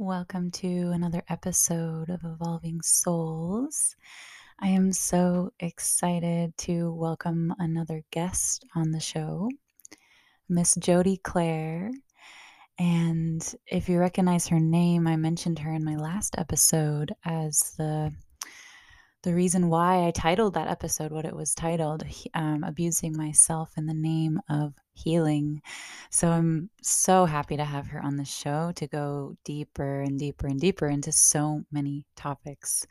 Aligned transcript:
Welcome 0.00 0.52
to 0.52 0.92
another 0.94 1.24
episode 1.28 2.08
of 2.08 2.20
Evolving 2.22 2.82
Souls. 2.82 3.96
I 4.60 4.68
am 4.68 4.92
so 4.92 5.50
excited 5.58 6.56
to 6.58 6.92
welcome 6.92 7.52
another 7.58 8.04
guest 8.12 8.64
on 8.76 8.92
the 8.92 9.00
show, 9.00 9.50
Miss 10.48 10.76
Jodi 10.76 11.16
Claire. 11.16 11.90
And 12.78 13.42
if 13.66 13.88
you 13.88 13.98
recognize 13.98 14.46
her 14.46 14.60
name, 14.60 15.08
I 15.08 15.16
mentioned 15.16 15.58
her 15.58 15.74
in 15.74 15.84
my 15.84 15.96
last 15.96 16.36
episode 16.38 17.12
as 17.24 17.74
the 17.76 18.12
the 19.24 19.34
reason 19.34 19.68
why 19.68 20.06
I 20.06 20.12
titled 20.12 20.54
that 20.54 20.68
episode 20.68 21.10
what 21.10 21.24
it 21.24 21.34
was 21.34 21.56
titled, 21.56 22.04
um, 22.34 22.62
Abusing 22.62 23.16
Myself 23.16 23.72
in 23.76 23.86
the 23.86 23.94
Name 23.94 24.38
of 24.48 24.74
Healing. 25.04 25.62
So 26.10 26.28
I'm 26.28 26.70
so 26.82 27.24
happy 27.24 27.56
to 27.56 27.64
have 27.64 27.86
her 27.88 28.02
on 28.02 28.16
the 28.16 28.24
show 28.24 28.72
to 28.76 28.86
go 28.86 29.36
deeper 29.44 30.00
and 30.00 30.18
deeper 30.18 30.46
and 30.46 30.60
deeper 30.60 30.86
into 30.86 31.12
so 31.12 31.62
many 31.70 32.04
topics. 32.16 32.86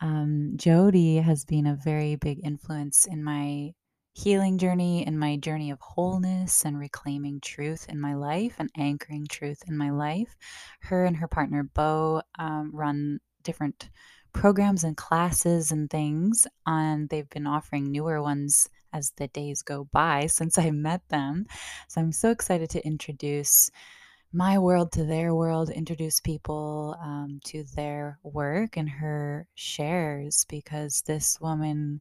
Um, 0.00 0.52
Jodi 0.56 1.16
has 1.16 1.44
been 1.44 1.66
a 1.66 1.78
very 1.82 2.16
big 2.16 2.40
influence 2.44 3.06
in 3.06 3.22
my 3.22 3.72
healing 4.14 4.58
journey, 4.58 5.06
in 5.06 5.18
my 5.18 5.36
journey 5.36 5.70
of 5.70 5.80
wholeness 5.80 6.64
and 6.64 6.78
reclaiming 6.78 7.40
truth 7.40 7.86
in 7.88 8.00
my 8.00 8.14
life 8.14 8.56
and 8.58 8.68
anchoring 8.76 9.26
truth 9.26 9.62
in 9.68 9.76
my 9.76 9.90
life. 9.90 10.36
Her 10.80 11.04
and 11.06 11.16
her 11.16 11.28
partner, 11.28 11.62
Beau, 11.62 12.20
um, 12.38 12.70
run 12.74 13.20
different 13.42 13.88
programs 14.32 14.84
and 14.84 14.96
classes 14.96 15.72
and 15.72 15.90
things 15.90 16.46
and 16.66 17.08
they've 17.08 17.28
been 17.30 17.46
offering 17.46 17.90
newer 17.90 18.22
ones 18.22 18.68
as 18.92 19.12
the 19.16 19.28
days 19.28 19.62
go 19.62 19.84
by 19.92 20.26
since 20.26 20.58
I 20.58 20.70
met 20.70 21.02
them. 21.08 21.46
So 21.88 22.00
I'm 22.00 22.12
so 22.12 22.30
excited 22.30 22.70
to 22.70 22.86
introduce 22.86 23.70
my 24.32 24.58
world 24.58 24.92
to 24.92 25.04
their 25.04 25.34
world, 25.34 25.68
introduce 25.70 26.20
people 26.20 26.96
um, 27.02 27.40
to 27.44 27.64
their 27.74 28.18
work 28.22 28.76
and 28.76 28.88
her 28.88 29.46
shares 29.54 30.46
because 30.48 31.02
this 31.02 31.38
woman 31.40 32.00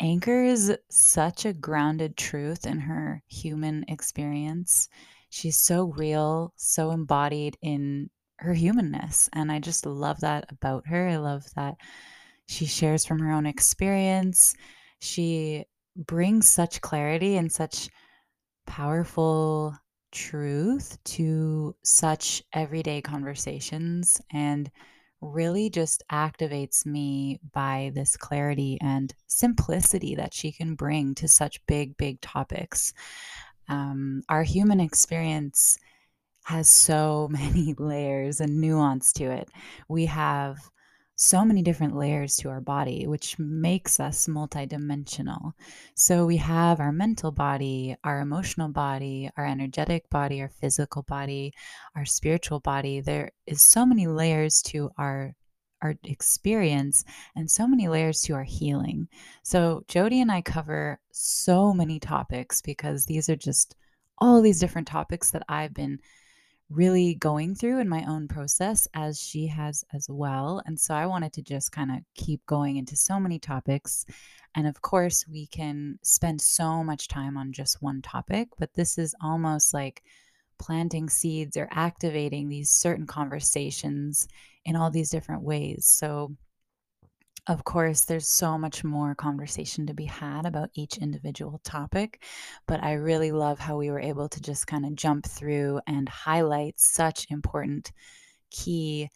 anchors 0.00 0.70
such 0.90 1.44
a 1.44 1.52
grounded 1.52 2.16
truth 2.16 2.66
in 2.66 2.78
her 2.78 3.22
human 3.28 3.84
experience. 3.88 4.88
She's 5.30 5.58
so 5.58 5.92
real, 5.96 6.52
so 6.56 6.90
embodied 6.90 7.56
in 7.62 8.10
her 8.38 8.54
humanness. 8.54 9.28
And 9.32 9.52
I 9.52 9.60
just 9.60 9.86
love 9.86 10.20
that 10.20 10.46
about 10.50 10.86
her. 10.86 11.08
I 11.08 11.16
love 11.16 11.44
that 11.54 11.76
she 12.46 12.66
shares 12.66 13.04
from 13.04 13.20
her 13.20 13.30
own 13.30 13.46
experience. 13.46 14.54
She 15.00 15.64
brings 16.06 16.48
such 16.48 16.80
clarity 16.80 17.36
and 17.36 17.50
such 17.50 17.88
powerful 18.66 19.76
truth 20.12 20.98
to 21.04 21.74
such 21.84 22.42
everyday 22.52 23.00
conversations 23.00 24.20
and 24.32 24.70
really 25.20 25.68
just 25.68 26.02
activates 26.10 26.86
me 26.86 27.38
by 27.52 27.92
this 27.94 28.16
clarity 28.16 28.78
and 28.80 29.14
simplicity 29.26 30.14
that 30.14 30.32
she 30.32 30.50
can 30.50 30.74
bring 30.74 31.14
to 31.14 31.28
such 31.28 31.64
big, 31.66 31.96
big 31.96 32.20
topics. 32.20 32.92
Um, 33.68 34.22
our 34.28 34.42
human 34.42 34.80
experience 34.80 35.78
has 36.44 36.68
so 36.68 37.28
many 37.30 37.74
layers 37.78 38.40
and 38.40 38.60
nuance 38.60 39.12
to 39.14 39.24
it. 39.24 39.48
We 39.88 40.06
have 40.06 40.58
so 41.22 41.44
many 41.44 41.60
different 41.60 41.94
layers 41.94 42.34
to 42.36 42.48
our 42.48 42.62
body, 42.62 43.06
which 43.06 43.38
makes 43.38 44.00
us 44.00 44.26
multidimensional. 44.26 45.52
So 45.94 46.24
we 46.24 46.38
have 46.38 46.80
our 46.80 46.92
mental 46.92 47.30
body, 47.30 47.94
our 48.04 48.20
emotional 48.20 48.70
body, 48.70 49.28
our 49.36 49.44
energetic 49.44 50.08
body, 50.08 50.40
our 50.40 50.48
physical 50.48 51.02
body, 51.02 51.52
our 51.94 52.06
spiritual 52.06 52.60
body. 52.60 53.02
There 53.02 53.32
is 53.46 53.62
so 53.62 53.84
many 53.84 54.06
layers 54.06 54.62
to 54.62 54.90
our 54.96 55.34
our 55.82 55.94
experience 56.04 57.04
and 57.36 57.50
so 57.50 57.66
many 57.66 57.88
layers 57.88 58.22
to 58.22 58.34
our 58.34 58.44
healing. 58.44 59.06
So 59.42 59.82
Jodi 59.88 60.22
and 60.22 60.32
I 60.32 60.40
cover 60.40 61.00
so 61.12 61.74
many 61.74 62.00
topics 62.00 62.62
because 62.62 63.04
these 63.04 63.28
are 63.28 63.36
just 63.36 63.76
all 64.18 64.40
these 64.40 64.60
different 64.60 64.88
topics 64.88 65.30
that 65.32 65.42
I've 65.48 65.74
been 65.74 65.98
really 66.70 67.16
going 67.16 67.54
through 67.54 67.80
in 67.80 67.88
my 67.88 68.04
own 68.08 68.28
process 68.28 68.86
as 68.94 69.20
she 69.20 69.46
has 69.48 69.84
as 69.92 70.06
well. 70.08 70.62
And 70.66 70.78
so 70.78 70.94
I 70.94 71.06
wanted 71.06 71.32
to 71.34 71.42
just 71.42 71.72
kind 71.72 71.90
of 71.90 71.98
keep 72.14 72.44
going 72.46 72.76
into 72.76 72.96
so 72.96 73.18
many 73.18 73.38
topics. 73.40 74.06
And 74.54 74.66
of 74.66 74.80
course, 74.80 75.26
we 75.28 75.48
can 75.48 75.98
spend 76.02 76.40
so 76.40 76.84
much 76.84 77.08
time 77.08 77.36
on 77.36 77.52
just 77.52 77.82
one 77.82 78.02
topic, 78.02 78.48
but 78.58 78.72
this 78.74 78.98
is 78.98 79.14
almost 79.20 79.74
like 79.74 80.02
planting 80.58 81.08
seeds 81.08 81.56
or 81.56 81.68
activating 81.72 82.48
these 82.48 82.70
certain 82.70 83.06
conversations 83.06 84.28
in 84.64 84.76
all 84.76 84.90
these 84.90 85.10
different 85.10 85.42
ways. 85.42 85.86
So 85.86 86.36
of 87.46 87.64
course, 87.64 88.04
there's 88.04 88.28
so 88.28 88.58
much 88.58 88.84
more 88.84 89.14
conversation 89.14 89.86
to 89.86 89.94
be 89.94 90.04
had 90.04 90.46
about 90.46 90.70
each 90.74 90.98
individual 90.98 91.60
topic, 91.64 92.22
but 92.66 92.82
I 92.82 92.94
really 92.94 93.32
love 93.32 93.58
how 93.58 93.76
we 93.76 93.90
were 93.90 94.00
able 94.00 94.28
to 94.28 94.40
just 94.40 94.66
kind 94.66 94.84
of 94.84 94.94
jump 94.94 95.26
through 95.26 95.80
and 95.86 96.08
highlight 96.08 96.78
such 96.78 97.26
important 97.30 97.92
key 98.50 99.10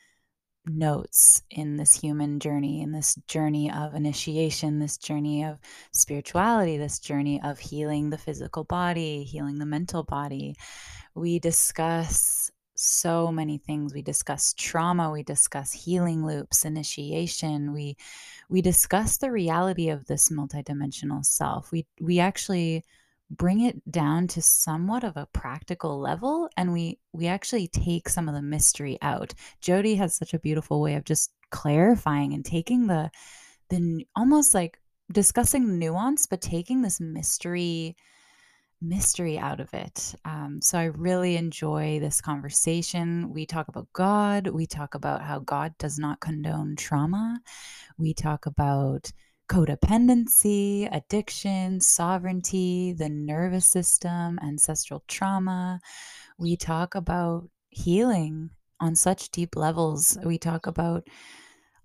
notes 0.67 1.43
in 1.51 1.77
this 1.77 1.95
human 1.95 2.41
journey, 2.41 2.81
in 2.81 2.93
this 2.93 3.17
journey 3.27 3.71
of 3.71 3.95
initiation, 3.95 4.79
this 4.79 4.97
journey 4.97 5.45
of 5.45 5.59
spirituality, 5.93 6.77
this 6.79 6.99
journey 6.99 7.41
of 7.43 7.59
healing 7.59 8.11
the 8.11 8.19
physical 8.19 8.65
body, 8.65 9.25
healing 9.25 9.59
the 9.59 9.67
mental 9.67 10.03
body. 10.03 10.55
We 11.15 11.39
discuss 11.39 12.44
so 12.85 13.33
many 13.33 13.59
things. 13.59 13.95
We 13.95 14.03
discuss 14.03 14.55
trauma 14.55 15.11
we 15.11 15.23
discuss 15.23 15.73
healing 15.73 16.25
loops 16.25 16.65
initiation 16.65 17.73
we 17.73 17.97
we 18.49 18.63
discuss 18.63 19.17
the 19.17 19.31
reality 19.31 19.89
of 19.89 20.07
this 20.07 20.29
multidimensional 20.29 21.25
self. 21.25 21.73
We 21.73 21.87
we 22.01 22.19
actually 22.21 22.85
bring 23.31 23.61
it 23.61 23.91
down 23.91 24.29
to 24.29 24.43
somewhat 24.43 25.03
of 25.03 25.17
a 25.17 25.27
practical 25.33 25.99
level 25.99 26.49
and 26.57 26.73
we 26.73 26.99
we 27.13 27.27
actually 27.27 27.69
take 27.69 28.09
some 28.09 28.29
of 28.29 28.35
the 28.35 28.43
mystery 28.43 28.99
out. 29.03 29.35
Jodi 29.61 29.97
has 29.97 30.15
such 30.15 30.35
a 30.35 30.39
beautiful 30.39 30.81
way 30.81 30.95
of 30.95 31.05
just 31.05 31.33
clarifying 31.51 32.35
and 32.35 32.45
taking 32.45 32.87
the 32.87 33.11
the 33.71 34.07
almost 34.17 34.55
like 34.55 34.79
discussing 35.13 35.79
nuance 35.79 36.27
but 36.27 36.41
taking 36.41 36.83
this 36.83 37.01
mystery 37.01 37.97
mystery 38.85 39.39
out 39.39 39.61
of 39.61 39.73
it. 39.73 40.15
Um, 40.25 40.61
so 40.63 40.79
I 40.79 40.85
really 40.85 41.37
enjoy 41.37 41.99
this 42.01 42.21
conversation. 42.21 43.33
We 43.33 43.47
talk 43.47 43.69
about 43.69 43.89
God. 43.93 44.49
We 44.49 44.67
talk 44.67 44.95
about 44.95 45.23
how 45.23 45.41
God 45.41 45.75
does 45.79 45.99
not 45.99 46.21
condone 46.21 46.77
trauma. 46.77 47.41
We 47.99 48.15
talk 48.15 48.47
about 48.47 49.11
codependency, 49.49 50.89
addiction, 50.95 51.81
sovereignty, 51.81 52.93
the 52.93 53.09
nervous 53.09 53.67
system, 53.67 54.39
ancestral 54.43 55.05
trauma. 55.09 55.81
We 56.39 56.57
talk 56.57 56.95
about 56.95 57.49
healing 57.71 58.51
on 58.81 58.95
such 58.95 59.31
deep 59.31 59.57
levels. 59.57 60.19
We 60.25 60.39
talk 60.39 60.67
about 60.67 61.09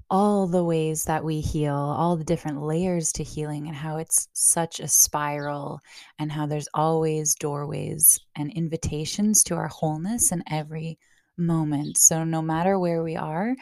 all 0.09 0.47
the 0.47 0.63
ways 0.63 1.05
that 1.05 1.23
we 1.23 1.39
heal, 1.41 1.73
all 1.73 2.15
the 2.15 2.23
different 2.23 2.61
layers 2.61 3.11
to 3.13 3.23
healing, 3.23 3.67
and 3.67 3.75
how 3.75 3.97
it's 3.97 4.27
such 4.33 4.79
a 4.79 4.87
spiral, 4.87 5.79
and 6.17 6.31
how 6.31 6.45
there's 6.45 6.67
always 6.73 7.35
doorways 7.35 8.19
and 8.35 8.51
invitations 8.53 9.43
to 9.43 9.55
our 9.55 9.67
wholeness 9.67 10.31
in 10.31 10.43
every 10.49 10.97
moment. 11.37 11.97
So, 11.97 12.23
no 12.23 12.41
matter 12.41 12.79
where 12.79 13.03
we 13.03 13.15
are, 13.15 13.55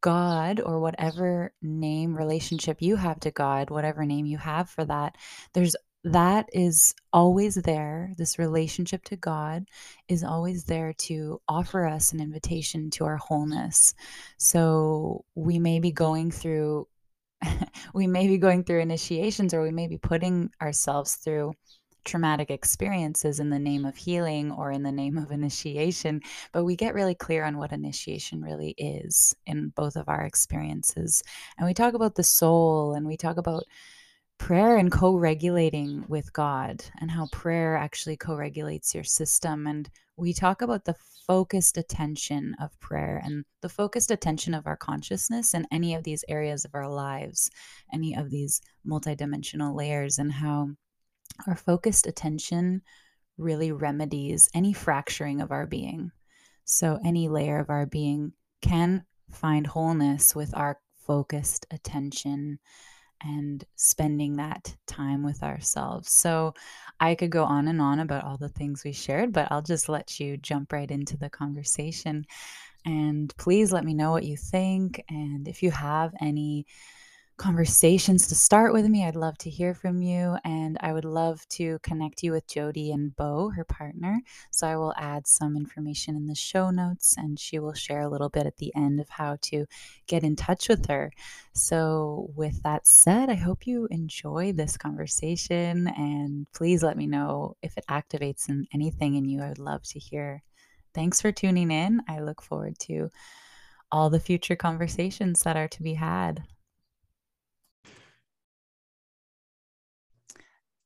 God, 0.00 0.60
or 0.60 0.78
whatever 0.78 1.52
name 1.62 2.16
relationship 2.16 2.80
you 2.80 2.96
have 2.96 3.18
to 3.20 3.30
God, 3.30 3.70
whatever 3.70 4.04
name 4.04 4.26
you 4.26 4.38
have 4.38 4.70
for 4.70 4.84
that, 4.84 5.16
there's 5.52 5.74
that 6.06 6.48
is 6.52 6.94
always 7.12 7.56
there. 7.56 8.12
This 8.16 8.38
relationship 8.38 9.02
to 9.06 9.16
God 9.16 9.64
is 10.08 10.22
always 10.22 10.64
there 10.64 10.92
to 10.98 11.40
offer 11.48 11.84
us 11.84 12.12
an 12.12 12.20
invitation 12.20 12.90
to 12.90 13.04
our 13.04 13.16
wholeness. 13.16 13.92
So 14.38 15.24
we 15.34 15.58
may 15.58 15.80
be 15.80 15.90
going 15.90 16.30
through 16.30 16.86
we 17.94 18.06
may 18.06 18.28
be 18.28 18.38
going 18.38 18.62
through 18.64 18.80
initiations 18.80 19.52
or 19.52 19.62
we 19.62 19.72
may 19.72 19.88
be 19.88 19.98
putting 19.98 20.48
ourselves 20.62 21.16
through 21.16 21.52
traumatic 22.04 22.50
experiences 22.50 23.40
in 23.40 23.50
the 23.50 23.58
name 23.58 23.84
of 23.84 23.96
healing 23.96 24.52
or 24.52 24.70
in 24.70 24.84
the 24.84 24.92
name 24.92 25.18
of 25.18 25.32
initiation, 25.32 26.20
but 26.52 26.64
we 26.64 26.76
get 26.76 26.94
really 26.94 27.16
clear 27.16 27.44
on 27.44 27.58
what 27.58 27.72
initiation 27.72 28.40
really 28.40 28.74
is 28.78 29.34
in 29.44 29.70
both 29.70 29.96
of 29.96 30.08
our 30.08 30.22
experiences. 30.22 31.22
And 31.58 31.66
we 31.66 31.74
talk 31.74 31.94
about 31.94 32.14
the 32.14 32.22
soul 32.22 32.94
and 32.94 33.06
we 33.06 33.16
talk 33.16 33.36
about 33.38 33.64
prayer 34.38 34.76
and 34.76 34.92
co-regulating 34.92 36.04
with 36.08 36.32
God 36.32 36.84
and 37.00 37.10
how 37.10 37.28
prayer 37.32 37.76
actually 37.76 38.16
co-regulates 38.16 38.94
your 38.94 39.04
system. 39.04 39.66
And 39.66 39.88
we 40.16 40.32
talk 40.32 40.62
about 40.62 40.84
the 40.84 40.96
focused 41.26 41.76
attention 41.76 42.54
of 42.60 42.78
prayer 42.78 43.20
and 43.24 43.44
the 43.60 43.68
focused 43.68 44.10
attention 44.10 44.54
of 44.54 44.66
our 44.66 44.76
consciousness 44.76 45.54
in 45.54 45.66
any 45.72 45.94
of 45.94 46.04
these 46.04 46.24
areas 46.28 46.64
of 46.64 46.74
our 46.74 46.88
lives 46.88 47.50
any 47.92 48.14
of 48.14 48.30
these 48.30 48.60
multidimensional 48.86 49.74
layers 49.74 50.18
and 50.18 50.30
how 50.30 50.68
our 51.46 51.56
focused 51.56 52.06
attention 52.06 52.82
really 53.38 53.72
remedies 53.72 54.48
any 54.54 54.72
fracturing 54.72 55.40
of 55.40 55.50
our 55.50 55.66
being. 55.66 56.10
So, 56.64 56.98
any 57.04 57.28
layer 57.28 57.58
of 57.58 57.70
our 57.70 57.86
being 57.86 58.32
can 58.62 59.04
find 59.30 59.66
wholeness 59.66 60.34
with 60.34 60.56
our 60.56 60.78
focused 61.06 61.66
attention 61.70 62.58
and 63.22 63.64
spending 63.76 64.36
that 64.36 64.76
time 64.86 65.22
with 65.22 65.42
ourselves. 65.42 66.10
So, 66.10 66.54
I 67.00 67.14
could 67.14 67.30
go 67.30 67.44
on 67.44 67.68
and 67.68 67.80
on 67.80 68.00
about 68.00 68.24
all 68.24 68.38
the 68.38 68.48
things 68.48 68.84
we 68.84 68.92
shared, 68.92 69.32
but 69.32 69.48
I'll 69.50 69.62
just 69.62 69.88
let 69.88 70.18
you 70.18 70.36
jump 70.38 70.72
right 70.72 70.90
into 70.90 71.16
the 71.16 71.28
conversation. 71.28 72.24
And 72.84 73.36
please 73.36 73.72
let 73.72 73.84
me 73.84 73.94
know 73.94 74.12
what 74.12 74.24
you 74.24 74.36
think. 74.36 75.04
And 75.08 75.48
if 75.48 75.62
you 75.62 75.70
have 75.72 76.14
any 76.20 76.66
conversations 77.36 78.28
to 78.28 78.34
start 78.34 78.72
with 78.72 78.86
me. 78.86 79.04
I'd 79.04 79.14
love 79.14 79.36
to 79.38 79.50
hear 79.50 79.74
from 79.74 80.00
you, 80.00 80.36
and 80.44 80.78
I 80.80 80.92
would 80.92 81.04
love 81.04 81.46
to 81.50 81.78
connect 81.82 82.22
you 82.22 82.32
with 82.32 82.46
Jodi 82.46 82.92
and 82.92 83.14
Beau, 83.14 83.50
her 83.50 83.64
partner. 83.64 84.20
So 84.50 84.66
I 84.66 84.76
will 84.76 84.94
add 84.96 85.26
some 85.26 85.56
information 85.56 86.16
in 86.16 86.26
the 86.26 86.34
show 86.34 86.70
notes, 86.70 87.14
and 87.18 87.38
she 87.38 87.58
will 87.58 87.74
share 87.74 88.00
a 88.00 88.08
little 88.08 88.30
bit 88.30 88.46
at 88.46 88.56
the 88.56 88.74
end 88.74 89.00
of 89.00 89.08
how 89.08 89.36
to 89.42 89.66
get 90.06 90.24
in 90.24 90.34
touch 90.34 90.68
with 90.68 90.86
her. 90.86 91.12
So, 91.52 92.30
with 92.34 92.62
that 92.62 92.86
said, 92.86 93.28
I 93.28 93.34
hope 93.34 93.66
you 93.66 93.86
enjoy 93.90 94.52
this 94.52 94.76
conversation, 94.76 95.88
and 95.88 96.46
please 96.52 96.82
let 96.82 96.96
me 96.96 97.06
know 97.06 97.56
if 97.62 97.76
it 97.76 97.84
activates 97.90 98.48
in 98.48 98.66
anything 98.72 99.16
in 99.16 99.26
you. 99.26 99.42
I 99.42 99.48
would 99.48 99.58
love 99.58 99.82
to 99.84 99.98
hear. 99.98 100.42
Thanks 100.94 101.20
for 101.20 101.32
tuning 101.32 101.70
in. 101.70 102.00
I 102.08 102.20
look 102.20 102.40
forward 102.40 102.78
to 102.80 103.10
all 103.92 104.10
the 104.10 104.20
future 104.20 104.56
conversations 104.56 105.42
that 105.42 105.56
are 105.56 105.68
to 105.68 105.82
be 105.82 105.94
had. 105.94 106.42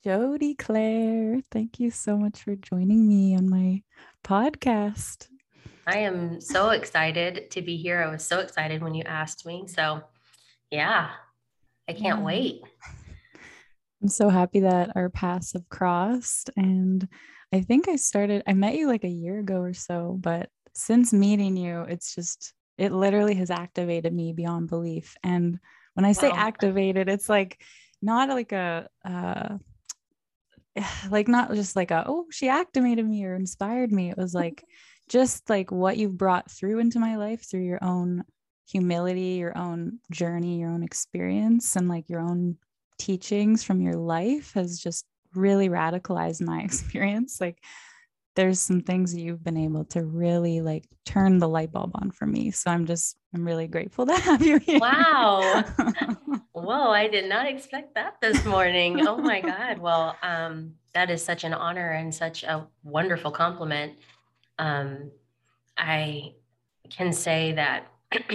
Jodi 0.03 0.55
Claire, 0.55 1.43
thank 1.51 1.79
you 1.79 1.91
so 1.91 2.17
much 2.17 2.43
for 2.43 2.57
joining 2.57 3.07
me 3.07 3.37
on 3.37 3.51
my 3.51 3.83
podcast. 4.25 5.29
I 5.87 5.99
am 5.99 6.41
so 6.41 6.71
excited 6.71 7.51
to 7.51 7.61
be 7.61 7.77
here. 7.77 8.03
I 8.03 8.11
was 8.11 8.25
so 8.25 8.39
excited 8.39 8.83
when 8.83 8.95
you 8.95 9.03
asked 9.05 9.45
me. 9.45 9.67
So, 9.67 10.01
yeah, 10.71 11.11
I 11.87 11.93
can't 11.93 12.21
yeah. 12.21 12.25
wait. 12.25 12.63
I'm 14.03 14.09
so 14.09 14.31
happy 14.31 14.61
that 14.61 14.93
our 14.97 15.11
paths 15.11 15.53
have 15.53 15.69
crossed. 15.69 16.49
And 16.57 17.07
I 17.53 17.61
think 17.61 17.87
I 17.87 17.97
started, 17.97 18.43
I 18.47 18.55
met 18.55 18.77
you 18.77 18.87
like 18.87 19.05
a 19.05 19.09
year 19.09 19.41
ago 19.41 19.57
or 19.57 19.75
so, 19.75 20.17
but 20.19 20.49
since 20.73 21.13
meeting 21.13 21.59
you, 21.59 21.83
it's 21.83 22.15
just, 22.15 22.55
it 22.79 22.91
literally 22.91 23.35
has 23.35 23.51
activated 23.51 24.15
me 24.15 24.33
beyond 24.33 24.71
belief. 24.71 25.15
And 25.23 25.59
when 25.93 26.07
I 26.07 26.13
say 26.13 26.31
activated, 26.31 27.11
it's 27.11 27.29
like 27.29 27.61
not 28.01 28.31
like 28.31 28.53
a, 28.53 28.89
uh, 29.05 29.59
like 31.11 31.29
not 31.29 31.53
just 31.55 31.77
like 31.77 31.91
a 31.91 32.05
oh 32.07 32.27
she 32.31 32.49
activated 32.49 33.07
me 33.07 33.25
or 33.25 33.35
inspired 33.35 33.93
me. 33.93 34.11
It 34.11 34.17
was 34.17 34.35
mm-hmm. 34.35 34.45
like 34.45 34.65
just 35.09 35.51
like 35.51 35.73
what 35.73 35.97
you've 35.97 36.17
brought 36.17 36.51
through 36.51 36.79
into 36.79 36.99
my 37.01 37.17
life 37.17 37.49
through 37.49 37.65
your 37.65 37.83
own 37.83 38.25
humility 38.71 39.35
your 39.41 39.57
own 39.59 39.99
journey 40.13 40.61
your 40.61 40.71
own 40.71 40.85
experience 40.85 41.75
and 41.75 41.89
like 41.89 42.09
your 42.09 42.21
own 42.21 42.57
teachings 42.99 43.65
from 43.65 43.81
your 43.81 43.97
life 43.97 44.53
has 44.55 44.79
just 44.79 45.05
really 45.35 45.69
radicalized 45.69 46.41
my 46.41 46.61
experience 46.65 47.41
like 47.41 47.59
there's 48.37 48.61
some 48.61 48.81
things 48.81 49.15
you've 49.15 49.43
been 49.43 49.57
able 49.57 49.85
to 49.85 50.05
really 50.05 50.61
like 50.61 50.85
turn 51.05 51.39
the 51.39 51.49
light 51.49 51.73
bulb 51.73 51.91
on 51.95 52.11
for 52.11 52.27
me. 52.27 52.51
So 52.51 52.71
I'm 52.71 52.87
just, 52.87 53.17
I'm 53.35 53.45
really 53.45 53.67
grateful 53.67 54.07
to 54.07 54.15
have 54.15 54.43
you 54.43 54.59
here. 54.59 54.79
Wow. 54.79 55.65
Whoa, 56.53 56.91
I 56.91 57.09
did 57.09 57.29
not 57.29 57.47
expect 57.47 57.95
that 57.95 58.21
this 58.21 58.45
morning. 58.45 59.07
Oh 59.07 59.17
my 59.17 59.41
God. 59.41 59.79
Well, 59.79 60.17
um, 60.23 60.75
that 60.95 61.11
is 61.11 61.25
such 61.25 61.45
an 61.45 61.55
honor 61.55 61.91
and 61.93 62.15
such 62.15 62.45
a 62.45 62.67
wonderful 62.85 63.31
compliment. 63.31 63.95
Um, 64.59 65.11
I 65.77 66.35
can 66.91 67.13
say 67.13 67.53
that 67.53 67.89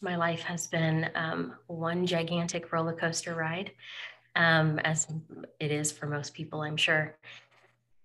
my 0.00 0.16
life 0.16 0.42
has 0.42 0.66
been 0.66 1.10
um, 1.14 1.54
one 1.66 2.06
gigantic 2.06 2.72
roller 2.72 2.92
coaster 2.92 3.34
ride, 3.34 3.72
um, 4.36 4.78
as 4.80 5.06
it 5.58 5.70
is 5.70 5.90
for 5.90 6.06
most 6.06 6.34
people, 6.34 6.62
I'm 6.62 6.76
sure. 6.76 7.16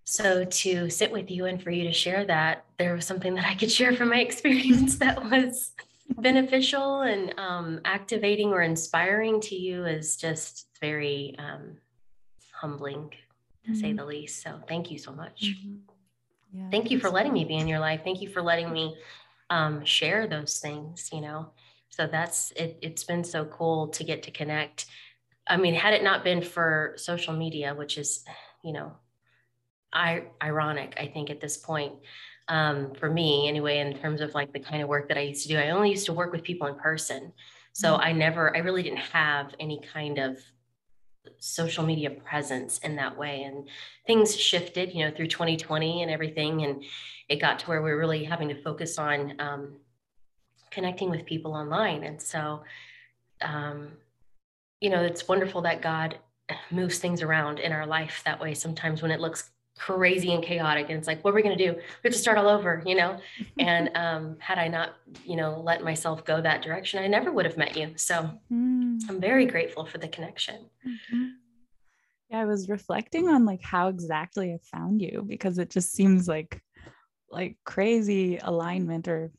So 0.08 0.44
to 0.44 0.88
sit 0.88 1.10
with 1.10 1.32
you 1.32 1.46
and 1.46 1.60
for 1.60 1.72
you 1.72 1.82
to 1.82 1.92
share 1.92 2.24
that, 2.26 2.64
there 2.78 2.94
was 2.94 3.04
something 3.04 3.34
that 3.34 3.44
I 3.44 3.56
could 3.56 3.72
share 3.72 3.92
from 3.92 4.10
my 4.10 4.20
experience 4.20 4.98
that 4.98 5.22
was 5.30 5.72
beneficial 6.08 7.00
and 7.00 7.34
um, 7.38 7.80
activating 7.84 8.50
or 8.50 8.62
inspiring 8.62 9.40
to 9.40 9.56
you 9.56 9.84
is 9.84 10.16
just 10.16 10.68
very 10.80 11.34
um, 11.40 11.78
humbling 12.52 13.10
to 13.64 13.72
mm-hmm. 13.72 13.80
say 13.80 13.92
the 13.92 14.04
least. 14.04 14.44
So 14.44 14.60
thank 14.68 14.92
you 14.92 14.98
so 14.98 15.10
much. 15.10 15.42
Mm-hmm. 15.42 15.74
Yeah, 16.52 16.70
thank 16.70 16.92
you 16.92 17.00
for 17.00 17.10
letting 17.10 17.32
me 17.32 17.44
be 17.44 17.56
in 17.56 17.66
your 17.66 17.80
life. 17.80 18.02
Thank 18.04 18.22
you 18.22 18.28
for 18.28 18.42
letting 18.42 18.72
me 18.72 18.96
um, 19.50 19.84
share 19.84 20.28
those 20.28 20.58
things, 20.58 21.10
you 21.12 21.20
know. 21.20 21.50
So 21.90 22.06
that's 22.06 22.52
it, 22.52 22.78
it's 22.80 23.02
been 23.02 23.24
so 23.24 23.44
cool 23.44 23.88
to 23.88 24.04
get 24.04 24.22
to 24.22 24.30
connect. 24.30 24.86
I 25.48 25.56
mean, 25.56 25.74
had 25.74 25.94
it 25.94 26.04
not 26.04 26.22
been 26.22 26.42
for 26.42 26.94
social 26.96 27.34
media, 27.34 27.74
which 27.74 27.98
is, 27.98 28.24
you 28.62 28.72
know, 28.72 28.92
I, 29.96 30.24
ironic, 30.42 30.94
I 31.00 31.06
think, 31.06 31.30
at 31.30 31.40
this 31.40 31.56
point. 31.56 31.94
Um, 32.48 32.92
for 32.94 33.10
me, 33.10 33.48
anyway, 33.48 33.78
in 33.78 33.98
terms 33.98 34.20
of 34.20 34.34
like 34.34 34.52
the 34.52 34.60
kind 34.60 34.82
of 34.82 34.88
work 34.88 35.08
that 35.08 35.18
I 35.18 35.22
used 35.22 35.42
to 35.42 35.48
do, 35.48 35.58
I 35.58 35.70
only 35.70 35.90
used 35.90 36.06
to 36.06 36.12
work 36.12 36.32
with 36.32 36.44
people 36.44 36.68
in 36.68 36.76
person. 36.76 37.32
So 37.72 37.92
mm-hmm. 37.92 38.02
I 38.02 38.12
never, 38.12 38.56
I 38.56 38.60
really 38.60 38.82
didn't 38.82 38.98
have 38.98 39.54
any 39.58 39.80
kind 39.92 40.18
of 40.18 40.38
social 41.38 41.84
media 41.84 42.10
presence 42.10 42.78
in 42.78 42.96
that 42.96 43.18
way. 43.18 43.42
And 43.42 43.68
things 44.06 44.36
shifted, 44.36 44.94
you 44.94 45.04
know, 45.04 45.14
through 45.14 45.26
2020 45.26 46.02
and 46.02 46.10
everything. 46.10 46.62
And 46.62 46.84
it 47.28 47.40
got 47.40 47.58
to 47.60 47.66
where 47.66 47.82
we 47.82 47.90
are 47.90 47.98
really 47.98 48.24
having 48.24 48.48
to 48.48 48.62
focus 48.62 48.98
on 48.98 49.34
um, 49.40 49.76
connecting 50.70 51.10
with 51.10 51.26
people 51.26 51.52
online. 51.52 52.04
And 52.04 52.20
so, 52.22 52.62
um, 53.42 53.88
you 54.80 54.90
know, 54.90 55.02
it's 55.02 55.26
wonderful 55.26 55.62
that 55.62 55.82
God 55.82 56.18
moves 56.70 56.98
things 56.98 57.22
around 57.22 57.58
in 57.58 57.72
our 57.72 57.86
life 57.86 58.22
that 58.24 58.40
way. 58.40 58.54
Sometimes 58.54 59.02
when 59.02 59.10
it 59.10 59.20
looks 59.20 59.50
crazy 59.78 60.32
and 60.32 60.42
chaotic 60.42 60.86
and 60.88 60.98
it's 60.98 61.06
like 61.06 61.22
what 61.22 61.32
are 61.32 61.34
we 61.34 61.42
going 61.42 61.56
to 61.56 61.64
do 61.64 61.72
we 61.72 61.80
have 62.04 62.12
to 62.12 62.18
start 62.18 62.38
all 62.38 62.48
over 62.48 62.82
you 62.86 62.94
know 62.94 63.18
and 63.58 63.90
um, 63.94 64.36
had 64.38 64.58
i 64.58 64.66
not 64.66 64.96
you 65.24 65.36
know 65.36 65.60
let 65.60 65.84
myself 65.84 66.24
go 66.24 66.40
that 66.40 66.62
direction 66.62 67.02
i 67.02 67.06
never 67.06 67.30
would 67.30 67.44
have 67.44 67.56
met 67.56 67.76
you 67.76 67.90
so 67.96 68.30
mm. 68.50 68.98
i'm 69.08 69.20
very 69.20 69.46
grateful 69.46 69.84
for 69.84 69.98
the 69.98 70.08
connection 70.08 70.66
mm-hmm. 70.86 71.26
yeah 72.30 72.40
i 72.40 72.44
was 72.44 72.68
reflecting 72.68 73.28
on 73.28 73.44
like 73.44 73.62
how 73.62 73.88
exactly 73.88 74.52
i 74.52 74.58
found 74.62 75.02
you 75.02 75.24
because 75.26 75.58
it 75.58 75.70
just 75.70 75.92
seems 75.92 76.26
like 76.26 76.62
like 77.30 77.56
crazy 77.64 78.38
alignment 78.38 79.08
or 79.08 79.30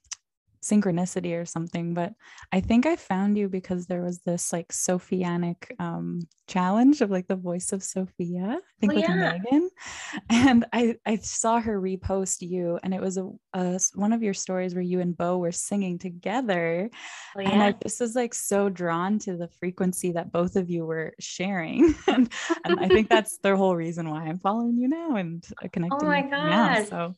synchronicity 0.62 1.40
or 1.40 1.46
something 1.46 1.94
but 1.94 2.14
i 2.52 2.60
think 2.60 2.86
i 2.86 2.96
found 2.96 3.38
you 3.38 3.48
because 3.48 3.86
there 3.86 4.02
was 4.02 4.20
this 4.20 4.52
like 4.52 4.68
sophianic 4.70 5.72
um 5.80 6.20
challenge 6.48 7.02
of 7.02 7.12
like 7.12 7.28
the 7.28 7.36
voice 7.36 7.74
of 7.74 7.84
sophia 7.84 8.58
i 8.58 8.80
think 8.80 8.94
oh, 8.94 8.96
with 8.96 9.04
yeah. 9.04 9.38
megan 9.38 9.70
and 10.30 10.66
i 10.74 10.96
i 11.06 11.16
saw 11.18 11.60
her 11.60 11.80
repost 11.80 12.42
you 12.42 12.80
and 12.84 12.94
it 12.94 13.02
was 13.02 13.18
a, 13.18 13.30
a, 13.54 13.80
one 13.96 14.14
of 14.14 14.24
your 14.24 14.34
stories 14.34 14.74
where 14.74 14.82
you 14.82 15.02
and 15.02 15.18
Beau 15.18 15.38
were 15.38 15.52
singing 15.52 16.00
together 16.00 16.90
oh, 17.36 17.42
yeah. 17.42 17.50
and 17.50 17.62
i 17.62 17.72
just 17.84 18.00
was 18.00 18.16
like 18.16 18.34
so 18.34 18.70
drawn 18.70 19.20
to 19.20 19.36
the 19.38 19.50
frequency 19.60 20.12
that 20.14 20.32
both 20.32 20.56
of 20.56 20.70
you 20.70 20.86
were 20.86 21.14
sharing 21.20 21.94
and, 22.08 22.32
and 22.64 22.80
i 22.80 22.88
think 22.88 23.10
that's 23.10 23.38
the 23.40 23.56
whole 23.56 23.76
reason 23.76 24.10
why 24.10 24.24
i'm 24.24 24.40
following 24.40 24.78
you 24.78 24.88
now 24.88 25.16
and 25.16 25.46
uh, 25.64 25.68
connecting 25.72 26.00
oh 26.02 26.06
my 26.06 26.22
god 26.22 26.50
now, 26.50 26.84
so 26.84 27.16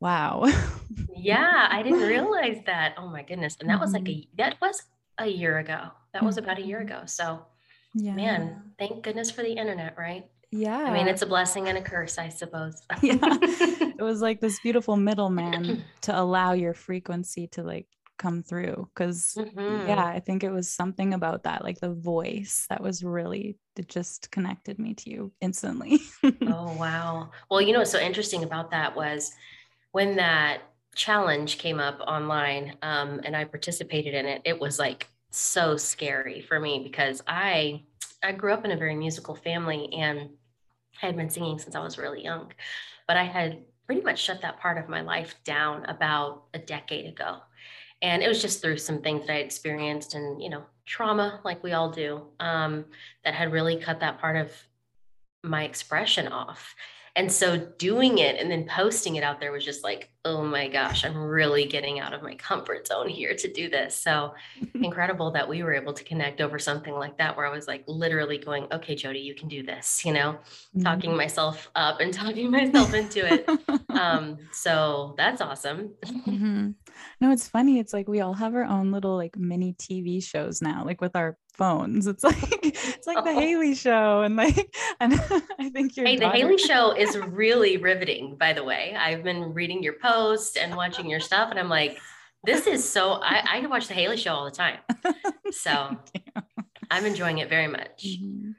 Wow. 0.00 0.50
yeah, 1.14 1.68
I 1.70 1.82
didn't 1.82 2.00
realize 2.08 2.58
that. 2.66 2.94
Oh 2.96 3.08
my 3.08 3.22
goodness. 3.22 3.56
And 3.60 3.68
that 3.68 3.74
mm-hmm. 3.74 3.82
was 3.82 3.92
like 3.92 4.08
a 4.08 4.28
that 4.36 4.56
was 4.60 4.82
a 5.18 5.26
year 5.26 5.58
ago. 5.58 5.88
That 6.12 6.22
was 6.22 6.38
about 6.38 6.58
a 6.58 6.62
year 6.62 6.78
mm-hmm. 6.78 6.88
ago. 6.88 7.02
So 7.06 7.44
yeah. 7.94 8.14
man, 8.14 8.62
thank 8.78 9.02
goodness 9.02 9.30
for 9.30 9.42
the 9.42 9.52
internet, 9.52 9.96
right? 9.98 10.26
Yeah. 10.52 10.78
I 10.78 10.92
mean, 10.92 11.06
it's 11.06 11.22
a 11.22 11.26
blessing 11.26 11.68
and 11.68 11.78
a 11.78 11.82
curse, 11.82 12.18
I 12.18 12.28
suppose. 12.28 12.82
yeah. 13.02 13.18
It 14.00 14.02
was 14.02 14.22
like 14.22 14.40
this 14.40 14.58
beautiful 14.60 14.96
middleman 14.96 15.84
to 16.02 16.18
allow 16.18 16.52
your 16.52 16.72
frequency 16.72 17.48
to 17.48 17.62
like 17.62 17.86
come 18.16 18.42
through 18.42 18.88
because 18.94 19.34
mm-hmm. 19.38 19.88
yeah 19.88 20.04
i 20.04 20.20
think 20.20 20.44
it 20.44 20.50
was 20.50 20.68
something 20.68 21.14
about 21.14 21.44
that 21.44 21.64
like 21.64 21.80
the 21.80 21.94
voice 21.94 22.66
that 22.68 22.82
was 22.82 23.02
really 23.02 23.56
it 23.76 23.88
just 23.88 24.30
connected 24.30 24.78
me 24.78 24.92
to 24.92 25.08
you 25.08 25.32
instantly 25.40 25.98
oh 26.22 26.76
wow 26.78 27.30
well 27.50 27.62
you 27.62 27.72
know 27.72 27.78
what's 27.78 27.90
so 27.90 27.98
interesting 27.98 28.42
about 28.42 28.70
that 28.70 28.94
was 28.94 29.32
when 29.92 30.16
that 30.16 30.62
challenge 30.94 31.58
came 31.58 31.80
up 31.80 32.00
online 32.00 32.76
um, 32.82 33.20
and 33.24 33.36
I 33.36 33.44
participated 33.44 34.14
in 34.14 34.26
it, 34.26 34.42
it 34.44 34.60
was 34.60 34.78
like 34.78 35.08
so 35.30 35.76
scary 35.76 36.40
for 36.40 36.58
me 36.58 36.80
because 36.82 37.22
I 37.26 37.82
I 38.22 38.32
grew 38.32 38.52
up 38.52 38.64
in 38.64 38.72
a 38.72 38.76
very 38.76 38.94
musical 38.94 39.34
family 39.34 39.88
and 39.94 40.30
I 41.02 41.06
had 41.06 41.16
been 41.16 41.30
singing 41.30 41.58
since 41.58 41.74
I 41.74 41.80
was 41.80 41.96
really 41.96 42.22
young, 42.22 42.52
but 43.08 43.16
I 43.16 43.24
had 43.24 43.62
pretty 43.86 44.02
much 44.02 44.22
shut 44.22 44.42
that 44.42 44.60
part 44.60 44.76
of 44.76 44.88
my 44.88 45.00
life 45.00 45.34
down 45.44 45.84
about 45.86 46.44
a 46.52 46.58
decade 46.58 47.06
ago. 47.06 47.38
And 48.02 48.22
it 48.22 48.28
was 48.28 48.42
just 48.42 48.60
through 48.60 48.76
some 48.78 49.00
things 49.00 49.26
that 49.26 49.32
I 49.32 49.38
experienced 49.38 50.14
and, 50.14 50.42
you 50.42 50.50
know, 50.50 50.64
trauma 50.86 51.40
like 51.44 51.62
we 51.62 51.72
all 51.72 51.90
do, 51.90 52.22
um, 52.40 52.84
that 53.24 53.34
had 53.34 53.52
really 53.52 53.76
cut 53.76 54.00
that 54.00 54.18
part 54.18 54.36
of 54.36 54.52
my 55.42 55.64
expression 55.64 56.28
off 56.28 56.74
And 57.20 57.30
so 57.30 57.58
doing 57.76 58.16
it 58.16 58.40
and 58.40 58.50
then 58.50 58.64
posting 58.64 59.16
it 59.16 59.22
out 59.22 59.40
there 59.40 59.52
was 59.52 59.62
just 59.62 59.84
like, 59.84 60.08
oh 60.24 60.42
my 60.42 60.68
gosh, 60.68 61.04
I'm 61.04 61.18
really 61.18 61.66
getting 61.66 62.00
out 62.00 62.14
of 62.14 62.22
my 62.22 62.34
comfort 62.36 62.86
zone 62.86 63.10
here 63.10 63.34
to 63.34 63.52
do 63.52 63.68
this. 63.68 63.94
So 63.94 64.32
incredible 64.74 65.30
that 65.32 65.46
we 65.46 65.62
were 65.62 65.74
able 65.74 65.92
to 65.92 66.02
connect 66.02 66.40
over 66.40 66.58
something 66.58 66.94
like 66.94 67.18
that, 67.18 67.36
where 67.36 67.44
I 67.44 67.50
was 67.50 67.68
like 67.68 67.84
literally 67.86 68.38
going, 68.38 68.68
okay, 68.72 68.94
Jodi, 68.94 69.18
you 69.18 69.34
can 69.34 69.48
do 69.48 69.62
this, 69.62 70.02
you 70.02 70.14
know, 70.14 70.38
mm-hmm. 70.38 70.80
talking 70.80 71.14
myself 71.14 71.70
up 71.74 72.00
and 72.00 72.10
talking 72.10 72.50
myself 72.58 72.94
into 72.94 73.30
it. 73.30 73.46
um, 73.90 74.38
so 74.50 75.12
that's 75.18 75.42
awesome. 75.42 75.90
mm-hmm. 76.02 76.70
No, 77.20 77.30
it's 77.30 77.48
funny. 77.48 77.78
It's 77.78 77.92
like 77.92 78.08
we 78.08 78.20
all 78.20 78.34
have 78.34 78.54
our 78.54 78.64
own 78.64 78.92
little 78.92 79.16
like 79.16 79.36
mini 79.36 79.74
TV 79.74 80.22
shows 80.22 80.62
now, 80.62 80.84
like 80.84 81.00
with 81.00 81.16
our 81.16 81.36
phones. 81.52 82.06
It's 82.06 82.24
like 82.30 82.36
it's 82.64 83.06
like 83.06 83.24
the 83.24 83.32
Haley 83.32 83.74
show, 83.74 84.22
and 84.22 84.36
like 84.36 84.74
and 85.00 85.14
I 85.58 85.70
think 85.70 85.96
you're. 85.96 86.06
Hey, 86.06 86.16
daughter- 86.16 86.32
the 86.32 86.42
Haley 86.42 86.58
show 86.58 86.92
is 86.92 87.16
really 87.16 87.76
riveting. 87.76 88.36
By 88.36 88.52
the 88.52 88.64
way, 88.64 88.96
I've 88.98 89.22
been 89.22 89.52
reading 89.54 89.82
your 89.82 89.94
posts 89.94 90.56
and 90.56 90.76
watching 90.76 91.08
your 91.08 91.20
stuff, 91.20 91.50
and 91.50 91.58
I'm 91.58 91.68
like, 91.68 91.98
this 92.44 92.66
is 92.66 92.88
so. 92.88 93.12
I 93.22 93.42
I 93.48 93.60
can 93.60 93.70
watch 93.70 93.88
the 93.88 93.94
Haley 93.94 94.16
show 94.16 94.34
all 94.34 94.44
the 94.44 94.50
time. 94.50 94.78
So 95.52 95.96
I'm 96.92 97.04
enjoying 97.06 97.38
it 97.38 97.48
very 97.48 97.66
much. 97.66 98.06
Mm-hmm. 98.06 98.52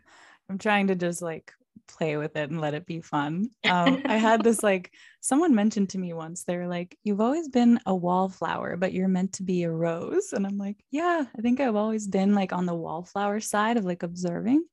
I'm 0.49 0.57
trying 0.57 0.87
to 0.87 0.95
just 0.95 1.21
like 1.21 1.53
play 1.97 2.17
with 2.17 2.35
it 2.35 2.49
and 2.49 2.61
let 2.61 2.73
it 2.73 2.85
be 2.85 3.01
fun. 3.01 3.49
Um, 3.71 4.01
I 4.05 4.17
had 4.17 4.43
this 4.43 4.63
like 4.63 4.91
someone 5.21 5.55
mentioned 5.55 5.91
to 5.91 5.97
me 5.97 6.13
once, 6.13 6.43
they're 6.43 6.67
like, 6.67 6.97
You've 7.03 7.21
always 7.21 7.47
been 7.47 7.79
a 7.85 7.95
wallflower, 7.95 8.75
but 8.77 8.91
you're 8.91 9.07
meant 9.07 9.33
to 9.33 9.43
be 9.43 9.63
a 9.63 9.71
rose. 9.71 10.33
And 10.33 10.45
I'm 10.45 10.57
like, 10.57 10.77
Yeah, 10.91 11.25
I 11.37 11.41
think 11.41 11.59
I've 11.59 11.75
always 11.75 12.07
been 12.07 12.35
like 12.35 12.51
on 12.53 12.65
the 12.65 12.75
wallflower 12.75 13.39
side 13.39 13.77
of 13.77 13.85
like 13.85 14.03
observing. 14.03 14.65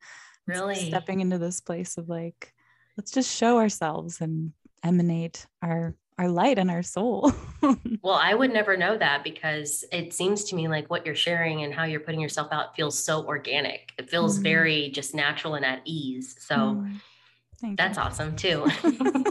Really 0.47 0.75
stepping 0.75 1.21
into 1.21 1.39
this 1.39 1.61
place 1.61 1.99
of 1.99 2.09
like, 2.09 2.53
let's 2.97 3.11
just 3.11 3.35
show 3.35 3.59
ourselves 3.59 4.21
and 4.21 4.53
emanate 4.83 5.47
our 5.63 5.95
our 6.19 6.29
light 6.29 6.59
and 6.59 6.71
our 6.71 6.83
soul. 6.83 7.33
well, 8.03 8.19
I 8.21 8.35
would 8.35 8.53
never 8.53 8.77
know 8.77 8.99
that 8.99 9.23
because 9.25 9.85
it 9.93 10.13
seems 10.13 10.45
to 10.45 10.57
me 10.57 10.69
like 10.69 10.91
what 10.91 11.07
you're 11.07 11.15
sharing 11.15 11.63
and 11.63 11.73
how 11.73 11.85
you're 11.85 12.01
putting 12.01 12.21
yourself 12.21 12.49
out 12.51 12.75
feels 12.75 13.03
so 13.03 13.25
organic. 13.25 13.93
It 13.99 14.11
feels 14.11 14.35
mm-hmm. 14.35 14.43
very 14.43 14.91
just 14.91 15.15
natural 15.15 15.55
and 15.55 15.65
at 15.65 15.81
ease. 15.85 16.37
So 16.41 16.57
mm-hmm. 16.57 17.75
that's 17.77 17.97
you. 17.97 18.03
awesome 18.03 18.37
too. 18.37 18.67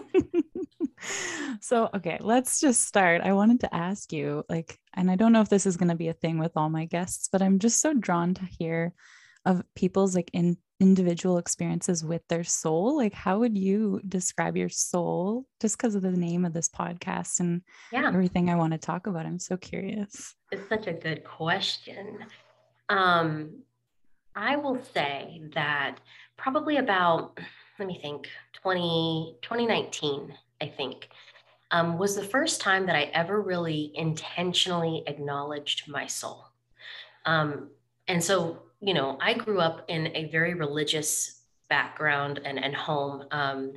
so, 1.61 1.89
okay, 1.93 2.17
let's 2.21 2.59
just 2.61 2.87
start. 2.87 3.21
I 3.21 3.33
wanted 3.33 3.59
to 3.61 3.75
ask 3.75 4.13
you 4.13 4.45
like 4.47 4.79
and 4.97 5.11
I 5.11 5.15
don't 5.15 5.31
know 5.31 5.41
if 5.41 5.49
this 5.49 5.67
is 5.67 5.77
going 5.77 5.89
to 5.89 5.95
be 5.95 6.07
a 6.07 6.13
thing 6.13 6.39
with 6.39 6.57
all 6.57 6.69
my 6.69 6.85
guests, 6.85 7.29
but 7.31 7.43
I'm 7.43 7.59
just 7.59 7.79
so 7.79 7.93
drawn 7.93 8.33
to 8.33 8.45
hear 8.57 8.93
of 9.47 9.63
people's 9.75 10.13
like 10.13 10.29
in 10.33 10.57
individual 10.79 11.37
experiences 11.37 12.03
with 12.03 12.21
their 12.27 12.43
soul? 12.43 12.97
Like 12.97 13.13
how 13.13 13.39
would 13.39 13.57
you 13.57 14.01
describe 14.07 14.57
your 14.57 14.69
soul 14.69 15.47
just 15.59 15.77
because 15.77 15.95
of 15.95 16.01
the 16.01 16.11
name 16.11 16.45
of 16.45 16.53
this 16.53 16.69
podcast 16.69 17.39
and 17.39 17.61
yeah. 17.91 18.07
everything 18.07 18.49
i 18.49 18.55
want 18.55 18.73
to 18.73 18.77
talk 18.77 19.07
about? 19.07 19.25
I'm 19.25 19.39
so 19.39 19.57
curious. 19.57 20.35
It's 20.51 20.67
such 20.69 20.87
a 20.87 20.93
good 20.93 21.23
question. 21.23 22.19
Um 22.89 23.63
i 24.35 24.55
will 24.55 24.79
say 24.93 25.41
that 25.55 25.97
probably 26.37 26.77
about 26.77 27.39
let 27.79 27.87
me 27.87 27.97
think 27.99 28.27
20 28.61 29.37
2019 29.41 30.31
i 30.61 30.67
think 30.67 31.09
um, 31.71 31.97
was 31.97 32.15
the 32.15 32.23
first 32.23 32.61
time 32.61 32.85
that 32.85 32.95
i 32.95 33.03
ever 33.13 33.41
really 33.41 33.91
intentionally 33.95 35.03
acknowledged 35.07 35.89
my 35.89 36.05
soul. 36.05 36.45
Um, 37.25 37.71
and 38.07 38.23
so 38.23 38.66
you 38.81 38.93
know, 38.93 39.17
I 39.21 39.33
grew 39.33 39.59
up 39.59 39.85
in 39.87 40.15
a 40.15 40.25
very 40.25 40.53
religious 40.53 41.41
background 41.69 42.41
and, 42.45 42.63
and 42.63 42.75
home. 42.75 43.25
Um, 43.31 43.73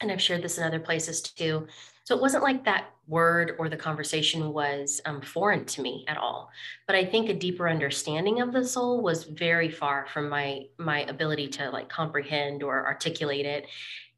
and 0.00 0.10
I've 0.10 0.22
shared 0.22 0.42
this 0.42 0.58
in 0.58 0.64
other 0.64 0.80
places 0.80 1.22
too. 1.22 1.66
So 2.04 2.14
it 2.14 2.20
wasn't 2.20 2.42
like 2.42 2.64
that 2.64 2.90
word 3.06 3.56
or 3.58 3.68
the 3.68 3.76
conversation 3.76 4.52
was 4.52 5.00
um, 5.06 5.20
foreign 5.20 5.64
to 5.66 5.82
me 5.82 6.04
at 6.08 6.18
all. 6.18 6.50
But 6.86 6.96
I 6.96 7.04
think 7.04 7.28
a 7.28 7.34
deeper 7.34 7.68
understanding 7.68 8.40
of 8.40 8.52
the 8.52 8.64
soul 8.64 9.02
was 9.02 9.24
very 9.24 9.70
far 9.70 10.06
from 10.12 10.28
my 10.28 10.66
my 10.78 11.02
ability 11.02 11.48
to 11.48 11.70
like 11.70 11.88
comprehend 11.88 12.62
or 12.62 12.86
articulate 12.86 13.46
it. 13.46 13.66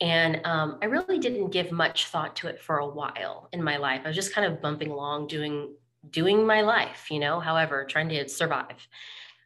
And 0.00 0.40
um, 0.44 0.78
I 0.82 0.86
really 0.86 1.18
didn't 1.18 1.50
give 1.50 1.72
much 1.72 2.06
thought 2.06 2.36
to 2.36 2.48
it 2.48 2.60
for 2.60 2.78
a 2.78 2.88
while 2.88 3.48
in 3.52 3.62
my 3.62 3.76
life. 3.76 4.02
I 4.04 4.08
was 4.08 4.16
just 4.16 4.34
kind 4.34 4.52
of 4.52 4.60
bumping 4.60 4.90
along, 4.90 5.28
doing 5.28 5.74
doing 6.10 6.46
my 6.46 6.62
life, 6.62 7.10
you 7.10 7.18
know, 7.18 7.40
however, 7.40 7.84
trying 7.84 8.08
to 8.08 8.28
survive. 8.28 8.88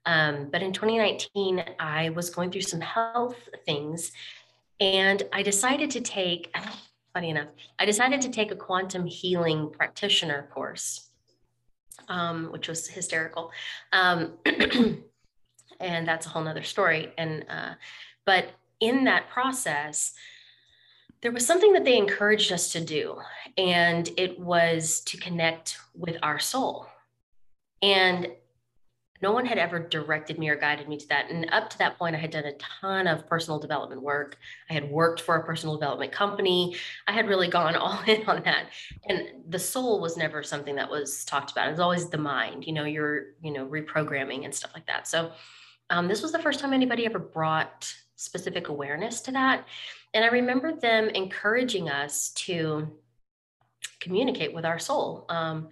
Um, 0.07 0.49
but 0.51 0.63
in 0.63 0.73
2019, 0.73 1.63
I 1.79 2.11
was 2.11 2.31
going 2.31 2.51
through 2.51 2.63
some 2.63 2.81
health 2.81 3.37
things 3.67 4.13
and 4.81 5.23
I 5.33 5.43
decided 5.43 5.91
to 5.93 6.01
take, 6.01 6.55
funny 7.15 7.31
enough, 7.31 7.49
I 7.79 7.85
decided 7.85 8.21
to 8.23 8.31
take 8.31 8.51
a 8.51 8.57
quantum 8.57 9.07
healing 9.07 9.71
practitioner 9.71 10.49
course, 10.53 11.11
um, 12.09 12.51
which 12.51 12.69
was 12.69 12.89
hysterical. 12.89 13.51
Um, 13.93 14.39
and 15.81 16.09
that's 16.09 16.27
a 16.27 16.29
whole 16.31 16.43
nother 16.43 16.63
story. 16.63 17.13
And, 17.19 17.45
uh, 17.49 17.75
but 18.25 18.51
in 18.81 19.05
that 19.05 19.29
process, 19.29 20.15
there 21.21 21.33
was 21.33 21.47
something 21.47 21.75
that 21.75 21.85
they 21.85 21.99
encouraged 21.99 22.51
us 22.51 22.73
to 22.73 22.81
do, 22.83 23.19
and 23.59 24.09
it 24.17 24.39
was 24.41 25.01
to 25.01 25.19
connect 25.19 25.77
with 25.95 26.17
our 26.23 26.39
soul. 26.39 26.87
And 27.83 28.29
no 29.23 29.33
one 29.33 29.45
had 29.45 29.59
ever 29.59 29.79
directed 29.79 30.39
me 30.39 30.49
or 30.49 30.57
guided 30.57 30.89
me 30.89 30.97
to 30.97 31.09
that. 31.09 31.31
And 31.31 31.47
up 31.53 31.69
to 31.71 31.79
that 31.79 31.99
point, 31.99 32.17
I 32.17 32.19
had 32.19 32.31
done 32.31 32.45
a 32.45 32.53
ton 32.81 33.07
of 33.07 33.27
personal 33.27 33.59
development 33.59 34.03
work. 34.03 34.39
I 34.71 34.75
had 34.75 34.91
worked 34.91 35.21
for 35.21 35.37
a 35.37 35.45
personal 35.45 35.77
development 35.77 36.13
company. 36.13 36.77
I 37.07 37.13
had 37.13 37.29
really 37.29 37.49
gone 37.49 37.77
all 37.77 38.01
in 38.07 38.25
on 38.27 38.43
that. 38.45 38.67
And 39.09 39.29
the 39.49 39.59
soul 39.59 40.01
was 40.01 40.17
never 40.17 40.43
something 40.43 40.77
that 40.77 40.91
was 40.91 41.25
talked 41.25 41.53
about. 41.53 41.69
It 41.69 41.73
was 41.73 41.81
always 41.81 42.09
the 42.09 42.19
mind, 42.19 42.67
you 42.67 42.73
know, 42.73 42.85
you're, 42.85 43.35
you 43.43 43.53
know, 43.53 43.67
reprogramming 43.67 44.45
and 44.45 44.55
stuff 44.55 44.73
like 44.75 44.87
that. 44.87 45.07
So 45.07 45.33
um, 45.91 46.09
this 46.09 46.23
was 46.23 46.33
the 46.33 46.39
first 46.39 46.61
time 46.61 46.73
anybody 46.73 47.05
ever 47.05 47.19
brought 47.19 47.93
specific 48.17 48.69
awareness 48.69 49.21
to 49.23 49.33
that. 49.33 49.67
And 50.15 50.25
I 50.25 50.29
remember 50.29 50.73
them 50.73 51.09
encouraging 51.09 51.89
us 51.89 52.31
to 52.31 52.89
communicate 54.01 54.55
with 54.55 54.65
our 54.65 54.79
soul. 54.79 55.27
Um, 55.29 55.69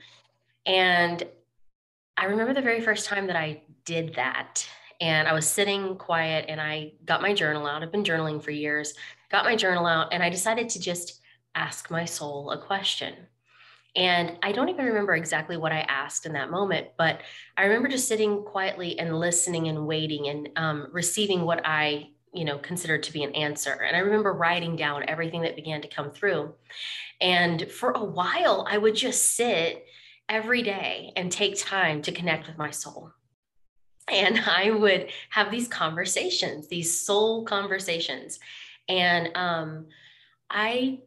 and 0.66 1.24
I 2.18 2.24
remember 2.24 2.52
the 2.52 2.60
very 2.60 2.80
first 2.80 3.06
time 3.06 3.28
that 3.28 3.36
I 3.36 3.62
did 3.84 4.14
that. 4.16 4.68
And 5.00 5.28
I 5.28 5.32
was 5.32 5.46
sitting 5.46 5.96
quiet 5.96 6.46
and 6.48 6.60
I 6.60 6.92
got 7.04 7.22
my 7.22 7.32
journal 7.32 7.66
out. 7.66 7.84
I've 7.84 7.92
been 7.92 8.02
journaling 8.02 8.42
for 8.42 8.50
years, 8.50 8.94
got 9.30 9.44
my 9.44 9.54
journal 9.54 9.86
out, 9.86 10.12
and 10.12 10.20
I 10.20 10.28
decided 10.28 10.68
to 10.70 10.80
just 10.80 11.20
ask 11.54 11.90
my 11.90 12.04
soul 12.04 12.50
a 12.50 12.60
question. 12.60 13.14
And 13.94 14.36
I 14.42 14.50
don't 14.50 14.68
even 14.68 14.84
remember 14.84 15.14
exactly 15.14 15.56
what 15.56 15.72
I 15.72 15.80
asked 15.82 16.26
in 16.26 16.32
that 16.32 16.50
moment, 16.50 16.88
but 16.98 17.20
I 17.56 17.64
remember 17.64 17.88
just 17.88 18.08
sitting 18.08 18.42
quietly 18.42 18.98
and 18.98 19.18
listening 19.18 19.68
and 19.68 19.86
waiting 19.86 20.28
and 20.28 20.48
um, 20.56 20.88
receiving 20.92 21.42
what 21.42 21.62
I, 21.64 22.08
you 22.34 22.44
know, 22.44 22.58
considered 22.58 23.04
to 23.04 23.12
be 23.12 23.22
an 23.22 23.34
answer. 23.34 23.72
And 23.72 23.96
I 23.96 24.00
remember 24.00 24.32
writing 24.32 24.74
down 24.74 25.08
everything 25.08 25.42
that 25.42 25.56
began 25.56 25.80
to 25.82 25.88
come 25.88 26.10
through. 26.10 26.52
And 27.20 27.70
for 27.70 27.92
a 27.92 28.04
while, 28.04 28.66
I 28.68 28.76
would 28.76 28.94
just 28.94 29.36
sit 29.36 29.86
every 30.28 30.62
day 30.62 31.12
and 31.16 31.30
take 31.30 31.58
time 31.58 32.02
to 32.02 32.12
connect 32.12 32.46
with 32.46 32.58
my 32.58 32.70
soul. 32.70 33.12
And 34.10 34.38
I 34.46 34.70
would 34.70 35.08
have 35.30 35.50
these 35.50 35.68
conversations, 35.68 36.68
these 36.68 36.98
soul 36.98 37.44
conversations. 37.44 38.38
And 38.88 39.30
um, 39.36 39.86
I 40.50 41.00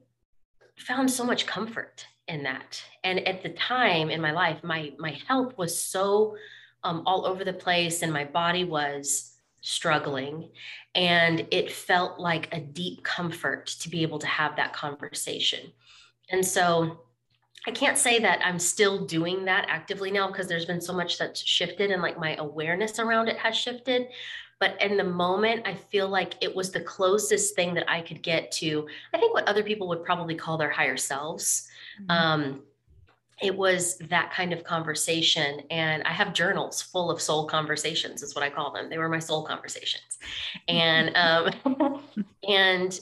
found 0.78 1.10
so 1.10 1.24
much 1.24 1.46
comfort 1.46 2.06
in 2.28 2.44
that. 2.44 2.82
And 3.04 3.28
at 3.28 3.44
the 3.44 3.50
time 3.50 4.10
in 4.10 4.22
my 4.22 4.32
life, 4.32 4.64
my 4.64 4.94
my 4.98 5.18
health 5.28 5.58
was 5.58 5.78
so 5.78 6.36
um, 6.84 7.04
all 7.06 7.26
over 7.26 7.44
the 7.44 7.54
place, 7.54 8.02
and 8.02 8.12
my 8.12 8.26
body 8.26 8.64
was 8.64 9.34
struggling. 9.62 10.50
And 10.96 11.48
it 11.52 11.72
felt 11.72 12.20
like 12.20 12.54
a 12.54 12.60
deep 12.60 13.04
comfort 13.04 13.68
to 13.82 13.90
be 13.90 14.02
able 14.02 14.20
to 14.20 14.28
have 14.28 14.56
that 14.56 14.74
conversation. 14.74 15.72
And 16.30 16.46
so 16.46 17.02
I 17.68 17.72
can't 17.72 17.98
say 17.98 18.20
that 18.20 18.42
I'm 18.44 18.58
still 18.58 19.06
doing 19.06 19.46
that 19.46 19.66
actively 19.70 20.10
now 20.10 20.28
because 20.28 20.48
there's 20.48 20.66
been 20.66 20.82
so 20.82 20.94
much 20.94 21.20
that's 21.20 21.46
shifted 21.46 21.92
and 21.92 22.02
like 22.02 22.20
my 22.20 22.36
awareness 22.38 22.98
around 22.98 23.28
it 23.28 23.38
has 23.38 23.56
shifted. 23.56 24.08
But 24.60 24.82
in 24.82 24.98
the 24.98 25.04
moment, 25.04 25.68
I 25.68 25.76
feel 25.76 26.08
like 26.08 26.36
it 26.42 26.56
was 26.56 26.72
the 26.72 26.82
closest 26.82 27.56
thing 27.56 27.74
that 27.76 27.90
I 27.90 28.02
could 28.02 28.22
get 28.22 28.52
to, 28.54 28.88
I 29.14 29.18
think 29.18 29.34
what 29.34 29.48
other 29.48 29.64
people 29.64 29.88
would 29.90 30.04
probably 30.04 30.36
call 30.36 30.58
their 30.58 30.70
higher 30.70 30.98
selves. 30.98 31.68
Mm-hmm. 32.00 32.12
Um, 32.12 32.62
it 33.42 33.56
was 33.56 33.98
that 34.10 34.32
kind 34.32 34.54
of 34.54 34.64
conversation. 34.64 35.62
And 35.72 36.04
I 36.04 36.12
have 36.12 36.34
journals 36.34 36.82
full 36.82 37.10
of 37.10 37.22
soul 37.22 37.48
conversations, 37.48 38.22
is 38.22 38.36
what 38.36 38.44
I 38.44 38.50
call 38.50 38.72
them. 38.72 38.90
They 38.90 39.00
were 39.00 39.10
my 39.10 39.20
soul 39.20 39.44
conversations. 39.44 40.20
And, 40.68 41.16
um, 41.66 42.04
and 42.48 43.00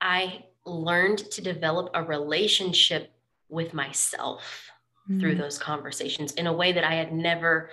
I 0.00 0.44
learned 0.64 1.30
to 1.30 1.40
develop 1.40 1.90
a 1.94 2.02
relationship 2.02 3.12
with 3.48 3.74
myself 3.74 4.70
mm-hmm. 5.08 5.20
through 5.20 5.34
those 5.36 5.58
conversations 5.58 6.32
in 6.34 6.46
a 6.46 6.52
way 6.52 6.72
that 6.72 6.84
I 6.84 6.94
had 6.94 7.12
never 7.12 7.70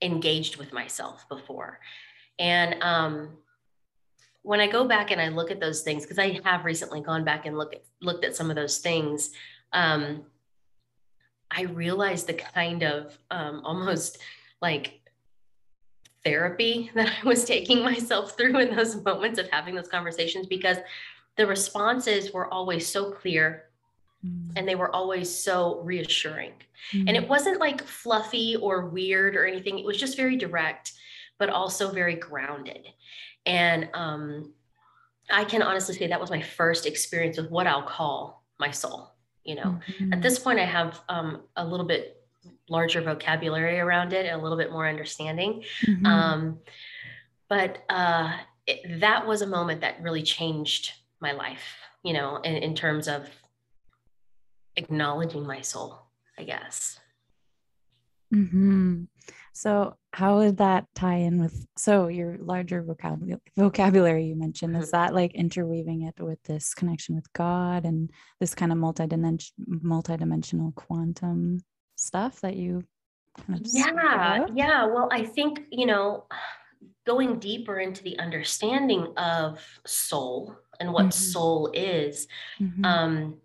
engaged 0.00 0.56
with 0.56 0.72
myself 0.72 1.28
before. 1.28 1.78
And 2.38 2.82
um, 2.82 3.36
when 4.42 4.60
I 4.60 4.66
go 4.66 4.86
back 4.86 5.10
and 5.10 5.20
I 5.20 5.28
look 5.28 5.50
at 5.50 5.60
those 5.60 5.82
things, 5.82 6.02
because 6.02 6.18
I 6.18 6.40
have 6.44 6.64
recently 6.64 7.00
gone 7.00 7.24
back 7.24 7.46
and 7.46 7.56
look 7.56 7.74
at, 7.74 7.82
looked 8.00 8.24
at 8.24 8.34
some 8.34 8.50
of 8.50 8.56
those 8.56 8.78
things, 8.78 9.30
um, 9.72 10.24
I 11.50 11.62
realized 11.62 12.26
the 12.26 12.34
kind 12.34 12.82
of 12.82 13.16
um, 13.30 13.62
almost 13.64 14.18
like 14.60 15.00
therapy 16.24 16.90
that 16.94 17.12
I 17.22 17.26
was 17.26 17.44
taking 17.44 17.82
myself 17.82 18.36
through 18.36 18.58
in 18.58 18.74
those 18.74 19.02
moments 19.02 19.38
of 19.38 19.48
having 19.50 19.74
those 19.74 19.88
conversations 19.88 20.46
because 20.46 20.78
the 21.36 21.46
responses 21.46 22.32
were 22.32 22.52
always 22.52 22.86
so 22.86 23.12
clear 23.12 23.64
mm. 24.24 24.52
and 24.56 24.66
they 24.66 24.74
were 24.74 24.94
always 24.94 25.34
so 25.34 25.80
reassuring. 25.82 26.52
Mm. 26.92 27.08
And 27.08 27.16
it 27.16 27.28
wasn't 27.28 27.60
like 27.60 27.82
fluffy 27.82 28.56
or 28.56 28.88
weird 28.88 29.36
or 29.36 29.46
anything, 29.46 29.78
it 29.78 29.84
was 29.84 29.96
just 29.96 30.16
very 30.16 30.36
direct, 30.36 30.92
but 31.38 31.50
also 31.50 31.90
very 31.90 32.14
grounded. 32.14 32.86
And 33.46 33.88
um, 33.94 34.52
I 35.30 35.44
can 35.44 35.62
honestly 35.62 35.94
say 35.94 36.06
that 36.06 36.20
was 36.20 36.30
my 36.30 36.42
first 36.42 36.86
experience 36.86 37.36
with 37.36 37.50
what 37.50 37.66
I'll 37.66 37.82
call 37.82 38.44
my 38.58 38.70
soul. 38.70 39.10
You 39.44 39.56
know, 39.56 39.80
mm-hmm. 39.88 40.12
at 40.12 40.22
this 40.22 40.38
point, 40.38 40.60
I 40.60 40.64
have 40.64 41.00
um, 41.08 41.42
a 41.56 41.66
little 41.66 41.86
bit 41.86 42.22
larger 42.68 43.00
vocabulary 43.00 43.80
around 43.80 44.12
it 44.12 44.26
and 44.26 44.38
a 44.38 44.42
little 44.42 44.58
bit 44.58 44.70
more 44.70 44.88
understanding. 44.88 45.64
Mm-hmm. 45.84 46.06
Um, 46.06 46.58
but 47.48 47.84
uh, 47.88 48.32
it, 48.66 49.00
that 49.00 49.26
was 49.26 49.42
a 49.42 49.46
moment 49.46 49.80
that 49.80 50.00
really 50.00 50.22
changed 50.22 50.92
my 51.20 51.32
life, 51.32 51.64
you 52.04 52.12
know, 52.12 52.36
in, 52.38 52.54
in 52.56 52.74
terms 52.74 53.08
of 53.08 53.28
acknowledging 54.76 55.46
my 55.46 55.60
soul, 55.60 56.06
I 56.38 56.44
guess. 56.44 56.98
Mm-hmm. 58.34 59.04
So, 59.52 59.96
how 60.12 60.38
would 60.38 60.56
that 60.56 60.86
tie 60.94 61.16
in 61.16 61.40
with 61.40 61.66
so 61.76 62.08
your 62.08 62.38
larger 62.38 62.82
vocabulary, 62.82 63.40
vocabulary 63.56 64.24
you 64.24 64.36
mentioned? 64.36 64.76
Is 64.76 64.86
mm-hmm. 64.86 64.96
that 64.96 65.14
like 65.14 65.34
interweaving 65.34 66.02
it 66.02 66.14
with 66.18 66.42
this 66.44 66.72
connection 66.72 67.14
with 67.14 67.30
God 67.34 67.84
and 67.84 68.10
this 68.40 68.54
kind 68.54 68.72
of 68.72 68.78
multi-dimension, 68.78 69.54
multi-dimensional 69.58 70.72
quantum 70.72 71.60
stuff 71.96 72.40
that 72.40 72.56
you 72.56 72.82
kind 73.36 73.60
of 73.60 73.66
yeah 73.72 74.46
yeah 74.54 74.84
well 74.84 75.08
i 75.10 75.24
think 75.24 75.62
you 75.70 75.86
know 75.86 76.24
going 77.06 77.38
deeper 77.38 77.78
into 77.78 78.02
the 78.02 78.18
understanding 78.18 79.06
of 79.16 79.58
soul 79.86 80.54
and 80.80 80.92
what 80.92 81.06
mm-hmm. 81.06 81.10
soul 81.10 81.70
is 81.72 82.26
mm-hmm. 82.60 82.84
um 82.84 83.36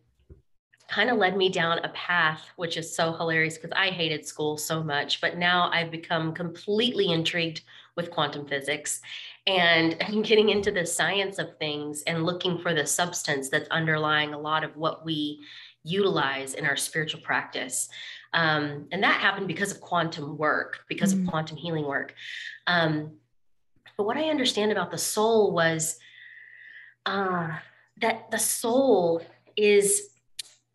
kind 0.87 1.09
of 1.09 1.17
led 1.17 1.35
me 1.35 1.49
down 1.49 1.79
a 1.79 1.89
path 1.89 2.49
which 2.55 2.77
is 2.77 2.95
so 2.95 3.13
hilarious 3.13 3.57
because 3.57 3.71
i 3.75 3.87
hated 3.87 4.25
school 4.25 4.57
so 4.57 4.83
much 4.83 5.19
but 5.21 5.37
now 5.37 5.69
i've 5.71 5.91
become 5.91 6.33
completely 6.33 7.11
intrigued 7.11 7.61
with 7.95 8.11
quantum 8.11 8.45
physics 8.47 9.01
and 9.47 9.97
getting 10.23 10.49
into 10.49 10.71
the 10.71 10.85
science 10.85 11.39
of 11.39 11.57
things 11.57 12.03
and 12.03 12.25
looking 12.25 12.57
for 12.57 12.73
the 12.73 12.85
substance 12.85 13.49
that's 13.49 13.69
underlying 13.69 14.33
a 14.33 14.39
lot 14.39 14.63
of 14.63 14.75
what 14.77 15.05
we 15.05 15.43
utilize 15.83 16.53
in 16.53 16.65
our 16.65 16.75
spiritual 16.75 17.21
practice 17.21 17.89
um, 18.33 18.87
and 18.91 19.03
that 19.03 19.19
happened 19.19 19.47
because 19.47 19.71
of 19.71 19.81
quantum 19.81 20.37
work, 20.37 20.81
because 20.87 21.13
mm-hmm. 21.13 21.23
of 21.23 21.29
quantum 21.29 21.57
healing 21.57 21.85
work. 21.85 22.13
Um, 22.65 23.13
but 23.97 24.05
what 24.05 24.17
I 24.17 24.29
understand 24.29 24.71
about 24.71 24.91
the 24.91 24.97
soul 24.97 25.51
was 25.51 25.97
uh, 27.05 27.49
that 28.01 28.29
the 28.31 28.37
soul 28.37 29.23
is 29.55 30.09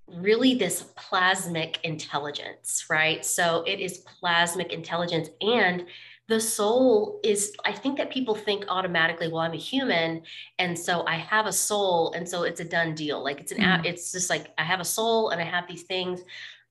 really 0.07 0.55
this 0.55 0.85
plasmic 0.97 1.77
intelligence, 1.83 2.87
right? 2.91 3.25
So 3.25 3.65
it 3.67 3.81
is 3.81 4.05
plasmic 4.23 4.73
intelligence. 4.73 5.29
And 5.41 5.87
the 6.29 6.41
soul 6.41 7.21
is, 7.25 7.55
I 7.65 7.73
think 7.73 7.99
that 7.99 8.11
people 8.11 8.35
think 8.35 8.65
automatically, 8.69 9.29
well, 9.29 9.41
I'm 9.41 9.53
a 9.53 9.57
human. 9.57 10.23
And 10.59 10.79
so 10.79 11.05
I 11.07 11.17
have 11.17 11.47
a 11.47 11.53
soul. 11.53 12.13
And 12.13 12.29
so 12.29 12.45
it's 12.45 12.61
a 12.61 12.65
done 12.65 12.95
deal. 12.95 13.23
Like 13.23 13.41
it's 13.41 13.53
an, 13.53 13.59
mm. 13.59 13.85
it's 13.85 14.13
just 14.13 14.31
like 14.31 14.53
I 14.59 14.63
have 14.63 14.81
a 14.81 14.85
soul 14.85 15.31
and 15.31 15.41
I 15.41 15.45
have 15.45 15.67
these 15.67 15.83
things. 15.83 16.23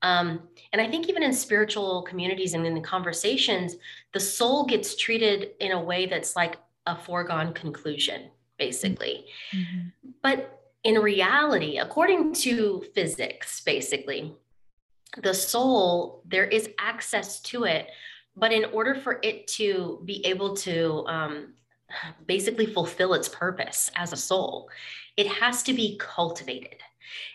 Um, 0.04 0.42
and 0.74 0.82
I 0.82 0.88
think 0.88 1.10
even 1.10 1.22
in 1.22 1.34
spiritual 1.34 2.02
communities 2.04 2.54
and 2.54 2.66
in 2.66 2.74
the 2.74 2.82
conversations, 2.82 3.76
the 4.14 4.20
soul 4.20 4.66
gets 4.66 4.96
treated 4.96 5.52
in 5.60 5.74
a 5.74 5.82
way 5.82 6.06
that's 6.08 6.36
like 6.36 6.58
a 6.88 6.96
foregone 6.96 7.54
conclusion, 7.54 8.32
basically. 8.58 9.26
Mm-hmm. 9.54 10.10
But 10.24 10.61
in 10.84 10.96
reality, 10.96 11.78
according 11.78 12.34
to 12.34 12.84
physics, 12.94 13.62
basically, 13.62 14.36
the 15.22 15.34
soul, 15.34 16.24
there 16.26 16.46
is 16.46 16.70
access 16.80 17.42
to 17.42 17.66
it. 17.66 17.88
But 18.36 18.54
in 18.54 18.66
order 18.66 18.96
for 18.96 19.20
it 19.22 19.48
to 19.50 20.02
be 20.06 20.26
able 20.26 20.56
to 20.58 21.06
um, 21.08 21.54
basically 22.26 22.66
fulfill 22.66 23.14
its 23.14 23.28
purpose 23.28 23.92
as 23.96 24.14
a 24.14 24.18
soul, 24.18 24.70
it 25.18 25.28
has 25.28 25.64
to 25.64 25.74
be 25.74 25.98
cultivated. 26.00 26.78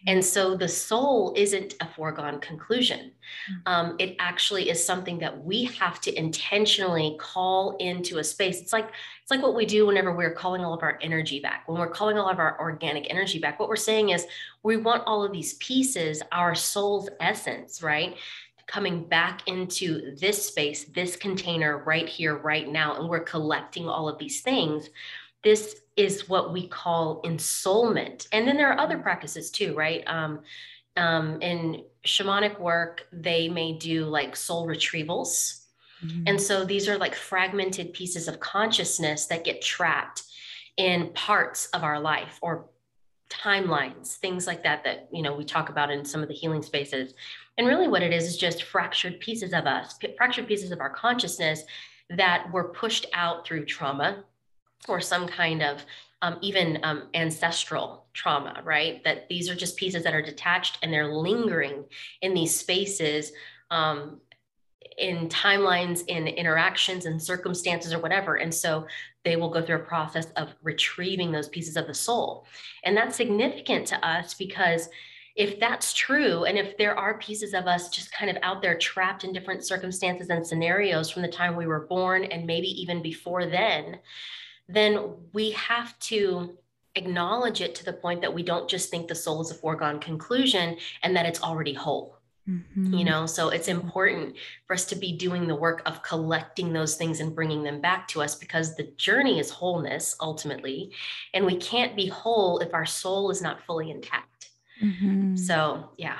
And 0.06 0.24
so 0.24 0.56
the 0.56 0.68
soul 0.68 1.32
isn't 1.36 1.74
a 1.80 1.88
foregone 1.88 2.40
conclusion. 2.40 3.12
Um, 3.66 3.96
it 3.98 4.16
actually 4.18 4.70
is 4.70 4.84
something 4.84 5.18
that 5.18 5.44
we 5.44 5.64
have 5.64 6.00
to 6.02 6.16
intentionally 6.16 7.16
call 7.18 7.76
into 7.78 8.18
a 8.18 8.24
space. 8.24 8.60
It's 8.60 8.72
like 8.72 8.90
it's 9.22 9.30
like 9.30 9.42
what 9.42 9.56
we 9.56 9.66
do 9.66 9.86
whenever 9.86 10.14
we're 10.14 10.34
calling 10.34 10.64
all 10.64 10.72
of 10.72 10.82
our 10.82 10.98
energy 11.02 11.40
back. 11.40 11.68
When 11.68 11.78
we're 11.78 11.90
calling 11.90 12.16
all 12.16 12.28
of 12.28 12.38
our 12.38 12.58
organic 12.60 13.06
energy 13.10 13.38
back, 13.38 13.58
what 13.58 13.68
we're 13.68 13.76
saying 13.76 14.10
is 14.10 14.26
we 14.62 14.76
want 14.76 15.02
all 15.06 15.24
of 15.24 15.32
these 15.32 15.54
pieces, 15.54 16.22
our 16.30 16.54
soul's 16.54 17.08
essence, 17.20 17.82
right? 17.82 18.16
Coming 18.66 19.04
back 19.04 19.46
into 19.46 20.14
this 20.16 20.46
space, 20.46 20.84
this 20.84 21.16
container 21.16 21.78
right 21.78 22.08
here, 22.08 22.36
right 22.36 22.68
now. 22.68 22.96
And 22.96 23.08
we're 23.08 23.20
collecting 23.20 23.88
all 23.88 24.08
of 24.08 24.18
these 24.18 24.42
things. 24.42 24.90
This 25.42 25.82
is 25.96 26.28
what 26.28 26.52
we 26.52 26.68
call 26.68 27.22
ensoulment. 27.22 28.28
And 28.32 28.46
then 28.46 28.56
there 28.56 28.70
are 28.70 28.78
other 28.78 28.98
practices 28.98 29.50
too, 29.50 29.74
right? 29.74 30.04
Um, 30.06 30.40
um, 30.96 31.40
in 31.40 31.84
shamanic 32.06 32.58
work, 32.60 33.06
they 33.12 33.48
may 33.48 33.72
do 33.72 34.04
like 34.04 34.36
soul 34.36 34.66
retrievals. 34.66 35.62
Mm-hmm. 36.04 36.24
And 36.26 36.40
so 36.40 36.64
these 36.64 36.88
are 36.88 36.98
like 36.98 37.14
fragmented 37.14 37.92
pieces 37.92 38.28
of 38.28 38.40
consciousness 38.40 39.26
that 39.26 39.44
get 39.44 39.62
trapped 39.62 40.22
in 40.76 41.10
parts 41.14 41.66
of 41.66 41.82
our 41.82 41.98
life 41.98 42.38
or 42.42 42.66
timelines, 43.30 44.16
things 44.16 44.46
like 44.46 44.62
that, 44.62 44.84
that, 44.84 45.08
you 45.12 45.22
know, 45.22 45.34
we 45.34 45.44
talk 45.44 45.68
about 45.68 45.90
in 45.90 46.04
some 46.04 46.22
of 46.22 46.28
the 46.28 46.34
healing 46.34 46.62
spaces. 46.62 47.14
And 47.58 47.66
really 47.66 47.88
what 47.88 48.02
it 48.02 48.12
is 48.12 48.24
is 48.24 48.36
just 48.36 48.64
fractured 48.64 49.18
pieces 49.20 49.52
of 49.52 49.66
us, 49.66 49.98
fractured 50.16 50.46
pieces 50.46 50.70
of 50.70 50.80
our 50.80 50.90
consciousness 50.90 51.62
that 52.10 52.46
were 52.52 52.68
pushed 52.68 53.06
out 53.14 53.46
through 53.46 53.64
trauma 53.64 54.24
or 54.88 55.00
some 55.00 55.26
kind 55.26 55.62
of 55.62 55.84
um, 56.22 56.38
even 56.40 56.78
um, 56.82 57.08
ancestral 57.14 58.06
trauma, 58.14 58.62
right? 58.64 59.02
That 59.04 59.28
these 59.28 59.50
are 59.50 59.54
just 59.54 59.76
pieces 59.76 60.02
that 60.04 60.14
are 60.14 60.22
detached 60.22 60.78
and 60.82 60.92
they're 60.92 61.12
lingering 61.12 61.84
in 62.22 62.34
these 62.34 62.58
spaces 62.58 63.32
um, 63.70 64.20
in 64.98 65.28
timelines, 65.28 66.04
in 66.06 66.26
interactions 66.26 67.04
and 67.06 67.22
circumstances 67.22 67.92
or 67.92 67.98
whatever. 67.98 68.36
And 68.36 68.52
so 68.52 68.86
they 69.24 69.36
will 69.36 69.50
go 69.50 69.60
through 69.60 69.76
a 69.76 69.80
process 69.80 70.26
of 70.36 70.54
retrieving 70.62 71.32
those 71.32 71.48
pieces 71.48 71.76
of 71.76 71.86
the 71.86 71.94
soul. 71.94 72.46
And 72.84 72.96
that's 72.96 73.16
significant 73.16 73.86
to 73.88 74.06
us 74.06 74.34
because 74.34 74.88
if 75.34 75.60
that's 75.60 75.92
true, 75.92 76.44
and 76.44 76.56
if 76.56 76.78
there 76.78 76.98
are 76.98 77.18
pieces 77.18 77.52
of 77.52 77.66
us 77.66 77.90
just 77.90 78.10
kind 78.10 78.30
of 78.30 78.38
out 78.42 78.62
there 78.62 78.78
trapped 78.78 79.22
in 79.22 79.34
different 79.34 79.66
circumstances 79.66 80.30
and 80.30 80.46
scenarios 80.46 81.10
from 81.10 81.20
the 81.20 81.28
time 81.28 81.56
we 81.56 81.66
were 81.66 81.86
born 81.86 82.24
and 82.24 82.46
maybe 82.46 82.68
even 82.80 83.02
before 83.02 83.44
then, 83.44 83.98
then 84.68 85.14
we 85.32 85.52
have 85.52 85.98
to 86.00 86.56
acknowledge 86.94 87.60
it 87.60 87.74
to 87.76 87.84
the 87.84 87.92
point 87.92 88.20
that 88.22 88.32
we 88.32 88.42
don't 88.42 88.68
just 88.68 88.90
think 88.90 89.06
the 89.06 89.14
soul 89.14 89.40
is 89.42 89.50
a 89.50 89.54
foregone 89.54 90.00
conclusion 90.00 90.76
and 91.02 91.14
that 91.16 91.26
it's 91.26 91.42
already 91.42 91.74
whole. 91.74 92.16
Mm-hmm. 92.48 92.94
You 92.94 93.04
know, 93.04 93.26
so 93.26 93.48
it's 93.48 93.66
important 93.66 94.36
for 94.66 94.74
us 94.74 94.84
to 94.86 94.96
be 94.96 95.12
doing 95.12 95.48
the 95.48 95.56
work 95.56 95.82
of 95.84 96.02
collecting 96.04 96.72
those 96.72 96.94
things 96.94 97.18
and 97.18 97.34
bringing 97.34 97.64
them 97.64 97.80
back 97.80 98.06
to 98.08 98.22
us 98.22 98.36
because 98.36 98.76
the 98.76 98.92
journey 98.96 99.40
is 99.40 99.50
wholeness 99.50 100.14
ultimately. 100.20 100.92
And 101.34 101.44
we 101.44 101.56
can't 101.56 101.96
be 101.96 102.06
whole 102.06 102.60
if 102.60 102.72
our 102.72 102.86
soul 102.86 103.30
is 103.30 103.42
not 103.42 103.62
fully 103.62 103.90
intact. 103.90 104.50
Mm-hmm. 104.80 105.36
So, 105.36 105.90
yeah. 105.96 106.18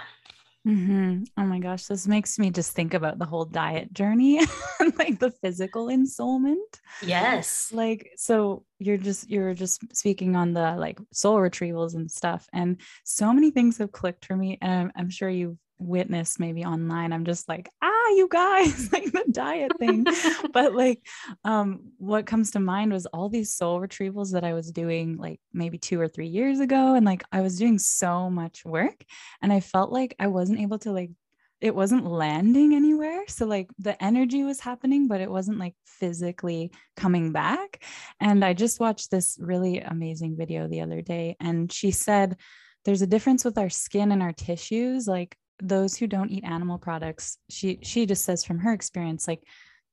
Mm-hmm. 0.67 1.25
Oh 1.39 1.45
my 1.45 1.61
gosh, 1.61 1.85
this 1.85 2.09
makes 2.09 2.41
me 2.41 2.51
just 2.51 2.73
think 2.73 2.93
about 2.93 3.21
the 3.21 3.25
whole 3.25 3.45
diet 3.45 3.93
journey, 3.93 4.41
like 4.99 5.21
the 5.21 5.31
physical 5.31 5.87
ensoulment. 5.87 6.57
Yes. 7.03 7.71
Like, 7.73 8.11
so 8.17 8.65
you're 8.81 8.97
just 8.97 9.31
you're 9.31 9.55
just 9.55 9.81
speaking 9.97 10.35
on 10.35 10.55
the 10.55 10.75
like 10.77 10.99
soul 11.13 11.37
retrievals 11.37 11.95
and 11.95 12.11
stuff, 12.11 12.49
and 12.53 12.81
so 13.05 13.33
many 13.33 13.53
things 13.53 13.79
have 13.79 13.93
clicked 13.93 14.25
for 14.25 14.35
me, 14.35 14.59
and 14.61 14.73
I'm, 14.73 14.93
I'm 14.97 15.11
sure 15.11 15.29
you've 15.29 15.57
witnessed 15.79 16.41
maybe 16.41 16.65
online 16.65 17.12
i'm 17.12 17.25
just 17.25 17.49
like 17.49 17.69
ah 17.83 18.09
you 18.15 18.29
guys 18.31 18.93
like 18.93 19.11
the 19.12 19.25
diet 19.31 19.73
thing 19.79 20.05
but 20.53 20.75
like 20.75 21.01
um 21.45 21.81
what 21.99 22.27
comes 22.27 22.51
to 22.53 22.61
mind 22.61 22.93
was 22.93 23.07
all 23.07 23.29
these 23.29 23.53
soul 23.53 23.81
retrievals 23.81 24.33
that 24.33 24.45
i 24.45 24.55
was 24.55 24.71
doing 24.71 25.17
like 25.17 25.41
maybe 25.53 25.79
two 25.79 26.01
or 26.01 26.09
three 26.09 26.29
years 26.29 26.61
ago 26.61 26.95
and 26.95 27.05
like 27.05 27.23
i 27.33 27.41
was 27.41 27.59
doing 27.59 27.79
so 27.79 28.31
much 28.31 28.65
work 28.65 29.05
and 29.43 29.53
i 29.53 29.61
felt 29.61 29.93
like 29.93 30.15
i 30.19 30.27
wasn't 30.27 30.59
able 30.59 30.79
to 30.79 30.93
like 30.93 31.11
it 31.61 31.75
wasn't 31.75 32.07
landing 32.07 32.75
anywhere. 32.75 33.25
So 33.29 33.47
like 33.47 33.71
the 33.79 34.03
energy 34.03 34.43
was 34.43 34.61
happening, 34.61 35.09
but 35.09 35.21
it 35.21 35.31
wasn't 35.31 35.59
like 35.59 35.75
physically 35.87 36.71
coming 36.97 37.33
back. 37.33 37.83
And 38.21 38.45
I 38.45 38.53
just 38.53 38.79
watched 38.79 39.11
this 39.11 39.39
really 39.41 39.81
amazing 39.81 40.37
video 40.37 40.69
the 40.69 40.83
other 40.83 41.01
day, 41.01 41.37
and 41.41 41.73
she 41.73 41.91
said 41.91 42.37
there's 42.85 43.03
a 43.03 43.07
difference 43.07 43.45
with 43.45 43.59
our 43.59 43.71
skin 43.71 44.12
and 44.12 44.23
our 44.23 44.33
tissues. 44.33 45.09
Like 45.09 45.37
those 45.61 45.97
who 45.97 46.07
don't 46.07 46.31
eat 46.31 46.45
animal 46.45 46.79
products, 46.79 47.38
she 47.49 47.79
she 47.83 48.07
just 48.07 48.25
says 48.25 48.45
from 48.45 48.59
her 48.59 48.73
experience, 48.73 49.27
like 49.27 49.42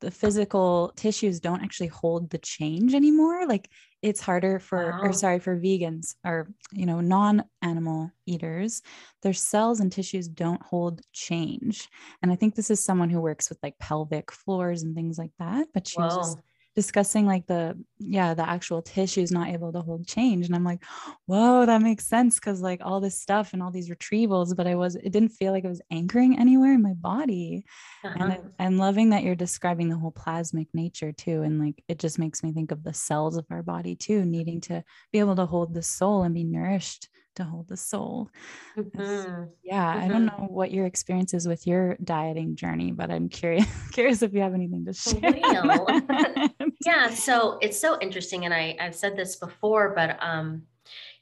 the 0.01 0.11
physical 0.11 0.91
tissues 0.95 1.39
don't 1.39 1.63
actually 1.63 1.87
hold 1.87 2.29
the 2.29 2.37
change 2.37 2.93
anymore. 2.93 3.47
Like 3.47 3.69
it's 4.03 4.19
harder 4.19 4.59
for 4.59 4.91
wow. 4.91 4.99
or 5.01 5.13
sorry 5.13 5.39
for 5.39 5.57
vegans 5.57 6.15
or 6.25 6.49
you 6.73 6.85
know 6.85 6.99
non-animal 6.99 8.11
eaters 8.27 8.81
their 9.23 9.33
cells 9.33 9.79
and 9.79 9.91
tissues 9.91 10.27
don't 10.27 10.61
hold 10.61 11.01
change 11.13 11.87
and 12.21 12.31
i 12.31 12.35
think 12.35 12.53
this 12.53 12.69
is 12.69 12.83
someone 12.83 13.09
who 13.09 13.21
works 13.21 13.49
with 13.49 13.57
like 13.63 13.79
pelvic 13.79 14.31
floors 14.31 14.83
and 14.83 14.93
things 14.93 15.17
like 15.17 15.31
that 15.39 15.67
but 15.73 15.87
she 15.87 15.99
was 15.99 16.15
just 16.15 16.37
discussing 16.75 17.25
like 17.25 17.45
the 17.45 17.77
yeah 17.99 18.33
the 18.33 18.47
actual 18.47 18.81
tissues 18.81 19.31
not 19.31 19.49
able 19.49 19.71
to 19.71 19.81
hold 19.81 20.07
change. 20.07 20.45
And 20.45 20.55
i'm 20.55 20.63
like 20.63 20.83
whoa 21.25 21.65
that 21.65 21.81
makes 21.81 22.07
sense 22.07 22.35
because 22.39 22.61
like 22.61 22.81
all 22.83 22.99
this 22.99 23.19
stuff 23.19 23.53
and 23.53 23.61
all 23.61 23.71
these 23.71 23.89
retrievals 23.89 24.55
but 24.55 24.67
i 24.67 24.75
was 24.75 24.95
it 24.95 25.11
didn't 25.11 25.29
feel 25.29 25.51
like 25.51 25.63
it 25.63 25.69
was 25.69 25.81
anchoring 25.91 26.39
anywhere 26.39 26.73
in 26.73 26.81
my 26.81 26.93
body. 26.93 27.65
Uh-huh. 28.03 28.15
and 28.19 28.33
I, 28.33 28.39
i'm 28.59 28.77
loving 28.77 29.09
that 29.11 29.23
you're 29.23 29.35
describing 29.35 29.89
the 29.89 29.97
whole 29.97 30.11
plasmic 30.11 30.67
nature 30.73 31.11
too 31.11 31.43
and 31.43 31.59
like 31.59 31.83
it 31.87 31.99
just 31.99 32.19
makes 32.19 32.43
me 32.43 32.51
think 32.51 32.71
of 32.71 32.83
the 32.83 32.93
cells 32.93 33.37
of 33.37 33.45
our 33.49 33.63
body 33.63 33.95
too 33.95 34.25
needing 34.25 34.61
to 34.61 34.83
be 35.11 35.19
able 35.19 35.35
to 35.35 35.45
hold 35.45 35.73
the 35.73 35.83
soul 35.83 36.23
and 36.23 36.33
be 36.33 36.43
nourished 36.43 37.09
to 37.35 37.43
hold 37.43 37.67
the 37.67 37.77
soul. 37.77 38.29
Mm-hmm. 38.77 39.43
Yeah, 39.63 39.93
mm-hmm. 39.93 40.03
I 40.03 40.07
don't 40.07 40.27
mm-hmm. 40.27 40.41
know 40.41 40.47
what 40.47 40.71
your 40.71 40.85
experience 40.85 41.33
is 41.33 41.47
with 41.47 41.65
your 41.67 41.95
dieting 42.03 42.55
journey, 42.55 42.91
but 42.91 43.11
I'm 43.11 43.29
curious 43.29 43.65
curious 43.91 44.21
if 44.21 44.33
you 44.33 44.41
have 44.41 44.53
anything 44.53 44.85
to 44.85 44.93
share. 44.93 46.49
yeah, 46.85 47.09
so 47.09 47.57
it's 47.61 47.79
so 47.79 47.97
interesting, 47.99 48.45
and 48.45 48.53
I 48.53 48.75
I've 48.79 48.95
said 48.95 49.15
this 49.15 49.35
before, 49.35 49.93
but 49.95 50.17
um, 50.21 50.63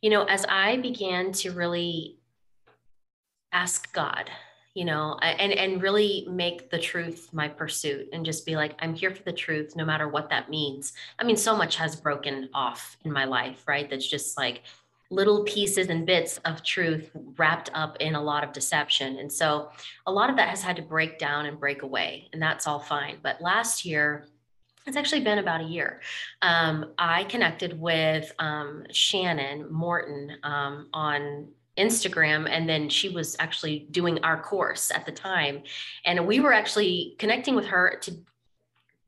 you 0.02 0.10
know, 0.10 0.24
as 0.24 0.46
I 0.50 0.78
began 0.78 1.32
to 1.34 1.52
really 1.52 2.18
ask 3.54 3.92
God, 3.94 4.30
you 4.74 4.86
know, 4.86 5.18
and 5.22 5.52
and 5.52 5.82
really 5.82 6.26
make 6.30 6.70
the 6.70 6.80
truth 6.80 7.30
my 7.34 7.48
pursuit, 7.48 8.10
and 8.14 8.26
just 8.26 8.46
be 8.46 8.56
like, 8.56 8.76
I'm 8.80 8.94
here 8.94 9.14
for 9.14 9.24
the 9.24 9.34
truth, 9.34 9.76
no 9.76 9.86
matter 9.86 10.08
what 10.08 10.30
that 10.30 10.50
means. 10.50 10.94
I 11.20 11.24
mean, 11.24 11.38
so 11.38 11.56
much 11.56 11.76
has 11.76 11.96
broken 11.96 12.50
off 12.54 12.98
in 13.04 13.12
my 13.12 13.26
life, 13.26 13.64
right? 13.68 13.90
That's 13.90 14.08
just 14.08 14.38
like 14.38 14.64
little 15.12 15.44
pieces 15.44 15.90
and 15.90 16.06
bits 16.06 16.40
of 16.46 16.64
truth 16.64 17.12
wrapped 17.38 17.70
up 17.74 17.98
in 18.00 18.16
a 18.16 18.22
lot 18.22 18.44
of 18.44 18.54
deception. 18.54 19.18
And 19.18 19.32
so 19.32 19.70
a 20.08 20.12
lot 20.12 20.30
of 20.30 20.38
that 20.38 20.50
has 20.50 20.64
had 20.64 20.78
to 20.78 20.82
break 20.82 21.20
down 21.20 21.46
and 21.46 21.60
break 21.60 21.84
away, 21.84 22.30
and 22.34 22.42
that's 22.42 22.66
all 22.66 22.80
fine. 22.80 23.18
But 23.22 23.42
last 23.42 23.86
year, 23.86 24.28
it's 24.88 24.98
actually 24.98 25.22
been 25.22 25.38
about 25.38 25.62
a 25.62 25.66
year. 25.66 26.02
Um, 26.42 26.94
I 26.98 27.26
connected 27.26 27.80
with 27.80 28.32
um, 28.40 28.86
Shannon 28.92 29.72
Morton 29.72 30.38
um, 30.42 30.88
on 30.94 31.50
Instagram, 31.78 32.50
and 32.50 32.68
then 32.68 32.90
she 32.90 33.10
was 33.10 33.36
actually 33.40 33.88
doing 33.92 34.24
our 34.24 34.42
course 34.42 34.92
at 34.92 35.06
the 35.06 35.12
time. 35.12 35.64
And 36.06 36.26
we 36.26 36.40
were 36.40 36.54
actually 36.54 37.16
connecting 37.20 37.54
with 37.54 37.68
her 37.68 38.00
to 38.02 38.12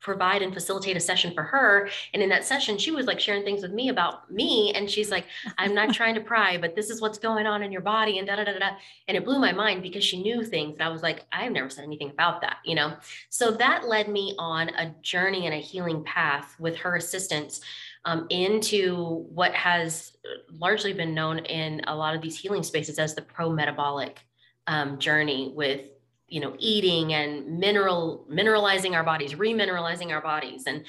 provide 0.04 0.42
and 0.42 0.54
facilitate 0.54 0.98
a 0.98 1.00
session 1.00 1.34
for 1.34 1.44
her. 1.44 1.90
And 2.14 2.22
in 2.22 2.30
that 2.30 2.44
session, 2.44 2.78
she 2.78 2.92
was 2.92 3.08
like 3.08 3.20
sharing 3.20 3.44
things 3.44 3.64
with 3.64 3.72
me 3.72 3.90
about 3.90 4.30
me. 4.30 4.74
And 4.76 4.90
she's 4.90 5.10
like, 5.10 5.26
I'm 5.58 5.74
not 5.74 5.94
trying 5.94 6.14
to 6.16 6.22
pry, 6.22 6.58
but 6.58 6.76
this 6.76 6.90
is 6.90 7.02
what's 7.02 7.18
going 7.18 7.48
on 7.48 7.64
in 7.64 7.72
your 7.72 7.82
body 7.82 8.20
and 8.20 8.28
da 8.28 8.36
da 8.36 8.44
da 8.44 8.60
da. 8.60 8.72
And 9.08 9.18
it 9.18 9.26
blew 9.26 9.40
my 9.40 9.54
mind 9.54 9.82
because 9.82 10.04
she 10.04 10.22
knew 10.22 10.44
things. 10.44 10.78
That 10.78 10.86
I 10.86 10.90
was 10.90 11.02
like, 11.02 11.26
I've 11.32 11.54
never 11.54 11.70
said 11.70 11.86
anything 11.86 12.12
about 12.12 12.42
that, 12.42 12.58
you 12.66 12.76
know? 12.76 12.94
So 13.30 13.52
that 13.52 13.88
led 13.88 14.10
me 14.10 14.36
on 14.38 14.70
a 14.70 14.94
journey 15.02 15.46
and 15.46 15.56
a 15.56 15.60
healing 15.60 16.04
path 16.04 16.56
with 16.60 16.76
her 16.78 16.96
assistance. 16.96 17.62
Um, 18.06 18.28
into 18.30 19.26
what 19.34 19.54
has 19.54 20.18
largely 20.52 20.92
been 20.92 21.14
known 21.14 21.40
in 21.40 21.80
a 21.88 21.96
lot 21.96 22.16
of 22.16 22.22
these 22.22 22.38
healing 22.38 22.62
spaces 22.62 23.00
as 23.00 23.16
the 23.16 23.22
pro 23.22 23.50
metabolic 23.50 24.20
um, 24.68 25.00
journey 25.00 25.54
with 25.56 25.86
you 26.34 26.40
know 26.40 26.56
eating 26.58 27.14
and 27.14 27.60
mineral 27.60 28.26
mineralizing 28.28 28.96
our 28.96 29.04
bodies 29.04 29.36
remineralizing 29.36 30.12
our 30.12 30.22
bodies. 30.22 30.64
And 30.66 30.84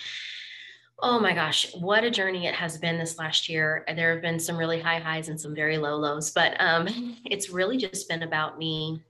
oh 1.01 1.21
my 1.21 1.35
gosh 1.35 1.75
what 1.75 2.03
a 2.03 2.11
journey 2.11 2.47
it 2.47 2.55
has 2.55 2.79
been 2.79 2.99
this 2.99 3.19
last 3.19 3.51
year. 3.51 3.85
There 3.95 4.13
have 4.15 4.23
been 4.23 4.41
some 4.41 4.57
really 4.57 4.81
high 4.81 5.01
highs 5.01 5.29
and 5.29 5.39
some 5.39 5.55
very 5.55 5.77
low 5.77 5.97
lows 5.97 6.31
but 6.31 6.59
um, 6.61 6.89
it's 7.27 7.51
really 7.51 7.77
just 7.77 8.09
been 8.09 8.23
about 8.23 8.59
me 8.59 9.03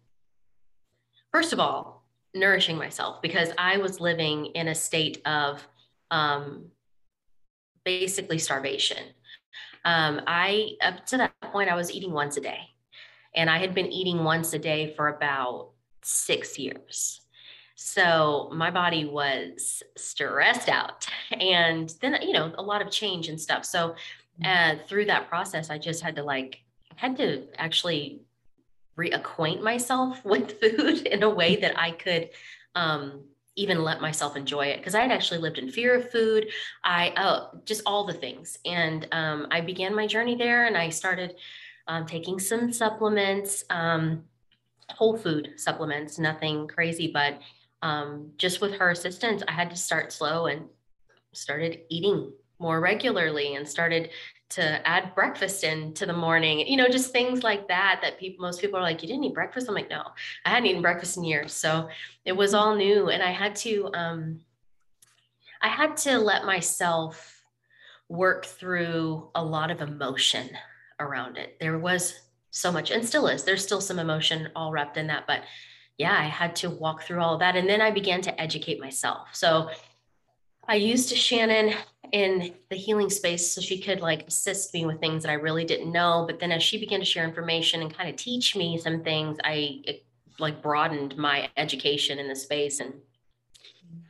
first 1.30 1.52
of 1.52 1.60
all 1.60 2.04
nourishing 2.34 2.76
myself 2.76 3.22
because 3.22 3.50
i 3.58 3.76
was 3.76 4.00
living 4.00 4.46
in 4.46 4.66
a 4.68 4.74
state 4.74 5.20
of 5.24 5.64
um, 6.10 6.66
basically 7.84 8.38
starvation. 8.38 9.04
Um, 9.84 10.20
i 10.26 10.72
up 10.80 11.06
to 11.06 11.16
that 11.18 11.32
point 11.52 11.70
i 11.70 11.76
was 11.76 11.92
eating 11.92 12.12
once 12.12 12.36
a 12.36 12.40
day 12.40 12.58
and 13.36 13.48
i 13.48 13.58
had 13.58 13.72
been 13.72 13.92
eating 13.92 14.24
once 14.24 14.52
a 14.52 14.58
day 14.58 14.94
for 14.96 15.08
about 15.08 15.73
six 16.04 16.58
years. 16.58 17.20
So 17.76 18.50
my 18.52 18.70
body 18.70 19.04
was 19.04 19.82
stressed 19.96 20.68
out 20.68 21.06
and 21.32 21.92
then, 22.00 22.18
you 22.22 22.32
know, 22.32 22.52
a 22.56 22.62
lot 22.62 22.82
of 22.82 22.90
change 22.90 23.28
and 23.28 23.40
stuff. 23.40 23.64
So 23.64 23.94
mm. 24.40 24.46
uh, 24.46 24.82
through 24.86 25.06
that 25.06 25.28
process, 25.28 25.70
I 25.70 25.78
just 25.78 26.02
had 26.02 26.16
to 26.16 26.22
like, 26.22 26.60
had 26.96 27.16
to 27.16 27.46
actually 27.58 28.22
reacquaint 28.96 29.62
myself 29.62 30.24
with 30.24 30.60
food 30.60 31.06
in 31.06 31.22
a 31.22 31.30
way 31.30 31.56
that 31.56 31.78
I 31.78 31.90
could 31.90 32.30
um, 32.74 33.24
even 33.56 33.82
let 33.82 34.00
myself 34.00 34.36
enjoy 34.36 34.66
it 34.66 34.78
because 34.78 34.94
I 34.94 35.02
had 35.02 35.12
actually 35.12 35.38
lived 35.38 35.58
in 35.58 35.70
fear 35.70 35.94
of 35.96 36.10
food. 36.10 36.48
I 36.82 37.12
oh, 37.16 37.60
just 37.64 37.82
all 37.86 38.04
the 38.04 38.12
things, 38.12 38.58
and 38.64 39.06
um, 39.12 39.46
I 39.50 39.60
began 39.60 39.94
my 39.94 40.06
journey 40.06 40.34
there, 40.34 40.66
and 40.66 40.76
I 40.76 40.88
started 40.88 41.36
um, 41.86 42.06
taking 42.06 42.40
some 42.40 42.72
supplements. 42.72 43.64
Um, 43.70 44.24
whole 44.90 45.16
food 45.16 45.54
supplements, 45.56 46.18
nothing 46.18 46.68
crazy, 46.68 47.10
but 47.12 47.40
um, 47.82 48.30
just 48.38 48.60
with 48.60 48.74
her 48.74 48.90
assistance, 48.90 49.42
I 49.46 49.52
had 49.52 49.70
to 49.70 49.76
start 49.76 50.12
slow 50.12 50.46
and 50.46 50.66
started 51.32 51.80
eating 51.88 52.32
more 52.58 52.80
regularly 52.80 53.56
and 53.56 53.68
started 53.68 54.10
to 54.50 54.86
add 54.86 55.14
breakfast 55.14 55.64
into 55.64 56.06
the 56.06 56.12
morning 56.12 56.60
you 56.60 56.76
know 56.76 56.86
just 56.86 57.10
things 57.10 57.42
like 57.42 57.66
that 57.66 57.98
that 58.02 58.20
people 58.20 58.46
most 58.46 58.60
people 58.60 58.78
are 58.78 58.82
like 58.82 59.02
you 59.02 59.08
didn't 59.08 59.24
eat 59.24 59.34
breakfast? 59.34 59.68
I'm 59.68 59.74
like 59.74 59.90
no 59.90 60.04
i 60.44 60.50
hadn't 60.50 60.66
eaten 60.66 60.80
breakfast 60.80 61.16
in 61.16 61.24
years. 61.24 61.52
So 61.52 61.88
it 62.24 62.32
was 62.32 62.54
all 62.54 62.76
new 62.76 63.08
and 63.08 63.22
i 63.22 63.32
had 63.32 63.56
to 63.56 63.90
um 63.94 64.40
i 65.60 65.66
had 65.66 65.96
to 65.98 66.18
let 66.18 66.44
myself 66.44 67.42
work 68.08 68.44
through 68.44 69.30
a 69.34 69.44
lot 69.44 69.70
of 69.70 69.80
emotion 69.80 70.50
around 71.00 71.36
it. 71.36 71.56
There 71.60 71.78
was 71.78 72.20
so 72.54 72.70
much 72.70 72.92
and 72.92 73.04
still 73.04 73.26
is. 73.26 73.42
There's 73.42 73.64
still 73.64 73.80
some 73.80 73.98
emotion 73.98 74.48
all 74.54 74.70
wrapped 74.70 74.96
in 74.96 75.08
that. 75.08 75.26
But 75.26 75.42
yeah, 75.98 76.16
I 76.16 76.24
had 76.24 76.54
to 76.56 76.70
walk 76.70 77.02
through 77.02 77.20
all 77.20 77.34
of 77.34 77.40
that. 77.40 77.56
And 77.56 77.68
then 77.68 77.80
I 77.80 77.90
began 77.90 78.22
to 78.22 78.40
educate 78.40 78.80
myself. 78.80 79.28
So 79.32 79.70
I 80.68 80.76
used 80.76 81.14
Shannon 81.14 81.74
in 82.12 82.54
the 82.70 82.76
healing 82.76 83.10
space 83.10 83.50
so 83.50 83.60
she 83.60 83.80
could 83.80 84.00
like 84.00 84.28
assist 84.28 84.72
me 84.72 84.86
with 84.86 85.00
things 85.00 85.24
that 85.24 85.30
I 85.30 85.34
really 85.34 85.64
didn't 85.64 85.90
know. 85.90 86.24
But 86.28 86.38
then 86.38 86.52
as 86.52 86.62
she 86.62 86.78
began 86.78 87.00
to 87.00 87.04
share 87.04 87.24
information 87.24 87.82
and 87.82 87.92
kind 87.92 88.08
of 88.08 88.14
teach 88.14 88.54
me 88.54 88.78
some 88.78 89.02
things, 89.02 89.36
I 89.42 89.80
it, 89.82 90.06
like 90.38 90.62
broadened 90.62 91.16
my 91.16 91.50
education 91.56 92.20
in 92.20 92.28
the 92.28 92.36
space. 92.36 92.78
And 92.78 92.94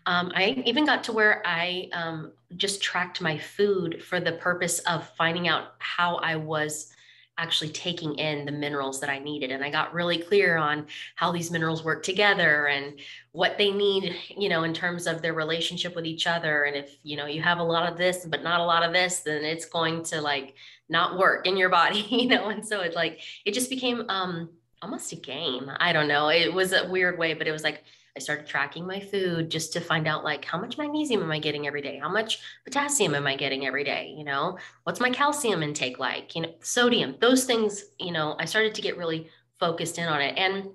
um, 0.04 0.33
I 0.35 0.62
even 0.66 0.85
got 0.85 1.02
to 1.04 1.12
where 1.12 1.42
I 1.46 1.88
um, 1.94 2.33
just 2.57 2.83
tracked 2.83 3.22
my 3.22 3.38
food 3.38 4.02
for 4.04 4.20
the 4.20 4.33
purpose 4.33 4.80
of 4.80 5.09
finding 5.16 5.48
out 5.48 5.76
how 5.78 6.16
I 6.16 6.37
was 6.37 6.93
actually 7.37 7.70
taking 7.70 8.14
in 8.14 8.44
the 8.44 8.53
minerals 8.53 9.01
that 9.01 9.11
I 9.11 9.18
needed. 9.18 9.51
And 9.51 9.64
I 9.64 9.70
got 9.70 9.92
really 9.92 10.18
clear 10.18 10.57
on 10.57 10.87
how 11.16 11.33
these 11.33 11.51
minerals 11.51 11.85
work 11.85 12.03
together 12.03 12.68
and 12.68 13.01
what 13.33 13.59
they 13.59 13.73
need, 13.73 14.14
you 14.37 14.49
know, 14.49 14.62
in 14.62 14.73
terms 14.73 15.07
of 15.07 15.20
their 15.20 15.35
relationship 15.35 15.97
with 15.97 16.07
each 16.07 16.27
other. 16.27 16.64
And 16.64 16.77
if, 16.77 16.97
you 17.03 17.16
know, 17.16 17.27
you 17.27 17.42
have 17.42 17.59
a 17.59 17.64
lot 17.64 17.90
of 17.90 17.99
this, 17.99 18.25
but 18.25 18.42
not 18.42 18.61
a 18.61 18.64
lot 18.64 18.85
of 18.85 18.92
this, 18.92 19.20
then 19.20 19.44
it's 19.44 19.66
going 19.66 20.05
to 20.05 20.20
like 20.20 20.55
not 20.88 21.18
work 21.18 21.47
in 21.47 21.57
your 21.57 21.68
body, 21.81 22.07
you 22.09 22.29
know? 22.29 22.49
And 22.49 22.66
so 22.66 22.81
it 22.81 22.94
like, 22.94 23.20
it 23.44 23.53
just 23.55 23.70
became 23.70 24.09
um 24.09 24.51
almost 24.81 25.12
a 25.12 25.16
game. 25.16 25.70
I 25.79 25.92
don't 25.92 26.09
know. 26.09 26.29
It 26.29 26.53
was 26.53 26.73
a 26.73 26.88
weird 26.88 27.18
way, 27.18 27.35
but 27.35 27.49
it 27.49 27.53
was 27.53 27.64
like, 27.64 27.83
I 28.16 28.20
started 28.20 28.46
tracking 28.46 28.87
my 28.87 29.00
food 29.00 29.50
just 29.50 29.72
to 29.72 29.81
find 29.81 30.07
out 30.07 30.22
like 30.22 30.44
how 30.44 30.59
much 30.61 30.79
magnesium 30.79 31.22
am 31.22 31.33
I 31.33 31.40
getting 31.40 31.66
every 31.66 31.83
day? 31.83 31.98
How 31.98 32.09
much 32.09 32.40
potassium 32.64 33.14
am 33.14 33.27
I 33.27 33.35
getting 33.35 33.66
every 33.66 33.83
day? 33.83 34.14
You 34.16 34.24
know, 34.24 34.57
what's 34.85 35.00
my 35.00 35.11
calcium 35.11 35.62
intake 35.64 35.98
like? 35.98 36.37
You 36.37 36.42
know, 36.42 36.55
sodium, 36.61 37.16
those 37.20 37.44
things, 37.44 37.85
you 37.98 38.12
know, 38.12 38.37
I 38.38 38.44
started 38.44 38.74
to 38.77 38.83
get 38.83 38.96
really 38.96 39.29
focused 39.59 39.98
in 39.98 40.07
on 40.07 40.20
it. 40.20 40.38
And 40.38 40.70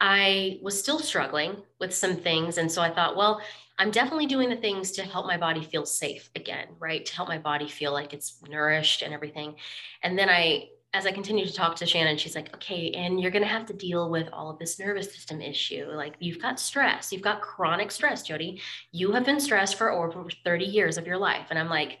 I 0.00 0.58
was 0.62 0.78
still 0.78 0.98
struggling 0.98 1.62
with 1.78 1.94
some 1.94 2.16
things. 2.16 2.58
And 2.58 2.70
so 2.70 2.82
I 2.82 2.92
thought, 2.92 3.16
well, 3.16 3.40
I'm 3.78 3.90
definitely 3.90 4.26
doing 4.26 4.48
the 4.48 4.56
things 4.56 4.92
to 4.92 5.02
help 5.02 5.26
my 5.26 5.36
body 5.36 5.62
feel 5.62 5.86
safe 5.86 6.30
again, 6.34 6.68
right? 6.78 7.04
To 7.04 7.14
help 7.14 7.28
my 7.28 7.38
body 7.38 7.68
feel 7.68 7.92
like 7.92 8.12
it's 8.12 8.42
nourished 8.48 9.02
and 9.02 9.14
everything. 9.14 9.54
And 10.02 10.18
then 10.18 10.28
I 10.28 10.70
as 10.96 11.04
I 11.04 11.12
continue 11.12 11.44
to 11.44 11.52
talk 11.52 11.76
to 11.76 11.86
Shannon, 11.86 12.16
she's 12.16 12.34
like, 12.34 12.54
okay, 12.54 12.90
and 12.92 13.20
you're 13.20 13.30
going 13.30 13.42
to 13.42 13.48
have 13.48 13.66
to 13.66 13.74
deal 13.74 14.08
with 14.08 14.30
all 14.32 14.48
of 14.48 14.58
this 14.58 14.78
nervous 14.78 15.12
system 15.12 15.42
issue. 15.42 15.90
Like 15.92 16.14
you've 16.20 16.40
got 16.40 16.58
stress, 16.58 17.12
you've 17.12 17.20
got 17.20 17.42
chronic 17.42 17.90
stress, 17.90 18.22
Jodi. 18.22 18.62
You 18.92 19.12
have 19.12 19.26
been 19.26 19.38
stressed 19.38 19.74
for 19.74 19.92
over 19.92 20.24
30 20.42 20.64
years 20.64 20.96
of 20.96 21.06
your 21.06 21.18
life. 21.18 21.48
And 21.50 21.58
I'm 21.58 21.68
like, 21.68 21.98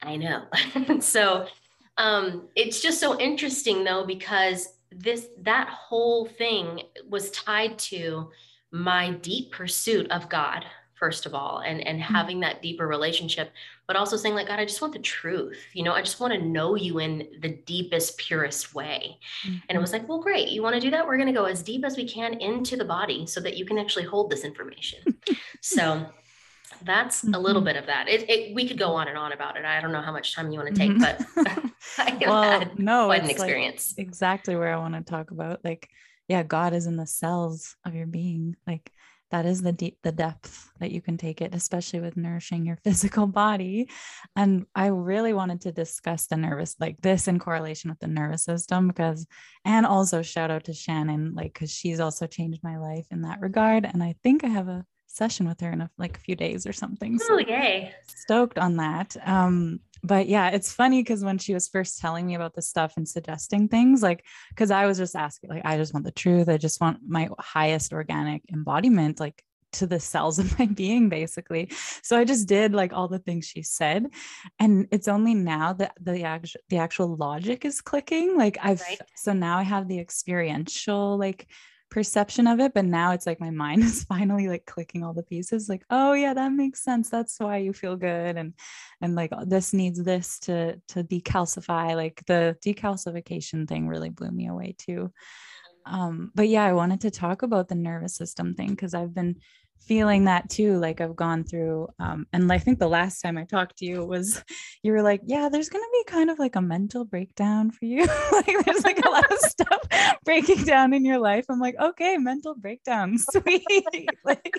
I 0.00 0.16
know. 0.16 0.44
so 1.00 1.46
um, 1.98 2.48
it's 2.56 2.80
just 2.80 3.00
so 3.00 3.20
interesting 3.20 3.84
though, 3.84 4.06
because 4.06 4.68
this, 4.90 5.26
that 5.42 5.68
whole 5.68 6.24
thing 6.24 6.84
was 7.06 7.30
tied 7.32 7.78
to 7.78 8.30
my 8.70 9.10
deep 9.10 9.52
pursuit 9.52 10.10
of 10.10 10.30
God 10.30 10.64
first 10.98 11.26
of 11.26 11.34
all 11.34 11.60
and 11.60 11.86
and 11.86 12.00
mm-hmm. 12.00 12.14
having 12.14 12.40
that 12.40 12.60
deeper 12.62 12.86
relationship 12.86 13.52
but 13.86 13.96
also 13.96 14.16
saying 14.16 14.34
like 14.34 14.48
god 14.48 14.58
i 14.58 14.64
just 14.64 14.80
want 14.80 14.92
the 14.92 14.98
truth 14.98 15.58
you 15.72 15.82
know 15.82 15.92
i 15.92 16.00
just 16.00 16.20
want 16.20 16.32
to 16.32 16.40
know 16.40 16.74
you 16.74 16.98
in 16.98 17.26
the 17.40 17.56
deepest 17.66 18.18
purest 18.18 18.74
way 18.74 19.18
mm-hmm. 19.42 19.52
and 19.52 19.62
it 19.68 19.72
mm-hmm. 19.72 19.80
was 19.80 19.92
like 19.92 20.08
well 20.08 20.20
great 20.20 20.48
you 20.48 20.62
want 20.62 20.74
to 20.74 20.80
do 20.80 20.90
that 20.90 21.06
we're 21.06 21.16
going 21.16 21.26
to 21.26 21.32
go 21.32 21.44
as 21.44 21.62
deep 21.62 21.84
as 21.84 21.96
we 21.96 22.06
can 22.06 22.34
into 22.34 22.76
the 22.76 22.84
body 22.84 23.26
so 23.26 23.40
that 23.40 23.56
you 23.56 23.64
can 23.64 23.78
actually 23.78 24.04
hold 24.04 24.30
this 24.30 24.44
information 24.44 24.98
so 25.60 26.06
that's 26.82 27.24
a 27.24 27.26
little 27.26 27.60
mm-hmm. 27.60 27.66
bit 27.66 27.76
of 27.76 27.86
that 27.86 28.08
it, 28.08 28.28
it, 28.28 28.54
we 28.54 28.66
could 28.66 28.78
go 28.78 28.92
on 28.92 29.08
and 29.08 29.16
on 29.16 29.32
about 29.32 29.56
it 29.56 29.64
i 29.64 29.80
don't 29.80 29.92
know 29.92 30.02
how 30.02 30.12
much 30.12 30.34
time 30.34 30.50
you 30.50 30.58
want 30.58 30.74
to 30.74 30.80
take 30.80 30.90
mm-hmm. 30.90 31.64
but 31.96 32.20
well 32.26 32.64
no 32.76 33.06
quite 33.06 33.22
an 33.22 33.30
experience 33.30 33.94
like 33.96 34.06
exactly 34.06 34.56
where 34.56 34.72
i 34.72 34.76
want 34.76 34.94
to 34.94 35.02
talk 35.02 35.30
about 35.30 35.64
like 35.64 35.88
yeah 36.28 36.42
god 36.42 36.72
is 36.72 36.86
in 36.86 36.96
the 36.96 37.06
cells 37.06 37.76
of 37.84 37.94
your 37.94 38.06
being 38.06 38.54
like 38.66 38.92
that 39.30 39.46
is 39.46 39.62
the 39.62 39.72
deep 39.72 39.98
the 40.02 40.12
depth 40.12 40.70
that 40.80 40.90
you 40.90 41.00
can 41.00 41.16
take 41.16 41.40
it 41.40 41.54
especially 41.54 42.00
with 42.00 42.16
nourishing 42.16 42.64
your 42.64 42.76
physical 42.84 43.26
body. 43.26 43.88
And 44.36 44.66
i 44.74 44.86
really 44.86 45.32
wanted 45.32 45.62
to 45.62 45.72
discuss 45.72 46.26
the 46.26 46.36
nervous 46.36 46.76
like 46.80 47.00
this 47.00 47.28
in 47.28 47.38
correlation 47.38 47.90
with 47.90 47.98
the 48.00 48.06
nervous 48.06 48.44
system 48.44 48.88
because 48.88 49.26
and 49.64 49.86
also 49.86 50.22
shout 50.22 50.50
out 50.50 50.64
to 50.64 50.72
shannon 50.72 51.34
like 51.34 51.52
because 51.54 51.72
she's 51.72 52.00
also 52.00 52.26
changed 52.26 52.60
my 52.62 52.78
life 52.78 53.06
in 53.10 53.22
that 53.22 53.40
regard. 53.40 53.84
And 53.84 54.02
i 54.02 54.14
think 54.22 54.44
i 54.44 54.48
have 54.48 54.68
a 54.68 54.84
session 55.06 55.48
with 55.48 55.60
her 55.60 55.72
in 55.72 55.80
a, 55.80 55.90
like 55.98 56.16
a 56.16 56.20
few 56.20 56.36
days 56.36 56.66
or 56.66 56.72
something. 56.72 57.18
So 57.18 57.34
oh, 57.34 57.38
yay. 57.38 57.92
stoked 58.06 58.58
on 58.58 58.76
that. 58.76 59.16
Um 59.24 59.80
but 60.02 60.28
yeah, 60.28 60.50
it's 60.50 60.72
funny 60.72 61.02
because 61.02 61.24
when 61.24 61.38
she 61.38 61.54
was 61.54 61.68
first 61.68 61.98
telling 62.00 62.26
me 62.26 62.34
about 62.34 62.54
the 62.54 62.62
stuff 62.62 62.94
and 62.96 63.08
suggesting 63.08 63.68
things, 63.68 64.02
like, 64.02 64.24
because 64.50 64.70
I 64.70 64.86
was 64.86 64.98
just 64.98 65.16
asking, 65.16 65.50
like, 65.50 65.62
I 65.64 65.76
just 65.76 65.92
want 65.92 66.04
the 66.04 66.12
truth. 66.12 66.48
I 66.48 66.56
just 66.56 66.80
want 66.80 66.98
my 67.06 67.28
highest 67.38 67.92
organic 67.92 68.42
embodiment, 68.52 69.20
like, 69.20 69.42
to 69.72 69.86
the 69.86 70.00
cells 70.00 70.38
of 70.38 70.58
my 70.58 70.66
being, 70.74 71.08
basically. 71.08 71.70
So 72.02 72.18
I 72.18 72.24
just 72.24 72.48
did 72.48 72.72
like 72.72 72.92
all 72.92 73.08
the 73.08 73.18
things 73.18 73.46
she 73.46 73.62
said, 73.62 74.06
and 74.58 74.86
it's 74.90 75.08
only 75.08 75.34
now 75.34 75.72
that 75.74 75.92
the 76.00 76.24
actual 76.24 76.60
the 76.68 76.78
actual 76.78 77.16
logic 77.16 77.64
is 77.64 77.80
clicking. 77.80 78.36
Like 78.36 78.58
I've 78.62 78.80
right. 78.80 79.00
so 79.14 79.32
now 79.32 79.58
I 79.58 79.62
have 79.62 79.88
the 79.88 79.98
experiential 79.98 81.18
like 81.18 81.46
perception 81.90 82.46
of 82.46 82.60
it 82.60 82.74
but 82.74 82.84
now 82.84 83.12
it's 83.12 83.26
like 83.26 83.40
my 83.40 83.50
mind 83.50 83.82
is 83.84 84.04
finally 84.04 84.48
like 84.48 84.66
clicking 84.66 85.02
all 85.02 85.14
the 85.14 85.22
pieces 85.22 85.68
like 85.68 85.82
oh 85.90 86.12
yeah 86.12 86.34
that 86.34 86.52
makes 86.52 86.82
sense. 86.82 87.10
That's 87.10 87.38
why 87.38 87.58
you 87.58 87.72
feel 87.72 87.96
good. 87.96 88.36
And 88.36 88.54
and 89.00 89.14
like 89.14 89.32
this 89.46 89.72
needs 89.72 90.02
this 90.02 90.38
to 90.40 90.76
to 90.88 91.04
decalcify 91.04 91.94
like 91.96 92.22
the 92.26 92.56
decalcification 92.64 93.68
thing 93.68 93.88
really 93.88 94.10
blew 94.10 94.30
me 94.30 94.48
away 94.48 94.74
too. 94.78 95.12
Um 95.86 96.30
but 96.34 96.48
yeah 96.48 96.64
i 96.64 96.72
wanted 96.72 97.00
to 97.02 97.10
talk 97.10 97.42
about 97.42 97.68
the 97.68 97.74
nervous 97.74 98.14
system 98.14 98.54
thing 98.54 98.70
because 98.70 98.92
i've 98.94 99.14
been 99.14 99.36
feeling 99.80 100.24
that 100.24 100.48
too 100.50 100.78
like 100.78 101.00
i've 101.00 101.16
gone 101.16 101.44
through 101.44 101.88
um, 101.98 102.26
and 102.32 102.52
i 102.52 102.58
think 102.58 102.78
the 102.78 102.88
last 102.88 103.20
time 103.20 103.38
i 103.38 103.44
talked 103.44 103.78
to 103.78 103.86
you 103.86 104.04
was 104.04 104.42
you 104.82 104.92
were 104.92 105.02
like 105.02 105.20
yeah 105.24 105.48
there's 105.48 105.68
going 105.68 105.82
to 105.82 105.90
be 105.92 106.04
kind 106.10 106.30
of 106.30 106.38
like 106.38 106.56
a 106.56 106.60
mental 106.60 107.04
breakdown 107.04 107.70
for 107.70 107.84
you. 107.84 108.06
Like 108.32 108.64
there's 108.64 108.84
like 108.84 109.04
a 109.04 109.08
lot 109.08 109.30
of 109.32 109.38
stuff 109.54 109.80
breaking 110.24 110.64
down 110.64 110.92
in 110.92 111.04
your 111.04 111.18
life. 111.18 111.46
I'm 111.48 111.58
like 111.58 111.76
okay 111.80 112.16
mental 112.18 112.54
breakdown 112.54 113.16
sweet. 113.30 113.64
Like 114.24 114.52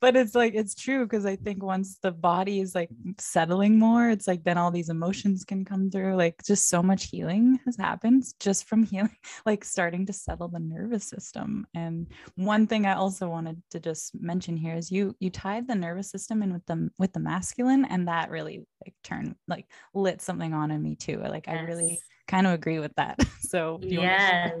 but 0.00 0.16
it's 0.16 0.34
like 0.34 0.54
it's 0.54 0.74
true 0.74 1.04
because 1.04 1.24
i 1.24 1.36
think 1.36 1.62
once 1.62 1.98
the 2.02 2.10
body 2.10 2.60
is 2.60 2.74
like 2.74 2.90
settling 3.18 3.78
more 3.78 4.10
it's 4.10 4.26
like 4.26 4.42
then 4.44 4.58
all 4.58 4.70
these 4.70 4.90
emotions 4.90 5.44
can 5.44 5.64
come 5.64 5.90
through 5.90 6.14
like 6.16 6.34
just 6.44 6.68
so 6.68 6.82
much 6.82 7.08
healing 7.08 7.58
has 7.64 7.76
happened 7.76 8.24
just 8.40 8.66
from 8.66 8.82
healing 8.82 9.16
like 9.46 9.64
starting 9.64 10.04
to 10.06 10.12
settle 10.12 10.48
the 10.48 10.58
nervous 10.58 11.04
system. 11.04 11.66
And 11.74 12.06
one 12.34 12.66
thing 12.66 12.86
i 12.86 12.94
also 12.94 13.28
wanted 13.50 13.62
to 13.70 13.80
just 13.80 14.12
mention 14.14 14.56
here 14.56 14.74
is 14.74 14.90
you 14.90 15.14
you 15.20 15.30
tied 15.30 15.66
the 15.66 15.74
nervous 15.74 16.10
system 16.10 16.42
in 16.42 16.52
with 16.52 16.64
the 16.66 16.90
with 16.98 17.12
the 17.12 17.20
masculine 17.20 17.84
and 17.84 18.08
that 18.08 18.30
really 18.30 18.64
like 18.84 18.94
turned 19.02 19.34
like 19.48 19.66
lit 19.94 20.22
something 20.22 20.54
on 20.54 20.70
in 20.70 20.82
me 20.82 20.96
too. 20.96 21.18
Like 21.18 21.46
yes. 21.46 21.56
i 21.58 21.62
really 21.62 22.00
kind 22.28 22.46
of 22.46 22.52
agree 22.52 22.78
with 22.78 22.94
that. 22.96 23.18
So 23.40 23.80
yes. 23.82 24.54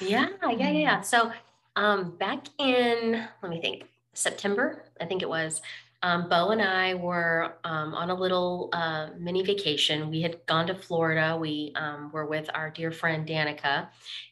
Yeah 0.00 0.28
yeah 0.42 0.50
yeah 0.50 0.70
yeah. 0.70 1.00
So 1.00 1.32
um 1.74 2.16
back 2.16 2.46
in 2.58 3.26
let 3.42 3.50
me 3.50 3.60
think 3.60 3.88
september 4.16 4.84
i 5.00 5.04
think 5.04 5.22
it 5.22 5.28
was 5.28 5.60
um, 6.04 6.28
Beau 6.28 6.50
and 6.50 6.60
I 6.60 6.92
were 6.92 7.54
um, 7.64 7.94
on 7.94 8.10
a 8.10 8.14
little 8.14 8.68
uh, 8.74 9.08
mini 9.18 9.42
vacation. 9.42 10.10
We 10.10 10.20
had 10.20 10.44
gone 10.44 10.66
to 10.66 10.74
Florida. 10.74 11.34
We 11.34 11.72
um, 11.76 12.10
were 12.12 12.26
with 12.26 12.50
our 12.52 12.68
dear 12.68 12.92
friend 12.92 13.26
Danica, 13.26 13.88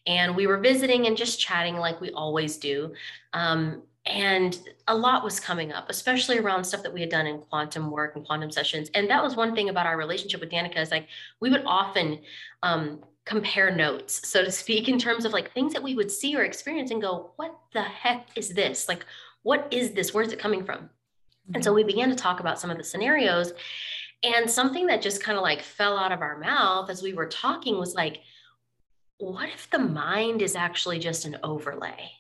and 0.07 0.37
we 0.37 0.47
were 0.47 0.59
visiting 0.59 1.07
and 1.07 1.17
just 1.17 1.41
chatting 1.41 1.79
like 1.79 1.99
we 1.99 2.11
always 2.11 2.59
do. 2.59 2.93
Um, 3.33 3.85
and 4.05 4.59
a 4.87 4.95
lot 4.95 5.25
was 5.25 5.41
coming 5.41 5.73
up, 5.73 5.89
especially 5.89 6.39
around 6.39 6.63
stuff 6.63 6.83
that 6.83 6.93
we 6.93 7.01
had 7.01 7.09
done 7.09 7.27
in 7.27 7.39
quantum 7.39 7.91
work 7.91 8.17
and 8.17 8.27
quantum 8.27 8.51
sessions. 8.51 8.91
And 8.93 9.09
that 9.09 9.23
was 9.23 9.35
one 9.35 9.55
thing 9.55 9.71
about 9.71 9.87
our 9.87 9.97
relationship 9.97 10.43
with 10.43 10.51
Danica 10.51 10.79
is 10.79 10.91
like 10.91 11.09
we 11.41 11.49
would 11.49 11.63
often 11.65 12.19
um, 12.63 13.01
compare 13.25 13.75
notes, 13.75 14.29
so 14.29 14.45
to 14.45 14.53
speak, 14.53 14.91
in 14.91 14.99
terms 14.99 15.25
of 15.25 15.33
like 15.33 15.55
things 15.55 15.73
that 15.73 15.83
we 15.83 15.95
would 15.95 16.11
see 16.11 16.37
or 16.37 16.43
experience 16.43 16.91
and 16.91 17.01
go, 17.01 17.31
"What 17.37 17.59
the 17.73 17.81
heck 17.83 18.27
is 18.37 18.51
this? 18.51 18.89
Like, 18.89 19.07
what 19.43 19.69
is 19.71 19.93
this? 19.93 20.13
Where's 20.13 20.33
it 20.33 20.39
coming 20.39 20.67
from?" 20.67 20.91
And 21.55 21.63
so 21.63 21.71
mm-hmm. 21.71 21.77
we 21.77 21.85
began 21.85 22.09
to 22.11 22.17
talk 22.17 22.41
about 22.41 22.61
some 22.61 22.71
of 22.71 22.79
the 22.79 22.85
scenarios. 22.85 23.53
And 24.23 24.49
something 24.49 24.87
that 24.87 25.03
just 25.03 25.23
kind 25.23 25.37
of 25.37 25.43
like 25.43 25.63
fell 25.63 25.99
out 25.99 26.13
of 26.13 26.23
our 26.23 26.39
mouth 26.39 26.89
as 26.91 27.03
we 27.03 27.13
were 27.13 27.27
talking 27.27 27.79
was 27.79 27.95
like, 27.95 28.21
what 29.19 29.49
if 29.49 29.69
the 29.71 29.79
mind 29.79 30.43
is 30.43 30.55
actually 30.57 30.99
just 30.99 31.25
an 31.25 31.39
overlay? 31.43 32.11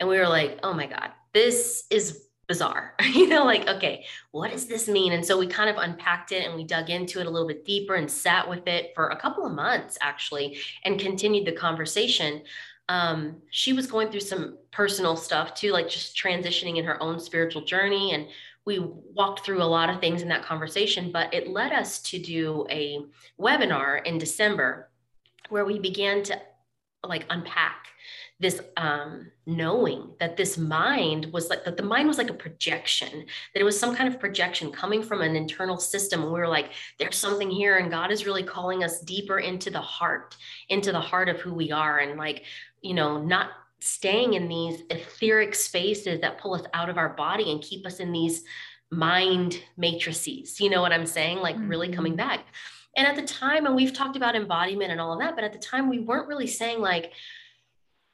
And 0.00 0.08
we 0.08 0.18
were 0.18 0.28
like, 0.28 0.58
oh 0.62 0.74
my 0.74 0.86
God, 0.86 1.10
this 1.32 1.84
is 1.90 2.26
bizarre. 2.48 2.94
you 3.14 3.28
know, 3.28 3.44
like, 3.44 3.68
okay, 3.68 4.04
what 4.32 4.50
does 4.50 4.66
this 4.66 4.88
mean? 4.88 5.12
And 5.12 5.24
so 5.24 5.38
we 5.38 5.46
kind 5.46 5.70
of 5.70 5.76
unpacked 5.76 6.32
it 6.32 6.44
and 6.44 6.54
we 6.54 6.64
dug 6.64 6.90
into 6.90 7.20
it 7.20 7.26
a 7.26 7.30
little 7.30 7.48
bit 7.48 7.64
deeper 7.64 7.94
and 7.94 8.10
sat 8.10 8.48
with 8.48 8.66
it 8.66 8.92
for 8.94 9.08
a 9.08 9.16
couple 9.16 9.46
of 9.46 9.52
months 9.52 9.96
actually 10.00 10.58
and 10.84 11.00
continued 11.00 11.46
the 11.46 11.52
conversation 11.52 12.42
um, 12.88 13.36
she 13.50 13.72
was 13.72 13.86
going 13.86 14.10
through 14.10 14.20
some 14.20 14.58
personal 14.70 15.16
stuff 15.16 15.54
too, 15.54 15.72
like 15.72 15.88
just 15.88 16.16
transitioning 16.16 16.76
in 16.76 16.84
her 16.84 17.02
own 17.02 17.20
spiritual 17.20 17.64
journey. 17.64 18.12
And 18.12 18.26
we 18.64 18.78
walked 18.78 19.44
through 19.44 19.62
a 19.62 19.64
lot 19.64 19.90
of 19.90 20.00
things 20.00 20.22
in 20.22 20.28
that 20.28 20.44
conversation, 20.44 21.10
but 21.12 21.32
it 21.32 21.48
led 21.48 21.72
us 21.72 22.00
to 22.02 22.18
do 22.18 22.66
a 22.70 23.00
webinar 23.40 24.04
in 24.06 24.18
December 24.18 24.90
where 25.48 25.64
we 25.64 25.78
began 25.78 26.22
to 26.24 26.40
like 27.06 27.26
unpack 27.30 27.88
this 28.42 28.60
um, 28.76 29.30
knowing 29.46 30.10
that 30.18 30.36
this 30.36 30.58
mind 30.58 31.26
was 31.32 31.48
like 31.48 31.64
that 31.64 31.76
the 31.76 31.82
mind 31.82 32.08
was 32.08 32.18
like 32.18 32.30
a 32.30 32.34
projection 32.34 33.24
that 33.54 33.60
it 33.60 33.64
was 33.64 33.78
some 33.78 33.94
kind 33.94 34.12
of 34.12 34.20
projection 34.20 34.70
coming 34.72 35.02
from 35.02 35.20
an 35.20 35.36
internal 35.36 35.78
system 35.78 36.22
and 36.22 36.32
we 36.32 36.38
were 36.38 36.48
like 36.48 36.70
there's 36.98 37.16
something 37.16 37.50
here 37.50 37.78
and 37.78 37.90
god 37.90 38.10
is 38.10 38.26
really 38.26 38.42
calling 38.42 38.82
us 38.82 39.00
deeper 39.00 39.38
into 39.38 39.70
the 39.70 39.80
heart 39.80 40.36
into 40.68 40.92
the 40.92 41.00
heart 41.00 41.28
of 41.28 41.40
who 41.40 41.54
we 41.54 41.70
are 41.70 42.00
and 42.00 42.18
like 42.18 42.44
you 42.82 42.94
know, 42.94 43.22
not 43.22 43.50
staying 43.80 44.34
in 44.34 44.48
these 44.48 44.82
etheric 44.90 45.54
spaces 45.54 46.20
that 46.20 46.38
pull 46.38 46.54
us 46.54 46.62
out 46.74 46.88
of 46.88 46.98
our 46.98 47.10
body 47.10 47.50
and 47.50 47.60
keep 47.60 47.86
us 47.86 47.98
in 47.98 48.12
these 48.12 48.44
mind 48.90 49.62
matrices. 49.76 50.60
You 50.60 50.70
know 50.70 50.82
what 50.82 50.92
I'm 50.92 51.06
saying? 51.06 51.38
Like 51.38 51.56
mm-hmm. 51.56 51.68
really 51.68 51.88
coming 51.88 52.14
back. 52.14 52.44
And 52.96 53.06
at 53.06 53.16
the 53.16 53.22
time, 53.22 53.66
and 53.66 53.74
we've 53.74 53.92
talked 53.92 54.16
about 54.16 54.36
embodiment 54.36 54.92
and 54.92 55.00
all 55.00 55.14
of 55.14 55.20
that, 55.20 55.34
but 55.34 55.44
at 55.44 55.52
the 55.52 55.58
time, 55.58 55.88
we 55.88 55.98
weren't 55.98 56.28
really 56.28 56.46
saying 56.46 56.80
like, 56.80 57.12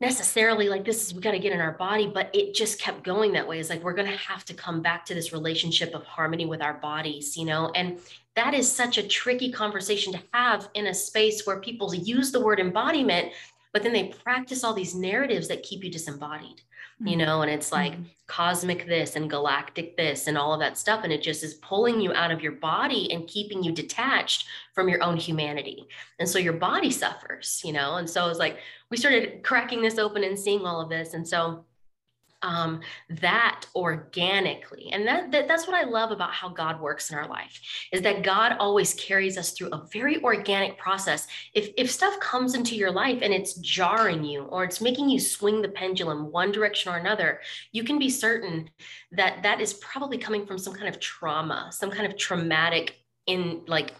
necessarily 0.00 0.68
like 0.68 0.84
this 0.84 1.06
is 1.06 1.14
we 1.14 1.20
got 1.20 1.32
to 1.32 1.38
get 1.38 1.52
in 1.52 1.60
our 1.60 1.72
body 1.72 2.06
but 2.06 2.30
it 2.32 2.54
just 2.54 2.80
kept 2.80 3.02
going 3.02 3.32
that 3.32 3.48
way 3.48 3.58
it's 3.58 3.68
like 3.68 3.82
we're 3.82 3.92
going 3.92 4.08
to 4.08 4.16
have 4.16 4.44
to 4.44 4.54
come 4.54 4.80
back 4.80 5.04
to 5.04 5.12
this 5.12 5.32
relationship 5.32 5.92
of 5.94 6.04
harmony 6.04 6.46
with 6.46 6.62
our 6.62 6.74
bodies 6.74 7.36
you 7.36 7.44
know 7.44 7.72
and 7.74 7.98
that 8.36 8.54
is 8.54 8.70
such 8.70 8.96
a 8.98 9.02
tricky 9.02 9.50
conversation 9.50 10.12
to 10.12 10.22
have 10.32 10.68
in 10.74 10.86
a 10.86 10.94
space 10.94 11.44
where 11.46 11.58
people 11.58 11.92
use 11.92 12.30
the 12.30 12.38
word 12.38 12.60
embodiment 12.60 13.32
but 13.78 13.84
then 13.84 13.92
they 13.92 14.12
practice 14.24 14.64
all 14.64 14.74
these 14.74 14.96
narratives 14.96 15.46
that 15.46 15.62
keep 15.62 15.84
you 15.84 15.90
disembodied 15.90 16.60
you 17.00 17.10
mm-hmm. 17.10 17.18
know 17.20 17.42
and 17.42 17.50
it's 17.50 17.70
like 17.70 17.92
mm-hmm. 17.92 18.02
cosmic 18.26 18.84
this 18.88 19.14
and 19.14 19.30
galactic 19.30 19.96
this 19.96 20.26
and 20.26 20.36
all 20.36 20.52
of 20.52 20.58
that 20.58 20.76
stuff 20.76 21.04
and 21.04 21.12
it 21.12 21.22
just 21.22 21.44
is 21.44 21.54
pulling 21.54 22.00
you 22.00 22.12
out 22.12 22.32
of 22.32 22.42
your 22.42 22.52
body 22.52 23.12
and 23.12 23.28
keeping 23.28 23.62
you 23.62 23.70
detached 23.70 24.46
from 24.74 24.88
your 24.88 25.00
own 25.00 25.16
humanity 25.16 25.86
and 26.18 26.28
so 26.28 26.40
your 26.40 26.54
body 26.54 26.90
suffers 26.90 27.60
you 27.64 27.72
know 27.72 27.96
and 27.96 28.10
so 28.10 28.28
it's 28.28 28.40
like 28.40 28.58
we 28.90 28.96
started 28.96 29.44
cracking 29.44 29.80
this 29.80 29.96
open 29.96 30.24
and 30.24 30.36
seeing 30.36 30.66
all 30.66 30.80
of 30.80 30.88
this 30.88 31.14
and 31.14 31.26
so 31.26 31.64
um, 32.42 32.80
that 33.08 33.66
organically. 33.74 34.90
And 34.92 35.06
that, 35.06 35.32
that 35.32 35.48
that's 35.48 35.66
what 35.66 35.76
i 35.76 35.88
love 35.88 36.10
about 36.10 36.32
how 36.32 36.48
god 36.48 36.80
works 36.80 37.10
in 37.10 37.16
our 37.16 37.28
life 37.28 37.60
is 37.92 38.02
that 38.02 38.22
god 38.22 38.56
always 38.58 38.94
carries 38.94 39.36
us 39.36 39.52
through 39.52 39.68
a 39.68 39.86
very 39.92 40.22
organic 40.22 40.78
process. 40.78 41.26
If 41.54 41.70
if 41.76 41.90
stuff 41.90 42.18
comes 42.20 42.54
into 42.54 42.76
your 42.76 42.90
life 42.90 43.20
and 43.22 43.32
it's 43.32 43.54
jarring 43.54 44.24
you 44.24 44.42
or 44.42 44.64
it's 44.64 44.80
making 44.80 45.08
you 45.08 45.20
swing 45.20 45.62
the 45.62 45.68
pendulum 45.68 46.30
one 46.30 46.52
direction 46.52 46.92
or 46.92 46.96
another 46.96 47.40
you 47.72 47.84
can 47.84 47.98
be 47.98 48.10
certain 48.10 48.70
that 49.12 49.42
that 49.42 49.60
is 49.60 49.74
probably 49.74 50.18
coming 50.18 50.46
from 50.46 50.58
some 50.58 50.74
kind 50.74 50.88
of 50.88 51.00
trauma 51.00 51.70
some 51.72 51.90
kind 51.90 52.06
of 52.06 52.16
traumatic 52.16 52.96
in 53.26 53.62
like 53.66 53.92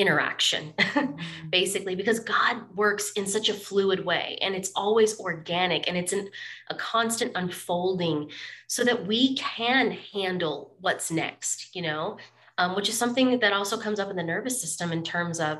interaction, 0.00 0.72
mm-hmm. 0.78 1.48
basically, 1.50 1.94
because 1.94 2.20
God 2.20 2.56
works 2.74 3.12
in 3.12 3.26
such 3.26 3.50
a 3.50 3.54
fluid 3.54 4.04
way 4.04 4.38
and 4.40 4.54
it's 4.54 4.72
always 4.74 5.20
organic 5.20 5.86
and 5.86 5.96
it's 5.96 6.14
an, 6.14 6.30
a 6.70 6.74
constant 6.74 7.32
unfolding 7.34 8.30
so 8.66 8.82
that 8.82 9.06
we 9.06 9.36
can 9.36 9.90
handle 9.90 10.74
what's 10.80 11.10
next, 11.10 11.74
you 11.76 11.82
know, 11.82 12.16
um, 12.56 12.74
which 12.74 12.88
is 12.88 12.96
something 12.96 13.38
that 13.40 13.52
also 13.52 13.78
comes 13.78 14.00
up 14.00 14.08
in 14.08 14.16
the 14.16 14.22
nervous 14.22 14.60
system 14.60 14.90
in 14.90 15.02
terms 15.02 15.38
of 15.38 15.58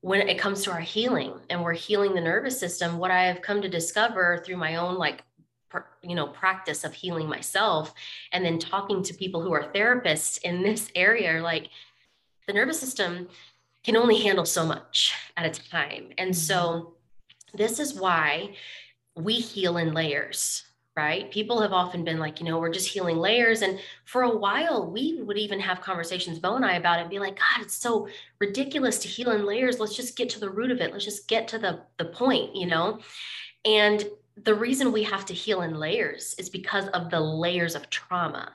when 0.00 0.28
it 0.28 0.38
comes 0.38 0.62
to 0.64 0.72
our 0.72 0.80
healing 0.80 1.34
and 1.48 1.62
we're 1.62 1.72
healing 1.72 2.14
the 2.14 2.20
nervous 2.20 2.58
system. 2.58 2.98
What 2.98 3.12
I 3.12 3.24
have 3.24 3.40
come 3.40 3.62
to 3.62 3.68
discover 3.68 4.42
through 4.44 4.56
my 4.56 4.76
own 4.76 4.96
like 4.96 5.22
you 6.02 6.14
know 6.14 6.28
practice 6.28 6.84
of 6.84 6.94
healing 6.94 7.28
myself 7.28 7.92
and 8.32 8.44
then 8.44 8.58
talking 8.58 9.02
to 9.02 9.14
people 9.14 9.42
who 9.42 9.52
are 9.52 9.72
therapists 9.72 10.40
in 10.42 10.62
this 10.62 10.90
area 10.94 11.42
like 11.42 11.68
the 12.46 12.52
nervous 12.52 12.78
system 12.78 13.28
can 13.86 13.96
only 13.96 14.20
handle 14.20 14.44
so 14.44 14.66
much 14.66 15.14
at 15.36 15.46
a 15.46 15.60
time. 15.70 16.08
And 16.18 16.36
so 16.36 16.58
mm-hmm. 16.58 17.56
this 17.56 17.78
is 17.78 17.94
why 17.94 18.56
we 19.14 19.34
heal 19.34 19.76
in 19.76 19.94
layers, 19.94 20.64
right? 20.96 21.30
People 21.30 21.62
have 21.62 21.72
often 21.72 22.04
been 22.04 22.18
like, 22.18 22.40
you 22.40 22.46
know, 22.46 22.58
we're 22.58 22.72
just 22.72 22.88
healing 22.88 23.16
layers. 23.16 23.62
And 23.62 23.78
for 24.04 24.22
a 24.22 24.36
while, 24.36 24.90
we 24.90 25.22
would 25.22 25.38
even 25.38 25.60
have 25.60 25.80
conversations, 25.80 26.40
Beau 26.40 26.56
and 26.56 26.64
I, 26.64 26.74
about 26.74 26.98
it 26.98 27.02
and 27.02 27.10
be 27.10 27.20
like, 27.20 27.36
God, 27.36 27.62
it's 27.62 27.76
so 27.76 28.08
ridiculous 28.40 28.98
to 28.98 29.08
heal 29.08 29.30
in 29.30 29.46
layers. 29.46 29.78
Let's 29.78 29.94
just 29.94 30.16
get 30.16 30.28
to 30.30 30.40
the 30.40 30.50
root 30.50 30.72
of 30.72 30.80
it. 30.80 30.92
Let's 30.92 31.04
just 31.04 31.28
get 31.28 31.46
to 31.48 31.58
the, 31.58 31.82
the 31.96 32.06
point, 32.06 32.56
you 32.56 32.66
know? 32.66 32.98
And 33.64 34.04
the 34.36 34.54
reason 34.54 34.90
we 34.90 35.04
have 35.04 35.24
to 35.26 35.34
heal 35.34 35.62
in 35.62 35.78
layers 35.78 36.34
is 36.38 36.50
because 36.50 36.88
of 36.88 37.08
the 37.08 37.20
layers 37.20 37.76
of 37.76 37.88
trauma 37.88 38.52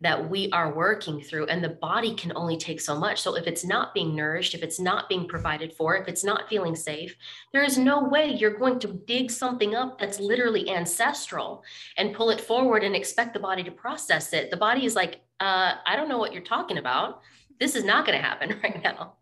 that 0.00 0.30
we 0.30 0.48
are 0.50 0.72
working 0.72 1.20
through 1.20 1.46
and 1.46 1.62
the 1.62 1.68
body 1.68 2.14
can 2.14 2.32
only 2.36 2.56
take 2.56 2.80
so 2.80 2.98
much. 2.98 3.20
So 3.20 3.36
if 3.36 3.46
it's 3.46 3.64
not 3.64 3.94
being 3.94 4.14
nourished 4.14 4.54
if 4.54 4.62
it's 4.62 4.78
not 4.78 5.08
being 5.08 5.26
provided 5.26 5.72
for 5.74 5.96
if 5.96 6.08
it's 6.08 6.24
not 6.24 6.48
feeling 6.48 6.76
safe 6.76 7.16
there 7.52 7.64
is 7.64 7.78
no 7.78 8.04
way 8.04 8.28
you're 8.28 8.58
going 8.58 8.78
to 8.80 8.88
dig 9.06 9.30
something 9.30 9.74
up 9.74 9.98
that's 9.98 10.20
literally 10.20 10.70
ancestral 10.70 11.62
and 11.96 12.14
pull 12.14 12.30
it 12.30 12.40
forward 12.40 12.84
and 12.84 12.94
expect 12.94 13.34
the 13.34 13.40
body 13.40 13.62
to 13.62 13.70
process 13.70 14.32
it. 14.32 14.50
The 14.50 14.56
body 14.56 14.84
is 14.84 14.94
like 14.94 15.20
uh, 15.40 15.74
i 15.86 15.94
don't 15.94 16.08
know 16.08 16.18
what 16.18 16.32
you're 16.32 16.42
talking 16.42 16.78
about. 16.78 17.20
This 17.60 17.74
is 17.74 17.84
not 17.84 18.06
going 18.06 18.18
to 18.18 18.24
happen 18.24 18.58
right 18.62 18.82
now. 18.82 19.14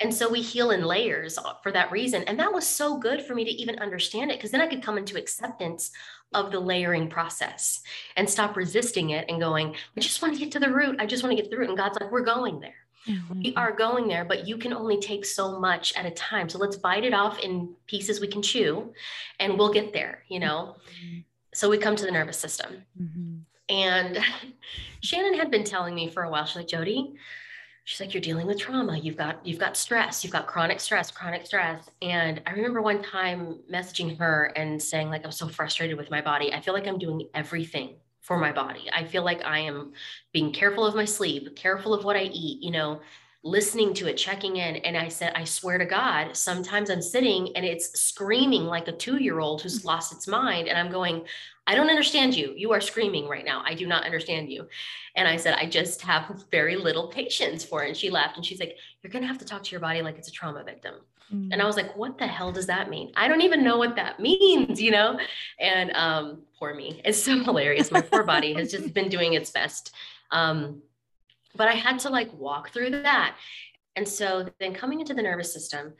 And 0.00 0.12
so 0.12 0.28
we 0.28 0.42
heal 0.42 0.70
in 0.70 0.82
layers 0.82 1.38
for 1.62 1.72
that 1.72 1.90
reason. 1.90 2.22
And 2.24 2.38
that 2.38 2.52
was 2.52 2.66
so 2.66 2.98
good 2.98 3.22
for 3.22 3.34
me 3.34 3.44
to 3.44 3.50
even 3.50 3.78
understand 3.78 4.30
it 4.30 4.38
because 4.38 4.50
then 4.50 4.60
I 4.60 4.66
could 4.66 4.82
come 4.82 4.98
into 4.98 5.18
acceptance 5.18 5.90
of 6.34 6.50
the 6.50 6.60
layering 6.60 7.08
process 7.08 7.82
and 8.16 8.28
stop 8.28 8.56
resisting 8.56 9.10
it 9.10 9.26
and 9.28 9.40
going, 9.40 9.74
I 9.96 10.00
just 10.00 10.20
want 10.22 10.34
to 10.34 10.40
get 10.40 10.52
to 10.52 10.60
the 10.60 10.72
root. 10.72 10.96
I 10.98 11.06
just 11.06 11.22
want 11.22 11.36
to 11.36 11.40
get 11.42 11.50
through 11.50 11.64
it. 11.64 11.68
And 11.68 11.78
God's 11.78 11.98
like, 12.00 12.10
we're 12.10 12.24
going 12.24 12.60
there. 12.60 12.74
Mm-hmm. 13.08 13.38
We 13.38 13.54
are 13.54 13.72
going 13.72 14.08
there, 14.08 14.24
but 14.24 14.46
you 14.46 14.58
can 14.58 14.72
only 14.72 14.98
take 14.98 15.24
so 15.24 15.60
much 15.60 15.94
at 15.96 16.06
a 16.06 16.10
time. 16.10 16.48
So 16.48 16.58
let's 16.58 16.76
bite 16.76 17.04
it 17.04 17.14
off 17.14 17.38
in 17.38 17.74
pieces 17.86 18.20
we 18.20 18.26
can 18.26 18.42
chew 18.42 18.92
and 19.38 19.56
we'll 19.56 19.72
get 19.72 19.92
there, 19.92 20.24
you 20.28 20.40
know? 20.40 20.76
Mm-hmm. 20.76 21.18
So 21.54 21.70
we 21.70 21.78
come 21.78 21.96
to 21.96 22.04
the 22.04 22.10
nervous 22.10 22.38
system. 22.38 22.82
Mm-hmm. 23.00 23.36
And 23.68 24.18
Shannon 25.00 25.34
had 25.34 25.50
been 25.50 25.64
telling 25.64 25.94
me 25.94 26.10
for 26.10 26.24
a 26.24 26.30
while, 26.30 26.44
she's 26.44 26.56
like, 26.56 26.68
Jodi, 26.68 27.14
she's 27.86 28.00
like 28.00 28.12
you're 28.12 28.20
dealing 28.20 28.48
with 28.48 28.58
trauma. 28.58 28.98
You've 28.98 29.16
got 29.16 29.46
you've 29.46 29.60
got 29.60 29.76
stress. 29.76 30.22
You've 30.22 30.32
got 30.32 30.46
chronic 30.46 30.80
stress 30.80 31.10
chronic 31.10 31.46
stress. 31.46 31.88
And 32.02 32.42
i 32.44 32.50
remember 32.50 32.82
one 32.82 33.02
time 33.02 33.60
messaging 33.72 34.18
her 34.18 34.52
and 34.56 34.82
saying 34.82 35.08
like 35.08 35.24
i'm 35.24 35.32
so 35.32 35.48
frustrated 35.48 35.96
with 35.96 36.10
my 36.10 36.20
body. 36.20 36.52
I 36.52 36.60
feel 36.60 36.74
like 36.74 36.86
i'm 36.86 36.98
doing 36.98 37.28
everything 37.32 37.94
for 38.20 38.36
my 38.38 38.52
body. 38.52 38.90
I 38.92 39.04
feel 39.04 39.24
like 39.24 39.44
i 39.44 39.60
am 39.60 39.92
being 40.32 40.52
careful 40.52 40.84
of 40.84 40.96
my 40.96 41.04
sleep 41.04 41.54
careful 41.56 41.94
of 41.94 42.04
what 42.04 42.16
i 42.16 42.24
eat 42.24 42.62
you 42.62 42.72
know 42.72 43.00
listening 43.42 43.94
to 43.94 44.08
it 44.08 44.16
checking 44.16 44.56
in 44.56 44.76
and 44.76 44.96
i 44.96 45.08
said 45.08 45.32
i 45.34 45.44
swear 45.44 45.78
to 45.78 45.84
god 45.84 46.36
sometimes 46.36 46.90
i'm 46.90 47.02
sitting 47.02 47.54
and 47.56 47.64
it's 47.64 47.98
screaming 47.98 48.64
like 48.64 48.88
a 48.88 48.92
2 48.92 49.22
year 49.22 49.38
old 49.38 49.62
who's 49.62 49.84
lost 49.84 50.12
its 50.12 50.26
mind 50.26 50.68
and 50.68 50.78
i'm 50.78 50.90
going 50.90 51.24
I 51.66 51.74
don't 51.74 51.90
understand 51.90 52.34
you. 52.36 52.54
You 52.56 52.72
are 52.72 52.80
screaming 52.80 53.26
right 53.26 53.44
now. 53.44 53.62
I 53.64 53.74
do 53.74 53.86
not 53.86 54.04
understand 54.04 54.50
you. 54.50 54.68
And 55.16 55.26
I 55.26 55.36
said, 55.36 55.56
I 55.58 55.66
just 55.66 56.00
have 56.02 56.44
very 56.50 56.76
little 56.76 57.08
patience 57.08 57.64
for 57.64 57.82
it. 57.82 57.88
And 57.88 57.96
she 57.96 58.08
laughed 58.08 58.36
and 58.36 58.46
she's 58.46 58.60
like, 58.60 58.76
You're 59.02 59.10
going 59.10 59.22
to 59.22 59.28
have 59.28 59.38
to 59.38 59.44
talk 59.44 59.64
to 59.64 59.70
your 59.72 59.80
body 59.80 60.00
like 60.00 60.16
it's 60.16 60.28
a 60.28 60.32
trauma 60.32 60.62
victim. 60.62 60.94
Mm. 61.34 61.48
And 61.52 61.60
I 61.60 61.66
was 61.66 61.76
like, 61.76 61.96
What 61.96 62.18
the 62.18 62.26
hell 62.26 62.52
does 62.52 62.66
that 62.66 62.88
mean? 62.88 63.10
I 63.16 63.26
don't 63.26 63.40
even 63.40 63.64
know 63.64 63.78
what 63.78 63.96
that 63.96 64.20
means, 64.20 64.80
you 64.80 64.92
know? 64.92 65.18
And 65.58 65.90
um, 65.92 66.42
poor 66.56 66.74
me. 66.74 67.00
It's 67.04 67.20
so 67.20 67.42
hilarious. 67.42 67.90
My 67.90 68.00
poor 68.00 68.22
body 68.22 68.52
has 68.54 68.70
just 68.70 68.94
been 68.94 69.08
doing 69.08 69.34
its 69.34 69.50
best. 69.50 69.92
Um, 70.30 70.82
but 71.56 71.68
I 71.68 71.74
had 71.74 71.98
to 72.00 72.10
like 72.10 72.32
walk 72.32 72.70
through 72.70 72.90
that. 72.90 73.36
And 73.96 74.06
so 74.06 74.48
then 74.60 74.74
coming 74.74 75.00
into 75.00 75.14
the 75.14 75.22
nervous 75.22 75.52
system, 75.52 75.94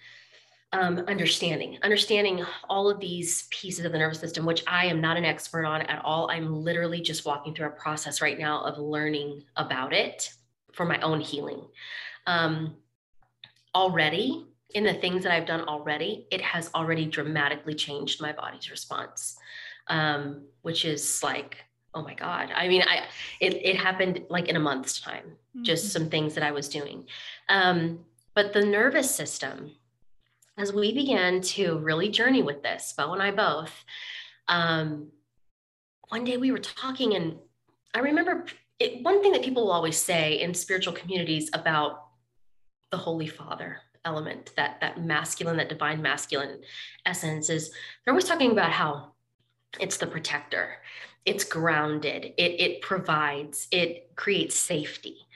um, 0.73 0.99
understanding, 1.09 1.79
understanding 1.83 2.45
all 2.69 2.91
of 2.91 3.01
these 3.01 3.47
pieces 3.51 3.85
of 3.85 3.93
the 3.93 3.99
nervous 3.99 4.21
system, 4.21 4.45
which 4.45 4.63
I 4.67 4.87
am 4.87 5.01
not 5.01 5.17
an 5.17 5.25
expert 5.25 5.65
on 5.65 5.83
at 5.83 6.05
all. 6.05 6.31
I'm 6.31 6.53
literally 6.53 7.01
just 7.01 7.25
walking 7.25 7.55
through 7.55 7.69
a 7.69 7.71
process 7.71 8.21
right 8.21 8.39
now 8.39 8.65
of 8.65 8.79
learning 8.79 9.45
about 9.57 9.93
it 9.93 10.31
for 10.73 10.85
my 10.85 11.01
own 11.01 11.21
healing. 11.21 11.63
Um, 12.27 12.77
already, 13.75 14.47
in 14.75 14.85
the 14.85 14.95
things 14.95 15.23
that 15.23 15.33
I've 15.33 15.47
done 15.47 15.63
already, 15.63 16.27
it 16.31 16.43
has 16.43 16.71
already 16.75 17.07
dramatically 17.07 17.75
changed 17.75 18.21
my 18.21 18.33
body's 18.33 18.71
response, 18.71 19.37
um, 19.87 20.47
which 20.63 20.85
is 20.85 21.23
like, 21.23 21.57
oh 21.97 22.03
my 22.03 22.15
God. 22.15 22.51
I 22.55 22.69
mean, 22.69 22.83
I 22.83 23.07
it, 23.41 23.55
it 23.55 23.77
happened 23.77 24.27
like 24.29 24.49
in 24.49 24.57
a 24.57 24.61
month's 24.61 25.01
time, 25.01 25.25
mm-hmm. 25.25 25.65
just 25.65 25.93
some 25.93 26.11
things 26.11 26.35
that 26.35 26.45
I 26.45 26.53
was 26.53 26.69
doing. 26.69 27.07
Um, 27.49 28.05
but 28.35 28.53
the 28.53 28.65
nervous 28.65 29.13
system, 29.13 29.73
as 30.59 30.73
we 30.73 30.93
began 30.93 31.41
to 31.41 31.79
really 31.79 32.11
journey 32.11 32.43
with 32.43 32.63
this, 32.63 32.93
Beau 32.97 33.15
and 33.15 33.23
I 33.23 33.31
both, 33.31 33.73
um, 34.47 35.09
one 36.09 36.25
day 36.25 36.37
we 36.37 36.53
were 36.53 36.59
talking, 36.59 37.15
and 37.15 37.37
I 37.95 38.01
remember 38.01 38.45
it, 38.79 39.03
one 39.03 39.23
thing 39.23 39.33
that 39.33 39.43
people 39.43 39.65
will 39.65 39.73
always 39.73 39.97
say 39.97 40.41
in 40.41 40.53
spiritual 40.53 40.93
communities 40.93 41.49
about 41.55 42.09
the 42.91 42.99
Holy 42.99 43.27
Father 43.27 43.79
element, 44.05 44.53
that 44.57 44.81
that 44.83 45.03
masculine, 45.03 45.57
that 45.57 45.71
divine 45.71 46.03
masculine 46.03 46.61
essence, 47.07 47.49
is 47.49 47.71
they're 48.05 48.13
always 48.13 48.29
talking 48.29 48.53
about 48.53 48.71
how 48.71 49.13
it's 49.81 49.97
the 49.97 50.07
protector, 50.07 50.77
it's 51.27 51.45
grounded, 51.45 52.33
it 52.37 52.61
it 52.61 52.81
provides, 52.83 53.69
it 53.71 54.15
creates 54.17 54.57
safety 54.57 55.27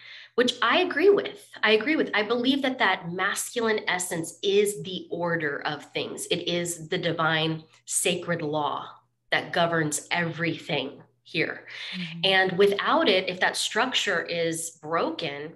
which 0.40 0.54
I 0.62 0.80
agree 0.80 1.10
with. 1.10 1.50
I 1.62 1.72
agree 1.72 1.96
with. 1.96 2.10
I 2.14 2.22
believe 2.22 2.62
that 2.62 2.78
that 2.78 3.12
masculine 3.12 3.80
essence 3.86 4.38
is 4.42 4.82
the 4.84 5.06
order 5.10 5.60
of 5.66 5.92
things. 5.92 6.26
It 6.30 6.48
is 6.48 6.88
the 6.88 6.96
divine 6.96 7.64
sacred 7.84 8.40
law 8.40 8.86
that 9.30 9.52
governs 9.52 10.06
everything 10.10 11.02
here. 11.24 11.66
Mm-hmm. 11.94 12.20
And 12.24 12.58
without 12.58 13.06
it, 13.06 13.28
if 13.28 13.38
that 13.40 13.54
structure 13.54 14.22
is 14.22 14.70
broken, 14.80 15.52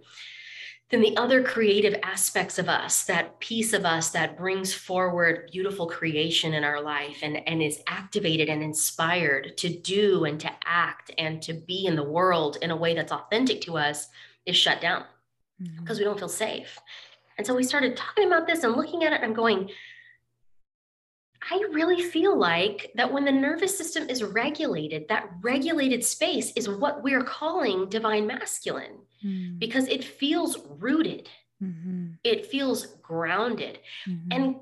then 0.90 1.00
the 1.00 1.16
other 1.16 1.42
creative 1.42 1.98
aspects 2.02 2.58
of 2.58 2.68
us, 2.68 3.04
that 3.04 3.40
piece 3.40 3.72
of 3.72 3.84
us 3.84 4.10
that 4.10 4.36
brings 4.36 4.74
forward 4.74 5.48
beautiful 5.50 5.86
creation 5.86 6.52
in 6.54 6.62
our 6.62 6.80
life 6.80 7.18
and, 7.22 7.36
and 7.48 7.62
is 7.62 7.82
activated 7.86 8.48
and 8.48 8.62
inspired 8.62 9.56
to 9.56 9.68
do 9.68 10.24
and 10.24 10.38
to 10.40 10.50
act 10.64 11.10
and 11.16 11.42
to 11.42 11.54
be 11.54 11.86
in 11.86 11.96
the 11.96 12.02
world 12.02 12.58
in 12.60 12.70
a 12.70 12.76
way 12.76 12.94
that's 12.94 13.12
authentic 13.12 13.62
to 13.62 13.78
us, 13.78 14.08
is 14.46 14.56
shut 14.56 14.80
down 14.80 15.04
because 15.58 15.96
mm-hmm. 15.96 15.98
we 15.98 16.04
don't 16.04 16.18
feel 16.18 16.28
safe. 16.28 16.78
And 17.38 17.46
so 17.46 17.54
we 17.54 17.64
started 17.64 17.96
talking 17.96 18.26
about 18.26 18.46
this 18.46 18.62
and 18.62 18.76
looking 18.76 19.04
at 19.04 19.12
it 19.12 19.22
and 19.22 19.34
going, 19.34 19.70
I 21.50 21.62
really 21.72 22.02
feel 22.02 22.36
like 22.38 22.92
that 22.94 23.12
when 23.12 23.24
the 23.24 23.32
nervous 23.32 23.76
system 23.76 24.08
is 24.08 24.22
regulated, 24.22 25.08
that 25.08 25.30
regulated 25.42 26.04
space 26.04 26.52
is 26.56 26.68
what 26.68 27.02
we're 27.02 27.22
calling 27.22 27.88
divine 27.88 28.26
masculine 28.26 28.98
mm-hmm. 29.24 29.58
because 29.58 29.86
it 29.88 30.04
feels 30.04 30.58
rooted, 30.78 31.28
mm-hmm. 31.62 32.12
it 32.22 32.46
feels 32.46 32.86
grounded. 33.02 33.78
Mm-hmm. 34.08 34.28
And 34.30 34.56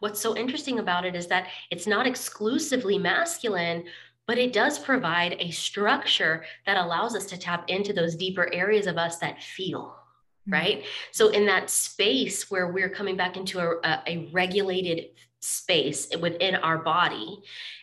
what's 0.00 0.20
so 0.20 0.36
interesting 0.36 0.78
about 0.78 1.04
it 1.04 1.14
is 1.14 1.28
that 1.28 1.46
it's 1.70 1.86
not 1.86 2.06
exclusively 2.06 2.98
masculine, 2.98 3.84
but 4.26 4.38
it 4.38 4.52
does 4.52 4.78
provide 4.78 5.36
a 5.38 5.50
structure 5.50 6.44
that 6.66 6.76
allows 6.76 7.14
us 7.14 7.26
to 7.26 7.38
tap 7.38 7.64
into 7.68 7.92
those 7.92 8.16
deeper 8.16 8.52
areas 8.52 8.86
of 8.86 8.98
us 8.98 9.18
that 9.18 9.42
feel 9.42 9.82
mm-hmm. 9.82 10.52
right 10.52 10.84
so 11.12 11.28
in 11.28 11.46
that 11.46 11.70
space 11.70 12.50
where 12.50 12.72
we're 12.72 12.90
coming 12.90 13.16
back 13.16 13.36
into 13.36 13.60
a, 13.60 14.02
a, 14.06 14.28
regulated 14.32 15.10
space 15.46 16.08
within 16.20 16.56
our 16.56 16.78
body. 16.78 17.42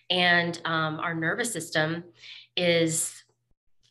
And 0.09 0.59
um, 0.65 0.99
our 0.99 1.13
nervous 1.13 1.51
system 1.51 2.03
is 2.55 3.23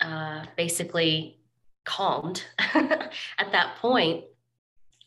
uh, 0.01 0.45
basically 0.57 1.39
calmed. 1.85 2.45
At 2.59 3.53
that 3.53 3.77
point 3.81 4.25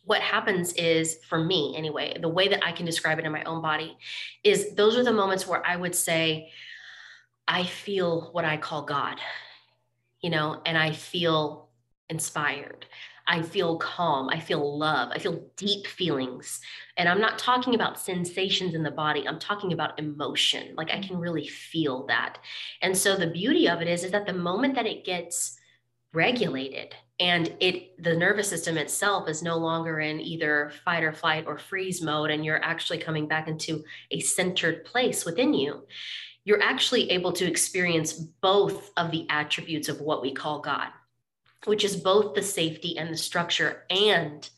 what 0.05 0.21
happens 0.21 0.73
is 0.73 1.17
for 1.27 1.43
me 1.43 1.73
anyway 1.75 2.15
the 2.21 2.29
way 2.29 2.47
that 2.47 2.63
i 2.63 2.71
can 2.71 2.85
describe 2.85 3.19
it 3.19 3.25
in 3.25 3.31
my 3.31 3.43
own 3.43 3.61
body 3.61 3.97
is 4.43 4.75
those 4.75 4.95
are 4.97 5.03
the 5.03 5.11
moments 5.11 5.45
where 5.47 5.65
i 5.65 5.75
would 5.75 5.95
say 5.95 6.49
i 7.47 7.63
feel 7.63 8.29
what 8.31 8.45
i 8.45 8.55
call 8.55 8.83
god 8.83 9.19
you 10.21 10.29
know 10.29 10.61
and 10.65 10.77
i 10.77 10.91
feel 10.91 11.69
inspired 12.09 12.85
I 13.27 13.41
feel 13.41 13.77
calm. 13.77 14.29
I 14.29 14.39
feel 14.39 14.77
love. 14.77 15.09
I 15.13 15.19
feel 15.19 15.43
deep 15.55 15.87
feelings. 15.87 16.61
And 16.97 17.09
I'm 17.09 17.19
not 17.19 17.39
talking 17.39 17.73
about 17.73 17.99
sensations 17.99 18.75
in 18.75 18.83
the 18.83 18.91
body. 18.91 19.27
I'm 19.27 19.39
talking 19.39 19.73
about 19.73 19.97
emotion. 19.99 20.75
Like 20.75 20.91
I 20.91 20.97
mm. 20.97 21.07
can 21.07 21.17
really 21.17 21.47
feel 21.47 22.05
that. 22.07 22.37
And 22.81 22.95
so 22.95 23.15
the 23.15 23.27
beauty 23.27 23.67
of 23.67 23.81
it 23.81 23.87
is, 23.87 24.03
is 24.03 24.11
that 24.11 24.27
the 24.27 24.33
moment 24.33 24.75
that 24.75 24.85
it 24.85 25.05
gets 25.05 25.57
regulated 26.13 26.95
and 27.19 27.53
it 27.59 28.01
the 28.01 28.15
nervous 28.15 28.49
system 28.49 28.77
itself 28.77 29.29
is 29.29 29.43
no 29.43 29.57
longer 29.57 29.99
in 29.99 30.19
either 30.19 30.71
fight 30.83 31.03
or 31.03 31.11
flight 31.11 31.45
or 31.45 31.57
freeze 31.57 32.01
mode 32.01 32.31
and 32.31 32.43
you're 32.43 32.63
actually 32.63 32.97
coming 32.97 33.27
back 33.27 33.47
into 33.47 33.83
a 34.11 34.19
centered 34.21 34.85
place 34.85 35.25
within 35.25 35.53
you 35.53 35.85
you're 36.45 36.61
actually 36.61 37.09
able 37.11 37.31
to 37.33 37.45
experience 37.45 38.13
both 38.13 38.91
of 38.97 39.11
the 39.11 39.25
attributes 39.29 39.89
of 39.89 39.99
what 40.01 40.21
we 40.21 40.33
call 40.33 40.59
god 40.59 40.87
which 41.65 41.83
is 41.83 41.95
both 41.95 42.33
the 42.33 42.41
safety 42.41 42.97
and 42.97 43.11
the 43.11 43.17
structure 43.17 43.83
and 43.89 44.49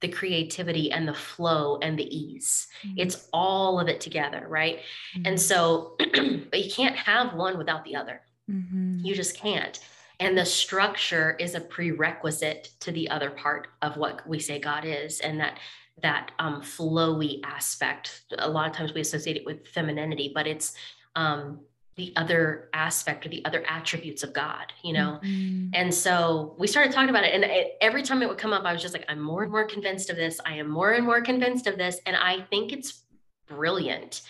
the 0.00 0.08
creativity 0.08 0.92
and 0.92 1.08
the 1.08 1.14
flow 1.14 1.78
and 1.80 1.98
the 1.98 2.16
ease. 2.16 2.66
Mm-hmm. 2.86 2.98
It's 2.98 3.28
all 3.32 3.80
of 3.80 3.88
it 3.88 4.00
together, 4.00 4.46
right? 4.48 4.80
Mm-hmm. 5.16 5.26
And 5.26 5.40
so, 5.40 5.96
but 5.98 6.64
you 6.64 6.70
can't 6.70 6.96
have 6.96 7.34
one 7.34 7.56
without 7.56 7.84
the 7.84 7.96
other. 7.96 8.20
Mm-hmm. 8.50 8.98
You 9.02 9.14
just 9.14 9.36
can't. 9.36 9.80
And 10.20 10.36
the 10.36 10.44
structure 10.44 11.36
is 11.40 11.54
a 11.54 11.60
prerequisite 11.60 12.70
to 12.80 12.92
the 12.92 13.08
other 13.08 13.30
part 13.30 13.68
of 13.82 13.96
what 13.96 14.26
we 14.28 14.38
say 14.38 14.58
God 14.58 14.84
is, 14.84 15.20
and 15.20 15.40
that 15.40 15.58
that 16.02 16.32
um, 16.38 16.60
flowy 16.60 17.40
aspect. 17.44 18.22
A 18.38 18.48
lot 18.48 18.68
of 18.68 18.76
times 18.76 18.92
we 18.92 19.00
associate 19.00 19.36
it 19.36 19.46
with 19.46 19.66
femininity, 19.68 20.32
but 20.34 20.46
it's 20.46 20.74
um, 21.14 21.60
the 21.96 22.12
other 22.16 22.68
aspect 22.72 23.24
or 23.24 23.28
the 23.28 23.44
other 23.44 23.64
attributes 23.68 24.22
of 24.22 24.32
God, 24.32 24.72
you 24.82 24.92
know? 24.92 25.20
Mm-hmm. 25.22 25.70
And 25.74 25.94
so 25.94 26.54
we 26.58 26.66
started 26.66 26.92
talking 26.92 27.10
about 27.10 27.24
it. 27.24 27.34
And 27.34 27.44
it, 27.44 27.76
every 27.80 28.02
time 28.02 28.22
it 28.22 28.28
would 28.28 28.38
come 28.38 28.52
up, 28.52 28.64
I 28.64 28.72
was 28.72 28.82
just 28.82 28.94
like, 28.94 29.04
I'm 29.08 29.20
more 29.20 29.42
and 29.42 29.52
more 29.52 29.64
convinced 29.64 30.10
of 30.10 30.16
this. 30.16 30.40
I 30.44 30.54
am 30.54 30.68
more 30.68 30.92
and 30.92 31.04
more 31.04 31.20
convinced 31.20 31.66
of 31.66 31.78
this. 31.78 32.00
And 32.06 32.16
I 32.16 32.42
think 32.50 32.72
it's 32.72 33.04
brilliant. 33.46 34.22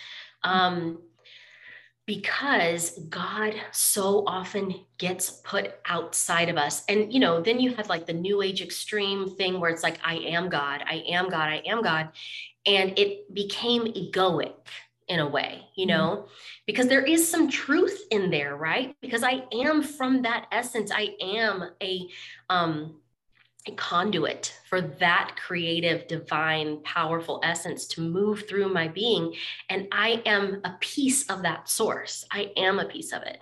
Um, 0.42 0.98
because 2.06 2.98
God 3.08 3.54
so 3.72 4.24
often 4.26 4.74
gets 4.98 5.30
put 5.30 5.74
outside 5.86 6.50
of 6.50 6.58
us. 6.58 6.84
And, 6.86 7.10
you 7.12 7.18
know, 7.18 7.40
then 7.40 7.58
you 7.58 7.74
have 7.76 7.88
like 7.88 8.04
the 8.04 8.12
new 8.12 8.42
age 8.42 8.60
extreme 8.60 9.30
thing 9.30 9.58
where 9.58 9.70
it's 9.70 9.82
like, 9.82 9.98
I 10.04 10.16
am 10.16 10.50
God, 10.50 10.82
I 10.86 10.96
am 11.08 11.30
God, 11.30 11.48
I 11.48 11.62
am 11.64 11.82
God. 11.82 12.10
And 12.66 12.98
it 12.98 13.32
became 13.32 13.84
egoic 13.84 14.52
in 15.08 15.20
a 15.20 15.28
way, 15.28 15.62
you 15.76 15.86
mm-hmm. 15.86 15.96
know, 15.96 16.26
because 16.66 16.88
there 16.88 17.04
is 17.04 17.28
some 17.28 17.48
truth 17.50 17.98
in 18.10 18.30
there, 18.30 18.56
right? 18.56 18.96
Because 19.00 19.22
I 19.22 19.44
am 19.52 19.82
from 19.82 20.22
that 20.22 20.46
essence. 20.52 20.90
I 20.94 21.14
am 21.20 21.70
a 21.82 22.08
um 22.48 23.00
a 23.66 23.72
conduit 23.72 24.60
for 24.68 24.82
that 24.82 25.36
creative, 25.36 26.06
divine, 26.06 26.82
powerful 26.82 27.40
essence 27.42 27.86
to 27.86 28.02
move 28.02 28.46
through 28.46 28.68
my 28.68 28.88
being. 28.88 29.34
And 29.70 29.88
I 29.90 30.22
am 30.26 30.60
a 30.64 30.76
piece 30.80 31.30
of 31.30 31.42
that 31.42 31.68
source. 31.68 32.26
I 32.30 32.52
am 32.58 32.78
a 32.78 32.84
piece 32.84 33.12
of 33.12 33.22
it. 33.22 33.40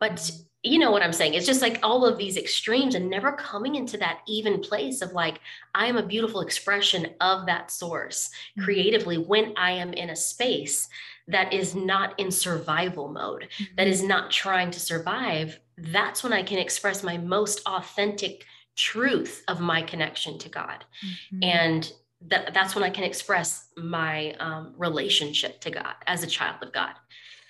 But 0.00 0.30
you 0.62 0.78
know 0.78 0.90
what 0.90 1.02
I'm 1.02 1.12
saying? 1.12 1.34
It's 1.34 1.46
just 1.46 1.62
like 1.62 1.78
all 1.82 2.04
of 2.04 2.18
these 2.18 2.36
extremes 2.36 2.94
and 2.94 3.08
never 3.08 3.32
coming 3.32 3.76
into 3.76 3.96
that 3.98 4.20
even 4.26 4.60
place 4.60 5.00
of 5.00 5.12
like, 5.12 5.40
I 5.74 5.86
am 5.86 5.96
a 5.96 6.06
beautiful 6.06 6.42
expression 6.42 7.14
of 7.20 7.46
that 7.46 7.70
source 7.70 8.28
mm-hmm. 8.28 8.64
creatively 8.64 9.16
when 9.16 9.54
I 9.56 9.72
am 9.72 9.94
in 9.94 10.10
a 10.10 10.16
space 10.16 10.88
that 11.28 11.52
is 11.52 11.74
not 11.74 12.18
in 12.18 12.30
survival 12.30 13.08
mode, 13.08 13.48
mm-hmm. 13.58 13.74
that 13.76 13.86
is 13.86 14.02
not 14.02 14.30
trying 14.30 14.70
to 14.72 14.80
survive. 14.80 15.58
That's 15.78 16.22
when 16.22 16.34
I 16.34 16.42
can 16.42 16.58
express 16.58 17.02
my 17.02 17.16
most 17.16 17.62
authentic 17.66 18.44
truth 18.76 19.42
of 19.48 19.60
my 19.60 19.80
connection 19.80 20.38
to 20.38 20.48
God. 20.50 20.84
Mm-hmm. 21.04 21.42
And 21.42 21.92
that, 22.26 22.52
that's 22.52 22.74
when 22.74 22.84
I 22.84 22.90
can 22.90 23.04
express 23.04 23.68
my 23.78 24.32
um, 24.40 24.74
relationship 24.76 25.60
to 25.62 25.70
God 25.70 25.94
as 26.06 26.22
a 26.22 26.26
child 26.26 26.56
of 26.62 26.72
God. 26.72 26.92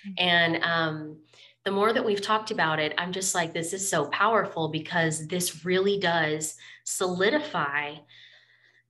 Mm-hmm. 0.07 0.13
And 0.17 0.63
um, 0.63 1.17
the 1.63 1.71
more 1.71 1.93
that 1.93 2.05
we've 2.05 2.21
talked 2.21 2.51
about 2.51 2.79
it, 2.79 2.93
I'm 2.97 3.11
just 3.11 3.35
like, 3.35 3.53
this 3.53 3.73
is 3.73 3.87
so 3.87 4.05
powerful 4.05 4.69
because 4.69 5.27
this 5.27 5.63
really 5.63 5.99
does 5.99 6.57
solidify 6.83 7.95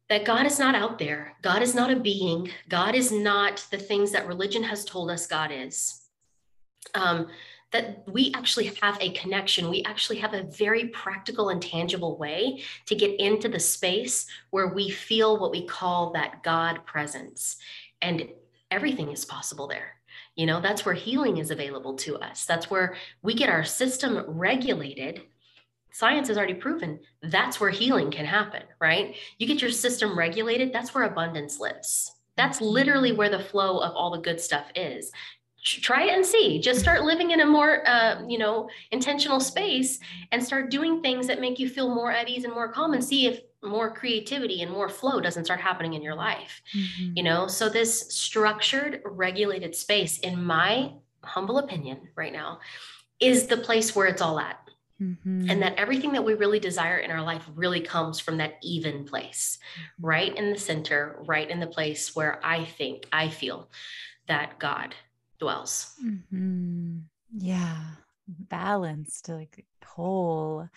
that 0.07 0.25
God 0.25 0.45
is 0.45 0.59
not 0.59 0.75
out 0.75 0.99
there. 0.99 1.33
God 1.41 1.61
is 1.61 1.75
not 1.75 1.91
a 1.91 1.95
being. 1.95 2.49
God 2.69 2.95
is 2.95 3.11
not 3.11 3.65
the 3.71 3.77
things 3.77 4.11
that 4.11 4.27
religion 4.27 4.63
has 4.63 4.85
told 4.85 5.09
us 5.09 5.27
God 5.27 5.51
is. 5.53 6.01
Um, 6.93 7.27
that 7.71 8.03
we 8.07 8.33
actually 8.35 8.73
have 8.81 8.97
a 8.99 9.11
connection. 9.11 9.69
We 9.69 9.83
actually 9.83 10.17
have 10.19 10.33
a 10.33 10.43
very 10.43 10.87
practical 10.89 11.49
and 11.49 11.61
tangible 11.61 12.17
way 12.17 12.63
to 12.87 12.95
get 12.95 13.19
into 13.19 13.47
the 13.47 13.59
space 13.59 14.27
where 14.49 14.67
we 14.67 14.89
feel 14.89 15.39
what 15.39 15.51
we 15.51 15.65
call 15.65 16.11
that 16.11 16.43
God 16.43 16.85
presence. 16.85 17.57
And 18.01 18.27
everything 18.69 19.11
is 19.11 19.23
possible 19.23 19.67
there. 19.67 19.95
You 20.35 20.45
know, 20.45 20.61
that's 20.61 20.85
where 20.85 20.95
healing 20.95 21.37
is 21.37 21.51
available 21.51 21.95
to 21.97 22.17
us. 22.17 22.45
That's 22.45 22.69
where 22.69 22.95
we 23.21 23.33
get 23.33 23.49
our 23.49 23.63
system 23.63 24.23
regulated. 24.27 25.21
Science 25.91 26.29
has 26.29 26.37
already 26.37 26.53
proven 26.53 26.99
that's 27.21 27.59
where 27.59 27.69
healing 27.69 28.11
can 28.11 28.25
happen, 28.25 28.63
right? 28.79 29.15
You 29.37 29.47
get 29.47 29.61
your 29.61 29.71
system 29.71 30.17
regulated, 30.17 30.71
that's 30.71 30.95
where 30.95 31.03
abundance 31.03 31.59
lives. 31.59 32.13
That's 32.37 32.61
literally 32.61 33.11
where 33.11 33.29
the 33.29 33.43
flow 33.43 33.79
of 33.79 33.93
all 33.93 34.11
the 34.11 34.21
good 34.21 34.39
stuff 34.39 34.65
is 34.73 35.11
try 35.63 36.03
it 36.03 36.15
and 36.15 36.25
see 36.25 36.59
just 36.59 36.79
start 36.79 37.03
living 37.03 37.31
in 37.31 37.41
a 37.41 37.45
more 37.45 37.87
uh, 37.87 38.21
you 38.27 38.37
know 38.37 38.67
intentional 38.91 39.39
space 39.39 39.99
and 40.31 40.43
start 40.43 40.71
doing 40.71 41.01
things 41.01 41.27
that 41.27 41.39
make 41.39 41.59
you 41.59 41.69
feel 41.69 41.93
more 41.93 42.11
at 42.11 42.27
ease 42.27 42.43
and 42.43 42.53
more 42.53 42.71
calm 42.71 42.93
and 42.93 43.03
see 43.03 43.27
if 43.27 43.41
more 43.63 43.93
creativity 43.93 44.63
and 44.63 44.71
more 44.71 44.89
flow 44.89 45.21
doesn't 45.21 45.45
start 45.45 45.59
happening 45.59 45.93
in 45.93 46.01
your 46.01 46.15
life 46.15 46.61
mm-hmm. 46.75 47.13
you 47.15 47.23
know 47.23 47.47
so 47.47 47.69
this 47.69 48.11
structured 48.13 49.01
regulated 49.05 49.75
space 49.75 50.17
in 50.19 50.43
my 50.43 50.91
humble 51.23 51.59
opinion 51.59 51.99
right 52.15 52.33
now 52.33 52.59
is 53.19 53.45
the 53.45 53.57
place 53.57 53.95
where 53.95 54.07
it's 54.07 54.21
all 54.21 54.39
at 54.39 54.67
mm-hmm. 54.99 55.47
and 55.47 55.61
that 55.61 55.75
everything 55.75 56.11
that 56.11 56.25
we 56.25 56.33
really 56.33 56.59
desire 56.59 56.97
in 56.97 57.11
our 57.11 57.21
life 57.21 57.47
really 57.53 57.81
comes 57.81 58.19
from 58.19 58.37
that 58.37 58.55
even 58.63 59.05
place 59.05 59.59
mm-hmm. 59.75 60.07
right 60.07 60.35
in 60.35 60.51
the 60.51 60.57
center 60.57 61.21
right 61.27 61.51
in 61.51 61.59
the 61.59 61.67
place 61.67 62.15
where 62.15 62.43
i 62.43 62.65
think 62.65 63.05
i 63.13 63.29
feel 63.29 63.69
that 64.27 64.57
god 64.57 64.95
dwells. 65.41 65.93
Mm-hmm. 66.01 66.99
Yeah, 67.37 67.81
balanced, 68.27 69.27
like 69.27 69.65
whole. 69.85 70.69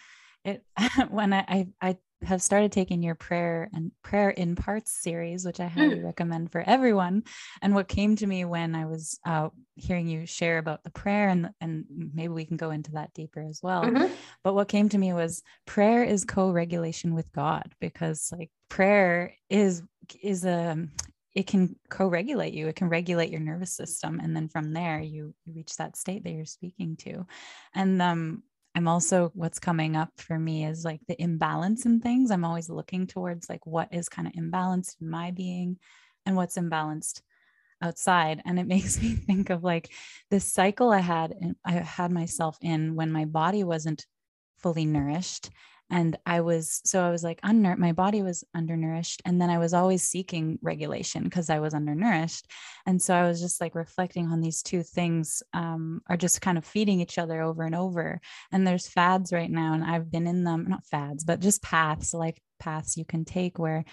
It 0.45 0.65
when 1.11 1.33
I, 1.33 1.45
I 1.49 1.67
I 1.81 1.97
have 2.25 2.43
started 2.43 2.73
taking 2.73 3.03
your 3.03 3.15
prayer 3.15 3.69
and 3.75 3.93
prayer 4.03 4.31
in 4.31 4.57
parts 4.57 4.91
series, 5.03 5.45
which 5.45 5.61
I 5.61 5.67
highly 5.67 5.97
mm. 5.97 6.05
recommend 6.05 6.51
for 6.51 6.63
everyone. 6.67 7.25
And 7.61 7.75
what 7.75 7.89
came 7.89 8.17
to 8.17 8.27
me 8.27 8.45
when 8.45 8.75
I 8.75 8.87
was 8.87 9.19
uh, 9.27 9.51
hearing 9.77 10.09
you 10.09 10.27
share 10.27 10.59
about 10.59 10.83
the 10.83 10.91
prayer, 10.91 11.29
and 11.29 11.51
and 11.61 11.85
maybe 12.15 12.33
we 12.33 12.47
can 12.47 12.57
go 12.57 12.71
into 12.71 12.93
that 12.93 13.13
deeper 13.15 13.43
as 13.43 13.61
well. 13.63 13.85
Mm-hmm. 13.85 14.13
But 14.43 14.55
what 14.55 14.69
came 14.69 14.89
to 14.91 14.99
me 14.99 15.13
was 15.13 15.43
prayer 15.67 16.03
is 16.03 16.25
co-regulation 16.25 17.15
with 17.15 17.31
God 17.33 17.75
because 17.81 18.33
like 18.37 18.51
prayer 18.69 19.35
is 19.49 19.83
is 20.23 20.45
a 20.45 20.89
it 21.35 21.47
can 21.47 21.77
co-regulate 21.91 22.55
you 22.55 22.69
it 22.69 22.77
can 22.77 22.89
regulate 22.89 23.31
your 23.31 23.41
nervous 23.41 23.73
system 23.73 24.21
and 24.21 24.37
then 24.37 24.49
from 24.49 24.73
there 24.73 25.01
you, 25.01 25.35
you 25.45 25.53
reach 25.53 25.77
that 25.77 25.97
state 25.97 26.25
that 26.25 26.33
you're 26.33 26.45
speaking 26.45 26.97
to. 26.97 27.27
And 27.75 28.01
um 28.01 28.43
i'm 28.77 28.89
also 28.89 29.31
what's 29.35 29.61
coming 29.61 29.97
up 29.97 30.11
for 30.17 30.39
me 30.39 30.67
is 30.67 30.85
like 30.85 31.01
the 31.07 31.21
imbalance 31.21 31.87
in 31.87 32.01
things. 32.01 32.31
I'm 32.31 32.45
always 32.45 32.69
looking 32.69 33.07
towards 33.07 33.49
like 33.49 33.67
what 33.67 33.89
is 33.93 34.09
kind 34.09 34.29
of 34.29 34.35
imbalanced 34.35 35.01
in 35.01 35.11
my 35.11 35.31
being 35.31 35.79
and 36.27 36.37
what's 36.37 36.59
imbalanced 36.59 37.21
outside. 37.83 38.43
And 38.45 38.59
it 38.59 38.67
makes 38.75 39.01
me 39.01 39.15
think 39.15 39.51
of 39.51 39.63
like 39.63 39.93
this 40.31 40.45
cycle 40.45 40.91
i 40.91 41.01
had 41.01 41.35
i 41.65 41.73
had 41.73 42.11
myself 42.11 42.57
in 42.61 42.95
when 42.95 43.13
my 43.13 43.25
body 43.25 43.65
wasn't 43.65 44.07
fully 44.59 44.87
nourished 44.87 45.51
and 45.95 46.19
i 46.27 46.41
was 46.41 46.81
so 46.85 47.03
i 47.03 47.11
was 47.11 47.23
like 47.23 47.39
under 47.45 47.77
my 47.77 47.93
body 47.93 48.21
was 48.21 48.45
undernourished 48.55 49.23
and 49.25 49.41
then 49.41 49.49
i 49.49 49.59
was 49.59 49.73
always 49.73 50.03
seeking 50.03 50.59
regulation 50.61 51.23
because 51.23 51.49
i 51.49 51.61
was 51.61 51.73
undernourished 51.73 52.51
and 52.85 53.01
so 53.01 53.15
i 53.15 53.27
was 53.27 53.41
just 53.41 53.61
like 53.61 53.75
reflecting 53.75 54.27
on 54.27 54.41
these 54.41 54.63
two 54.63 54.83
things 54.83 55.43
um, 55.55 56.03
are 56.09 56.17
just 56.17 56.43
kind 56.43 56.59
of 56.59 56.65
feeding 56.65 57.01
each 57.01 57.17
other 57.17 57.41
over 57.41 57.63
and 57.63 57.77
over 57.77 58.21
and 58.53 58.67
there's 58.67 58.89
fads 58.89 59.33
right 59.33 59.51
now 59.51 59.73
and 59.73 59.85
i've 59.85 60.11
been 60.11 60.27
in 60.27 60.43
them 60.45 60.67
not 60.69 60.85
fads 60.85 61.25
but 61.25 61.41
just 61.41 61.63
paths 61.63 62.13
life 62.13 62.37
paths 62.59 62.97
you 62.97 63.05
can 63.05 63.25
take 63.25 63.59
where 63.59 63.85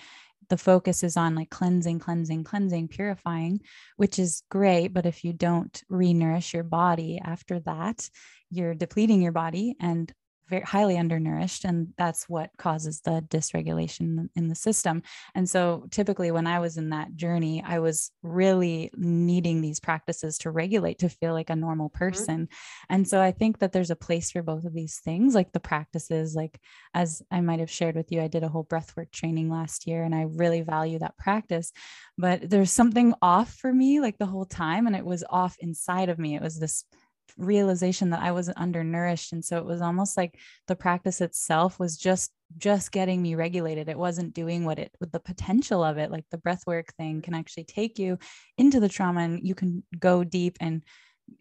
the 0.50 0.58
focus 0.58 1.02
is 1.02 1.16
on 1.16 1.34
like 1.34 1.50
cleansing, 1.50 2.00
cleansing, 2.00 2.44
cleansing, 2.44 2.90
purifying, 2.90 3.62
which 3.96 4.20
is 4.20 4.44
great. 4.50 4.90
But 4.90 5.06
if 5.06 5.24
you 5.24 5.32
don't 5.32 5.82
re 5.88 6.14
nourish 6.14 6.54
your 6.54 6.64
body 6.64 7.22
after 7.24 7.62
that, 7.62 8.10
you're 8.50 8.76
depleting 8.76 9.22
your 9.22 9.32
body 9.32 9.78
and 9.80 10.12
very 10.52 10.64
highly 10.64 10.98
undernourished 10.98 11.64
and 11.64 11.88
that's 11.98 12.28
what 12.28 12.52
causes 12.58 13.00
the 13.02 13.24
dysregulation 13.30 14.30
in 14.36 14.50
the 14.50 14.56
system 14.56 15.02
and 15.34 15.50
so 15.50 15.88
typically 15.92 16.30
when 16.30 16.46
i 16.46 16.60
was 16.60 16.76
in 16.78 16.90
that 16.90 17.16
journey 17.16 17.64
i 17.66 17.80
was 17.80 18.12
really 18.22 18.92
needing 18.98 19.62
these 19.62 19.80
practices 19.80 20.38
to 20.38 20.52
regulate 20.52 21.00
to 21.00 21.08
feel 21.08 21.32
like 21.34 21.50
a 21.50 21.56
normal 21.56 21.90
mm-hmm. 21.90 21.98
person 21.98 22.42
mm-hmm. 22.42 22.94
and 22.94 23.08
so 23.08 23.22
i 23.22 23.32
think 23.32 23.60
that 23.60 23.72
there's 23.72 23.92
a 23.92 23.96
place 23.96 24.30
for 24.30 24.44
both 24.44 24.66
of 24.66 24.74
these 24.74 25.00
things 25.00 25.34
like 25.34 25.54
the 25.54 25.60
practices 25.60 26.36
like 26.36 26.60
as 26.94 27.24
i 27.32 27.40
might 27.40 27.60
have 27.60 27.72
shared 27.72 27.96
with 27.96 28.12
you 28.12 28.22
i 28.22 28.28
did 28.28 28.44
a 28.44 28.50
whole 28.50 28.66
breathwork 28.66 29.10
training 29.12 29.50
last 29.50 29.88
year 29.88 30.04
and 30.04 30.14
i 30.14 30.24
really 30.24 30.62
value 30.62 31.00
that 31.00 31.18
practice 31.18 31.72
but 32.18 32.50
there's 32.50 32.72
something 32.72 33.14
off 33.22 33.54
for 33.54 33.74
me 33.74 34.02
like 34.02 34.18
the 34.18 34.26
whole 34.26 34.46
time 34.46 34.86
and 34.86 34.98
it 34.98 35.06
was 35.06 35.24
off 35.30 35.56
inside 35.60 36.10
of 36.10 36.20
me 36.20 36.36
it 36.36 36.42
was 36.42 36.60
this 36.60 36.84
realization 37.38 38.12
that 38.12 38.22
I 38.22 38.32
wasn't 38.32 38.58
undernourished. 38.58 39.34
And 39.34 39.44
so 39.44 39.58
it 39.58 39.66
was 39.66 39.82
almost 39.82 40.18
like 40.18 40.38
the 40.68 40.76
practice 40.76 41.22
itself 41.22 41.80
was 41.80 41.98
just 41.98 42.32
just 42.58 42.92
getting 42.92 43.22
me 43.22 43.36
regulated. 43.36 43.88
It 43.88 43.98
wasn't 43.98 44.34
doing 44.34 44.66
what 44.66 44.78
it 44.78 44.92
with 45.00 45.12
the 45.12 45.20
potential 45.20 45.84
of 45.84 45.98
it. 45.98 46.12
Like 46.12 46.26
the 46.32 46.38
breath 46.38 46.64
work 46.68 46.94
thing 46.96 47.22
can 47.22 47.34
actually 47.34 47.64
take 47.64 47.98
you 47.98 48.18
into 48.58 48.80
the 48.80 48.90
trauma 48.90 49.22
and 49.22 49.48
you 49.48 49.56
can 49.56 49.84
go 49.98 50.24
deep 50.24 50.58
and 50.60 50.84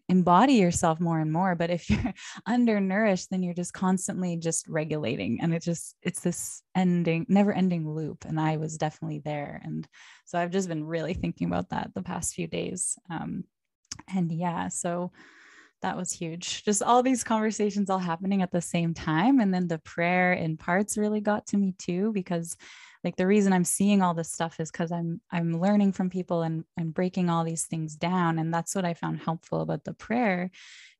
embody 0.09 0.53
yourself 0.53 0.99
more 0.99 1.19
and 1.19 1.31
more. 1.31 1.55
But 1.55 1.69
if 1.69 1.89
you're 1.89 2.13
undernourished, 2.45 3.29
then 3.29 3.43
you're 3.43 3.53
just 3.53 3.73
constantly 3.73 4.37
just 4.37 4.67
regulating. 4.67 5.39
And 5.41 5.53
it 5.53 5.63
just 5.63 5.95
it's 6.01 6.21
this 6.21 6.61
ending, 6.75 7.25
never 7.29 7.51
ending 7.51 7.89
loop. 7.89 8.25
And 8.25 8.39
I 8.39 8.57
was 8.57 8.77
definitely 8.77 9.19
there. 9.19 9.61
And 9.63 9.87
so 10.25 10.39
I've 10.39 10.51
just 10.51 10.69
been 10.69 10.85
really 10.85 11.13
thinking 11.13 11.47
about 11.47 11.69
that 11.69 11.91
the 11.93 12.03
past 12.03 12.33
few 12.33 12.47
days. 12.47 12.97
Um, 13.09 13.43
and 14.13 14.31
yeah, 14.31 14.69
so 14.69 15.11
that 15.81 15.97
was 15.97 16.11
huge. 16.11 16.63
Just 16.63 16.83
all 16.83 17.03
these 17.03 17.23
conversations 17.23 17.89
all 17.89 17.99
happening 17.99 18.41
at 18.41 18.51
the 18.51 18.61
same 18.61 18.93
time. 18.93 19.39
And 19.39 19.53
then 19.53 19.67
the 19.67 19.79
prayer 19.79 20.33
in 20.33 20.57
parts 20.57 20.97
really 20.97 21.21
got 21.21 21.47
to 21.47 21.57
me 21.57 21.73
too, 21.77 22.11
because 22.13 22.55
like 23.03 23.15
the 23.15 23.27
reason 23.27 23.51
I'm 23.51 23.65
seeing 23.65 24.01
all 24.01 24.13
this 24.13 24.31
stuff 24.31 24.59
is 24.59 24.71
because 24.71 24.91
I'm 24.91 25.21
I'm 25.31 25.59
learning 25.59 25.93
from 25.93 26.09
people 26.09 26.43
and 26.43 26.63
and 26.77 26.93
breaking 26.93 27.29
all 27.29 27.43
these 27.43 27.65
things 27.65 27.95
down. 27.95 28.37
And 28.37 28.53
that's 28.53 28.75
what 28.75 28.85
I 28.85 28.93
found 28.93 29.19
helpful 29.21 29.61
about 29.61 29.83
the 29.83 29.93
prayer 29.93 30.51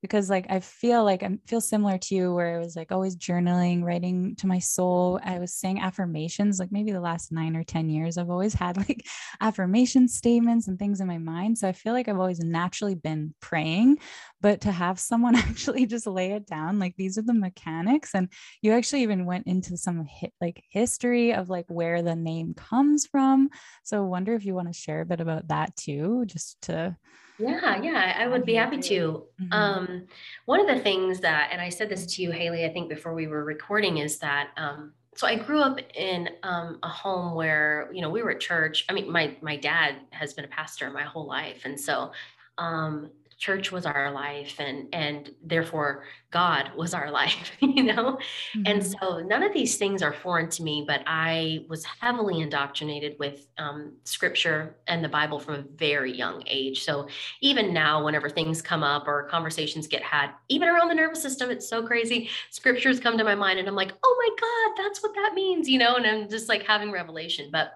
because 0.02 0.30
like 0.30 0.48
I 0.50 0.60
feel 0.60 1.04
like 1.04 1.22
I 1.22 1.38
feel 1.46 1.62
similar 1.62 1.98
to 2.00 2.16
you 2.16 2.34
where 2.34 2.56
I 2.56 2.60
was 2.60 2.76
like 2.76 2.92
always 2.92 3.16
journaling, 3.16 3.84
writing 3.84 4.36
to 4.38 4.48
my 4.48 4.58
soul. 4.58 5.20
I 5.24 5.38
was 5.38 5.54
saying 5.54 5.80
affirmations 5.80 6.60
like 6.60 6.72
maybe 6.72 6.92
the 6.92 7.00
last 7.00 7.32
9 7.32 7.56
or 7.56 7.64
10 7.64 7.90
years 7.90 8.18
I've 8.18 8.30
always 8.30 8.54
had 8.54 8.78
like 8.90 9.06
affirmation 9.40 10.08
statements 10.08 10.68
and 10.68 10.80
things 10.80 11.02
in 11.02 11.08
my 11.08 11.20
mind. 11.20 11.58
So 11.58 11.68
I 11.68 11.74
feel 11.74 11.94
like 11.94 12.08
I've 12.08 12.20
always 12.20 12.40
naturally 12.40 12.96
been 12.96 13.34
praying, 13.42 14.00
but 14.42 14.62
to 14.62 14.72
have 14.72 15.00
someone 15.00 15.36
actually 15.38 15.86
just 15.86 16.08
lay 16.08 16.32
it 16.32 16.48
down 16.48 16.80
like 16.80 16.96
these 16.98 17.18
are 17.18 17.24
the 17.24 17.34
mechanics 17.34 18.12
and 18.16 18.30
you 18.62 18.74
actually 18.74 19.04
even 19.04 19.26
went 19.26 19.46
into 19.46 19.78
some 19.78 20.06
hit, 20.06 20.34
like 20.42 20.64
history 20.70 21.34
of 21.34 21.50
like 21.50 21.66
where 21.68 22.02
the 22.02 22.16
name 22.16 22.56
comes 22.56 23.06
from. 23.06 23.50
So 23.84 23.98
I 23.98 24.08
wonder 24.08 24.34
if 24.34 24.46
you 24.46 24.56
want 24.56 24.68
to 24.68 24.80
share 24.80 25.02
a 25.02 25.06
bit 25.06 25.22
about 25.22 25.50
that 25.50 25.76
too 25.76 26.26
just 26.26 26.60
to 26.64 26.98
yeah, 27.42 27.82
yeah, 27.82 28.16
I 28.18 28.28
would 28.28 28.46
be 28.46 28.56
happy 28.56 28.80
to. 28.80 29.24
Mm-hmm. 29.42 29.54
Um, 29.54 30.08
one 30.46 30.60
of 30.60 30.68
the 30.68 30.82
things 30.82 31.20
that, 31.22 31.50
and 31.52 31.60
I 31.60 31.70
said 31.70 31.90
this 31.90 32.06
to 32.16 32.22
you, 32.22 32.32
Haley, 32.32 32.66
I 32.66 32.70
think 32.70 32.90
before 32.90 33.14
we 33.14 33.28
were 33.28 33.44
recording, 33.44 33.98
is 33.98 34.20
that 34.20 34.50
um, 34.58 34.94
so 35.16 35.28
I 35.28 35.36
grew 35.36 35.60
up 35.60 35.80
in 35.94 36.30
um, 36.44 36.80
a 36.84 36.88
home 36.88 37.36
where 37.36 37.90
you 37.94 38.02
know 38.02 38.10
we 38.10 38.24
were 38.24 38.32
at 38.32 38.40
church. 38.40 38.86
I 38.90 38.94
mean, 38.94 39.12
my 39.12 39.36
my 39.42 39.58
dad 39.58 39.96
has 40.12 40.34
been 40.34 40.46
a 40.46 40.50
pastor 40.50 40.90
my 40.92 41.04
whole 41.04 41.26
life, 41.26 41.64
and 41.66 41.80
so 41.80 42.12
um, 42.58 43.10
church 43.42 43.72
was 43.72 43.86
our 43.86 44.12
life 44.12 44.56
and 44.60 44.88
and 44.94 45.32
therefore 45.44 46.04
god 46.30 46.72
was 46.78 46.94
our 46.94 47.10
life 47.22 47.52
you 47.60 47.84
know? 47.84 48.18
Mm-hmm. 48.56 48.64
and 48.68 48.86
so 48.86 49.20
none 49.20 49.44
of 49.44 49.54
these 49.54 49.78
things 49.78 50.02
are 50.02 50.14
foreign 50.14 50.50
to 50.50 50.64
me 50.64 50.86
but 50.88 51.02
i 51.08 51.66
was 51.68 51.84
heavily 51.84 52.40
indoctrinated 52.40 53.18
with 53.20 53.48
um, 53.58 53.94
scripture 54.04 54.76
and 54.88 55.04
the 55.04 55.10
bible 55.10 55.40
from 55.40 55.56
a 55.56 55.62
very 55.76 56.14
young 56.14 56.44
age. 56.48 56.84
So 56.84 57.08
even 57.42 57.74
now 57.74 58.04
whenever 58.06 58.30
things 58.30 58.62
come 58.62 58.84
up 58.84 59.08
or 59.08 59.24
conversations 59.24 59.88
get 59.88 60.04
had 60.04 60.32
even 60.50 60.70
around 60.70 60.90
the 60.90 60.96
nervous 60.96 61.22
system 61.22 61.50
it's 61.50 61.68
so 61.68 61.86
crazy. 61.86 62.30
Scriptures 62.52 63.00
come 63.00 63.18
to 63.18 63.24
my 63.24 63.36
mind 63.36 63.60
and 63.60 63.68
i'm 63.68 63.76
like 63.76 63.94
oh 64.04 64.16
my 64.24 64.30
god 64.40 64.84
that's 64.84 65.02
what 65.02 65.16
that 65.16 65.34
means 65.34 65.68
you 65.68 65.80
know? 65.80 65.96
And 65.96 66.06
i'm 66.06 66.30
just 66.30 66.50
like 66.50 66.64
having 66.64 66.92
revelation. 66.92 67.50
But 67.52 67.74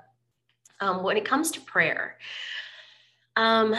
um, 0.80 1.04
when 1.04 1.18
it 1.18 1.26
comes 1.26 1.52
to 1.52 1.62
prayer 1.62 2.18
um, 3.36 3.76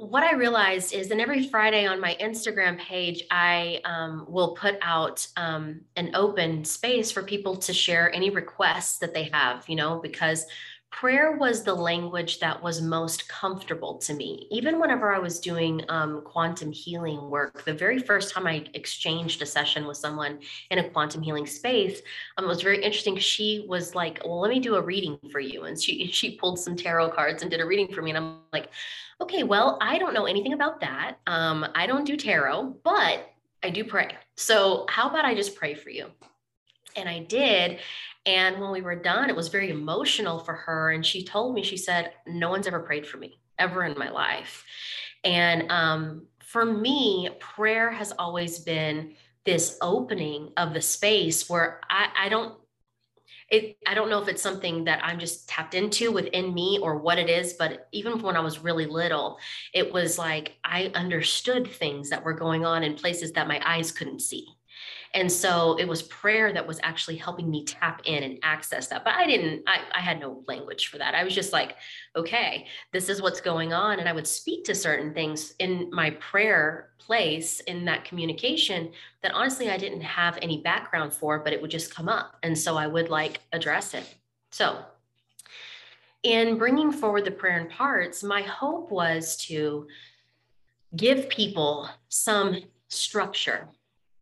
what 0.00 0.22
I 0.22 0.34
realized 0.34 0.94
is, 0.94 1.10
and 1.10 1.20
every 1.20 1.46
Friday 1.48 1.86
on 1.86 2.00
my 2.00 2.16
Instagram 2.20 2.78
page, 2.78 3.24
I 3.30 3.80
um, 3.84 4.24
will 4.28 4.54
put 4.54 4.76
out 4.80 5.26
um, 5.36 5.82
an 5.96 6.14
open 6.14 6.64
space 6.64 7.10
for 7.10 7.22
people 7.22 7.56
to 7.56 7.72
share 7.72 8.14
any 8.14 8.30
requests 8.30 8.98
that 8.98 9.12
they 9.12 9.24
have, 9.32 9.68
you 9.68 9.76
know, 9.76 9.98
because 9.98 10.46
prayer 10.90 11.36
was 11.36 11.62
the 11.62 11.74
language 11.74 12.40
that 12.40 12.62
was 12.62 12.82
most 12.82 13.28
comfortable 13.28 13.98
to 13.98 14.14
me. 14.14 14.46
Even 14.50 14.80
whenever 14.80 15.14
I 15.14 15.18
was 15.18 15.40
doing 15.40 15.82
um, 15.88 16.22
quantum 16.22 16.72
healing 16.72 17.30
work, 17.30 17.64
the 17.64 17.74
very 17.74 17.98
first 17.98 18.34
time 18.34 18.46
I 18.46 18.66
exchanged 18.74 19.40
a 19.42 19.46
session 19.46 19.86
with 19.86 19.96
someone 19.96 20.40
in 20.70 20.78
a 20.78 20.90
quantum 20.90 21.22
healing 21.22 21.46
space, 21.46 22.02
um, 22.36 22.44
it 22.44 22.48
was 22.48 22.62
very 22.62 22.82
interesting. 22.82 23.16
She 23.16 23.64
was 23.68 23.94
like, 23.94 24.20
"Well, 24.24 24.40
let 24.40 24.50
me 24.50 24.60
do 24.60 24.74
a 24.74 24.82
reading 24.82 25.18
for 25.30 25.40
you," 25.40 25.64
and 25.64 25.80
she 25.80 26.08
she 26.12 26.36
pulled 26.36 26.58
some 26.58 26.76
tarot 26.76 27.10
cards 27.10 27.42
and 27.42 27.50
did 27.50 27.60
a 27.60 27.66
reading 27.66 27.92
for 27.92 28.02
me, 28.02 28.10
and 28.10 28.18
I'm 28.18 28.38
like 28.52 28.68
okay, 29.20 29.42
well, 29.42 29.76
I 29.80 29.98
don't 29.98 30.14
know 30.14 30.26
anything 30.26 30.52
about 30.52 30.80
that. 30.80 31.16
Um, 31.26 31.66
I 31.74 31.86
don't 31.86 32.04
do 32.04 32.16
tarot, 32.16 32.76
but 32.82 33.30
I 33.62 33.70
do 33.70 33.84
pray. 33.84 34.16
So 34.36 34.86
how 34.88 35.10
about 35.10 35.24
I 35.24 35.34
just 35.34 35.56
pray 35.56 35.74
for 35.74 35.90
you? 35.90 36.06
And 36.96 37.08
I 37.08 37.20
did. 37.20 37.78
And 38.26 38.60
when 38.60 38.70
we 38.70 38.82
were 38.82 38.96
done, 38.96 39.30
it 39.30 39.36
was 39.36 39.48
very 39.48 39.70
emotional 39.70 40.38
for 40.38 40.52
her. 40.52 40.90
And 40.90 41.04
she 41.04 41.24
told 41.24 41.54
me, 41.54 41.62
she 41.62 41.76
said, 41.76 42.12
No 42.26 42.50
one's 42.50 42.66
ever 42.66 42.80
prayed 42.80 43.06
for 43.06 43.16
me 43.16 43.40
ever 43.58 43.84
in 43.84 43.98
my 43.98 44.10
life. 44.10 44.64
And 45.24 45.70
um, 45.70 46.26
for 46.42 46.64
me, 46.64 47.28
prayer 47.38 47.90
has 47.90 48.12
always 48.18 48.58
been 48.58 49.14
this 49.44 49.78
opening 49.80 50.52
of 50.56 50.74
the 50.74 50.80
space 50.80 51.48
where 51.48 51.80
I, 51.88 52.08
I 52.16 52.28
don't 52.28 52.54
it 53.48 53.76
i 53.86 53.94
don't 53.94 54.08
know 54.08 54.22
if 54.22 54.28
it's 54.28 54.42
something 54.42 54.84
that 54.84 55.00
i'm 55.02 55.18
just 55.18 55.48
tapped 55.48 55.74
into 55.74 56.12
within 56.12 56.54
me 56.54 56.78
or 56.80 56.98
what 56.98 57.18
it 57.18 57.28
is 57.28 57.54
but 57.54 57.88
even 57.92 58.20
when 58.20 58.36
i 58.36 58.40
was 58.40 58.60
really 58.60 58.86
little 58.86 59.38
it 59.74 59.92
was 59.92 60.18
like 60.18 60.56
i 60.64 60.90
understood 60.94 61.66
things 61.68 62.10
that 62.10 62.24
were 62.24 62.32
going 62.32 62.64
on 62.64 62.84
in 62.84 62.94
places 62.94 63.32
that 63.32 63.48
my 63.48 63.60
eyes 63.64 63.90
couldn't 63.90 64.20
see 64.20 64.46
and 65.12 65.30
so 65.30 65.76
it 65.78 65.88
was 65.88 66.02
prayer 66.02 66.52
that 66.52 66.66
was 66.66 66.78
actually 66.82 67.16
helping 67.16 67.50
me 67.50 67.64
tap 67.64 68.02
in 68.04 68.22
and 68.22 68.38
access 68.42 68.86
that. 68.88 69.04
But 69.04 69.14
I 69.14 69.26
didn't, 69.26 69.62
I, 69.66 69.80
I 69.92 70.00
had 70.00 70.20
no 70.20 70.44
language 70.46 70.86
for 70.86 70.98
that. 70.98 71.14
I 71.14 71.24
was 71.24 71.34
just 71.34 71.52
like, 71.52 71.76
okay, 72.14 72.66
this 72.92 73.08
is 73.08 73.20
what's 73.20 73.40
going 73.40 73.72
on. 73.72 73.98
And 73.98 74.08
I 74.08 74.12
would 74.12 74.26
speak 74.26 74.64
to 74.64 74.74
certain 74.74 75.12
things 75.12 75.54
in 75.58 75.90
my 75.92 76.10
prayer 76.10 76.90
place 76.98 77.60
in 77.60 77.84
that 77.86 78.04
communication 78.04 78.92
that 79.22 79.32
honestly 79.32 79.68
I 79.70 79.78
didn't 79.78 80.02
have 80.02 80.38
any 80.40 80.62
background 80.62 81.12
for, 81.12 81.40
but 81.40 81.52
it 81.52 81.60
would 81.60 81.70
just 81.70 81.92
come 81.92 82.08
up. 82.08 82.36
And 82.44 82.56
so 82.56 82.76
I 82.76 82.86
would 82.86 83.08
like 83.08 83.40
address 83.52 83.94
it. 83.94 84.14
So 84.52 84.78
in 86.22 86.56
bringing 86.56 86.92
forward 86.92 87.24
the 87.24 87.30
prayer 87.32 87.58
in 87.58 87.68
parts, 87.68 88.22
my 88.22 88.42
hope 88.42 88.92
was 88.92 89.36
to 89.46 89.88
give 90.94 91.28
people 91.28 91.88
some 92.08 92.62
structure 92.88 93.68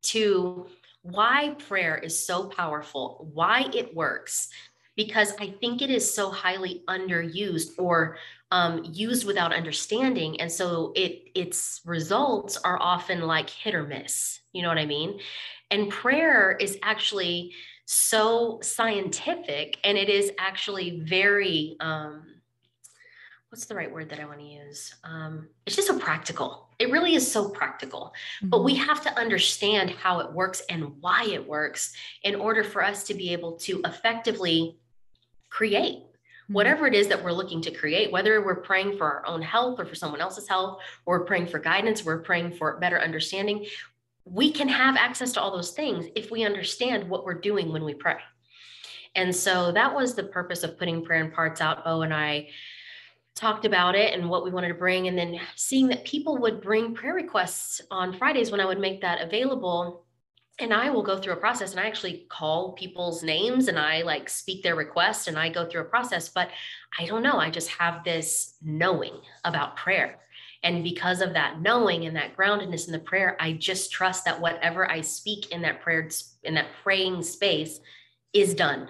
to 0.03 0.66
why 1.03 1.55
prayer 1.68 1.96
is 1.96 2.26
so 2.26 2.46
powerful, 2.49 3.28
why 3.32 3.68
it 3.74 3.94
works, 3.94 4.49
because 4.96 5.32
I 5.38 5.55
think 5.61 5.80
it 5.80 5.90
is 5.90 6.12
so 6.12 6.30
highly 6.30 6.82
underused 6.88 7.78
or 7.78 8.18
um, 8.51 8.82
used 8.92 9.26
without 9.26 9.53
understanding, 9.53 10.40
and 10.40 10.51
so 10.51 10.92
it 10.96 11.24
its 11.34 11.82
results 11.84 12.57
are 12.57 12.80
often 12.80 13.20
like 13.22 13.51
hit 13.51 13.74
or 13.74 13.84
miss. 13.86 14.40
You 14.53 14.62
know 14.62 14.68
what 14.68 14.78
I 14.78 14.86
mean? 14.86 15.20
And 15.70 15.90
prayer 15.90 16.57
is 16.59 16.78
actually 16.82 17.53
so 17.84 18.59
scientific, 18.62 19.78
and 19.84 19.99
it 19.99 20.09
is 20.09 20.32
actually 20.38 21.01
very 21.01 21.76
um, 21.80 22.38
what's 23.51 23.64
the 23.64 23.74
right 23.74 23.90
word 23.90 24.11
that 24.11 24.20
I 24.20 24.26
want 24.26 24.40
to 24.40 24.46
use? 24.46 24.94
Um, 25.05 25.49
it's 25.66 25.74
just 25.74 25.88
so 25.88 25.99
practical. 25.99 26.68
It 26.78 26.90
really 26.90 27.14
is 27.14 27.30
so 27.30 27.49
practical. 27.49 28.12
Mm-hmm. 28.38 28.49
But 28.51 28.64
we 28.64 28.74
mm-hmm. 28.74 28.84
have 28.84 29.03
to 29.03 29.18
understand 29.18 29.90
how 29.90 30.20
it 30.20 30.32
works 30.32 30.62
and 30.68 31.01
why 31.01 31.24
it 31.24 31.46
works 31.46 31.94
in 32.22 32.34
order 32.34 32.62
for 32.62 32.84
us 32.84 33.05
to 33.05 33.14
be 33.14 33.32
able 33.32 33.53
to 33.61 33.80
effectively 33.86 34.76
create 35.49 35.96
mm-hmm. 35.96 36.53
whatever 36.53 36.86
it 36.86 36.94
is 36.94 37.09
that 37.09 37.24
we're 37.24 37.32
looking 37.32 37.62
to 37.62 37.70
create, 37.70 38.12
whether 38.12 38.44
we're 38.44 38.57
praying 38.57 38.99
for 38.99 39.05
our 39.05 39.26
own 39.26 39.40
health 39.40 39.80
or 39.80 39.86
for 39.86 39.94
someone 39.94 40.20
else's 40.20 40.49
health, 40.49 40.80
or 41.07 41.20
we're 41.20 41.26
praying 41.26 41.46
for 41.46 41.59
guidance, 41.59 42.05
we're 42.05 42.18
praying 42.18 42.53
for 42.53 42.78
better 42.78 43.01
understanding. 43.01 43.64
We 44.26 44.53
can 44.53 44.68
have 44.68 44.96
access 44.96 45.32
to 45.32 45.40
all 45.40 45.51
those 45.51 45.70
things 45.70 46.05
if 46.14 46.30
we 46.30 46.44
understand 46.44 47.09
what 47.09 47.24
we're 47.24 47.40
doing 47.40 47.72
when 47.72 47.82
we 47.82 47.94
pray. 47.94 48.18
And 49.14 49.34
so 49.34 49.72
that 49.72 49.94
was 49.94 50.14
the 50.14 50.24
purpose 50.24 50.64
of 50.64 50.78
putting 50.78 51.03
prayer 51.03 51.24
in 51.24 51.30
parts 51.30 51.62
out. 51.62 51.82
Beau 51.82 52.03
and 52.03 52.12
I 52.12 52.49
talked 53.35 53.64
about 53.64 53.95
it 53.95 54.14
and 54.14 54.29
what 54.29 54.45
we 54.45 54.51
wanted 54.51 54.68
to 54.68 54.74
bring. 54.74 55.09
And 55.09 55.16
then 55.16 55.41
seeing 55.57 55.89
that 55.89 56.05
people 56.05 56.39
would 56.39 56.61
bring 56.61 56.95
prayer 56.95 57.14
requests 57.14 57.81
on 57.91 58.16
Fridays 58.16 58.51
when 58.51 58.61
I 58.61 58.66
would 58.66 58.81
make 58.81 59.01
that 59.01 59.20
available. 59.20 60.05
And 60.59 60.74
I 60.74 60.91
will 60.91 61.05
go 61.05 61.16
through 61.16 61.35
a 61.35 61.37
process 61.37 61.70
and 61.70 61.81
I 61.81 61.87
actually 61.87 62.26
call 62.29 62.72
people's 62.72 63.22
names 63.22 63.68
and 63.68 63.79
I 63.79 64.03
like 64.03 64.29
speak 64.29 64.62
their 64.62 64.74
request 64.74 65.29
and 65.29 65.39
I 65.39 65.49
go 65.49 65.66
through 65.66 65.83
a 65.83 65.85
process. 65.85 66.29
But 66.29 66.51
I 66.99 67.07
don't 67.07 67.22
know. 67.22 67.39
I 67.39 67.51
just 67.51 67.68
have 67.68 68.03
this 68.03 68.55
knowing 68.61 69.20
about 69.45 69.76
prayer. 69.76 70.18
And 70.64 70.83
because 70.83 71.20
of 71.20 71.35
that 71.35 71.61
knowing 71.61 72.07
and 72.07 72.16
that 72.16 72.37
groundedness 72.37 72.87
in 72.87 72.93
the 72.93 72.99
prayer, 72.99 73.37
I 73.39 73.53
just 73.53 73.93
trust 73.93 74.24
that 74.24 74.41
whatever 74.41 74.91
I 74.91 75.01
speak 75.01 75.53
in 75.53 75.62
that 75.62 75.81
prayer, 75.81 76.09
in 76.43 76.55
that 76.55 76.66
praying 76.83 77.22
space 77.22 77.79
is 78.33 78.55
done 78.55 78.89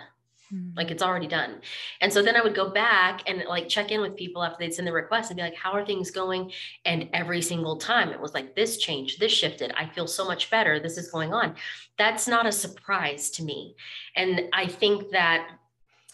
like 0.51 0.86
mm-hmm. 0.86 0.92
it's 0.92 1.03
already 1.03 1.26
done. 1.26 1.61
And 2.01 2.12
so 2.12 2.22
then 2.22 2.36
I 2.36 2.42
would 2.42 2.55
go 2.55 2.70
back 2.70 3.22
and 3.26 3.44
like 3.49 3.68
check 3.68 3.90
in 3.90 4.01
with 4.01 4.16
people 4.16 4.42
after 4.42 4.57
they'd 4.59 4.72
send 4.72 4.88
the 4.88 4.92
request 4.92 5.30
and 5.30 5.36
be 5.36 5.42
like, 5.42 5.57
how 5.57 5.72
are 5.72 5.84
things 5.84 6.11
going? 6.11 6.53
And 6.84 7.09
every 7.12 7.42
single 7.42 7.76
time 7.76 8.11
it 8.11 8.20
was 8.20 8.34
like, 8.34 8.55
this 8.55 8.78
changed, 8.78 9.20
this 9.20 9.32
shifted. 9.32 9.72
I 9.76 9.86
feel 9.86 10.07
so 10.07 10.24
much 10.24 10.51
better. 10.51 10.80
This 10.80 10.96
is 10.96 11.11
going 11.11 11.34
on. 11.34 11.55
That's 11.99 12.26
not 12.26 12.46
a 12.46 12.53
surprise 12.53 13.30
to 13.32 13.42
me. 13.42 13.74
And 14.16 14.42
I 14.53 14.66
think 14.66 15.11
that 15.11 15.49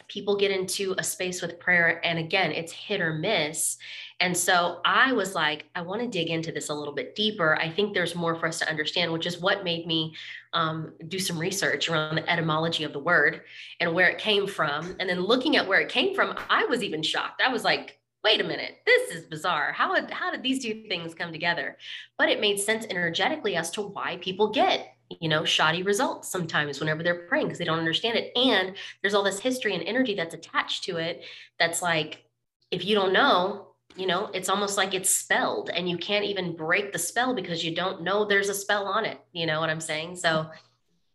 people 0.09 0.37
get 0.37 0.51
into 0.51 0.95
a 0.99 1.03
space 1.03 1.41
with 1.41 1.59
prayer 1.59 2.01
and 2.05 2.19
again 2.19 2.53
it's 2.53 2.73
hit 2.73 3.01
or 3.01 3.15
miss 3.15 3.79
and 4.21 4.37
so 4.37 4.81
i 4.85 5.13
was 5.13 5.35
like 5.35 5.65
i 5.75 5.81
want 5.81 6.01
to 6.01 6.09
dig 6.09 6.29
into 6.29 6.53
this 6.53 6.69
a 6.69 6.75
little 6.75 6.95
bit 6.95 7.15
deeper 7.15 7.57
i 7.61 7.69
think 7.69 7.93
there's 7.93 8.15
more 8.15 8.35
for 8.35 8.47
us 8.47 8.59
to 8.59 8.69
understand 8.69 9.13
which 9.13 9.27
is 9.27 9.41
what 9.41 9.65
made 9.65 9.87
me 9.87 10.15
um, 10.53 10.93
do 11.09 11.19
some 11.19 11.39
research 11.39 11.89
around 11.89 12.15
the 12.15 12.31
etymology 12.31 12.85
of 12.85 12.93
the 12.93 12.99
word 12.99 13.43
and 13.81 13.93
where 13.93 14.09
it 14.09 14.19
came 14.19 14.47
from 14.47 14.95
and 15.01 15.09
then 15.09 15.21
looking 15.21 15.57
at 15.57 15.67
where 15.67 15.81
it 15.81 15.89
came 15.89 16.15
from 16.15 16.35
i 16.49 16.65
was 16.67 16.83
even 16.83 17.03
shocked 17.03 17.43
i 17.45 17.53
was 17.53 17.65
like 17.65 17.99
wait 18.23 18.41
a 18.41 18.45
minute, 18.45 18.79
this 18.87 19.11
is 19.11 19.27
bizarre. 19.27 19.71
How, 19.73 19.95
how 20.11 20.31
did 20.31 20.43
these 20.43 20.63
two 20.63 20.85
things 20.89 21.13
come 21.13 21.31
together? 21.31 21.77
But 22.17 22.31
it 22.31 22.41
made 22.41 22.59
sense 22.59 22.87
energetically 22.89 23.55
as 23.55 23.71
to 23.73 23.83
why 23.83 24.17
people 24.17 24.51
get 24.51 24.95
you 25.21 25.29
know, 25.29 25.45
shoddy 25.45 25.83
results 25.83 26.29
sometimes 26.29 26.81
whenever 26.81 27.03
they're 27.03 27.27
praying 27.27 27.47
because 27.47 27.59
they 27.59 27.65
don't 27.65 27.79
understand 27.79 28.17
it. 28.17 28.33
And 28.37 28.75
there's 29.01 29.15
all 29.15 29.23
this 29.23 29.39
history 29.39 29.75
and 29.75 29.83
energy 29.85 30.15
that's 30.15 30.35
attached 30.35 30.85
to 30.85 30.97
it 30.97 31.23
that's 31.59 31.83
like, 31.83 32.25
if 32.71 32.85
you 32.85 32.95
don't 32.95 33.13
know, 33.13 33.74
you 33.97 34.07
know, 34.07 34.31
it's 34.35 34.49
almost 34.49 34.77
like 34.77 34.95
it's 34.95 35.11
spelled 35.11 35.71
and 35.71 35.89
you 35.89 35.97
can't 35.97 36.25
even 36.25 36.57
break 36.57 36.93
the 36.93 36.99
spell 36.99 37.35
because 37.35 37.65
you 37.65 37.75
don't 37.75 38.03
know 38.03 38.25
there's 38.25 38.49
a 38.49 38.55
spell 38.55 38.87
on 38.87 39.05
it. 39.05 39.21
You 39.33 39.47
know 39.47 39.61
what 39.61 39.71
I'm 39.71 39.81
saying? 39.81 40.17
So, 40.17 40.51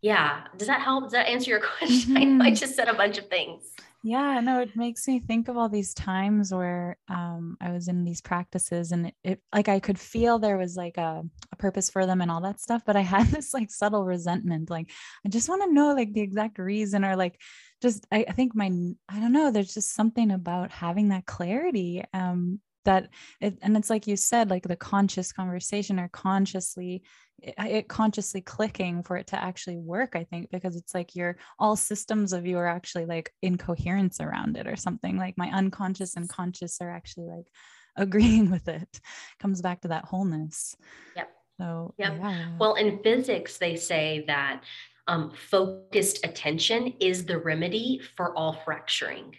yeah. 0.01 0.43
Does 0.57 0.67
that 0.67 0.82
help? 0.82 1.05
Does 1.05 1.11
that 1.13 1.27
answer 1.27 1.51
your 1.51 1.61
question? 1.77 2.15
Mm-hmm. 2.15 2.41
I, 2.41 2.47
I 2.47 2.53
just 2.53 2.75
said 2.75 2.88
a 2.88 2.93
bunch 2.93 3.17
of 3.17 3.27
things. 3.27 3.63
Yeah, 4.01 4.39
no, 4.39 4.61
it 4.61 4.77
makes 4.77 5.05
me 5.09 5.19
think 5.19 5.49
of 5.49 5.57
all 5.57 5.67
these 5.67 5.93
times 5.93 6.53
where 6.53 6.97
um, 7.09 7.57
I 7.59 7.71
was 7.71 7.89
in 7.89 8.05
these 8.05 8.21
practices 8.21 8.93
and 8.93 9.07
it, 9.07 9.15
it, 9.25 9.41
like 9.53 9.67
I 9.67 9.82
could 9.82 9.99
feel 9.99 10.39
there 10.39 10.57
was 10.57 10.77
like 10.77 10.97
a, 10.97 11.21
a 11.51 11.55
purpose 11.57 11.89
for 11.89 12.05
them 12.05 12.21
and 12.21 12.32
all 12.32 12.39
that 12.41 12.61
stuff, 12.61 12.84
but 12.86 12.95
I 12.95 13.01
had 13.01 13.27
this 13.32 13.53
like 13.53 13.69
subtle 13.69 14.05
resentment. 14.05 14.69
Like, 14.69 14.89
I 15.25 15.30
just 15.30 15.49
want 15.49 15.63
to 15.63 15.73
know 15.73 15.93
like 15.93 16.13
the 16.13 16.21
exact 16.21 16.59
reason 16.59 17.03
or 17.03 17.17
like 17.17 17.41
just, 17.82 18.07
I, 18.09 18.23
I 18.25 18.32
think 18.32 18.55
my, 18.55 18.67
I 19.09 19.19
don't 19.19 19.34
know, 19.34 19.51
there's 19.51 19.73
just 19.73 19.93
something 19.93 20.32
about 20.32 20.71
having 20.71 21.09
that 21.09 21.25
clarity 21.25 22.01
um, 22.13 22.61
that 22.86 23.09
it, 23.41 23.57
and 23.61 23.75
it's 23.75 23.89
like 23.89 24.07
you 24.07 24.15
said 24.15 24.49
like 24.49 24.67
the 24.67 24.75
conscious 24.75 25.32
conversation 25.32 25.99
or 25.99 26.07
consciously 26.09 27.03
it, 27.41 27.53
it, 27.57 27.88
consciously 27.88 28.41
clicking 28.41 29.03
for 29.03 29.15
it 29.17 29.27
to 29.27 29.41
actually 29.41 29.77
work 29.77 30.15
i 30.15 30.23
think 30.23 30.49
because 30.51 30.75
it's 30.75 30.93
like 30.93 31.15
your 31.15 31.38
all 31.57 31.75
systems 31.75 32.34
of 32.34 32.45
you 32.45 32.57
are 32.57 32.67
actually 32.67 33.05
like 33.05 33.34
in 33.41 33.57
coherence 33.57 34.19
around 34.19 34.57
it 34.57 34.67
or 34.67 34.75
something 34.75 35.17
like 35.17 35.38
my 35.38 35.49
unconscious 35.51 36.15
and 36.15 36.30
conscious 36.30 36.77
are 36.82 36.89
actually 36.89 37.27
like 37.27 37.45
agreeing 37.99 38.49
with 38.49 38.67
it. 38.67 38.99
Comes 39.39 39.61
back 39.61 39.82
to 39.82 39.89
that 39.89 40.05
wholeness. 40.05 40.75
Yep. 41.15 41.30
So 41.59 41.93
yep. 41.97 42.13
yeah. 42.17 42.55
well 42.57 42.75
in 42.75 42.99
physics 43.03 43.57
they 43.57 43.75
say 43.75 44.23
that 44.27 44.63
um, 45.07 45.32
focused 45.32 46.25
attention 46.25 46.93
is 47.01 47.25
the 47.25 47.38
remedy 47.38 47.99
for 48.15 48.34
all 48.38 48.53
fracturing 48.53 49.36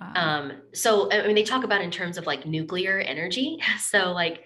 Wow. 0.00 0.12
Um, 0.14 0.52
so 0.72 1.10
I 1.10 1.26
mean, 1.26 1.34
they 1.34 1.42
talk 1.42 1.64
about 1.64 1.82
in 1.82 1.90
terms 1.90 2.18
of 2.18 2.26
like 2.26 2.46
nuclear 2.46 2.98
energy. 2.98 3.58
So 3.78 4.12
like 4.12 4.44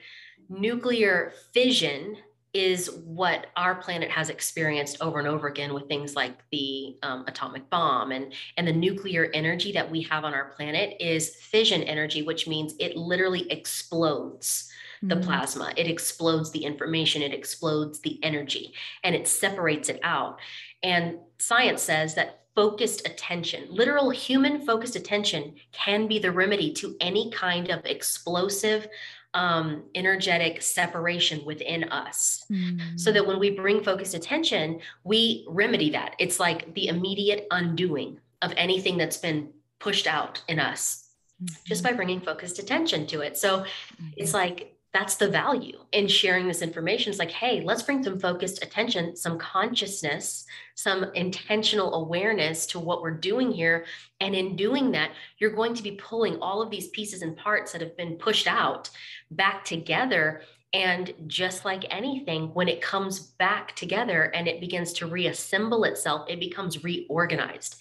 nuclear 0.48 1.32
fission 1.52 2.16
is 2.56 2.90
what 3.04 3.48
our 3.56 3.74
planet 3.74 4.10
has 4.10 4.30
experienced 4.30 4.96
over 5.02 5.18
and 5.18 5.28
over 5.28 5.46
again 5.46 5.74
with 5.74 5.86
things 5.88 6.16
like 6.16 6.38
the 6.50 6.96
um, 7.02 7.24
atomic 7.28 7.68
bomb 7.68 8.12
and 8.12 8.32
and 8.56 8.66
the 8.66 8.72
nuclear 8.72 9.30
energy 9.34 9.72
that 9.72 9.90
we 9.90 10.00
have 10.00 10.24
on 10.24 10.32
our 10.32 10.46
planet 10.52 10.96
is 10.98 11.36
fission 11.36 11.82
energy 11.82 12.22
which 12.22 12.48
means 12.48 12.74
it 12.80 12.96
literally 12.96 13.50
explodes 13.52 14.70
the 15.02 15.14
mm-hmm. 15.14 15.24
plasma 15.24 15.70
it 15.76 15.86
explodes 15.86 16.50
the 16.50 16.64
information 16.64 17.20
it 17.20 17.34
explodes 17.34 18.00
the 18.00 18.18
energy 18.24 18.72
and 19.04 19.14
it 19.14 19.28
separates 19.28 19.90
it 19.90 20.00
out 20.02 20.40
and 20.82 21.18
science 21.38 21.82
says 21.82 22.14
that 22.14 22.45
focused 22.56 23.06
attention, 23.06 23.66
literal 23.70 24.10
human 24.10 24.64
focused 24.66 24.96
attention, 24.96 25.54
can 25.72 26.08
be 26.08 26.18
the 26.18 26.32
remedy 26.32 26.72
to 26.72 26.96
any 27.00 27.30
kind 27.30 27.70
of 27.70 27.84
explosive, 27.84 28.88
um, 29.34 29.84
energetic 29.94 30.62
separation 30.62 31.44
within 31.44 31.84
us. 31.84 32.44
Mm. 32.50 32.98
So 32.98 33.12
that 33.12 33.26
when 33.26 33.38
we 33.38 33.50
bring 33.50 33.84
focused 33.84 34.14
attention, 34.14 34.80
we 35.04 35.44
remedy 35.48 35.90
that. 35.90 36.16
It's 36.18 36.40
like 36.40 36.74
the 36.74 36.88
immediate 36.88 37.46
undoing 37.50 38.18
of 38.40 38.52
anything 38.56 38.96
that's 38.96 39.18
been 39.18 39.50
pushed 39.78 40.06
out 40.06 40.42
in 40.48 40.58
us 40.58 41.10
mm-hmm. 41.42 41.54
just 41.66 41.84
by 41.84 41.92
bringing 41.92 42.20
focused 42.20 42.58
attention 42.58 43.06
to 43.08 43.20
it. 43.20 43.36
So 43.36 43.58
mm-hmm. 43.58 44.06
it's 44.16 44.34
like 44.34 44.75
that's 44.96 45.16
the 45.16 45.28
value 45.28 45.78
in 45.92 46.08
sharing 46.08 46.48
this 46.48 46.62
information. 46.62 47.10
It's 47.10 47.18
like, 47.18 47.30
hey, 47.30 47.60
let's 47.60 47.82
bring 47.82 48.02
some 48.02 48.18
focused 48.18 48.64
attention, 48.64 49.14
some 49.14 49.38
consciousness, 49.38 50.46
some 50.74 51.04
intentional 51.12 51.96
awareness 51.96 52.64
to 52.68 52.80
what 52.80 53.02
we're 53.02 53.10
doing 53.10 53.52
here. 53.52 53.84
And 54.22 54.34
in 54.34 54.56
doing 54.56 54.90
that, 54.92 55.10
you're 55.36 55.50
going 55.50 55.74
to 55.74 55.82
be 55.82 56.00
pulling 56.02 56.38
all 56.40 56.62
of 56.62 56.70
these 56.70 56.88
pieces 56.88 57.20
and 57.20 57.36
parts 57.36 57.72
that 57.72 57.82
have 57.82 57.94
been 57.98 58.16
pushed 58.16 58.46
out 58.46 58.88
back 59.30 59.66
together. 59.66 60.40
And 60.72 61.12
just 61.26 61.66
like 61.66 61.84
anything, 61.90 62.54
when 62.54 62.66
it 62.66 62.80
comes 62.80 63.20
back 63.20 63.76
together 63.76 64.34
and 64.34 64.48
it 64.48 64.60
begins 64.60 64.94
to 64.94 65.06
reassemble 65.06 65.84
itself, 65.84 66.26
it 66.26 66.40
becomes 66.40 66.82
reorganized. 66.82 67.76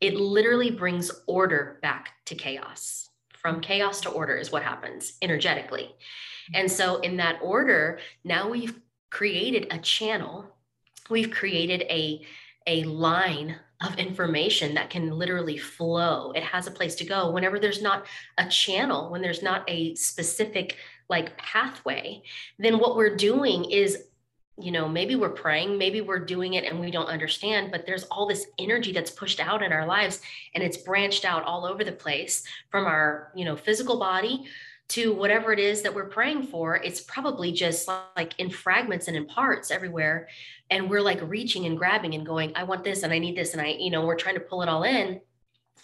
It 0.00 0.14
literally 0.16 0.72
brings 0.72 1.12
order 1.28 1.78
back 1.80 2.14
to 2.24 2.34
chaos. 2.34 3.05
From 3.46 3.60
chaos 3.60 4.00
to 4.00 4.10
order 4.10 4.36
is 4.36 4.50
what 4.50 4.64
happens 4.64 5.18
energetically. 5.22 5.84
Mm-hmm. 5.84 6.56
And 6.56 6.68
so, 6.68 6.96
in 6.96 7.16
that 7.18 7.38
order, 7.40 8.00
now 8.24 8.50
we've 8.50 8.74
created 9.08 9.68
a 9.70 9.78
channel, 9.78 10.52
we've 11.10 11.30
created 11.30 11.82
a, 11.82 12.26
a 12.66 12.82
line 12.82 13.54
of 13.84 13.96
information 14.00 14.74
that 14.74 14.90
can 14.90 15.12
literally 15.12 15.58
flow. 15.58 16.32
It 16.32 16.42
has 16.42 16.66
a 16.66 16.72
place 16.72 16.96
to 16.96 17.04
go. 17.04 17.30
Whenever 17.30 17.60
there's 17.60 17.80
not 17.80 18.06
a 18.36 18.48
channel, 18.48 19.12
when 19.12 19.22
there's 19.22 19.44
not 19.44 19.62
a 19.68 19.94
specific 19.94 20.78
like 21.08 21.38
pathway, 21.38 22.24
then 22.58 22.80
what 22.80 22.96
we're 22.96 23.14
doing 23.14 23.70
is 23.70 24.08
you 24.58 24.72
know 24.72 24.88
maybe 24.88 25.16
we're 25.16 25.28
praying 25.28 25.76
maybe 25.76 26.00
we're 26.00 26.18
doing 26.18 26.54
it 26.54 26.64
and 26.64 26.80
we 26.80 26.90
don't 26.90 27.08
understand 27.08 27.70
but 27.70 27.84
there's 27.84 28.04
all 28.04 28.26
this 28.26 28.46
energy 28.58 28.90
that's 28.90 29.10
pushed 29.10 29.38
out 29.38 29.62
in 29.62 29.72
our 29.72 29.86
lives 29.86 30.20
and 30.54 30.64
it's 30.64 30.78
branched 30.78 31.24
out 31.24 31.44
all 31.44 31.66
over 31.66 31.84
the 31.84 31.92
place 31.92 32.42
from 32.70 32.86
our 32.86 33.32
you 33.34 33.44
know 33.44 33.56
physical 33.56 33.98
body 33.98 34.46
to 34.88 35.12
whatever 35.12 35.52
it 35.52 35.58
is 35.58 35.82
that 35.82 35.94
we're 35.94 36.08
praying 36.08 36.44
for, 36.44 36.76
it's 36.76 37.00
probably 37.00 37.50
just 37.50 37.88
like 38.16 38.38
in 38.38 38.50
fragments 38.50 39.08
and 39.08 39.16
in 39.16 39.26
parts 39.26 39.70
everywhere. 39.70 40.28
And 40.70 40.88
we're 40.88 41.00
like 41.00 41.20
reaching 41.22 41.66
and 41.66 41.76
grabbing 41.76 42.14
and 42.14 42.24
going, 42.24 42.52
I 42.54 42.62
want 42.62 42.84
this 42.84 43.02
and 43.02 43.12
I 43.12 43.18
need 43.18 43.36
this. 43.36 43.52
And 43.52 43.60
I, 43.60 43.76
you 43.78 43.90
know, 43.90 44.06
we're 44.06 44.16
trying 44.16 44.36
to 44.36 44.40
pull 44.40 44.62
it 44.62 44.68
all 44.68 44.84
in. 44.84 45.20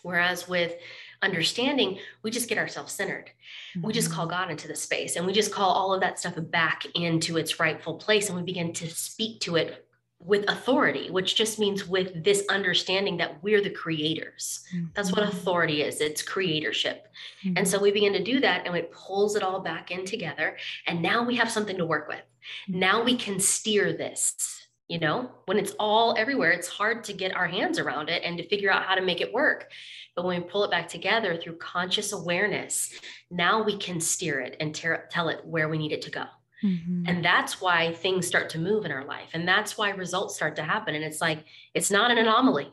Whereas 0.02 0.48
with 0.48 0.74
understanding, 1.22 1.98
we 2.22 2.30
just 2.30 2.48
get 2.48 2.58
ourselves 2.58 2.92
centered. 2.92 3.30
Mm-hmm. 3.76 3.86
We 3.86 3.92
just 3.92 4.10
call 4.10 4.26
mm-hmm. 4.26 4.38
God 4.38 4.50
into 4.50 4.68
the 4.68 4.74
space 4.74 5.16
and 5.16 5.26
we 5.26 5.32
just 5.32 5.52
call 5.52 5.70
all 5.70 5.94
of 5.94 6.00
that 6.00 6.18
stuff 6.18 6.34
back 6.36 6.84
into 6.94 7.36
its 7.36 7.58
rightful 7.58 7.94
place. 7.94 8.28
And 8.28 8.36
we 8.36 8.44
begin 8.44 8.72
to 8.74 8.88
speak 8.90 9.40
to 9.40 9.56
it 9.56 9.86
with 10.24 10.48
authority, 10.48 11.10
which 11.10 11.34
just 11.34 11.58
means 11.58 11.86
with 11.86 12.22
this 12.22 12.44
understanding 12.48 13.16
that 13.16 13.42
we're 13.42 13.60
the 13.60 13.70
creators. 13.70 14.64
Mm-hmm. 14.74 14.86
That's 14.94 15.10
what 15.10 15.22
mm-hmm. 15.22 15.36
authority 15.36 15.82
is 15.82 16.00
it's 16.00 16.22
creatorship. 16.22 17.00
Mm-hmm. 17.44 17.54
And 17.56 17.66
so 17.66 17.80
we 17.80 17.90
begin 17.90 18.12
to 18.12 18.22
do 18.22 18.38
that 18.40 18.66
and 18.66 18.76
it 18.76 18.92
pulls 18.92 19.34
it 19.34 19.42
all 19.42 19.60
back 19.60 19.90
in 19.90 20.04
together. 20.04 20.56
And 20.86 21.02
now 21.02 21.24
we 21.24 21.36
have 21.36 21.50
something 21.50 21.76
to 21.76 21.86
work 21.86 22.08
with. 22.08 22.22
Mm-hmm. 22.68 22.78
Now 22.78 23.02
we 23.02 23.16
can 23.16 23.40
steer 23.40 23.92
this. 23.92 24.61
You 24.92 24.98
know, 24.98 25.30
when 25.46 25.56
it's 25.56 25.72
all 25.78 26.14
everywhere, 26.18 26.50
it's 26.50 26.68
hard 26.68 27.02
to 27.04 27.14
get 27.14 27.34
our 27.34 27.46
hands 27.46 27.78
around 27.78 28.10
it 28.10 28.22
and 28.26 28.36
to 28.36 28.46
figure 28.46 28.70
out 28.70 28.84
how 28.84 28.94
to 28.94 29.00
make 29.00 29.22
it 29.22 29.32
work. 29.32 29.70
But 30.14 30.26
when 30.26 30.42
we 30.42 30.46
pull 30.46 30.64
it 30.64 30.70
back 30.70 30.86
together 30.86 31.34
through 31.34 31.56
conscious 31.56 32.12
awareness, 32.12 32.92
now 33.30 33.62
we 33.62 33.78
can 33.78 34.00
steer 34.00 34.40
it 34.40 34.54
and 34.60 34.74
tell 34.74 35.30
it 35.30 35.40
where 35.46 35.70
we 35.70 35.78
need 35.78 35.92
it 35.92 36.02
to 36.02 36.10
go. 36.10 36.26
Mm-hmm. 36.62 37.04
And 37.06 37.24
that's 37.24 37.58
why 37.58 37.94
things 37.94 38.26
start 38.26 38.50
to 38.50 38.58
move 38.58 38.84
in 38.84 38.92
our 38.92 39.06
life. 39.06 39.30
And 39.32 39.48
that's 39.48 39.78
why 39.78 39.88
results 39.90 40.34
start 40.34 40.56
to 40.56 40.62
happen. 40.62 40.94
And 40.94 41.04
it's 41.04 41.22
like, 41.22 41.42
it's 41.72 41.90
not 41.90 42.10
an 42.10 42.18
anomaly. 42.18 42.70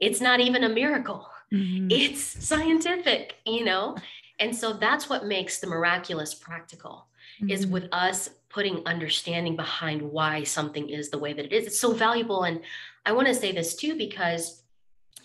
it's 0.00 0.20
not 0.20 0.40
even 0.40 0.64
a 0.64 0.68
miracle. 0.68 1.28
Mm-hmm. 1.52 1.88
It's 1.90 2.22
scientific, 2.22 3.36
you 3.44 3.64
know? 3.64 3.96
And 4.38 4.56
so 4.56 4.72
that's 4.72 5.10
what 5.10 5.26
makes 5.26 5.60
the 5.60 5.66
miraculous 5.66 6.32
practical 6.34 7.06
mm-hmm. 7.36 7.50
is 7.50 7.66
with 7.66 7.86
us 7.92 8.30
putting 8.50 8.84
understanding 8.84 9.56
behind 9.56 10.02
why 10.02 10.42
something 10.42 10.88
is 10.88 11.08
the 11.08 11.18
way 11.18 11.32
that 11.32 11.46
it 11.46 11.52
is. 11.52 11.66
It's 11.66 11.80
so 11.80 11.92
valuable. 11.92 12.42
And 12.42 12.60
I 13.06 13.12
want 13.12 13.28
to 13.28 13.34
say 13.34 13.52
this 13.52 13.74
too, 13.76 13.96
because 13.96 14.62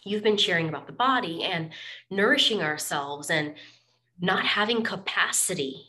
you've 0.04 0.24
been 0.24 0.38
sharing 0.38 0.70
about 0.70 0.88
the 0.88 0.94
body 0.94 1.44
and 1.44 1.72
nourishing 2.10 2.62
ourselves 2.62 3.30
and 3.30 3.56
not 4.22 4.46
having 4.46 4.84
capacity 4.84 5.88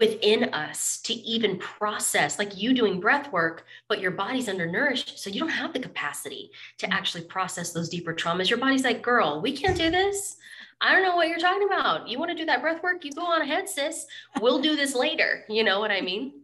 within 0.00 0.52
us 0.52 1.00
to 1.02 1.14
even 1.14 1.56
process 1.58 2.38
like 2.38 2.58
you 2.60 2.74
doing 2.74 2.98
breath 2.98 3.30
work 3.32 3.64
but 3.88 4.00
your 4.00 4.10
body's 4.10 4.48
undernourished 4.48 5.18
so 5.18 5.30
you 5.30 5.38
don't 5.38 5.48
have 5.48 5.72
the 5.72 5.78
capacity 5.78 6.50
to 6.78 6.86
mm-hmm. 6.86 6.92
actually 6.92 7.22
process 7.24 7.72
those 7.72 7.88
deeper 7.88 8.12
traumas. 8.12 8.50
Your 8.50 8.58
body's 8.58 8.84
like 8.84 9.02
girl 9.02 9.40
we 9.40 9.56
can't 9.56 9.76
do 9.76 9.90
this. 9.90 10.36
I 10.80 10.92
don't 10.92 11.04
know 11.04 11.16
what 11.16 11.28
you're 11.28 11.38
talking 11.38 11.66
about. 11.66 12.08
You 12.08 12.18
want 12.18 12.32
to 12.32 12.36
do 12.36 12.44
that 12.46 12.60
breath 12.60 12.82
work? 12.82 13.04
You 13.04 13.12
go 13.12 13.24
on 13.24 13.40
ahead 13.40 13.68
sis. 13.68 14.06
We'll 14.40 14.60
do 14.60 14.74
this 14.76 14.94
later. 14.94 15.44
You 15.48 15.62
know 15.64 15.78
what 15.80 15.92
i 15.92 16.00
mean 16.00 16.43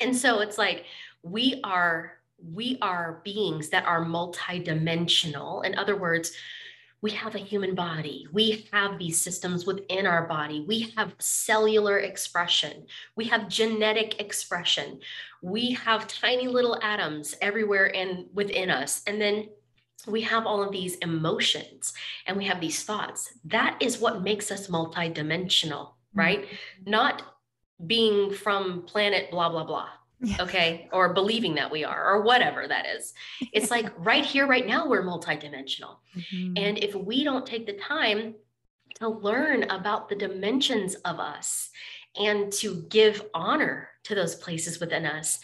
and 0.00 0.16
so 0.16 0.40
it's 0.40 0.58
like 0.58 0.84
we 1.22 1.60
are 1.64 2.18
we 2.52 2.78
are 2.82 3.20
beings 3.24 3.70
that 3.70 3.86
are 3.86 4.04
multidimensional 4.04 5.64
in 5.64 5.76
other 5.76 5.96
words 5.96 6.32
we 7.04 7.10
have 7.10 7.34
a 7.34 7.38
human 7.38 7.74
body. 7.74 8.26
We 8.32 8.66
have 8.72 8.98
these 8.98 9.20
systems 9.20 9.66
within 9.66 10.06
our 10.06 10.26
body. 10.26 10.64
We 10.66 10.90
have 10.96 11.12
cellular 11.18 11.98
expression. 11.98 12.86
We 13.14 13.26
have 13.26 13.50
genetic 13.50 14.22
expression. 14.22 15.00
We 15.42 15.72
have 15.72 16.08
tiny 16.08 16.48
little 16.48 16.78
atoms 16.80 17.34
everywhere 17.42 17.94
and 17.94 18.24
within 18.32 18.70
us. 18.70 19.02
And 19.06 19.20
then 19.20 19.50
we 20.06 20.22
have 20.22 20.46
all 20.46 20.62
of 20.62 20.72
these 20.72 20.96
emotions 20.96 21.92
and 22.26 22.38
we 22.38 22.46
have 22.46 22.58
these 22.58 22.82
thoughts. 22.84 23.34
That 23.44 23.76
is 23.80 23.98
what 24.00 24.22
makes 24.22 24.50
us 24.50 24.68
multidimensional, 24.68 25.90
right? 26.14 26.46
Mm-hmm. 26.46 26.90
Not 26.90 27.33
being 27.86 28.32
from 28.32 28.82
planet 28.82 29.30
blah, 29.30 29.48
blah, 29.48 29.64
blah 29.64 29.88
yeah. 30.20 30.36
okay 30.40 30.88
or 30.92 31.12
believing 31.12 31.54
that 31.54 31.70
we 31.70 31.84
are 31.84 32.12
or 32.12 32.22
whatever 32.22 32.66
that 32.66 32.86
is 32.86 33.14
it's 33.52 33.70
like 33.70 33.92
right 33.98 34.24
here 34.24 34.46
right 34.46 34.66
now 34.66 34.86
we're 34.86 35.02
multidimensional 35.02 35.96
mm-hmm. 36.16 36.52
and 36.56 36.78
if 36.78 36.94
we 36.94 37.24
don't 37.24 37.46
take 37.46 37.66
the 37.66 37.74
time 37.74 38.34
to 38.96 39.08
learn 39.08 39.64
about 39.64 40.08
the 40.08 40.14
dimensions 40.14 40.94
of 40.96 41.18
us 41.18 41.70
and 42.16 42.52
to 42.52 42.84
give 42.88 43.24
honor 43.34 43.88
to 44.04 44.14
those 44.14 44.36
places 44.36 44.78
within 44.78 45.04
us 45.04 45.40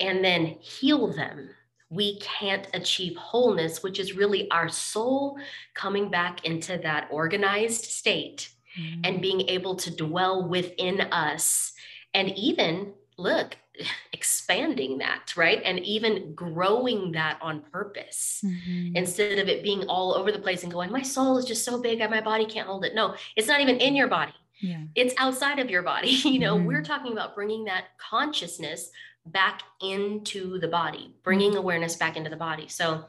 and 0.00 0.24
then 0.24 0.46
heal 0.60 1.12
them 1.12 1.50
we 1.90 2.18
can't 2.18 2.68
achieve 2.74 3.16
wholeness 3.16 3.82
which 3.82 3.98
is 3.98 4.16
really 4.16 4.50
our 4.50 4.68
soul 4.68 5.38
coming 5.74 6.10
back 6.10 6.44
into 6.44 6.76
that 6.78 7.08
organized 7.10 7.84
state 7.84 8.50
mm-hmm. 8.78 9.00
and 9.04 9.22
being 9.22 9.42
able 9.48 9.76
to 9.76 9.94
dwell 9.94 10.48
within 10.48 11.00
us 11.00 11.72
and 12.14 12.30
even 12.36 12.92
look 13.16 13.56
expanding 14.12 14.98
that, 14.98 15.36
right? 15.36 15.60
And 15.64 15.80
even 15.80 16.34
growing 16.34 17.12
that 17.12 17.38
on 17.40 17.62
purpose 17.72 18.42
mm-hmm. 18.44 18.96
instead 18.96 19.38
of 19.38 19.48
it 19.48 19.62
being 19.62 19.84
all 19.88 20.14
over 20.14 20.32
the 20.32 20.38
place 20.38 20.62
and 20.62 20.72
going, 20.72 20.90
my 20.90 21.02
soul 21.02 21.38
is 21.38 21.44
just 21.44 21.64
so 21.64 21.80
big 21.80 22.00
and 22.00 22.10
my 22.10 22.20
body 22.20 22.46
can't 22.46 22.66
hold 22.66 22.84
it. 22.84 22.94
No, 22.94 23.14
it's 23.36 23.48
not 23.48 23.60
even 23.60 23.76
in 23.78 23.94
your 23.94 24.08
body. 24.08 24.34
Yeah. 24.60 24.82
It's 24.94 25.14
outside 25.18 25.58
of 25.58 25.70
your 25.70 25.82
body. 25.82 26.08
You 26.28 26.40
know, 26.40 26.56
mm-hmm. 26.56 26.66
we're 26.66 26.82
talking 26.82 27.12
about 27.12 27.34
bringing 27.34 27.64
that 27.64 27.86
consciousness 27.98 28.90
back 29.26 29.62
into 29.80 30.58
the 30.58 30.68
body, 30.68 31.14
bringing 31.22 31.50
mm-hmm. 31.50 31.58
awareness 31.58 31.96
back 31.96 32.16
into 32.16 32.30
the 32.30 32.36
body. 32.36 32.68
So 32.68 33.04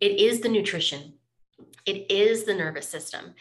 it 0.00 0.20
is 0.20 0.40
the 0.40 0.48
nutrition, 0.48 1.14
it 1.86 2.10
is 2.10 2.44
the 2.44 2.54
nervous 2.54 2.88
system, 2.88 3.34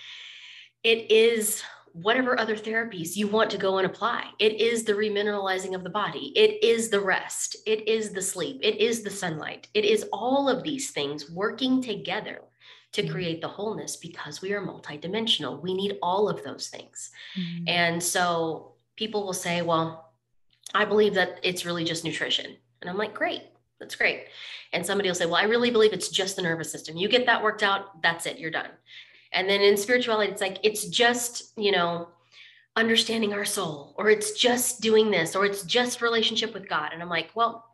it 0.83 1.11
is 1.11 1.63
whatever 1.93 2.39
other 2.39 2.55
therapies 2.55 3.17
you 3.17 3.27
want 3.27 3.49
to 3.51 3.57
go 3.57 3.77
and 3.77 3.85
apply. 3.85 4.25
It 4.39 4.61
is 4.61 4.83
the 4.83 4.93
remineralizing 4.93 5.75
of 5.75 5.83
the 5.83 5.89
body. 5.89 6.31
It 6.35 6.63
is 6.63 6.89
the 6.89 7.01
rest. 7.01 7.57
It 7.65 7.87
is 7.87 8.11
the 8.11 8.21
sleep. 8.21 8.59
It 8.63 8.79
is 8.79 9.03
the 9.03 9.09
sunlight. 9.09 9.67
It 9.73 9.83
is 9.83 10.05
all 10.13 10.47
of 10.47 10.63
these 10.63 10.91
things 10.91 11.29
working 11.29 11.81
together 11.81 12.39
to 12.93 13.01
mm-hmm. 13.01 13.11
create 13.11 13.41
the 13.41 13.47
wholeness 13.47 13.97
because 13.97 14.41
we 14.41 14.53
are 14.53 14.65
multidimensional. 14.65 15.61
We 15.61 15.73
need 15.73 15.97
all 16.01 16.29
of 16.29 16.43
those 16.43 16.67
things. 16.67 17.11
Mm-hmm. 17.37 17.63
And 17.67 18.03
so 18.03 18.73
people 18.95 19.25
will 19.25 19.33
say, 19.33 19.61
well, 19.61 20.13
I 20.73 20.85
believe 20.85 21.15
that 21.15 21.39
it's 21.43 21.65
really 21.65 21.83
just 21.83 22.05
nutrition. 22.05 22.55
And 22.81 22.89
I'm 22.89 22.97
like, 22.97 23.13
great, 23.13 23.43
that's 23.79 23.95
great. 23.95 24.27
And 24.73 24.85
somebody 24.85 25.09
will 25.09 25.15
say, 25.15 25.25
well, 25.25 25.35
I 25.35 25.43
really 25.43 25.71
believe 25.71 25.91
it's 25.91 26.09
just 26.09 26.37
the 26.37 26.41
nervous 26.41 26.71
system. 26.71 26.95
You 26.95 27.09
get 27.09 27.25
that 27.25 27.43
worked 27.43 27.63
out, 27.63 28.01
that's 28.01 28.25
it, 28.25 28.39
you're 28.39 28.51
done. 28.51 28.69
And 29.33 29.49
then 29.49 29.61
in 29.61 29.77
spirituality, 29.77 30.31
it's 30.31 30.41
like, 30.41 30.57
it's 30.63 30.87
just, 30.87 31.57
you 31.57 31.71
know, 31.71 32.09
understanding 32.75 33.33
our 33.33 33.45
soul, 33.45 33.93
or 33.97 34.09
it's 34.09 34.31
just 34.33 34.81
doing 34.81 35.11
this, 35.11 35.35
or 35.35 35.45
it's 35.45 35.63
just 35.63 36.01
relationship 36.01 36.53
with 36.53 36.69
God. 36.69 36.91
And 36.93 37.01
I'm 37.01 37.09
like, 37.09 37.29
well, 37.35 37.65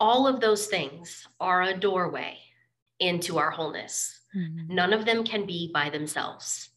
all 0.00 0.26
of 0.26 0.40
those 0.40 0.66
things 0.66 1.26
are 1.40 1.62
a 1.62 1.76
doorway 1.76 2.38
into 2.98 3.38
our 3.38 3.50
wholeness. 3.50 4.20
Mm-hmm. 4.36 4.74
None 4.74 4.92
of 4.92 5.04
them 5.04 5.24
can 5.24 5.46
be 5.46 5.70
by 5.72 5.90
themselves. 5.90 6.70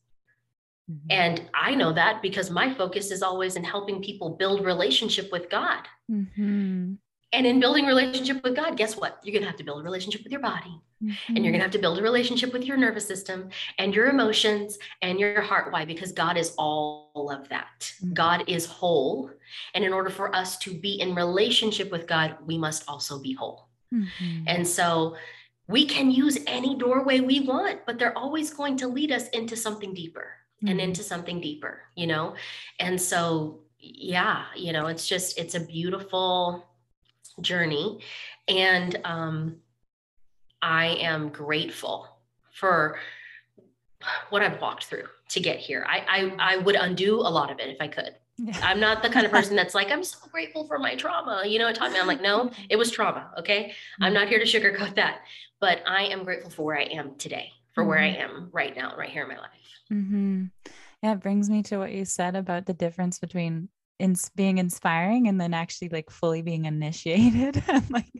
Mm-hmm. 0.89 1.07
And 1.09 1.49
I 1.53 1.75
know 1.75 1.93
that 1.93 2.21
because 2.21 2.49
my 2.49 2.73
focus 2.73 3.11
is 3.11 3.23
always 3.23 3.55
in 3.55 3.63
helping 3.63 4.01
people 4.01 4.37
build 4.37 4.63
relationship 4.63 5.31
with 5.31 5.49
God. 5.49 5.87
Mm-hmm. 6.11 6.93
And 7.34 7.45
in 7.45 7.59
building 7.59 7.86
relationship 7.86 8.43
with 8.43 8.55
God, 8.55 8.78
guess 8.78 8.95
what? 8.95 9.19
You're 9.23 9.34
going 9.34 9.43
to 9.43 9.49
have 9.49 9.57
to 9.57 9.63
build 9.63 9.82
a 9.82 9.84
relationship 9.84 10.23
with 10.23 10.32
your 10.32 10.41
body. 10.41 10.80
Mm-hmm. 11.03 11.36
And 11.36 11.43
you're 11.43 11.51
going 11.51 11.59
to 11.59 11.65
have 11.65 11.71
to 11.71 11.80
build 11.80 11.99
a 11.99 12.01
relationship 12.01 12.53
with 12.53 12.63
your 12.63 12.78
nervous 12.78 13.05
system 13.05 13.49
and 13.78 13.93
your 13.93 14.07
emotions 14.07 14.78
and 15.01 15.19
your 15.19 15.41
heart. 15.41 15.73
Why? 15.73 15.84
Because 15.84 16.13
God 16.13 16.38
is 16.38 16.53
all 16.57 17.30
of 17.32 17.49
that. 17.49 17.80
Mm-hmm. 17.82 18.13
God 18.13 18.43
is 18.47 18.65
whole. 18.65 19.30
And 19.73 19.84
in 19.84 19.91
order 19.91 20.09
for 20.09 20.34
us 20.34 20.57
to 20.59 20.73
be 20.73 21.01
in 21.01 21.13
relationship 21.13 21.91
with 21.91 22.07
God, 22.07 22.38
we 22.45 22.57
must 22.57 22.88
also 22.88 23.19
be 23.19 23.34
whole. 23.34 23.67
Mm-hmm. 23.93 24.43
And 24.47 24.65
so 24.65 25.17
we 25.67 25.86
can 25.86 26.11
use 26.11 26.38
any 26.47 26.78
doorway 26.78 27.19
we 27.19 27.41
want, 27.41 27.82
but 27.86 27.99
they're 27.99 28.17
always 28.17 28.53
going 28.53 28.78
to 28.78 28.88
lead 28.88 29.11
us 29.11 29.28
into 29.30 29.57
something 29.57 29.93
deeper 29.93 30.30
and 30.61 30.69
mm-hmm. 30.69 30.80
into 30.80 31.03
something 31.03 31.41
deeper, 31.41 31.82
you 31.95 32.07
know? 32.07 32.36
And 32.80 32.99
so, 33.01 33.59
yeah, 33.80 34.45
you 34.55 34.71
know, 34.71 34.88
it's 34.88 35.07
just, 35.07 35.38
it's 35.38 35.55
a 35.55 35.59
beautiful 35.59 36.65
journey. 37.41 37.99
And 38.47 38.99
um, 39.03 39.57
I 40.61 40.88
am 40.88 41.29
grateful 41.29 42.07
for 42.53 42.97
what 44.29 44.41
I've 44.41 44.61
walked 44.61 44.86
through 44.86 45.05
to 45.29 45.39
get 45.39 45.57
here. 45.57 45.86
I, 45.88 46.33
I, 46.39 46.53
I 46.53 46.57
would 46.57 46.75
undo 46.75 47.19
a 47.19 47.29
lot 47.29 47.51
of 47.51 47.59
it 47.59 47.69
if 47.69 47.77
I 47.79 47.88
could. 47.88 48.15
I'm 48.61 48.79
not 48.79 49.01
the 49.01 49.09
kind 49.09 49.25
of 49.25 49.31
person 49.31 49.55
that's 49.55 49.73
like, 49.73 49.91
I'm 49.91 50.03
so 50.03 50.17
grateful 50.31 50.67
for 50.67 50.77
my 50.77 50.95
trauma. 50.95 51.43
You 51.45 51.59
know, 51.59 51.67
it 51.67 51.75
taught 51.75 51.91
me, 51.91 51.99
I'm 51.99 52.07
like, 52.07 52.21
no, 52.21 52.51
it 52.69 52.75
was 52.75 52.91
trauma. 52.91 53.31
Okay. 53.39 53.73
I'm 54.01 54.13
not 54.13 54.27
here 54.27 54.39
to 54.39 54.45
sugarcoat 54.45 54.95
that, 54.95 55.19
but 55.59 55.81
I 55.88 56.03
am 56.05 56.23
grateful 56.23 56.49
for 56.49 56.63
where 56.63 56.77
I 56.77 56.83
am 56.83 57.15
today, 57.15 57.51
for 57.73 57.81
mm-hmm. 57.81 57.89
where 57.89 57.99
I 57.99 58.11
mm-hmm. 58.11 58.36
am 58.36 58.49
right 58.51 58.75
now, 58.75 58.95
right 58.97 59.09
here 59.09 59.23
in 59.23 59.29
my 59.29 59.38
life. 59.38 59.49
Mm-hmm. 59.91 60.43
Yeah. 61.01 61.13
It 61.13 61.21
brings 61.21 61.49
me 61.49 61.63
to 61.63 61.77
what 61.77 61.93
you 61.93 62.03
said 62.03 62.36
about 62.36 62.65
the 62.65 62.73
difference 62.73 63.19
between 63.19 63.69
in 63.99 64.15
being 64.35 64.57
inspiring 64.57 65.27
and 65.27 65.39
then 65.39 65.53
actually 65.53 65.89
like 65.89 66.09
fully 66.09 66.41
being 66.41 66.65
initiated 66.65 67.63
and 67.67 67.89
like 67.89 68.11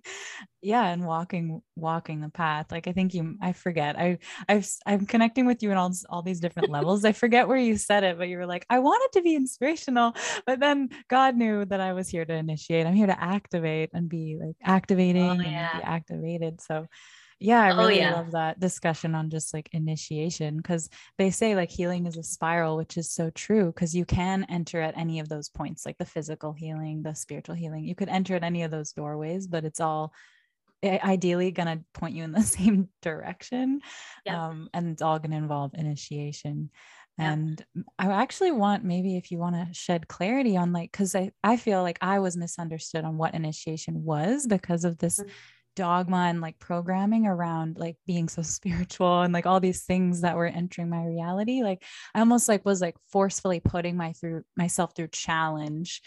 yeah 0.62 0.86
and 0.86 1.06
walking 1.06 1.62
walking 1.76 2.22
the 2.22 2.30
path. 2.30 2.72
Like 2.72 2.88
i 2.88 2.94
think 2.94 3.14
you 3.14 3.36
i 3.42 3.52
forget. 3.52 4.00
I 4.00 4.20
i've 4.48 4.70
i'm 4.86 5.06
connecting 5.06 5.46
with 5.46 5.62
you 5.62 5.72
in 5.72 5.78
all 5.78 5.92
all 6.10 6.22
these 6.22 6.40
different 6.40 6.70
levels. 6.70 7.04
I 7.04 7.12
forget 7.12 7.48
where 7.48 7.58
you 7.58 7.78
said 7.78 8.04
it 8.04 8.18
but 8.18 8.30
you 8.30 8.38
were 8.38 8.46
like 8.46 8.66
i 8.70 8.80
wanted 8.80 9.10
to 9.14 9.22
be 9.22 9.36
inspirational 9.36 10.16
but 10.46 10.60
then 10.60 10.90
god 11.10 11.36
knew 11.36 11.66
that 11.66 11.82
i 11.82 11.94
was 11.94 12.10
here 12.10 12.26
to 12.26 12.34
initiate. 12.34 12.86
I'm 12.88 12.96
here 12.96 13.08
to 13.08 13.24
activate 13.24 13.90
and 13.94 14.08
be 14.08 14.38
like 14.40 14.56
oh, 14.66 14.72
activating 14.72 15.30
oh, 15.30 15.44
yeah. 15.44 15.72
and 15.74 15.82
be 15.82 15.88
activated. 15.88 16.62
So 16.62 16.88
yeah, 17.40 17.62
I 17.62 17.72
oh, 17.72 17.78
really 17.78 18.02
oh, 18.02 18.04
yeah. 18.04 18.16
love 18.16 18.32
that 18.32 18.60
discussion 18.60 19.14
on 19.14 19.30
just 19.30 19.54
like 19.54 19.70
initiation 19.74 20.58
because 20.58 20.90
they 21.18 21.32
say 21.32 21.56
like 21.56 21.70
healing 21.70 22.06
is 22.06 22.18
a 22.18 22.24
spiral, 22.24 22.78
which 22.78 22.98
is 22.98 23.12
so 23.12 23.30
true 23.30 23.68
because 23.68 23.94
you 23.94 24.06
can 24.06 24.46
enter 24.50 24.82
at 24.82 24.98
any 24.98 25.20
of 25.20 25.28
those 25.28 25.50
points, 25.50 25.86
like 25.86 25.98
the 25.98 26.06
physical 26.06 26.54
healing, 26.54 27.04
the 27.04 27.14
spiritual 27.14 27.56
healing. 27.56 27.84
You 27.84 27.96
could 27.96 28.10
enter 28.10 28.36
at 28.36 28.44
any 28.44 28.64
of 28.64 28.72
those 28.72 28.94
doorways, 28.94 29.48
but 29.48 29.66
it's 29.66 29.82
all 29.82 30.14
ideally 30.84 31.52
going 31.52 31.68
to 31.68 31.84
point 31.94 32.16
you 32.16 32.24
in 32.24 32.32
the 32.32 32.42
same 32.44 32.90
direction. 33.02 33.82
Yeah. 34.26 34.48
Um, 34.48 34.70
and 34.74 34.92
it's 34.92 35.02
all 35.02 35.20
going 35.20 35.32
to 35.32 35.38
involve 35.38 35.72
initiation. 35.74 36.70
Yeah. 37.18 37.34
And 37.34 37.66
I 38.00 38.12
actually 38.12 38.52
want 38.52 38.84
maybe 38.84 39.18
if 39.18 39.32
you 39.32 39.40
want 39.40 39.56
to 39.56 39.74
shed 39.74 40.08
clarity 40.08 40.56
on 40.58 40.72
like, 40.72 40.92
because 40.92 41.16
I, 41.16 41.32
I 41.44 41.58
feel 41.58 41.82
like 41.82 41.98
I 42.02 42.20
was 42.20 42.38
misunderstood 42.38 43.04
on 43.04 43.18
what 43.18 43.34
initiation 43.34 44.04
was 44.04 44.48
because 44.48 44.86
of 44.86 44.98
this. 44.98 45.20
Mm-hmm 45.20 45.30
dogma 45.76 46.28
and 46.30 46.42
like 46.42 46.58
programming 46.60 47.26
around 47.26 47.78
like 47.78 47.98
being 48.06 48.28
so 48.30 48.42
spiritual 48.58 49.22
and 49.22 49.34
like 49.34 49.46
all 49.46 49.60
these 49.60 49.84
things 49.84 50.22
that 50.22 50.36
were 50.36 50.46
entering 50.46 50.90
my 50.90 51.06
reality 51.06 51.64
like 51.64 51.84
i 52.14 52.20
almost 52.20 52.48
like 52.48 52.66
was 52.66 52.82
like 52.82 52.96
forcefully 53.12 53.60
putting 53.60 53.96
my 53.96 54.14
through 54.14 54.44
myself 54.56 54.96
through 54.96 55.08
challenge 55.08 56.02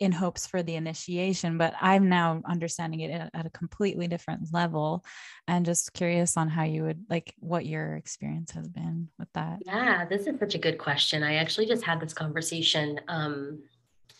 in 0.00 0.12
hopes 0.12 0.46
for 0.46 0.62
the 0.62 0.76
initiation 0.76 1.58
but 1.58 1.74
i'm 1.80 2.08
now 2.08 2.40
understanding 2.46 3.00
it 3.00 3.10
at, 3.10 3.30
at 3.34 3.46
a 3.46 3.50
completely 3.50 4.06
different 4.08 4.52
level. 4.52 5.04
And 5.46 5.66
just 5.66 5.92
curious 5.92 6.36
on 6.36 6.48
how 6.48 6.64
you 6.64 6.84
would 6.84 7.04
like 7.10 7.34
what 7.38 7.66
your 7.66 7.96
experience 7.96 8.52
has 8.52 8.68
been 8.68 9.08
with 9.18 9.28
that. 9.34 9.58
Yeah 9.66 10.06
this 10.06 10.26
is 10.26 10.38
such 10.38 10.54
a 10.54 10.58
good 10.58 10.78
question. 10.78 11.22
I 11.22 11.34
actually 11.34 11.66
just 11.66 11.84
had 11.84 12.00
this 12.00 12.14
conversation 12.14 13.00
um 13.08 13.62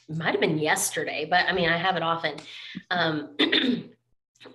might 0.09 0.33
have 0.33 0.41
been 0.41 0.59
yesterday 0.59 1.27
but 1.29 1.47
i 1.49 1.53
mean 1.53 1.69
i 1.69 1.79
have 1.79 1.97
it 1.97 2.03
often. 2.03 2.37
Um 2.91 3.37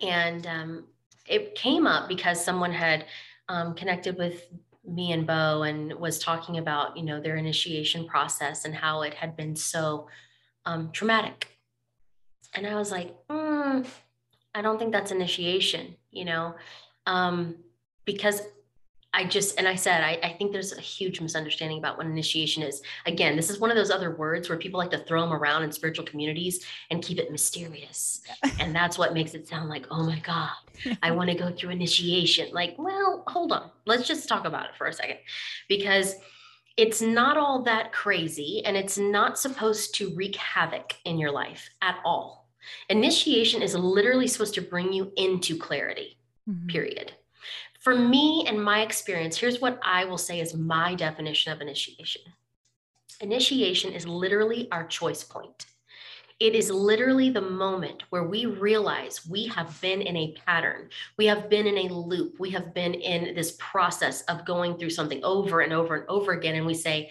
and 0.02 0.46
um, 0.46 0.84
it 1.26 1.54
came 1.54 1.86
up 1.86 2.08
because 2.08 2.44
someone 2.44 2.72
had 2.72 3.06
um, 3.48 3.74
connected 3.74 4.16
with 4.16 4.46
me 4.84 5.12
and 5.12 5.26
Beau 5.26 5.62
and 5.62 5.92
was 5.94 6.18
talking 6.18 6.58
about 6.58 6.96
you 6.96 7.02
know 7.02 7.20
their 7.20 7.36
initiation 7.36 8.06
process 8.06 8.64
and 8.64 8.74
how 8.74 9.02
it 9.02 9.14
had 9.14 9.36
been 9.36 9.54
so 9.56 10.08
um, 10.66 10.90
traumatic. 10.92 11.48
And 12.54 12.66
I 12.66 12.74
was 12.74 12.90
like, 12.90 13.14
mm, 13.28 13.86
I 14.54 14.62
don't 14.62 14.78
think 14.78 14.92
that's 14.92 15.12
initiation, 15.12 15.96
you 16.10 16.24
know, 16.24 16.56
um, 17.06 17.56
because 18.04 18.42
I 19.12 19.24
just, 19.24 19.58
and 19.58 19.66
I 19.66 19.74
said, 19.74 20.02
I, 20.02 20.20
I, 20.22 20.36
think 20.38 20.52
there's 20.52 20.72
a 20.72 20.80
huge 20.80 21.20
misunderstanding 21.20 21.78
about 21.78 21.98
what 21.98 22.06
initiation 22.06 22.62
is. 22.62 22.80
Again, 23.06 23.34
this 23.34 23.50
is 23.50 23.58
one 23.58 23.70
of 23.70 23.76
those 23.76 23.90
other 23.90 24.14
words 24.14 24.48
where 24.48 24.58
people 24.58 24.78
like 24.78 24.92
to 24.92 24.98
throw 24.98 25.22
them 25.22 25.32
around 25.32 25.64
in 25.64 25.72
spiritual 25.72 26.04
communities 26.04 26.64
and 26.90 27.02
keep 27.02 27.18
it 27.18 27.32
mysterious. 27.32 28.20
and 28.60 28.74
that's 28.74 28.98
what 28.98 29.12
makes 29.12 29.34
it 29.34 29.48
sound 29.48 29.68
like, 29.68 29.86
oh 29.90 30.04
my 30.04 30.20
God, 30.20 30.50
I 31.02 31.10
want 31.10 31.28
to 31.28 31.36
go 31.36 31.50
through 31.50 31.70
initiation. 31.70 32.50
Like, 32.52 32.76
well, 32.78 33.24
hold 33.26 33.50
on. 33.50 33.70
Let's 33.84 34.06
just 34.06 34.28
talk 34.28 34.44
about 34.44 34.66
it 34.66 34.76
for 34.76 34.86
a 34.86 34.92
second 34.92 35.18
because 35.68 36.14
it's 36.76 37.02
not 37.02 37.36
all 37.36 37.62
that 37.64 37.92
crazy 37.92 38.62
and 38.64 38.76
it's 38.76 38.96
not 38.96 39.38
supposed 39.40 39.94
to 39.96 40.14
wreak 40.14 40.36
havoc 40.36 40.94
in 41.04 41.18
your 41.18 41.32
life 41.32 41.68
at 41.82 41.98
all. 42.04 42.48
Initiation 42.88 43.60
is 43.60 43.74
literally 43.74 44.28
supposed 44.28 44.54
to 44.54 44.62
bring 44.62 44.92
you 44.92 45.12
into 45.16 45.58
clarity, 45.58 46.16
mm-hmm. 46.48 46.68
period 46.68 47.12
for 47.80 47.94
me 47.94 48.44
and 48.46 48.62
my 48.62 48.82
experience, 48.82 49.38
here's 49.38 49.60
what 49.60 49.80
I 49.82 50.04
will 50.04 50.18
say 50.18 50.40
is 50.40 50.54
my 50.54 50.94
definition 50.94 51.52
of 51.52 51.62
initiation. 51.62 52.22
Initiation 53.20 53.92
is 53.92 54.06
literally 54.06 54.68
our 54.70 54.86
choice 54.86 55.24
point. 55.24 55.66
It 56.40 56.54
is 56.54 56.70
literally 56.70 57.30
the 57.30 57.40
moment 57.40 58.02
where 58.10 58.24
we 58.24 58.46
realize 58.46 59.26
we 59.26 59.46
have 59.48 59.78
been 59.80 60.00
in 60.02 60.16
a 60.16 60.34
pattern. 60.46 60.88
We 61.18 61.26
have 61.26 61.50
been 61.50 61.66
in 61.66 61.76
a 61.76 61.92
loop. 61.92 62.38
We 62.38 62.50
have 62.50 62.72
been 62.72 62.94
in 62.94 63.34
this 63.34 63.56
process 63.58 64.22
of 64.22 64.46
going 64.46 64.78
through 64.78 64.90
something 64.90 65.22
over 65.24 65.60
and 65.60 65.72
over 65.72 65.96
and 65.96 66.08
over 66.08 66.32
again. 66.32 66.54
And 66.56 66.66
we 66.66 66.74
say, 66.74 67.10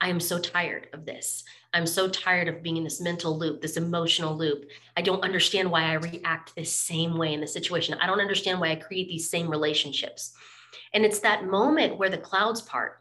I 0.00 0.08
am 0.08 0.20
so 0.20 0.38
tired 0.38 0.88
of 0.92 1.04
this. 1.04 1.44
I'm 1.72 1.86
so 1.86 2.08
tired 2.08 2.48
of 2.48 2.62
being 2.62 2.76
in 2.76 2.84
this 2.84 3.00
mental 3.00 3.38
loop, 3.38 3.60
this 3.60 3.76
emotional 3.76 4.36
loop. 4.36 4.70
I 4.96 5.02
don't 5.02 5.22
understand 5.22 5.70
why 5.70 5.84
I 5.84 5.94
react 5.94 6.54
this 6.54 6.72
same 6.72 7.16
way 7.16 7.34
in 7.34 7.40
the 7.40 7.46
situation. 7.46 7.98
I 8.00 8.06
don't 8.06 8.20
understand 8.20 8.60
why 8.60 8.70
I 8.70 8.76
create 8.76 9.08
these 9.08 9.30
same 9.30 9.48
relationships. 9.48 10.32
And 10.94 11.04
it's 11.04 11.20
that 11.20 11.46
moment 11.46 11.98
where 11.98 12.10
the 12.10 12.18
clouds 12.18 12.62
part 12.62 13.00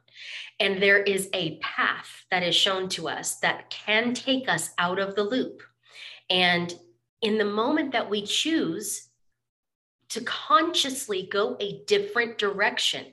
and 0.59 0.81
there 0.81 1.01
is 1.01 1.29
a 1.33 1.57
path 1.59 2.25
that 2.31 2.43
is 2.43 2.55
shown 2.55 2.89
to 2.89 3.07
us 3.07 3.35
that 3.37 3.69
can 3.69 4.13
take 4.13 4.49
us 4.49 4.71
out 4.77 4.99
of 4.99 5.15
the 5.15 5.23
loop. 5.23 5.61
And 6.29 6.73
in 7.21 7.37
the 7.37 7.45
moment 7.45 7.93
that 7.93 8.09
we 8.09 8.23
choose 8.25 9.07
to 10.09 10.21
consciously 10.21 11.27
go 11.31 11.55
a 11.59 11.83
different 11.85 12.37
direction, 12.37 13.05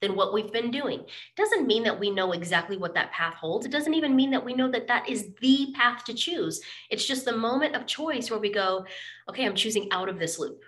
than 0.00 0.16
what 0.16 0.32
we've 0.32 0.52
been 0.52 0.70
doing. 0.70 1.00
It 1.00 1.36
Doesn't 1.36 1.66
mean 1.66 1.82
that 1.84 1.98
we 1.98 2.10
know 2.10 2.32
exactly 2.32 2.76
what 2.76 2.94
that 2.94 3.12
path 3.12 3.34
holds. 3.34 3.66
It 3.66 3.72
doesn't 3.72 3.94
even 3.94 4.16
mean 4.16 4.30
that 4.30 4.44
we 4.44 4.54
know 4.54 4.70
that 4.70 4.88
that 4.88 5.08
is 5.08 5.30
the 5.40 5.72
path 5.76 6.04
to 6.04 6.14
choose. 6.14 6.60
It's 6.88 7.06
just 7.06 7.24
the 7.24 7.36
moment 7.36 7.74
of 7.74 7.86
choice 7.86 8.30
where 8.30 8.40
we 8.40 8.52
go, 8.52 8.86
okay, 9.28 9.44
I'm 9.44 9.54
choosing 9.54 9.88
out 9.92 10.08
of 10.08 10.18
this 10.18 10.38
loop. 10.38 10.64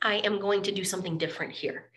I 0.00 0.16
am 0.16 0.40
going 0.40 0.62
to 0.62 0.72
do 0.72 0.84
something 0.84 1.18
different 1.18 1.52
here. 1.52 1.90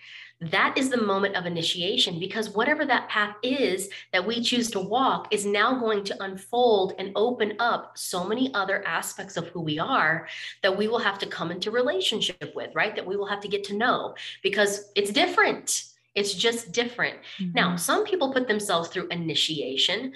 That 0.49 0.75
is 0.75 0.89
the 0.89 0.99
moment 0.99 1.35
of 1.35 1.45
initiation 1.45 2.19
because 2.19 2.49
whatever 2.49 2.83
that 2.83 3.07
path 3.09 3.35
is 3.43 3.89
that 4.11 4.25
we 4.25 4.41
choose 4.41 4.71
to 4.71 4.79
walk 4.79 5.31
is 5.31 5.45
now 5.45 5.79
going 5.79 6.03
to 6.05 6.23
unfold 6.23 6.95
and 6.97 7.11
open 7.15 7.53
up 7.59 7.95
so 7.95 8.23
many 8.23 8.51
other 8.55 8.83
aspects 8.87 9.37
of 9.37 9.47
who 9.49 9.61
we 9.61 9.77
are 9.77 10.27
that 10.63 10.75
we 10.75 10.87
will 10.87 10.97
have 10.97 11.19
to 11.19 11.27
come 11.27 11.51
into 11.51 11.69
relationship 11.69 12.53
with, 12.55 12.73
right? 12.73 12.95
That 12.95 13.05
we 13.05 13.17
will 13.17 13.27
have 13.27 13.41
to 13.41 13.47
get 13.47 13.63
to 13.65 13.77
know 13.77 14.15
because 14.41 14.91
it's 14.95 15.11
different 15.11 15.90
it's 16.15 16.33
just 16.33 16.71
different. 16.71 17.17
Mm-hmm. 17.39 17.53
Now, 17.53 17.75
some 17.75 18.05
people 18.05 18.33
put 18.33 18.47
themselves 18.47 18.89
through 18.89 19.07
initiation 19.07 20.13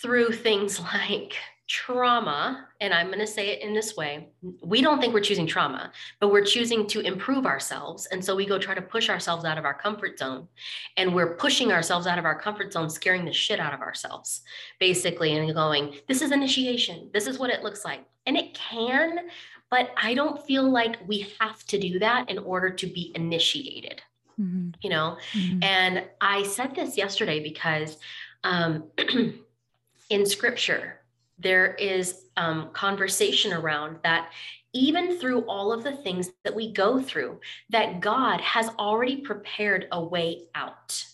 through 0.00 0.32
things 0.32 0.80
like 0.94 1.34
trauma, 1.68 2.66
and 2.80 2.94
I'm 2.94 3.08
going 3.08 3.18
to 3.18 3.26
say 3.26 3.50
it 3.50 3.60
in 3.60 3.74
this 3.74 3.94
way. 3.94 4.30
We 4.62 4.80
don't 4.80 5.00
think 5.00 5.12
we're 5.12 5.20
choosing 5.20 5.46
trauma, 5.46 5.92
but 6.18 6.32
we're 6.32 6.44
choosing 6.44 6.86
to 6.86 7.00
improve 7.00 7.44
ourselves. 7.44 8.06
And 8.06 8.24
so 8.24 8.34
we 8.34 8.46
go 8.46 8.58
try 8.58 8.74
to 8.74 8.80
push 8.80 9.10
ourselves 9.10 9.44
out 9.44 9.58
of 9.58 9.66
our 9.66 9.74
comfort 9.74 10.18
zone. 10.18 10.48
And 10.96 11.14
we're 11.14 11.34
pushing 11.36 11.70
ourselves 11.70 12.06
out 12.06 12.18
of 12.18 12.24
our 12.24 12.38
comfort 12.40 12.72
zone, 12.72 12.88
scaring 12.88 13.26
the 13.26 13.34
shit 13.34 13.60
out 13.60 13.74
of 13.74 13.80
ourselves, 13.80 14.40
basically, 14.80 15.36
and 15.36 15.54
going, 15.54 15.96
this 16.08 16.22
is 16.22 16.32
initiation. 16.32 17.10
This 17.12 17.26
is 17.26 17.38
what 17.38 17.50
it 17.50 17.62
looks 17.62 17.84
like. 17.84 18.00
And 18.24 18.34
it 18.34 18.54
can, 18.54 19.28
but 19.70 19.90
I 20.02 20.14
don't 20.14 20.42
feel 20.46 20.70
like 20.70 20.96
we 21.06 21.26
have 21.38 21.62
to 21.66 21.78
do 21.78 21.98
that 21.98 22.30
in 22.30 22.38
order 22.38 22.70
to 22.70 22.86
be 22.86 23.12
initiated 23.14 24.00
mm-hmm. 24.40 24.70
you 24.80 24.90
know 24.90 25.16
mm-hmm. 25.32 25.62
and 25.62 26.04
i 26.20 26.42
said 26.42 26.74
this 26.74 26.96
yesterday 26.96 27.42
because 27.42 27.98
um, 28.44 28.84
in 30.10 30.26
scripture 30.26 31.00
there 31.38 31.74
is 31.74 32.24
um, 32.36 32.70
conversation 32.72 33.52
around 33.52 33.98
that 34.02 34.30
even 34.74 35.18
through 35.18 35.40
all 35.42 35.72
of 35.72 35.82
the 35.82 35.96
things 35.96 36.30
that 36.44 36.54
we 36.54 36.72
go 36.72 37.00
through 37.00 37.40
that 37.70 38.00
god 38.00 38.40
has 38.40 38.68
already 38.78 39.16
prepared 39.16 39.86
a 39.92 40.02
way 40.02 40.44
out 40.54 41.04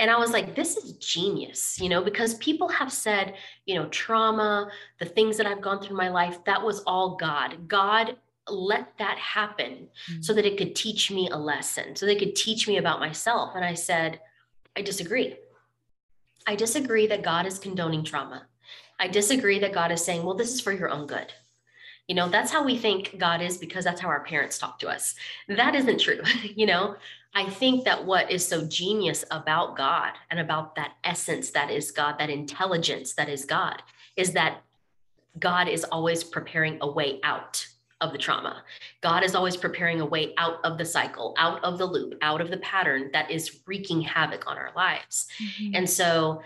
and 0.00 0.10
I 0.10 0.18
was 0.18 0.30
like, 0.30 0.54
this 0.54 0.78
is 0.78 0.92
genius, 0.94 1.78
you 1.78 1.90
know, 1.90 2.02
because 2.02 2.32
people 2.36 2.68
have 2.68 2.90
said, 2.90 3.34
you 3.66 3.74
know, 3.74 3.86
trauma, 3.88 4.70
the 4.98 5.04
things 5.04 5.36
that 5.36 5.46
I've 5.46 5.60
gone 5.60 5.78
through 5.78 5.90
in 5.90 5.96
my 5.96 6.08
life, 6.08 6.42
that 6.44 6.62
was 6.62 6.80
all 6.86 7.16
God. 7.16 7.68
God 7.68 8.16
let 8.48 8.96
that 8.98 9.18
happen 9.18 9.88
mm-hmm. 10.10 10.22
so 10.22 10.32
that 10.32 10.46
it 10.46 10.56
could 10.56 10.74
teach 10.74 11.10
me 11.10 11.28
a 11.28 11.36
lesson, 11.36 11.96
so 11.96 12.06
they 12.06 12.16
could 12.16 12.36
teach 12.36 12.66
me 12.66 12.78
about 12.78 13.00
myself. 13.00 13.52
And 13.54 13.64
I 13.64 13.74
said, 13.74 14.20
I 14.76 14.82
disagree. 14.82 15.36
I 16.46 16.56
disagree 16.56 17.06
that 17.08 17.22
God 17.22 17.46
is 17.46 17.58
condoning 17.58 18.04
trauma. 18.04 18.46
I 18.98 19.08
disagree 19.08 19.58
that 19.60 19.72
God 19.72 19.92
is 19.92 20.04
saying, 20.04 20.24
well, 20.24 20.34
this 20.34 20.52
is 20.52 20.60
for 20.60 20.72
your 20.72 20.90
own 20.90 21.06
good. 21.06 21.32
You 22.08 22.14
know, 22.14 22.28
that's 22.28 22.50
how 22.50 22.64
we 22.64 22.76
think 22.76 23.18
God 23.18 23.40
is 23.40 23.56
because 23.56 23.84
that's 23.84 24.00
how 24.00 24.08
our 24.08 24.24
parents 24.24 24.58
talk 24.58 24.78
to 24.80 24.88
us. 24.88 25.14
That 25.48 25.74
isn't 25.74 26.00
true. 26.00 26.20
you 26.42 26.66
know, 26.66 26.96
I 27.34 27.48
think 27.48 27.84
that 27.84 28.04
what 28.04 28.30
is 28.30 28.46
so 28.46 28.66
genius 28.66 29.24
about 29.30 29.76
God 29.76 30.12
and 30.30 30.40
about 30.40 30.74
that 30.74 30.94
essence 31.04 31.50
that 31.50 31.70
is 31.70 31.92
God, 31.92 32.18
that 32.18 32.30
intelligence 32.30 33.14
that 33.14 33.28
is 33.28 33.44
God, 33.44 33.82
is 34.16 34.32
that 34.32 34.62
God 35.38 35.68
is 35.68 35.84
always 35.84 36.24
preparing 36.24 36.78
a 36.80 36.90
way 36.90 37.20
out 37.22 37.64
of 38.00 38.12
the 38.12 38.18
trauma. 38.18 38.62
God 39.02 39.24
is 39.24 39.34
always 39.34 39.56
preparing 39.56 40.00
a 40.00 40.06
way 40.06 40.34
out 40.38 40.58
of 40.64 40.78
the 40.78 40.84
cycle, 40.84 41.34
out 41.38 41.62
of 41.64 41.78
the 41.78 41.86
loop, 41.86 42.14
out 42.22 42.40
of 42.40 42.50
the 42.50 42.56
pattern 42.58 43.10
that 43.12 43.30
is 43.30 43.60
wreaking 43.66 44.00
havoc 44.00 44.46
on 44.46 44.56
our 44.56 44.72
lives. 44.74 45.26
Mm-hmm. 45.42 45.74
And 45.76 45.88
so, 45.90 46.42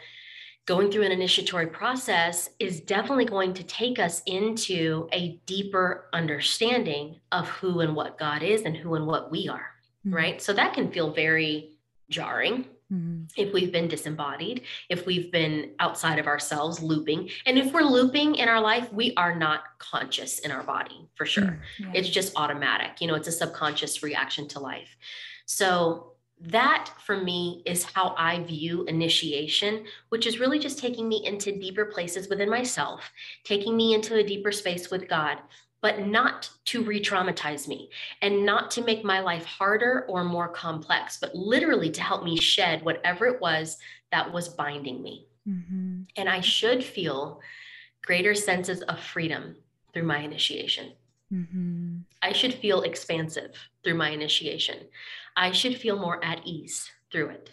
going 0.66 0.90
through 0.90 1.02
an 1.02 1.12
initiatory 1.12 1.66
process 1.66 2.48
is 2.58 2.80
definitely 2.80 3.26
going 3.26 3.52
to 3.52 3.62
take 3.64 3.98
us 3.98 4.22
into 4.26 5.08
a 5.12 5.38
deeper 5.44 6.08
understanding 6.14 7.20
of 7.32 7.46
who 7.48 7.80
and 7.80 7.94
what 7.94 8.18
God 8.18 8.42
is 8.42 8.62
and 8.62 8.76
who 8.76 8.94
and 8.94 9.06
what 9.06 9.30
we 9.30 9.48
are. 9.48 9.70
Mm-hmm. 10.06 10.14
Right. 10.14 10.42
So, 10.42 10.52
that 10.52 10.74
can 10.74 10.90
feel 10.90 11.12
very 11.12 11.72
jarring 12.10 12.66
Mm-hmm. 12.94 13.24
If 13.36 13.52
we've 13.52 13.72
been 13.72 13.88
disembodied, 13.88 14.62
if 14.88 15.06
we've 15.06 15.32
been 15.32 15.72
outside 15.80 16.18
of 16.18 16.26
ourselves, 16.26 16.82
looping. 16.82 17.30
And 17.46 17.58
if 17.58 17.72
we're 17.72 17.82
looping 17.82 18.36
in 18.36 18.48
our 18.48 18.60
life, 18.60 18.92
we 18.92 19.14
are 19.16 19.34
not 19.34 19.64
conscious 19.78 20.40
in 20.40 20.50
our 20.50 20.62
body 20.62 21.08
for 21.14 21.26
sure. 21.26 21.44
Mm-hmm. 21.44 21.84
Yeah. 21.84 22.00
It's 22.00 22.08
just 22.08 22.32
automatic. 22.36 23.00
You 23.00 23.08
know, 23.08 23.14
it's 23.14 23.28
a 23.28 23.32
subconscious 23.32 24.02
reaction 24.02 24.48
to 24.48 24.60
life. 24.60 24.96
So, 25.46 26.10
that 26.40 26.90
for 26.98 27.16
me 27.16 27.62
is 27.64 27.84
how 27.84 28.14
I 28.18 28.42
view 28.42 28.84
initiation, 28.84 29.84
which 30.08 30.26
is 30.26 30.40
really 30.40 30.58
just 30.58 30.78
taking 30.78 31.08
me 31.08 31.24
into 31.24 31.58
deeper 31.58 31.86
places 31.86 32.28
within 32.28 32.50
myself, 32.50 33.12
taking 33.44 33.76
me 33.76 33.94
into 33.94 34.16
a 34.16 34.22
deeper 34.22 34.52
space 34.52 34.90
with 34.90 35.08
God, 35.08 35.38
but 35.84 36.06
not 36.06 36.48
to 36.64 36.82
re 36.82 36.98
traumatize 36.98 37.68
me 37.68 37.90
and 38.22 38.46
not 38.46 38.70
to 38.70 38.82
make 38.82 39.04
my 39.04 39.20
life 39.20 39.44
harder 39.44 40.06
or 40.08 40.24
more 40.24 40.48
complex, 40.48 41.18
but 41.20 41.34
literally 41.34 41.90
to 41.90 42.00
help 42.00 42.24
me 42.24 42.38
shed 42.38 42.82
whatever 42.82 43.26
it 43.26 43.38
was 43.38 43.76
that 44.10 44.32
was 44.32 44.48
binding 44.48 45.02
me. 45.02 45.26
Mm-hmm. 45.46 46.04
And 46.16 46.26
I 46.26 46.40
should 46.40 46.82
feel 46.82 47.38
greater 48.00 48.34
senses 48.34 48.80
of 48.80 48.98
freedom 48.98 49.56
through 49.92 50.04
my 50.04 50.20
initiation. 50.20 50.92
Mm-hmm. 51.30 51.98
I 52.22 52.32
should 52.32 52.54
feel 52.54 52.80
expansive 52.80 53.54
through 53.82 53.96
my 53.96 54.08
initiation. 54.08 54.86
I 55.36 55.50
should 55.50 55.76
feel 55.76 55.98
more 55.98 56.24
at 56.24 56.46
ease 56.46 56.90
through 57.12 57.28
it. 57.28 57.50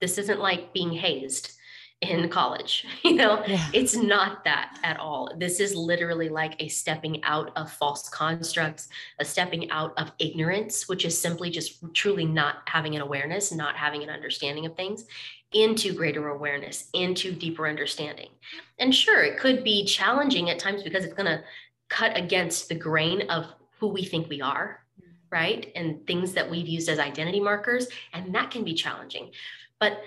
This 0.00 0.16
isn't 0.16 0.40
like 0.40 0.72
being 0.72 0.92
hazed 0.92 1.58
in 2.00 2.28
college. 2.28 2.86
You 3.04 3.16
know, 3.16 3.44
yeah. 3.46 3.68
it's 3.72 3.94
not 3.94 4.44
that 4.44 4.78
at 4.82 4.98
all. 4.98 5.30
This 5.36 5.60
is 5.60 5.74
literally 5.74 6.28
like 6.30 6.56
a 6.58 6.68
stepping 6.68 7.22
out 7.22 7.52
of 7.54 7.70
false 7.70 8.08
constructs, 8.08 8.88
a 9.20 9.24
stepping 9.24 9.70
out 9.70 9.92
of 9.98 10.10
ignorance, 10.18 10.88
which 10.88 11.04
is 11.04 11.20
simply 11.20 11.50
just 11.50 11.84
truly 11.92 12.24
not 12.24 12.56
having 12.66 12.96
an 12.96 13.02
awareness, 13.02 13.52
not 13.52 13.76
having 13.76 14.02
an 14.02 14.08
understanding 14.08 14.64
of 14.64 14.74
things, 14.74 15.04
into 15.52 15.92
greater 15.92 16.28
awareness, 16.28 16.88
into 16.94 17.32
deeper 17.32 17.68
understanding. 17.68 18.30
And 18.78 18.94
sure, 18.94 19.22
it 19.22 19.38
could 19.38 19.62
be 19.62 19.84
challenging 19.84 20.50
at 20.50 20.58
times 20.58 20.82
because 20.82 21.04
it's 21.04 21.14
going 21.14 21.26
to 21.26 21.44
cut 21.88 22.16
against 22.16 22.68
the 22.68 22.74
grain 22.74 23.30
of 23.30 23.46
who 23.78 23.88
we 23.88 24.04
think 24.04 24.28
we 24.28 24.40
are, 24.40 24.80
mm-hmm. 25.00 25.10
right? 25.30 25.70
And 25.76 26.04
things 26.06 26.32
that 26.32 26.50
we've 26.50 26.66
used 26.66 26.88
as 26.88 26.98
identity 26.98 27.40
markers. 27.40 27.86
And 28.12 28.34
that 28.34 28.50
can 28.50 28.64
be 28.64 28.74
challenging. 28.74 29.30
But 29.78 30.00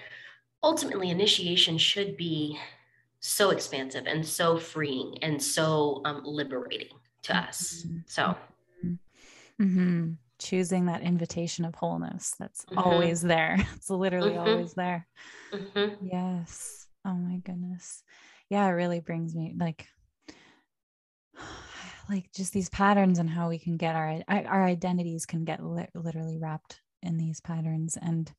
ultimately 0.63 1.09
initiation 1.09 1.77
should 1.77 2.17
be 2.17 2.57
so 3.19 3.49
expansive 3.49 4.05
and 4.05 4.25
so 4.25 4.57
freeing 4.57 5.17
and 5.21 5.41
so 5.41 6.01
um, 6.05 6.21
liberating 6.23 6.89
to 7.23 7.35
us 7.35 7.83
mm-hmm. 7.85 7.97
so 8.05 8.35
mm-hmm. 9.61 10.11
choosing 10.39 10.85
that 10.85 11.01
invitation 11.01 11.65
of 11.65 11.75
wholeness 11.75 12.35
that's 12.39 12.63
mm-hmm. 12.65 12.77
always 12.77 13.21
there 13.21 13.57
it's 13.75 13.89
literally 13.89 14.31
mm-hmm. 14.31 14.49
always 14.49 14.73
there 14.73 15.07
mm-hmm. 15.51 16.05
yes 16.05 16.87
oh 17.05 17.15
my 17.15 17.37
goodness 17.37 18.03
yeah 18.49 18.65
it 18.67 18.71
really 18.71 18.99
brings 18.99 19.35
me 19.35 19.55
like 19.57 19.87
like 22.09 22.31
just 22.33 22.53
these 22.53 22.69
patterns 22.69 23.19
and 23.19 23.29
how 23.29 23.49
we 23.49 23.59
can 23.59 23.77
get 23.77 23.95
our 23.95 24.21
our 24.29 24.63
identities 24.63 25.25
can 25.25 25.43
get 25.43 25.63
li- 25.63 25.89
literally 25.95 26.37
wrapped 26.37 26.81
in 27.01 27.17
these 27.17 27.41
patterns 27.41 27.97
and 28.01 28.31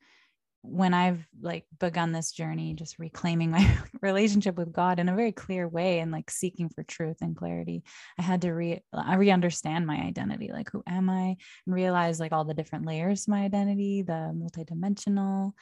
when 0.62 0.92
I've 0.92 1.26
like 1.40 1.64
begun 1.78 2.12
this 2.12 2.32
journey, 2.32 2.74
just 2.74 2.98
reclaiming 2.98 3.50
my 3.50 3.78
relationship 4.02 4.56
with 4.56 4.72
God 4.72 4.98
in 4.98 5.08
a 5.08 5.14
very 5.14 5.32
clear 5.32 5.68
way 5.68 6.00
and 6.00 6.10
like 6.10 6.30
seeking 6.30 6.68
for 6.68 6.82
truth 6.82 7.18
and 7.20 7.36
clarity, 7.36 7.84
I 8.18 8.22
had 8.22 8.42
to 8.42 8.52
re 8.52 8.82
I 8.92 9.16
re-understand 9.16 9.86
my 9.86 9.96
identity. 9.96 10.50
Like 10.52 10.70
who 10.70 10.82
am 10.86 11.08
I? 11.10 11.36
And 11.66 11.74
realize 11.74 12.20
like 12.20 12.32
all 12.32 12.44
the 12.44 12.54
different 12.54 12.86
layers 12.86 13.24
to 13.24 13.30
my 13.30 13.42
identity, 13.44 14.02
the 14.02 14.32
multidimensional 14.34 15.52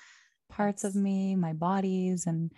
parts 0.49 0.85
of 0.85 0.95
me, 0.95 1.37
my 1.37 1.53
bodies. 1.53 2.27
And 2.27 2.53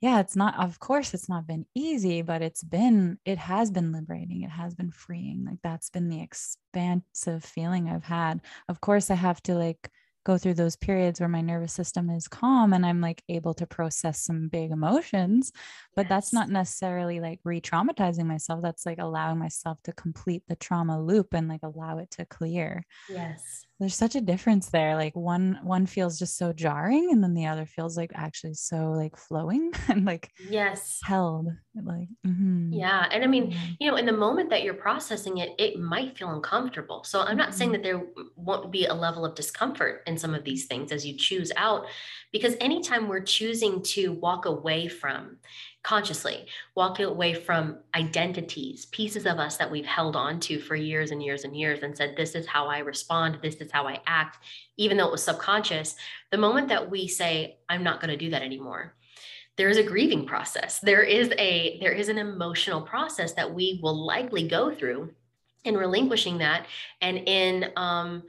yeah, 0.00 0.20
it's 0.20 0.36
not, 0.36 0.58
of 0.62 0.78
course, 0.78 1.14
it's 1.14 1.28
not 1.28 1.46
been 1.46 1.64
easy, 1.74 2.22
but 2.22 2.42
it's 2.42 2.62
been, 2.62 3.18
it 3.24 3.38
has 3.38 3.70
been 3.70 3.92
liberating. 3.92 4.42
It 4.42 4.50
has 4.50 4.74
been 4.74 4.90
freeing. 4.90 5.46
Like 5.48 5.60
that's 5.62 5.88
been 5.90 6.08
the 6.08 6.20
expansive 6.20 7.44
feeling 7.44 7.88
I've 7.88 8.04
had. 8.04 8.40
Of 8.68 8.80
course, 8.80 9.10
I 9.10 9.14
have 9.14 9.42
to 9.44 9.54
like 9.54 9.90
go 10.24 10.38
through 10.38 10.54
those 10.54 10.76
periods 10.76 11.20
where 11.20 11.28
my 11.28 11.40
nervous 11.40 11.72
system 11.72 12.10
is 12.10 12.28
calm 12.28 12.72
and 12.72 12.84
I'm 12.84 13.00
like 13.00 13.22
able 13.28 13.54
to 13.54 13.66
process 13.66 14.20
some 14.20 14.48
big 14.48 14.70
emotions. 14.70 15.52
But 15.94 16.02
yes. 16.04 16.08
that's 16.08 16.32
not 16.32 16.48
necessarily 16.48 17.20
like 17.20 17.40
re 17.44 17.60
traumatizing 17.60 18.26
myself. 18.26 18.62
That's 18.62 18.86
like 18.86 18.98
allowing 18.98 19.38
myself 19.38 19.82
to 19.84 19.92
complete 19.92 20.42
the 20.48 20.56
trauma 20.56 21.00
loop 21.00 21.34
and 21.34 21.48
like 21.48 21.62
allow 21.62 21.98
it 21.98 22.10
to 22.12 22.24
clear. 22.24 22.86
Yes 23.08 23.66
there's 23.80 23.94
such 23.94 24.14
a 24.14 24.20
difference 24.20 24.68
there 24.68 24.94
like 24.94 25.14
one 25.16 25.58
one 25.62 25.84
feels 25.84 26.18
just 26.18 26.36
so 26.36 26.52
jarring 26.52 27.08
and 27.10 27.22
then 27.22 27.34
the 27.34 27.46
other 27.46 27.66
feels 27.66 27.96
like 27.96 28.12
actually 28.14 28.54
so 28.54 28.90
like 28.92 29.16
flowing 29.16 29.72
and 29.88 30.04
like 30.04 30.30
yes 30.48 31.00
held 31.02 31.48
like 31.82 32.08
mm-hmm. 32.26 32.72
yeah 32.72 33.06
and 33.10 33.24
i 33.24 33.26
mean 33.26 33.54
you 33.80 33.90
know 33.90 33.96
in 33.96 34.06
the 34.06 34.12
moment 34.12 34.48
that 34.50 34.62
you're 34.62 34.74
processing 34.74 35.38
it 35.38 35.50
it 35.58 35.78
might 35.78 36.16
feel 36.16 36.30
uncomfortable 36.30 37.02
so 37.02 37.20
i'm 37.22 37.36
not 37.36 37.48
mm-hmm. 37.48 37.58
saying 37.58 37.72
that 37.72 37.82
there 37.82 38.02
won't 38.36 38.70
be 38.70 38.86
a 38.86 38.94
level 38.94 39.24
of 39.24 39.34
discomfort 39.34 40.02
in 40.06 40.16
some 40.16 40.34
of 40.34 40.44
these 40.44 40.66
things 40.66 40.92
as 40.92 41.04
you 41.04 41.16
choose 41.16 41.50
out 41.56 41.86
because 42.32 42.54
anytime 42.60 43.08
we're 43.08 43.20
choosing 43.20 43.82
to 43.82 44.12
walk 44.12 44.46
away 44.46 44.86
from 44.86 45.36
consciously, 45.84 46.46
walking 46.74 47.04
away 47.04 47.34
from 47.34 47.78
identities, 47.94 48.86
pieces 48.86 49.26
of 49.26 49.38
us 49.38 49.58
that 49.58 49.70
we've 49.70 49.86
held 49.86 50.16
on 50.16 50.40
to 50.40 50.58
for 50.58 50.74
years 50.74 51.12
and 51.12 51.22
years 51.22 51.44
and 51.44 51.56
years 51.56 51.82
and 51.82 51.96
said, 51.96 52.16
This 52.16 52.34
is 52.34 52.46
how 52.46 52.66
I 52.66 52.78
respond, 52.78 53.38
this 53.42 53.56
is 53.56 53.70
how 53.70 53.86
I 53.86 54.00
act, 54.06 54.38
even 54.76 54.96
though 54.96 55.06
it 55.06 55.12
was 55.12 55.22
subconscious. 55.22 55.94
The 56.32 56.38
moment 56.38 56.68
that 56.68 56.90
we 56.90 57.06
say, 57.06 57.58
I'm 57.68 57.84
not 57.84 58.00
going 58.00 58.10
to 58.10 58.16
do 58.16 58.30
that 58.30 58.42
anymore, 58.42 58.94
there 59.56 59.68
is 59.68 59.76
a 59.76 59.82
grieving 59.82 60.26
process. 60.26 60.80
There 60.80 61.02
is 61.02 61.30
a 61.38 61.78
there 61.80 61.92
is 61.92 62.08
an 62.08 62.18
emotional 62.18 62.80
process 62.80 63.34
that 63.34 63.54
we 63.54 63.78
will 63.82 64.06
likely 64.06 64.48
go 64.48 64.74
through 64.74 65.12
in 65.64 65.76
relinquishing 65.76 66.38
that 66.38 66.66
and 67.00 67.18
in 67.18 67.70
um, 67.76 68.24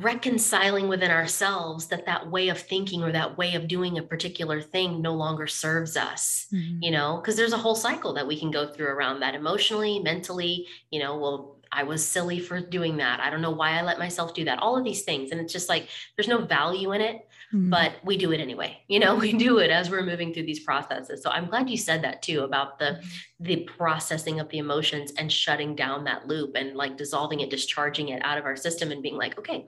reconciling 0.00 0.88
within 0.88 1.10
ourselves 1.10 1.86
that 1.88 2.06
that 2.06 2.30
way 2.30 2.48
of 2.48 2.58
thinking 2.58 3.02
or 3.02 3.12
that 3.12 3.36
way 3.36 3.54
of 3.54 3.68
doing 3.68 3.98
a 3.98 4.02
particular 4.02 4.60
thing 4.60 5.02
no 5.02 5.14
longer 5.14 5.46
serves 5.46 5.96
us 5.96 6.46
mm-hmm. 6.52 6.82
you 6.82 6.90
know 6.90 7.16
because 7.16 7.36
there's 7.36 7.52
a 7.52 7.58
whole 7.58 7.74
cycle 7.74 8.14
that 8.14 8.26
we 8.26 8.38
can 8.38 8.50
go 8.50 8.66
through 8.66 8.86
around 8.86 9.20
that 9.20 9.34
emotionally 9.34 9.98
mentally 9.98 10.66
you 10.90 11.00
know 11.00 11.18
well 11.18 11.56
I 11.72 11.84
was 11.84 12.04
silly 12.04 12.40
for 12.40 12.60
doing 12.60 12.96
that. 12.96 13.20
I 13.20 13.30
don't 13.30 13.42
know 13.42 13.52
why 13.52 13.78
I 13.78 13.82
let 13.82 13.98
myself 13.98 14.34
do 14.34 14.44
that. 14.44 14.58
All 14.58 14.76
of 14.76 14.84
these 14.84 15.02
things. 15.02 15.30
And 15.30 15.40
it's 15.40 15.52
just 15.52 15.68
like 15.68 15.88
there's 16.16 16.26
no 16.26 16.38
value 16.38 16.92
in 16.92 17.00
it, 17.00 17.28
mm-hmm. 17.52 17.70
but 17.70 17.92
we 18.04 18.16
do 18.16 18.32
it 18.32 18.40
anyway. 18.40 18.78
You 18.88 18.98
know, 18.98 19.14
we 19.26 19.32
do 19.32 19.58
it 19.58 19.70
as 19.70 19.90
we're 19.90 20.04
moving 20.04 20.32
through 20.32 20.46
these 20.46 20.60
processes. 20.60 21.22
So 21.22 21.30
I'm 21.30 21.46
glad 21.46 21.68
you 21.68 21.76
said 21.76 22.02
that 22.02 22.22
too 22.22 22.42
about 22.42 22.78
the 22.78 22.84
mm-hmm. 22.84 23.44
the 23.44 23.56
processing 23.76 24.40
of 24.40 24.48
the 24.48 24.58
emotions 24.58 25.12
and 25.18 25.30
shutting 25.30 25.74
down 25.74 26.04
that 26.04 26.26
loop 26.26 26.56
and 26.56 26.76
like 26.76 26.96
dissolving 26.96 27.40
it, 27.40 27.50
discharging 27.50 28.08
it 28.10 28.24
out 28.24 28.38
of 28.38 28.44
our 28.44 28.56
system 28.56 28.90
and 28.92 29.02
being 29.02 29.16
like, 29.16 29.38
okay, 29.38 29.66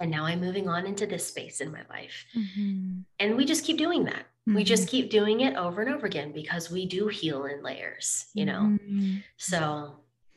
and 0.00 0.10
now 0.10 0.26
I'm 0.26 0.40
moving 0.40 0.68
on 0.68 0.86
into 0.86 1.06
this 1.06 1.26
space 1.26 1.60
in 1.60 1.72
my 1.72 1.82
life. 1.88 2.26
Mm-hmm. 2.36 3.00
And 3.18 3.36
we 3.36 3.44
just 3.44 3.64
keep 3.64 3.78
doing 3.78 4.04
that. 4.04 4.26
Mm-hmm. 4.48 4.54
We 4.54 4.64
just 4.64 4.88
keep 4.88 5.10
doing 5.10 5.40
it 5.40 5.56
over 5.56 5.80
and 5.80 5.94
over 5.94 6.06
again 6.06 6.32
because 6.32 6.70
we 6.70 6.86
do 6.86 7.08
heal 7.08 7.46
in 7.46 7.62
layers, 7.62 8.26
you 8.34 8.44
know? 8.44 8.60
Mm-hmm. 8.60 9.16
So 9.38 9.96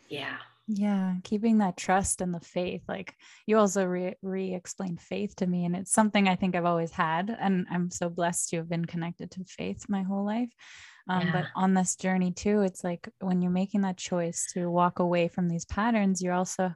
yeah. 0.10 0.38
Yeah, 0.72 1.16
keeping 1.24 1.58
that 1.58 1.78
trust 1.78 2.22
and 2.22 2.32
the 2.32 2.40
faith. 2.40 2.84
Like 2.88 3.16
you 3.48 3.58
also 3.58 3.86
re 3.86 4.54
explained 4.54 5.02
faith 5.02 5.36
to 5.38 5.48
me, 5.48 5.66
and 5.66 5.76
it's 5.76 5.92
something 5.92 6.30
I 6.30 6.36
think 6.36 6.56
I've 6.56 6.66
always 6.66 6.92
had. 6.92 7.36
And 7.40 7.66
I'm 7.72 7.90
so 7.90 8.08
blessed 8.08 8.50
to 8.50 8.58
have 8.58 8.70
been 8.70 8.86
connected 8.86 9.32
to 9.32 9.44
faith 9.46 9.86
my 9.90 10.04
whole 10.04 10.24
life. 10.24 10.52
Um, 11.10 11.26
yeah. 11.26 11.32
But 11.32 11.46
on 11.56 11.74
this 11.74 11.96
journey, 11.96 12.32
too, 12.32 12.62
it's 12.62 12.84
like 12.84 13.10
when 13.20 13.42
you're 13.42 13.52
making 13.52 13.82
that 13.82 13.98
choice 13.98 14.46
to 14.54 14.70
walk 14.70 15.00
away 15.00 15.28
from 15.28 15.50
these 15.50 15.66
patterns, 15.66 16.22
you're 16.22 16.34
also 16.34 16.76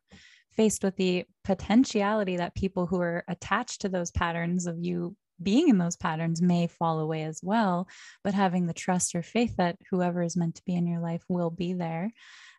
faced 0.54 0.84
with 0.84 0.96
the 0.96 1.26
potentiality 1.44 2.38
that 2.38 2.56
people 2.56 2.88
who 2.88 3.00
are 3.00 3.24
attached 3.28 3.82
to 3.82 3.89
those 3.89 4.10
patterns 4.10 4.66
of 4.66 4.80
you 4.80 5.16
being 5.41 5.70
in 5.70 5.78
those 5.78 5.98
patterns 5.98 6.41
may 6.41 6.66
fall 6.66 7.00
away 7.00 7.24
as 7.24 7.41
well. 7.44 7.88
But 8.24 8.34
having 8.34 8.66
the 8.66 8.74
trust 8.74 9.14
or 9.14 9.22
faith 9.22 9.58
that 9.58 9.78
whoever 9.91 10.24
is 10.24 10.36
meant 10.36 10.56
to 10.56 10.64
be 10.66 10.74
in 10.74 10.88
your 10.88 11.02
life 11.02 11.24
will 11.30 11.52
be 11.52 11.74
there 11.74 12.12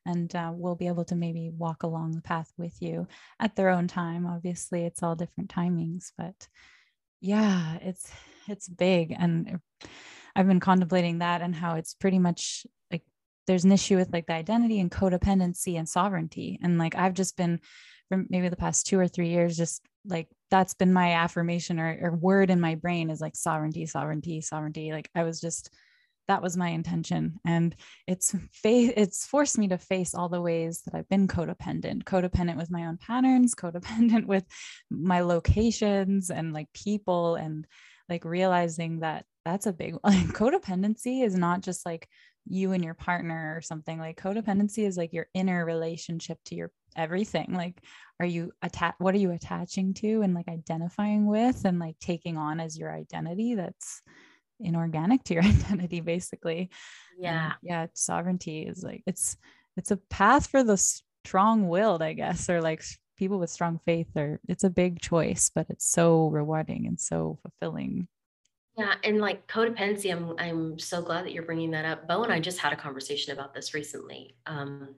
and 0.06 0.34
uh, 0.36 0.52
will 0.54 0.74
be 0.74 0.86
able 0.86 1.04
to 1.04 1.14
maybe 1.14 1.50
walk 1.56 1.82
along 1.82 2.12
the 2.12 2.22
path 2.22 2.52
with 2.56 2.80
you 2.80 3.06
at 3.40 3.56
their 3.56 3.70
own 3.70 3.88
time. 3.88 4.26
Obviously 4.26 4.84
it's 4.84 5.02
all 5.02 5.16
different 5.16 5.50
timings 5.50 6.12
but 6.16 6.48
yeah 7.24 7.78
it's 7.80 8.12
it's 8.48 8.68
big 8.68 9.14
and 9.18 9.58
i've 10.36 10.46
been 10.46 10.60
contemplating 10.60 11.20
that 11.20 11.40
and 11.40 11.54
how 11.54 11.76
it's 11.76 11.94
pretty 11.94 12.18
much 12.18 12.66
like 12.92 13.02
there's 13.46 13.64
an 13.64 13.72
issue 13.72 13.96
with 13.96 14.12
like 14.12 14.26
the 14.26 14.34
identity 14.34 14.78
and 14.78 14.90
codependency 14.90 15.78
and 15.78 15.88
sovereignty 15.88 16.58
and 16.62 16.76
like 16.76 16.94
i've 16.94 17.14
just 17.14 17.34
been 17.38 17.58
for 18.08 18.22
maybe 18.28 18.50
the 18.50 18.56
past 18.56 18.86
two 18.86 18.98
or 18.98 19.08
three 19.08 19.28
years 19.28 19.56
just 19.56 19.80
like 20.06 20.28
that's 20.50 20.74
been 20.74 20.92
my 20.92 21.14
affirmation 21.14 21.80
or, 21.80 21.98
or 22.02 22.14
word 22.14 22.50
in 22.50 22.60
my 22.60 22.74
brain 22.74 23.08
is 23.08 23.22
like 23.22 23.34
sovereignty 23.34 23.86
sovereignty 23.86 24.42
sovereignty 24.42 24.92
like 24.92 25.08
i 25.14 25.22
was 25.22 25.40
just 25.40 25.70
that 26.28 26.42
was 26.42 26.56
my 26.56 26.68
intention. 26.68 27.38
And 27.44 27.74
it's 28.06 28.34
it's 28.64 29.26
forced 29.26 29.58
me 29.58 29.68
to 29.68 29.78
face 29.78 30.14
all 30.14 30.28
the 30.28 30.40
ways 30.40 30.82
that 30.82 30.94
i've 30.94 31.08
been 31.08 31.28
codependent 31.28 32.04
codependent 32.04 32.56
with 32.56 32.70
my 32.70 32.86
own 32.86 32.96
patterns 32.96 33.54
codependent 33.64 34.26
with 34.26 34.44
my 34.90 35.20
locations 35.20 36.30
and 36.30 36.52
like 36.52 36.72
people 36.72 37.34
and 37.36 37.66
like 38.08 38.24
realizing 38.24 39.00
that 39.00 39.24
that's 39.44 39.66
a 39.66 39.72
big 39.72 39.96
like 40.04 40.26
codependency 40.28 41.24
is 41.24 41.36
not 41.36 41.60
just 41.60 41.84
like 41.86 42.08
you 42.46 42.72
and 42.72 42.84
your 42.84 42.94
partner 42.94 43.54
or 43.56 43.60
something. 43.60 43.98
Like 43.98 44.20
codependency 44.20 44.86
is 44.86 44.96
like 44.96 45.12
your 45.12 45.26
inner 45.34 45.64
relationship 45.64 46.38
to 46.46 46.54
your 46.54 46.70
everything. 46.96 47.54
Like 47.54 47.80
are 48.20 48.26
you 48.26 48.52
attached 48.62 49.00
what 49.00 49.14
are 49.14 49.18
you 49.18 49.32
attaching 49.32 49.94
to 49.94 50.22
and 50.22 50.34
like 50.34 50.48
identifying 50.48 51.26
with 51.26 51.64
and 51.64 51.78
like 51.78 51.98
taking 51.98 52.36
on 52.36 52.60
as 52.60 52.78
your 52.78 52.92
identity? 52.92 53.54
That's 53.54 54.02
inorganic 54.60 55.24
to 55.24 55.34
your 55.34 55.42
identity 55.44 56.00
basically. 56.00 56.70
Yeah 57.18 57.44
and 57.44 57.54
yeah. 57.62 57.86
sovereignty 57.94 58.62
is 58.62 58.82
like 58.82 59.02
it's 59.06 59.36
it's 59.76 59.90
a 59.90 59.96
path 59.96 60.48
for 60.48 60.62
the 60.62 60.76
strong-willed 60.76 62.02
i 62.02 62.12
guess 62.12 62.50
or 62.50 62.60
like 62.60 62.82
people 63.16 63.38
with 63.38 63.50
strong 63.50 63.80
faith 63.86 64.08
or 64.16 64.40
it's 64.48 64.64
a 64.64 64.70
big 64.70 65.00
choice 65.00 65.50
but 65.54 65.66
it's 65.70 65.86
so 65.86 66.28
rewarding 66.28 66.86
and 66.86 67.00
so 67.00 67.38
fulfilling. 67.42 68.08
Yeah 68.76 68.94
and 69.04 69.20
like 69.20 69.46
codependency 69.46 70.10
i'm 70.10 70.34
i'm 70.38 70.78
so 70.78 71.00
glad 71.00 71.24
that 71.24 71.32
you're 71.32 71.44
bringing 71.44 71.70
that 71.70 71.84
up. 71.84 72.08
Beau 72.08 72.24
and 72.24 72.32
i 72.32 72.40
just 72.40 72.58
had 72.58 72.72
a 72.72 72.76
conversation 72.76 73.32
about 73.32 73.54
this 73.54 73.72
recently 73.74 74.36
um 74.46 74.96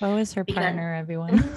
Beau 0.00 0.16
is 0.16 0.32
her 0.34 0.44
because, 0.44 0.62
partner, 0.62 0.94
everyone. 0.94 1.36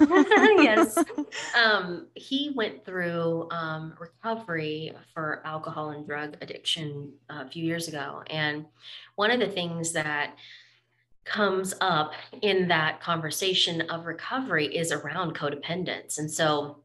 yes. 0.62 0.96
Um, 1.54 2.08
he 2.14 2.52
went 2.56 2.84
through 2.84 3.48
um, 3.50 3.94
recovery 4.00 4.92
for 5.14 5.42
alcohol 5.44 5.90
and 5.90 6.06
drug 6.06 6.36
addiction 6.40 7.12
a 7.28 7.48
few 7.48 7.64
years 7.64 7.86
ago. 7.86 8.22
And 8.28 8.66
one 9.14 9.30
of 9.30 9.38
the 9.38 9.46
things 9.46 9.92
that 9.92 10.36
comes 11.24 11.74
up 11.80 12.12
in 12.42 12.68
that 12.68 13.00
conversation 13.00 13.82
of 13.82 14.06
recovery 14.06 14.66
is 14.74 14.90
around 14.90 15.36
codependence. 15.36 16.18
And 16.18 16.30
so 16.30 16.82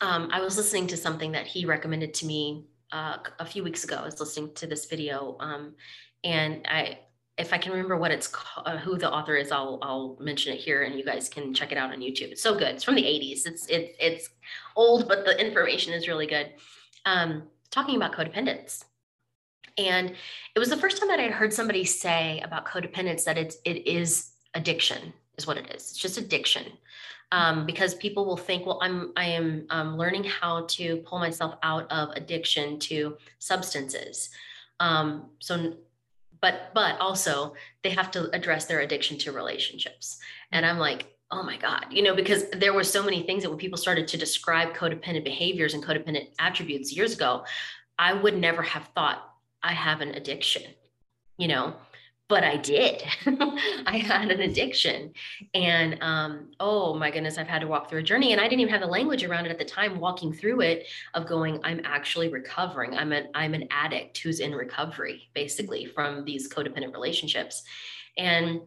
um, 0.00 0.28
I 0.32 0.40
was 0.40 0.56
listening 0.56 0.86
to 0.88 0.96
something 0.96 1.32
that 1.32 1.46
he 1.46 1.64
recommended 1.64 2.14
to 2.14 2.26
me 2.26 2.64
uh, 2.92 3.18
a 3.38 3.46
few 3.46 3.62
weeks 3.62 3.84
ago. 3.84 3.96
I 3.96 4.04
was 4.04 4.18
listening 4.18 4.54
to 4.54 4.66
this 4.66 4.86
video, 4.86 5.36
um, 5.40 5.74
and 6.24 6.66
I, 6.68 6.98
if 7.40 7.52
I 7.52 7.58
can 7.58 7.72
remember 7.72 7.96
what 7.96 8.10
it's 8.10 8.32
uh, 8.64 8.76
who 8.78 8.96
the 8.96 9.10
author 9.10 9.34
is, 9.34 9.50
I'll 9.50 9.78
I'll 9.82 10.16
mention 10.20 10.52
it 10.52 10.60
here, 10.60 10.82
and 10.82 10.96
you 10.96 11.04
guys 11.04 11.28
can 11.28 11.52
check 11.54 11.72
it 11.72 11.78
out 11.78 11.90
on 11.90 12.00
YouTube. 12.00 12.30
It's 12.30 12.42
so 12.42 12.54
good. 12.54 12.74
It's 12.74 12.84
from 12.84 12.94
the 12.94 13.02
'80s. 13.02 13.46
It's 13.46 13.66
it's 13.66 13.96
it's 13.98 14.28
old, 14.76 15.08
but 15.08 15.24
the 15.24 15.40
information 15.40 15.92
is 15.92 16.06
really 16.06 16.26
good. 16.26 16.50
Um, 17.06 17.44
talking 17.70 17.96
about 17.96 18.12
codependence, 18.12 18.84
and 19.78 20.10
it 20.54 20.58
was 20.58 20.68
the 20.68 20.76
first 20.76 20.98
time 20.98 21.08
that 21.08 21.18
I'd 21.18 21.30
heard 21.30 21.52
somebody 21.52 21.84
say 21.84 22.40
about 22.44 22.66
codependence 22.66 23.24
that 23.24 23.38
it's 23.38 23.56
it 23.64 23.86
is 23.86 24.32
addiction 24.54 25.12
is 25.38 25.46
what 25.46 25.56
it 25.56 25.66
is. 25.74 25.90
It's 25.90 25.98
just 25.98 26.18
addiction. 26.18 26.64
Um, 27.32 27.64
because 27.64 27.94
people 27.94 28.26
will 28.26 28.36
think, 28.36 28.66
well, 28.66 28.80
I'm 28.82 29.12
I 29.16 29.26
am 29.26 29.66
um, 29.70 29.96
learning 29.96 30.24
how 30.24 30.66
to 30.70 30.96
pull 30.98 31.20
myself 31.20 31.54
out 31.62 31.90
of 31.92 32.10
addiction 32.16 32.78
to 32.80 33.16
substances. 33.38 34.30
Um, 34.80 35.26
so, 35.38 35.74
but 36.40 36.70
but 36.74 36.98
also 37.00 37.54
they 37.82 37.90
have 37.90 38.10
to 38.12 38.30
address 38.34 38.66
their 38.66 38.80
addiction 38.80 39.18
to 39.18 39.32
relationships. 39.32 40.18
And 40.52 40.64
I'm 40.64 40.78
like, 40.78 41.06
oh 41.30 41.42
my 41.42 41.56
god, 41.56 41.86
you 41.90 42.02
know, 42.02 42.14
because 42.14 42.48
there 42.50 42.72
were 42.72 42.84
so 42.84 43.02
many 43.02 43.22
things 43.22 43.42
that 43.42 43.50
when 43.50 43.58
people 43.58 43.78
started 43.78 44.08
to 44.08 44.16
describe 44.16 44.74
codependent 44.74 45.24
behaviors 45.24 45.74
and 45.74 45.84
codependent 45.84 46.28
attributes 46.38 46.94
years 46.94 47.14
ago, 47.14 47.44
I 47.98 48.12
would 48.12 48.36
never 48.36 48.62
have 48.62 48.88
thought 48.94 49.22
I 49.62 49.72
have 49.72 50.00
an 50.00 50.14
addiction, 50.14 50.62
you 51.36 51.48
know, 51.48 51.74
but 52.30 52.44
I 52.44 52.56
did. 52.56 53.02
I 53.86 53.98
had 53.98 54.30
an 54.30 54.40
addiction. 54.40 55.12
And 55.52 55.98
um, 56.00 56.52
oh 56.60 56.94
my 56.94 57.10
goodness, 57.10 57.36
I've 57.36 57.48
had 57.48 57.60
to 57.60 57.66
walk 57.66 57.90
through 57.90 57.98
a 57.98 58.02
journey. 58.04 58.30
And 58.30 58.40
I 58.40 58.44
didn't 58.44 58.60
even 58.60 58.72
have 58.72 58.80
the 58.80 58.86
language 58.86 59.24
around 59.24 59.46
it 59.46 59.50
at 59.50 59.58
the 59.58 59.64
time, 59.64 59.98
walking 59.98 60.32
through 60.32 60.60
it 60.60 60.86
of 61.14 61.26
going, 61.26 61.60
I'm 61.64 61.80
actually 61.84 62.28
recovering. 62.28 62.96
I'm 62.96 63.10
an 63.10 63.28
I'm 63.34 63.52
an 63.52 63.66
addict 63.72 64.18
who's 64.18 64.38
in 64.38 64.52
recovery, 64.52 65.28
basically, 65.34 65.86
from 65.86 66.24
these 66.24 66.48
codependent 66.48 66.92
relationships. 66.92 67.64
And 68.16 68.60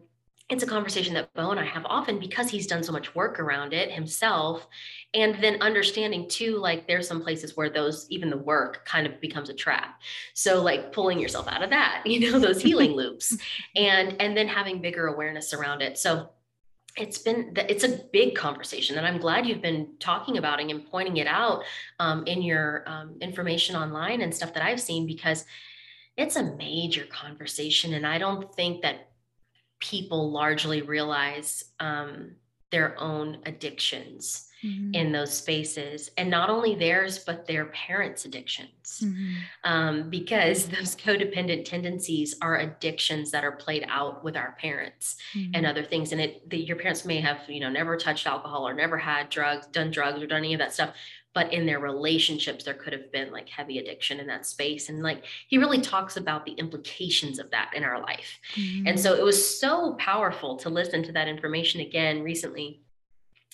it's 0.50 0.62
a 0.62 0.66
conversation 0.66 1.14
that 1.14 1.32
Beau 1.32 1.50
and 1.50 1.60
I 1.60 1.64
have 1.64 1.86
often 1.86 2.18
because 2.18 2.50
he's 2.50 2.66
done 2.66 2.82
so 2.82 2.92
much 2.92 3.14
work 3.14 3.40
around 3.40 3.72
it 3.72 3.90
himself. 3.90 4.66
And 5.14 5.42
then 5.42 5.62
understanding 5.62 6.28
too, 6.28 6.58
like 6.58 6.86
there's 6.86 7.08
some 7.08 7.22
places 7.22 7.56
where 7.56 7.70
those, 7.70 8.06
even 8.10 8.28
the 8.28 8.36
work 8.36 8.84
kind 8.84 9.06
of 9.06 9.20
becomes 9.22 9.48
a 9.48 9.54
trap. 9.54 10.02
So 10.34 10.62
like 10.62 10.92
pulling 10.92 11.18
yourself 11.18 11.48
out 11.48 11.62
of 11.62 11.70
that, 11.70 12.02
you 12.06 12.30
know, 12.30 12.38
those 12.38 12.60
healing 12.60 12.92
loops 12.96 13.36
and, 13.74 14.20
and 14.20 14.36
then 14.36 14.46
having 14.46 14.82
bigger 14.82 15.06
awareness 15.06 15.54
around 15.54 15.80
it. 15.80 15.96
So 15.96 16.28
it's 16.96 17.18
been 17.18 17.52
it's 17.56 17.82
a 17.82 18.00
big 18.12 18.36
conversation 18.36 18.96
and 18.96 19.04
i'm 19.04 19.18
glad 19.18 19.44
you've 19.44 19.60
been 19.60 19.88
talking 19.98 20.38
about 20.38 20.60
it 20.60 20.70
and 20.70 20.86
pointing 20.86 21.16
it 21.16 21.26
out 21.26 21.64
um, 21.98 22.24
in 22.28 22.40
your 22.40 22.84
um, 22.86 23.16
information 23.20 23.74
online 23.74 24.20
and 24.20 24.32
stuff 24.32 24.54
that 24.54 24.62
i've 24.62 24.80
seen 24.80 25.04
because 25.04 25.44
it's 26.16 26.36
a 26.36 26.54
major 26.54 27.04
conversation 27.06 27.94
and 27.94 28.06
i 28.06 28.16
don't 28.16 28.54
think 28.54 28.80
that 28.82 29.08
people 29.84 30.30
largely 30.30 30.80
realize 30.80 31.64
um, 31.78 32.32
their 32.70 32.98
own 32.98 33.38
addictions 33.44 34.48
mm-hmm. 34.64 34.94
in 34.94 35.12
those 35.12 35.32
spaces 35.32 36.10
and 36.16 36.30
not 36.30 36.48
only 36.48 36.74
theirs 36.74 37.18
but 37.18 37.46
their 37.46 37.66
parents 37.66 38.24
addictions 38.24 39.02
mm-hmm. 39.04 39.34
um, 39.64 40.08
because 40.08 40.66
those 40.76 40.96
codependent 40.96 41.66
tendencies 41.66 42.34
are 42.40 42.58
addictions 42.60 43.30
that 43.30 43.44
are 43.44 43.52
played 43.52 43.84
out 43.88 44.24
with 44.24 44.36
our 44.36 44.56
parents 44.58 45.16
mm-hmm. 45.36 45.52
and 45.54 45.66
other 45.66 45.84
things 45.84 46.12
and 46.12 46.20
it 46.20 46.48
the, 46.48 46.56
your 46.56 46.76
parents 46.76 47.04
may 47.04 47.20
have 47.20 47.38
you 47.46 47.60
know 47.60 47.70
never 47.70 47.96
touched 47.96 48.26
alcohol 48.26 48.66
or 48.66 48.72
never 48.72 48.96
had 48.96 49.28
drugs 49.28 49.66
done 49.66 49.90
drugs 49.90 50.22
or 50.22 50.26
done 50.26 50.38
any 50.38 50.54
of 50.54 50.58
that 50.58 50.72
stuff 50.72 50.94
but 51.34 51.52
in 51.52 51.66
their 51.66 51.80
relationships 51.80 52.64
there 52.64 52.74
could 52.74 52.92
have 52.92 53.12
been 53.12 53.30
like 53.30 53.48
heavy 53.48 53.78
addiction 53.78 54.20
in 54.20 54.26
that 54.26 54.46
space 54.46 54.88
and 54.88 55.02
like 55.02 55.24
he 55.48 55.58
really 55.58 55.80
talks 55.80 56.16
about 56.16 56.46
the 56.46 56.52
implications 56.52 57.38
of 57.38 57.50
that 57.50 57.70
in 57.74 57.84
our 57.84 58.00
life 58.00 58.38
mm-hmm. 58.54 58.86
and 58.86 58.98
so 58.98 59.14
it 59.14 59.22
was 59.22 59.58
so 59.60 59.94
powerful 59.94 60.56
to 60.56 60.70
listen 60.70 61.02
to 61.02 61.12
that 61.12 61.28
information 61.28 61.80
again 61.80 62.22
recently 62.22 62.80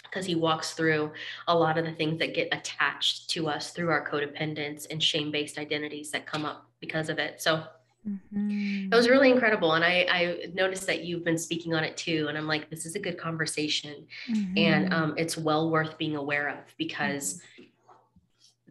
because 0.05 0.27
he 0.27 0.35
walks 0.35 0.73
through 0.73 1.11
a 1.49 1.57
lot 1.57 1.79
of 1.79 1.85
the 1.85 1.93
things 1.93 2.19
that 2.19 2.35
get 2.35 2.49
attached 2.53 3.31
to 3.31 3.49
us 3.49 3.71
through 3.71 3.91
our 3.91 4.07
codependence 4.09 4.87
and 4.91 5.03
shame-based 5.03 5.59
identities 5.59 6.11
that 6.11 6.27
come 6.27 6.45
up 6.45 6.69
because 6.81 7.09
of 7.09 7.19
it 7.19 7.41
so 7.41 7.65
Mm-hmm. 8.09 8.91
It 8.91 8.97
was 8.97 9.11
really 9.11 9.31
incredible. 9.31 9.75
And 9.75 9.85
I, 9.85 10.07
I 10.11 10.47
noticed 10.55 10.87
that 10.87 11.05
you've 11.05 11.23
been 11.23 11.37
speaking 11.37 11.75
on 11.75 11.85
it 11.85 11.99
too. 11.99 12.27
And 12.31 12.39
I'm 12.39 12.47
like, 12.47 12.71
this 12.71 12.87
is 12.87 12.95
a 12.95 12.99
good 12.99 13.19
conversation. 13.19 14.07
Mm-hmm. 14.27 14.57
And 14.57 14.95
um, 14.95 15.15
it's 15.19 15.37
well 15.37 15.71
worth 15.71 15.99
being 15.99 16.17
aware 16.17 16.49
of 16.49 16.59
because 16.79 17.35
mm-hmm 17.35 17.65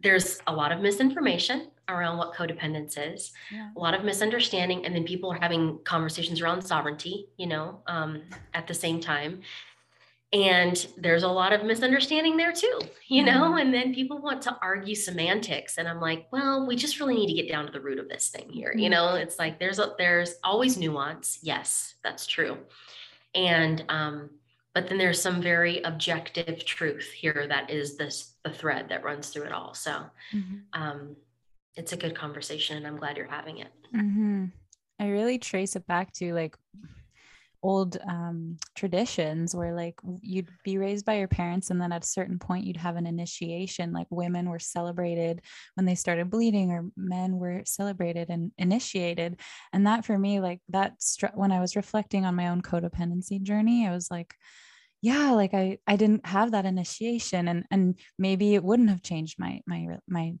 there's 0.02 0.40
a 0.46 0.52
lot 0.52 0.72
of 0.72 0.80
misinformation 0.80 1.68
around 1.88 2.18
what 2.18 2.34
codependence 2.34 2.96
is, 2.96 3.32
yeah. 3.50 3.70
a 3.76 3.78
lot 3.78 3.94
of 3.94 4.04
misunderstanding, 4.04 4.86
and 4.86 4.94
then 4.94 5.04
people 5.04 5.30
are 5.32 5.38
having 5.40 5.78
conversations 5.84 6.40
around 6.40 6.62
sovereignty, 6.62 7.26
you 7.36 7.46
know, 7.46 7.80
um, 7.86 8.22
at 8.54 8.66
the 8.66 8.74
same 8.74 9.00
time. 9.00 9.40
And 10.32 10.86
there's 10.96 11.24
a 11.24 11.28
lot 11.28 11.52
of 11.52 11.64
misunderstanding 11.64 12.36
there 12.36 12.52
too, 12.52 12.80
you 13.08 13.24
know, 13.24 13.56
and 13.56 13.74
then 13.74 13.92
people 13.92 14.22
want 14.22 14.40
to 14.42 14.56
argue 14.62 14.94
semantics. 14.94 15.76
And 15.76 15.88
I'm 15.88 16.00
like, 16.00 16.28
well, 16.30 16.68
we 16.68 16.76
just 16.76 17.00
really 17.00 17.16
need 17.16 17.26
to 17.26 17.42
get 17.42 17.50
down 17.50 17.66
to 17.66 17.72
the 17.72 17.80
root 17.80 17.98
of 17.98 18.08
this 18.08 18.28
thing 18.28 18.48
here. 18.48 18.72
You 18.72 18.90
know, 18.90 19.16
it's 19.16 19.40
like 19.40 19.58
there's 19.58 19.80
a 19.80 19.94
there's 19.98 20.36
always 20.44 20.78
nuance. 20.78 21.40
Yes, 21.42 21.94
that's 22.04 22.28
true. 22.28 22.58
And 23.34 23.84
um, 23.88 24.30
but 24.74 24.88
then 24.88 24.98
there's 24.98 25.20
some 25.20 25.42
very 25.42 25.80
objective 25.82 26.64
truth 26.64 27.10
here 27.10 27.46
that 27.48 27.70
is 27.70 27.96
this 27.96 28.34
the 28.44 28.50
thread 28.50 28.88
that 28.88 29.04
runs 29.04 29.28
through 29.28 29.44
it 29.44 29.52
all 29.52 29.74
so 29.74 30.04
mm-hmm. 30.32 30.56
um, 30.72 31.16
it's 31.76 31.92
a 31.92 31.96
good 31.96 32.14
conversation 32.14 32.76
and 32.76 32.86
i'm 32.86 32.96
glad 32.96 33.16
you're 33.16 33.26
having 33.26 33.58
it 33.58 33.72
mm-hmm. 33.94 34.46
i 34.98 35.08
really 35.08 35.38
trace 35.38 35.76
it 35.76 35.86
back 35.86 36.12
to 36.12 36.32
like 36.34 36.56
old 37.62 37.98
um, 38.08 38.56
traditions 38.74 39.54
where 39.54 39.74
like 39.74 39.94
you'd 40.22 40.48
be 40.64 40.78
raised 40.78 41.04
by 41.04 41.18
your 41.18 41.28
parents 41.28 41.70
and 41.70 41.80
then 41.80 41.92
at 41.92 42.04
a 42.04 42.06
certain 42.06 42.38
point 42.38 42.64
you'd 42.64 42.76
have 42.76 42.96
an 42.96 43.06
initiation 43.06 43.92
like 43.92 44.06
women 44.10 44.48
were 44.48 44.58
celebrated 44.58 45.42
when 45.74 45.86
they 45.86 45.94
started 45.94 46.30
bleeding 46.30 46.70
or 46.70 46.86
men 46.96 47.36
were 47.36 47.62
celebrated 47.64 48.30
and 48.30 48.52
initiated. 48.58 49.40
And 49.72 49.86
that 49.86 50.04
for 50.04 50.16
me 50.18 50.40
like 50.40 50.60
that 50.68 50.94
when 51.34 51.52
i 51.52 51.60
was 51.60 51.76
reflecting 51.76 52.24
on 52.24 52.34
my 52.34 52.48
own 52.48 52.62
codependency 52.62 53.42
journey 53.42 53.86
i 53.86 53.92
was 53.92 54.10
like 54.10 54.34
yeah 55.02 55.32
like 55.32 55.54
i 55.54 55.78
i 55.86 55.96
didn't 55.96 56.26
have 56.26 56.52
that 56.52 56.66
initiation 56.66 57.48
and 57.48 57.64
and 57.70 57.98
maybe 58.18 58.54
it 58.54 58.64
wouldn't 58.64 58.90
have 58.90 59.02
changed 59.02 59.38
my 59.38 59.60
my 59.66 59.86
my 60.08 60.32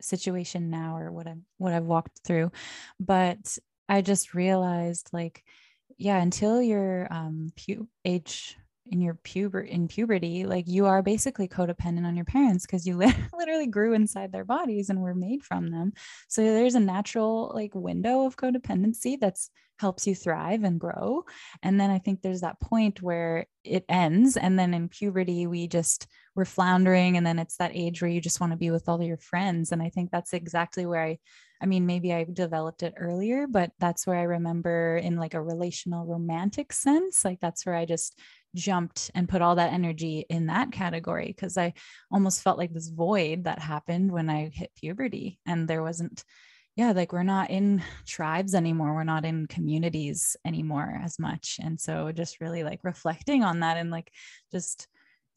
situation 0.00 0.70
now 0.70 0.96
or 0.96 1.10
what 1.10 1.26
i 1.26 1.34
what 1.58 1.72
i've 1.72 1.84
walked 1.84 2.20
through. 2.24 2.50
But 3.00 3.58
i 3.88 4.00
just 4.00 4.34
realized 4.34 5.08
like 5.12 5.42
yeah 5.98 6.20
until 6.20 6.60
your 6.62 7.06
um 7.10 7.50
pu- 7.56 7.88
age 8.04 8.56
in 8.86 9.00
your 9.00 9.14
puber 9.14 9.66
in 9.66 9.88
puberty 9.88 10.44
like 10.44 10.68
you 10.68 10.84
are 10.86 11.02
basically 11.02 11.48
codependent 11.48 12.04
on 12.04 12.16
your 12.16 12.24
parents 12.24 12.66
because 12.66 12.86
you 12.86 12.96
literally 13.32 13.66
grew 13.66 13.94
inside 13.94 14.30
their 14.30 14.44
bodies 14.44 14.90
and 14.90 15.00
were 15.00 15.14
made 15.14 15.42
from 15.42 15.70
them. 15.70 15.92
So 16.28 16.42
there's 16.42 16.74
a 16.74 16.80
natural 16.80 17.50
like 17.54 17.74
window 17.74 18.26
of 18.26 18.36
codependency 18.36 19.18
that's 19.18 19.50
helps 19.80 20.06
you 20.06 20.14
thrive 20.14 20.62
and 20.62 20.78
grow. 20.78 21.24
And 21.62 21.80
then 21.80 21.90
i 21.90 21.98
think 21.98 22.20
there's 22.22 22.42
that 22.42 22.60
point 22.60 23.02
where 23.02 23.46
it 23.64 23.84
ends 23.88 24.36
and 24.36 24.58
then 24.58 24.74
in 24.74 24.88
puberty 24.88 25.46
we 25.46 25.66
just 25.66 26.06
we're 26.36 26.44
floundering 26.44 27.16
and 27.16 27.26
then 27.26 27.38
it's 27.38 27.56
that 27.56 27.72
age 27.74 28.02
where 28.02 28.10
you 28.10 28.20
just 28.20 28.40
want 28.40 28.52
to 28.52 28.56
be 28.56 28.70
with 28.70 28.88
all 28.88 29.02
your 29.02 29.16
friends. 29.16 29.72
And 29.72 29.82
i 29.82 29.88
think 29.88 30.10
that's 30.10 30.32
exactly 30.32 30.84
where 30.86 31.02
i 31.02 31.18
I 31.62 31.66
mean, 31.66 31.86
maybe 31.86 32.12
I 32.12 32.24
developed 32.24 32.82
it 32.82 32.94
earlier, 32.98 33.46
but 33.46 33.70
that's 33.78 34.06
where 34.06 34.18
I 34.18 34.24
remember 34.24 34.96
in 34.96 35.16
like 35.16 35.34
a 35.34 35.42
relational 35.42 36.06
romantic 36.06 36.72
sense, 36.72 37.24
like 37.24 37.40
that's 37.40 37.64
where 37.64 37.74
I 37.74 37.84
just 37.84 38.18
jumped 38.54 39.10
and 39.14 39.28
put 39.28 39.42
all 39.42 39.56
that 39.56 39.72
energy 39.72 40.24
in 40.28 40.46
that 40.46 40.72
category 40.72 41.26
because 41.26 41.56
I 41.56 41.74
almost 42.12 42.42
felt 42.42 42.58
like 42.58 42.72
this 42.72 42.88
void 42.88 43.44
that 43.44 43.58
happened 43.58 44.12
when 44.12 44.30
I 44.30 44.50
hit 44.52 44.70
puberty 44.76 45.38
and 45.46 45.66
there 45.66 45.82
wasn't 45.82 46.24
yeah 46.76 46.92
like 46.92 47.12
we're 47.12 47.22
not 47.22 47.50
in 47.50 47.82
tribes 48.06 48.54
anymore 48.54 48.94
we're 48.94 49.04
not 49.04 49.24
in 49.24 49.46
communities 49.46 50.36
anymore 50.44 51.00
as 51.02 51.18
much 51.18 51.58
and 51.62 51.80
so 51.80 52.10
just 52.12 52.40
really 52.40 52.64
like 52.64 52.80
reflecting 52.82 53.44
on 53.44 53.60
that 53.60 53.76
and 53.76 53.90
like 53.90 54.10
just 54.52 54.88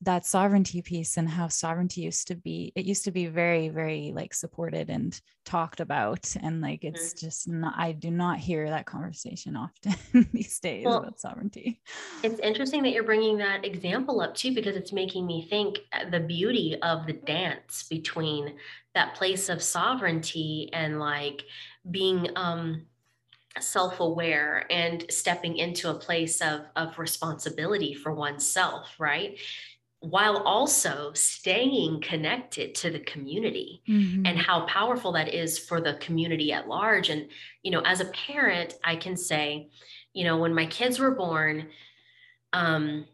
that 0.01 0.25
sovereignty 0.25 0.81
piece 0.81 1.17
and 1.17 1.27
how 1.27 1.47
sovereignty 1.47 2.01
used 2.01 2.27
to 2.27 2.35
be 2.35 2.71
it 2.75 2.85
used 2.85 3.03
to 3.03 3.11
be 3.11 3.25
very 3.25 3.69
very 3.69 4.11
like 4.13 4.33
supported 4.33 4.89
and 4.89 5.19
talked 5.43 5.79
about 5.79 6.35
and 6.43 6.61
like 6.61 6.83
it's 6.83 7.13
mm-hmm. 7.13 7.25
just 7.25 7.47
not 7.47 7.73
i 7.77 7.91
do 7.91 8.11
not 8.11 8.37
hear 8.37 8.69
that 8.69 8.85
conversation 8.85 9.55
often 9.55 9.95
these 10.33 10.59
days 10.59 10.85
well, 10.85 10.99
about 10.99 11.19
sovereignty 11.19 11.81
it's 12.21 12.39
interesting 12.39 12.83
that 12.83 12.91
you're 12.91 13.03
bringing 13.03 13.37
that 13.37 13.65
example 13.65 14.21
up 14.21 14.35
too 14.35 14.53
because 14.53 14.75
it's 14.75 14.93
making 14.93 15.25
me 15.25 15.47
think 15.49 15.79
uh, 15.93 16.07
the 16.11 16.19
beauty 16.19 16.77
of 16.83 17.07
the 17.07 17.13
dance 17.13 17.83
between 17.89 18.55
that 18.93 19.15
place 19.15 19.49
of 19.49 19.63
sovereignty 19.63 20.69
and 20.73 20.99
like 20.99 21.43
being 21.89 22.29
um 22.35 22.85
self-aware 23.59 24.67
and 24.69 25.03
stepping 25.09 25.57
into 25.57 25.89
a 25.89 25.95
place 25.95 26.41
of, 26.41 26.61
of 26.75 26.99
responsibility 26.99 27.95
for 27.95 28.13
oneself 28.13 28.93
right 28.99 29.39
while 29.99 30.37
also 30.43 31.11
staying 31.13 31.99
connected 32.01 32.75
to 32.75 32.91
the 32.91 32.99
community 32.99 33.81
mm-hmm. 33.89 34.25
and 34.25 34.37
how 34.37 34.65
powerful 34.67 35.11
that 35.11 35.33
is 35.33 35.57
for 35.57 35.81
the 35.81 35.95
community 35.95 36.51
at 36.53 36.67
large 36.67 37.09
and 37.09 37.27
you 37.63 37.71
know 37.71 37.81
as 37.81 37.99
a 37.99 38.05
parent 38.05 38.75
i 38.83 38.95
can 38.95 39.17
say 39.17 39.69
you 40.13 40.23
know 40.23 40.37
when 40.37 40.53
my 40.53 40.67
kids 40.67 40.99
were 40.99 41.11
born 41.11 41.67
um 42.53 43.05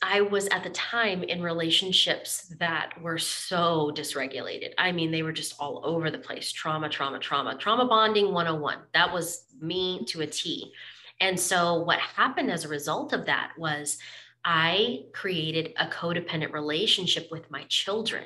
I 0.00 0.20
was 0.20 0.48
at 0.48 0.64
the 0.64 0.70
time 0.70 1.22
in 1.22 1.42
relationships 1.42 2.52
that 2.58 3.00
were 3.00 3.18
so 3.18 3.92
dysregulated. 3.94 4.72
I 4.78 4.90
mean, 4.90 5.10
they 5.10 5.22
were 5.22 5.32
just 5.32 5.54
all 5.60 5.80
over 5.84 6.10
the 6.10 6.18
place 6.18 6.50
trauma, 6.50 6.88
trauma, 6.88 7.20
trauma, 7.20 7.56
trauma 7.56 7.86
bonding 7.86 8.32
101. 8.32 8.78
That 8.94 9.12
was 9.12 9.44
me 9.60 10.04
to 10.06 10.22
a 10.22 10.26
T. 10.26 10.72
And 11.20 11.38
so, 11.38 11.82
what 11.82 12.00
happened 12.00 12.50
as 12.50 12.64
a 12.64 12.68
result 12.68 13.12
of 13.12 13.26
that 13.26 13.52
was 13.56 13.98
I 14.44 15.04
created 15.12 15.72
a 15.78 15.86
codependent 15.86 16.52
relationship 16.52 17.28
with 17.30 17.50
my 17.50 17.64
children 17.68 18.24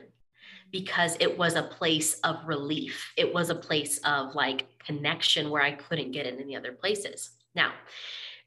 because 0.72 1.16
it 1.20 1.38
was 1.38 1.54
a 1.54 1.62
place 1.62 2.18
of 2.20 2.36
relief. 2.46 3.12
It 3.16 3.32
was 3.32 3.50
a 3.50 3.54
place 3.54 3.98
of 4.04 4.34
like 4.34 4.66
connection 4.78 5.50
where 5.50 5.62
I 5.62 5.72
couldn't 5.72 6.12
get 6.12 6.26
in 6.26 6.40
any 6.40 6.56
other 6.56 6.72
places. 6.72 7.30
Now, 7.54 7.72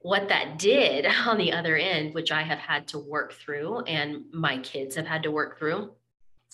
what 0.01 0.29
that 0.29 0.57
did 0.57 1.05
on 1.25 1.37
the 1.37 1.51
other 1.51 1.77
end, 1.77 2.13
which 2.13 2.31
I 2.31 2.41
have 2.41 2.59
had 2.59 2.87
to 2.89 2.99
work 2.99 3.33
through 3.33 3.81
and 3.81 4.25
my 4.33 4.57
kids 4.59 4.95
have 4.95 5.07
had 5.07 5.23
to 5.23 5.31
work 5.31 5.59
through, 5.59 5.91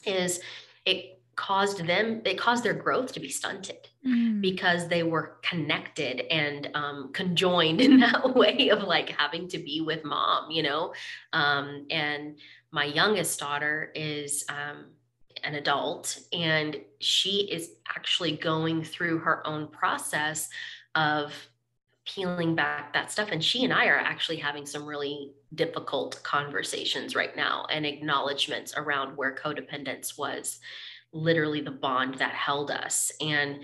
is 0.05 0.39
it 0.85 1.14
caused 1.35 1.85
them 1.85 2.21
it 2.25 2.37
caused 2.37 2.63
their 2.63 2.73
growth 2.73 3.11
to 3.11 3.19
be 3.19 3.29
stunted 3.29 3.89
mm. 4.05 4.39
because 4.41 4.87
they 4.87 5.03
were 5.03 5.37
connected 5.41 6.21
and 6.31 6.69
um, 6.73 7.11
conjoined 7.13 7.81
in 7.85 7.99
that 7.99 8.35
way 8.35 8.69
of 8.69 8.83
like 8.83 9.09
having 9.09 9.47
to 9.47 9.57
be 9.57 9.81
with 9.81 10.03
mom 10.03 10.49
you 10.49 10.63
know? 10.63 10.93
Um, 11.33 11.85
and 11.89 12.37
my 12.71 12.85
youngest 12.85 13.39
daughter 13.39 13.91
is 13.95 14.45
um, 14.49 14.85
an 15.43 15.55
adult 15.55 16.19
and 16.33 16.77
she 16.99 17.49
is 17.51 17.71
actually 17.95 18.37
going 18.37 18.83
through 18.83 19.19
her 19.19 19.45
own 19.45 19.67
process 19.67 20.49
of 20.95 21.33
peeling 22.05 22.55
back 22.55 22.93
that 22.93 23.11
stuff. 23.11 23.29
And 23.31 23.43
she 23.43 23.63
and 23.63 23.73
i 23.73 23.87
are 23.87 23.97
actually 23.97 24.37
having 24.37 24.65
some 24.65 24.85
really 24.85 25.31
difficult 25.55 26.21
conversations 26.23 27.15
right 27.15 27.35
now 27.35 27.65
and 27.71 27.85
acknowledgments 27.85 28.73
around 28.77 29.15
where 29.17 29.35
codependence 29.35 30.17
was 30.17 30.59
literally 31.15 31.61
the 31.61 31.71
bond 31.71 32.15
that 32.15 32.33
held 32.33 32.69
us 32.69 33.11
and 33.21 33.61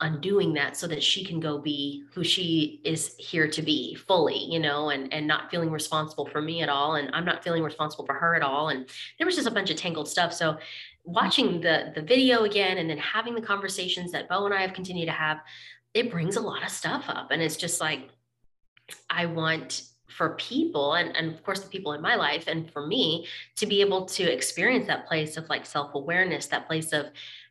undoing 0.00 0.52
that 0.54 0.76
so 0.76 0.86
that 0.88 1.02
she 1.02 1.24
can 1.24 1.38
go 1.38 1.58
be 1.58 2.02
who 2.12 2.24
she 2.24 2.80
is 2.84 3.14
here 3.16 3.46
to 3.46 3.62
be 3.62 3.94
fully 3.94 4.44
you 4.50 4.58
know 4.58 4.90
and 4.90 5.12
and 5.12 5.26
not 5.26 5.50
feeling 5.50 5.70
responsible 5.70 6.26
for 6.26 6.42
me 6.42 6.62
at 6.62 6.68
all. 6.68 6.96
And 6.96 7.10
i'm 7.14 7.24
not 7.24 7.44
feeling 7.44 7.62
responsible 7.62 8.04
for 8.04 8.14
her 8.14 8.34
at 8.34 8.42
all. 8.42 8.70
And 8.70 8.88
there 9.18 9.26
was 9.26 9.36
just 9.36 9.46
a 9.46 9.52
bunch 9.52 9.70
of 9.70 9.76
tangled 9.76 10.08
stuff. 10.08 10.32
So 10.32 10.58
watching 11.04 11.60
the 11.60 11.92
the 11.94 12.02
video 12.02 12.44
again 12.44 12.78
and 12.78 12.88
then 12.90 12.98
having 12.98 13.34
the 13.34 13.42
conversations 13.42 14.10
that 14.12 14.28
Beau 14.28 14.46
and 14.46 14.54
i 14.54 14.62
have 14.62 14.72
continued 14.72 15.06
to 15.06 15.12
have 15.12 15.40
it 15.92 16.10
brings 16.10 16.36
a 16.36 16.40
lot 16.40 16.64
of 16.64 16.70
stuff 16.70 17.04
up. 17.08 17.30
And 17.30 17.40
it's 17.40 17.56
just 17.56 17.80
like 17.80 18.08
i 19.10 19.26
want 19.26 19.82
for 20.08 20.30
people 20.30 20.94
and, 20.94 21.16
and 21.16 21.32
of 21.32 21.42
course 21.42 21.60
the 21.60 21.68
people 21.68 21.92
in 21.92 22.02
my 22.02 22.14
life 22.14 22.44
and 22.46 22.70
for 22.70 22.86
me 22.86 23.26
to 23.56 23.66
be 23.66 23.80
able 23.80 24.04
to 24.04 24.22
experience 24.22 24.86
that 24.86 25.06
place 25.06 25.36
of 25.36 25.48
like 25.48 25.64
self-awareness 25.64 26.46
that 26.46 26.66
place 26.66 26.92
of 26.92 27.06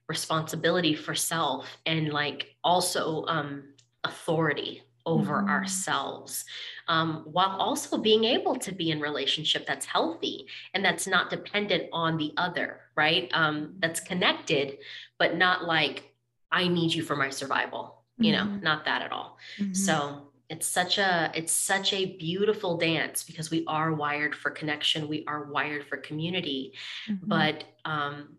responsibility 0.08 0.94
for 0.94 1.16
self 1.16 1.78
and 1.86 2.10
like 2.10 2.56
also 2.64 3.26
um, 3.28 3.64
authority 4.04 4.84
over 5.06 5.36
mm-hmm. 5.36 5.50
ourselves 5.50 6.46
um, 6.88 7.24
while 7.26 7.58
also 7.60 7.98
being 7.98 8.24
able 8.24 8.56
to 8.56 8.72
be 8.72 8.92
in 8.92 9.02
relationship 9.02 9.66
that's 9.66 9.86
healthy 9.86 10.46
and 10.74 10.84
that's 10.84 11.08
not 11.08 11.30
dependent 11.30 11.90
on 11.92 12.18
the 12.18 12.34
other 12.38 12.82
right 12.96 13.30
um, 13.34 13.74
that's 13.80 14.00
connected 14.00 14.78
but 15.18 15.36
not 15.36 15.66
like 15.66 16.14
i 16.52 16.68
need 16.68 16.94
you 16.94 17.02
for 17.02 17.16
my 17.16 17.30
survival 17.30 18.04
you 18.18 18.32
know 18.32 18.44
mm-hmm. 18.44 18.64
not 18.64 18.86
that 18.86 19.02
at 19.02 19.12
all 19.12 19.38
mm-hmm. 19.58 19.74
so 19.74 20.28
it's 20.50 20.68
such 20.68 20.98
a 20.98 21.32
it's 21.34 21.54
such 21.54 21.94
a 21.94 22.18
beautiful 22.18 22.78
dance 22.78 23.24
because 23.24 23.50
we 23.50 23.64
are 23.68 23.94
wired 23.94 24.36
for 24.36 24.52
connection 24.52 25.08
we 25.08 25.24
are 25.28 25.46
wired 25.46 25.86
for 25.88 25.98
community 25.98 26.74
mm-hmm. 27.10 27.28
but 27.28 27.64
um 27.86 28.38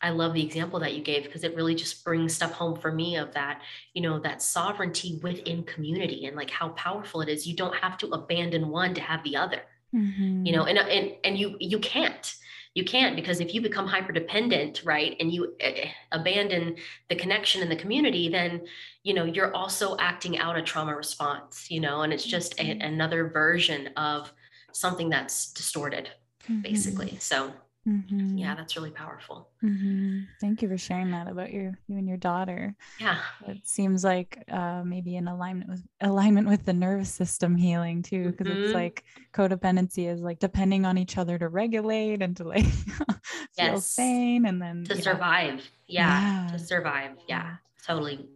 I 0.00 0.10
love 0.10 0.32
the 0.32 0.44
example 0.44 0.78
that 0.80 0.94
you 0.94 1.02
gave 1.02 1.24
because 1.24 1.42
it 1.42 1.56
really 1.56 1.74
just 1.74 2.04
brings 2.04 2.32
stuff 2.32 2.52
home 2.52 2.78
for 2.78 2.92
me 2.92 3.16
of 3.16 3.32
that, 3.34 3.62
you 3.94 4.02
know, 4.02 4.20
that 4.20 4.42
sovereignty 4.42 5.18
within 5.22 5.64
community 5.64 6.26
and 6.26 6.36
like 6.36 6.50
how 6.50 6.68
powerful 6.70 7.20
it 7.20 7.28
is. 7.28 7.46
You 7.46 7.56
don't 7.56 7.74
have 7.74 7.98
to 7.98 8.08
abandon 8.08 8.68
one 8.68 8.94
to 8.94 9.00
have 9.00 9.24
the 9.24 9.36
other. 9.36 9.62
Mm-hmm. 9.92 10.46
You 10.46 10.52
know, 10.52 10.66
and 10.66 10.78
and 10.78 11.16
and 11.24 11.38
you 11.38 11.56
you 11.58 11.78
can't 11.78 12.34
you 12.78 12.84
can't 12.84 13.16
because 13.16 13.40
if 13.40 13.52
you 13.52 13.60
become 13.60 13.88
hyper 13.88 14.12
dependent 14.12 14.82
right 14.84 15.16
and 15.18 15.32
you 15.32 15.52
uh, 15.66 15.88
abandon 16.12 16.76
the 17.08 17.16
connection 17.16 17.60
in 17.60 17.68
the 17.68 17.74
community 17.74 18.28
then 18.28 18.62
you 19.02 19.12
know 19.12 19.24
you're 19.24 19.52
also 19.52 19.96
acting 19.98 20.38
out 20.38 20.56
a 20.56 20.62
trauma 20.62 20.94
response 20.94 21.68
you 21.70 21.80
know 21.80 22.02
and 22.02 22.12
it's 22.12 22.24
just 22.24 22.54
a, 22.60 22.62
mm-hmm. 22.62 22.80
another 22.80 23.28
version 23.28 23.88
of 23.96 24.32
something 24.70 25.08
that's 25.08 25.52
distorted 25.52 26.08
mm-hmm. 26.44 26.60
basically 26.60 27.16
so 27.18 27.52
Mm-hmm. 27.88 28.36
Yeah, 28.36 28.54
that's 28.54 28.76
really 28.76 28.90
powerful. 28.90 29.48
Mm-hmm. 29.64 30.20
Thank 30.40 30.60
you 30.60 30.68
for 30.68 30.76
sharing 30.76 31.10
that 31.12 31.26
about 31.26 31.52
your 31.52 31.78
you 31.86 31.96
and 31.96 32.06
your 32.06 32.18
daughter. 32.18 32.74
Yeah, 33.00 33.18
it 33.46 33.66
seems 33.66 34.04
like 34.04 34.44
uh, 34.50 34.82
maybe 34.84 35.16
in 35.16 35.26
alignment 35.26 35.70
with 35.70 35.82
alignment 36.02 36.48
with 36.48 36.66
the 36.66 36.74
nervous 36.74 37.10
system 37.10 37.56
healing 37.56 38.02
too, 38.02 38.30
because 38.30 38.46
mm-hmm. 38.46 38.64
it's 38.64 38.74
like 38.74 39.04
codependency 39.32 40.06
is 40.12 40.20
like 40.20 40.38
depending 40.38 40.84
on 40.84 40.98
each 40.98 41.16
other 41.16 41.38
to 41.38 41.48
regulate 41.48 42.20
and 42.20 42.36
to 42.36 42.44
like 42.44 42.66
feel 42.66 43.16
yes. 43.56 43.86
sane, 43.86 44.44
and 44.44 44.60
then 44.60 44.84
to 44.84 45.00
survive. 45.00 45.66
Yeah. 45.86 46.46
yeah, 46.46 46.52
to 46.52 46.58
survive. 46.58 47.12
Yeah, 47.26 47.56
totally 47.86 48.28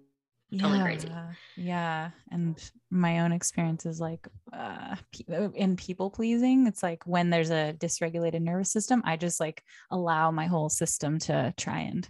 totally 0.59 0.79
yeah, 0.79 0.85
crazy. 0.85 1.09
Yeah. 1.57 2.11
And 2.31 2.71
my 2.91 3.21
own 3.21 3.33
experience 3.33 3.87
is 3.87 4.01
like 4.01 4.27
uh, 4.53 4.97
uh, 5.31 5.51
in 5.53 5.77
people 5.77 6.11
pleasing, 6.11 6.67
it's 6.67 6.83
like 6.83 7.07
when 7.07 7.31
there's 7.31 7.51
a 7.51 7.75
dysregulated 7.79 8.43
nervous 8.43 8.73
system, 8.73 9.03
I 9.05 9.17
just 9.17 9.41
like 9.41 9.63
allow 9.91 10.31
my 10.31 10.47
whole 10.47 10.69
system 10.69 11.19
to 11.21 11.55
try 11.57 11.81
and 11.81 12.09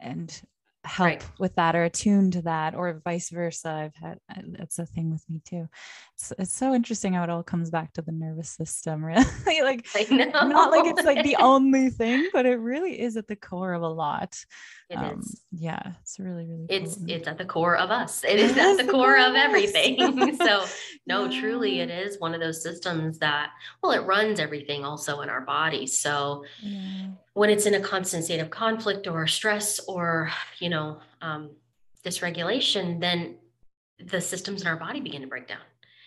and 0.00 0.42
help 0.84 1.06
right. 1.06 1.26
with 1.38 1.54
that 1.54 1.76
or 1.76 1.84
attune 1.84 2.30
to 2.32 2.42
that 2.42 2.74
or 2.74 3.00
vice 3.04 3.30
versa. 3.30 3.70
I've 3.70 3.94
had 3.94 4.18
that's 4.58 4.78
a 4.78 4.86
thing 4.86 5.12
with 5.12 5.24
me 5.30 5.40
too. 5.44 5.68
It's, 6.14 6.32
it's 6.38 6.54
so 6.54 6.74
interesting 6.74 7.12
how 7.12 7.22
it 7.22 7.30
all 7.30 7.44
comes 7.44 7.70
back 7.70 7.92
to 7.94 8.02
the 8.02 8.10
nervous 8.10 8.50
system 8.50 9.04
really 9.46 9.62
like 9.62 9.86
not 10.10 10.70
like 10.70 10.86
it's 10.86 11.04
like 11.04 11.22
the 11.22 11.36
only 11.36 11.90
thing 11.90 12.28
but 12.32 12.46
it 12.46 12.56
really 12.56 13.00
is 13.00 13.16
at 13.16 13.28
the 13.28 13.36
core 13.36 13.74
of 13.74 13.82
a 13.82 13.88
lot. 13.88 14.44
It 14.90 14.96
um, 14.96 15.20
is. 15.20 15.40
yeah 15.52 15.92
it's 16.00 16.18
really 16.18 16.46
really 16.46 16.66
it's 16.68 16.96
cool. 16.96 17.10
it's 17.10 17.28
at 17.28 17.38
the 17.38 17.44
core 17.44 17.76
of 17.76 17.90
us. 17.90 18.24
It 18.24 18.38
is 18.40 18.56
at 18.56 18.76
the 18.76 18.90
core 18.90 19.18
of 19.18 19.34
everything. 19.36 20.36
So 20.36 20.64
no 21.06 21.26
yeah. 21.26 21.40
truly 21.40 21.80
it 21.80 21.90
is 21.90 22.18
one 22.18 22.34
of 22.34 22.40
those 22.40 22.62
systems 22.62 23.18
that 23.18 23.50
well 23.82 23.92
it 23.92 24.04
runs 24.04 24.40
everything 24.40 24.84
also 24.84 25.20
in 25.20 25.28
our 25.28 25.42
body. 25.42 25.86
So 25.86 26.44
yeah 26.60 27.10
when 27.34 27.50
it's 27.50 27.66
in 27.66 27.74
a 27.74 27.80
constant 27.80 28.24
state 28.24 28.40
of 28.40 28.50
conflict 28.50 29.06
or 29.06 29.26
stress 29.26 29.80
or 29.80 30.30
you 30.58 30.68
know 30.68 30.98
um, 31.20 31.50
dysregulation 32.04 33.00
then 33.00 33.36
the 34.06 34.20
systems 34.20 34.62
in 34.62 34.68
our 34.68 34.76
body 34.76 35.00
begin 35.00 35.22
to 35.22 35.28
break 35.28 35.46
down 35.46 35.58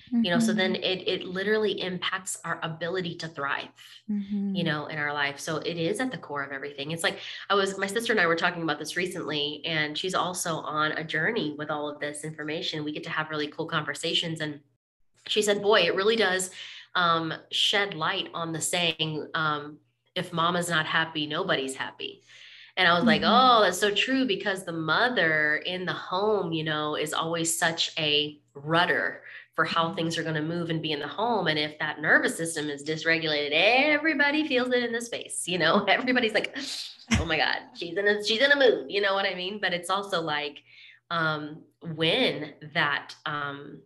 mm-hmm. 0.08 0.24
you 0.26 0.32
know 0.32 0.40
so 0.40 0.54
then 0.54 0.74
mm-hmm. 0.74 0.84
it 0.84 1.08
it 1.08 1.24
literally 1.24 1.82
impacts 1.82 2.38
our 2.44 2.60
ability 2.62 3.16
to 3.16 3.28
thrive 3.28 3.70
mm-hmm. 4.10 4.54
you 4.54 4.64
know 4.64 4.88
in 4.88 4.98
our 4.98 5.14
life 5.14 5.40
so 5.40 5.58
it 5.58 5.78
is 5.78 6.00
at 6.00 6.12
the 6.12 6.18
core 6.18 6.44
of 6.44 6.52
everything 6.52 6.92
it's 6.92 7.04
like 7.04 7.20
i 7.50 7.54
was 7.54 7.78
my 7.78 7.88
sister 7.88 8.12
and 8.12 8.20
i 8.20 8.28
were 8.28 8.36
talking 8.36 8.64
about 8.64 8.80
this 8.80 8.98
recently 8.98 9.62
and 9.66 9.98
she's 9.98 10.16
also 10.16 10.56
on 10.56 10.92
a 10.94 11.04
journey 11.04 11.56
with 11.58 11.70
all 11.70 11.90
of 11.90 12.00
this 12.00 12.24
information 12.24 12.84
we 12.84 12.92
get 12.92 13.04
to 13.04 13.10
have 13.10 13.30
really 13.30 13.48
cool 13.48 13.66
conversations 13.66 14.42
and 14.42 14.60
she 15.28 15.42
said 15.42 15.62
boy 15.62 15.82
it 15.82 15.96
really 15.96 16.16
does 16.16 16.52
um, 16.96 17.34
shed 17.52 17.94
light 17.94 18.30
on 18.34 18.54
the 18.54 18.62
saying 18.62 19.28
um, 19.34 19.80
if 20.16 20.34
mama's 20.34 20.70
not 20.70 20.86
happy, 20.86 21.28
nobody's 21.28 21.76
happy. 21.76 22.22
And 22.78 22.88
I 22.88 22.94
was 22.94 23.00
mm-hmm. 23.00 23.08
like, 23.08 23.22
oh, 23.24 23.62
that's 23.62 23.80
so 23.80 23.94
true 23.94 24.26
because 24.26 24.66
the 24.66 24.74
mother 24.74 25.58
in 25.66 25.86
the 25.86 25.94
home, 25.94 26.52
you 26.52 26.64
know, 26.64 26.96
is 26.96 27.14
always 27.14 27.58
such 27.58 27.92
a 27.98 28.40
rudder 28.54 29.22
for 29.54 29.64
how 29.64 29.94
things 29.94 30.18
are 30.18 30.24
going 30.24 30.36
to 30.36 30.42
move 30.42 30.70
and 30.70 30.82
be 30.82 30.92
in 30.92 31.00
the 31.00 31.08
home. 31.08 31.48
And 31.48 31.58
if 31.58 31.80
that 31.80 32.02
nervous 32.02 32.36
system 32.36 32.70
is 32.70 32.84
dysregulated, 32.84 33.52
everybody 33.54 34.46
feels 34.48 34.74
it 34.74 34.84
in 34.84 34.92
the 34.92 35.02
space. 35.02 35.48
You 35.48 35.58
know, 35.58 35.86
everybody's 35.88 36.34
like, 36.34 36.56
oh 37.20 37.26
my 37.26 37.38
God, 37.38 37.60
she's 37.74 37.98
in 37.98 38.08
a 38.08 38.24
she's 38.24 38.42
in 38.42 38.52
a 38.52 38.58
mood. 38.58 38.88
You 38.90 39.02
know 39.02 39.14
what 39.14 39.26
I 39.26 39.34
mean? 39.34 39.60
But 39.62 39.74
it's 39.74 39.90
also 39.90 40.22
like 40.22 40.62
um, 41.10 41.62
when 41.96 42.54
that 42.74 43.16
um, 43.26 43.80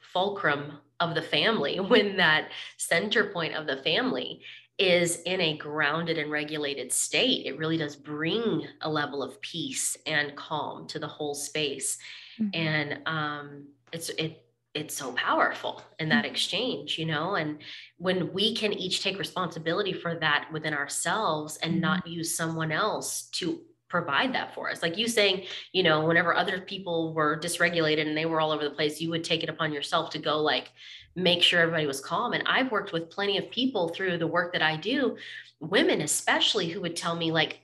fulcrum 0.00 0.72
of 1.00 1.14
the 1.14 1.22
family, 1.22 1.80
when 1.80 2.18
that 2.18 2.50
center 2.76 3.24
point 3.24 3.54
of 3.54 3.66
the 3.66 3.78
family 3.78 4.42
is 4.78 5.22
in 5.22 5.40
a 5.40 5.56
grounded 5.56 6.18
and 6.18 6.30
regulated 6.30 6.92
state, 6.92 7.46
it 7.46 7.58
really 7.58 7.76
does 7.76 7.96
bring 7.96 8.66
a 8.82 8.90
level 8.90 9.22
of 9.22 9.40
peace 9.40 9.96
and 10.06 10.36
calm 10.36 10.86
to 10.88 10.98
the 10.98 11.06
whole 11.06 11.34
space. 11.34 11.98
Mm-hmm. 12.40 12.50
And 12.54 13.00
um, 13.06 13.64
it's 13.92 14.10
it 14.10 14.42
it's 14.74 14.94
so 14.94 15.12
powerful 15.12 15.82
in 15.98 16.10
that 16.10 16.24
mm-hmm. 16.24 16.32
exchange, 16.32 16.98
you 16.98 17.06
know, 17.06 17.36
and 17.36 17.58
when 17.96 18.30
we 18.34 18.54
can 18.54 18.74
each 18.74 19.02
take 19.02 19.18
responsibility 19.18 19.94
for 19.94 20.16
that 20.16 20.48
within 20.52 20.74
ourselves 20.74 21.56
and 21.62 21.72
mm-hmm. 21.72 21.80
not 21.80 22.06
use 22.06 22.36
someone 22.36 22.70
else 22.70 23.28
to 23.30 23.60
provide 23.88 24.34
that 24.34 24.54
for 24.54 24.70
us. 24.70 24.82
Like 24.82 24.98
you 24.98 25.08
saying, 25.08 25.46
you 25.72 25.82
know, 25.82 26.04
whenever 26.04 26.34
other 26.34 26.60
people 26.60 27.14
were 27.14 27.38
dysregulated 27.40 28.06
and 28.06 28.16
they 28.16 28.26
were 28.26 28.40
all 28.40 28.52
over 28.52 28.64
the 28.64 28.70
place, 28.70 29.00
you 29.00 29.08
would 29.10 29.24
take 29.24 29.42
it 29.42 29.48
upon 29.48 29.72
yourself 29.72 30.10
to 30.10 30.18
go 30.18 30.40
like 30.40 30.72
make 31.16 31.42
sure 31.42 31.60
everybody 31.60 31.86
was 31.86 32.00
calm. 32.00 32.34
And 32.34 32.44
I've 32.46 32.70
worked 32.70 32.92
with 32.92 33.10
plenty 33.10 33.38
of 33.38 33.50
people 33.50 33.88
through 33.88 34.18
the 34.18 34.26
work 34.26 34.52
that 34.52 34.62
I 34.62 34.76
do, 34.76 35.16
women 35.58 36.02
especially, 36.02 36.68
who 36.68 36.80
would 36.82 36.94
tell 36.94 37.16
me, 37.16 37.32
like, 37.32 37.60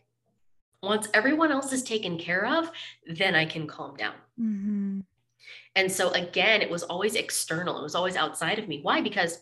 once 0.83 1.09
everyone 1.15 1.53
else 1.53 1.73
is 1.73 1.85
taken 1.85 2.19
care 2.19 2.45
of, 2.47 2.71
then 3.07 3.37
I 3.37 3.45
can 3.45 3.69
calm 3.69 3.97
down. 3.97 4.15
Mm-hmm. 4.41 5.01
And 5.77 5.93
so, 5.93 6.11
again, 6.11 6.61
it 6.61 6.71
was 6.71 6.83
always 6.83 7.15
external, 7.15 7.79
it 7.79 7.83
was 7.83 7.95
always 7.95 8.17
outside 8.17 8.59
of 8.59 8.67
me. 8.67 8.81
Why? 8.83 9.01
Because 9.01 9.41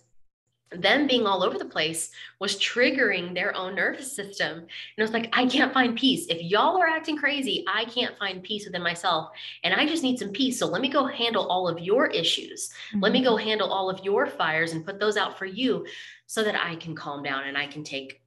them 0.73 1.07
being 1.07 1.27
all 1.27 1.43
over 1.43 1.59
the 1.59 1.65
place 1.65 2.11
was 2.39 2.57
triggering 2.57 3.35
their 3.35 3.57
own 3.57 3.75
nervous 3.75 4.13
system. 4.13 4.59
And 4.59 4.69
I 4.99 5.03
was 5.03 5.11
like, 5.13 5.29
I 5.33 5.47
can't 5.47 5.75
find 5.75 5.97
peace. 5.97 6.27
If 6.29 6.41
y'all 6.43 6.81
are 6.81 6.87
acting 6.87 7.17
crazy, 7.17 7.65
I 7.67 7.87
can't 7.87 8.17
find 8.19 8.43
peace 8.43 8.67
within 8.67 8.83
myself. 8.83 9.31
And 9.65 9.75
I 9.75 9.85
just 9.85 10.05
need 10.05 10.19
some 10.19 10.31
peace. 10.31 10.59
So 10.59 10.67
let 10.67 10.81
me 10.81 10.89
go 10.89 11.07
handle 11.07 11.47
all 11.49 11.69
of 11.69 11.81
your 11.81 12.07
issues. 12.07 12.71
Mm-hmm. 12.91 13.01
Let 13.01 13.13
me 13.13 13.25
go 13.25 13.35
mm-hmm. 13.35 13.49
handle 13.49 13.73
all 13.73 13.91
of 13.91 14.05
your 14.05 14.27
fires 14.27 14.73
and 14.73 14.87
put 14.87 15.01
those 15.01 15.17
out 15.17 15.37
for 15.37 15.47
you 15.47 15.87
so 16.27 16.45
that 16.45 16.55
I 16.55 16.77
can 16.77 16.95
calm 16.95 17.25
down 17.25 17.45
and 17.49 17.59
I 17.59 17.67
can 17.67 17.83
take 17.83 18.20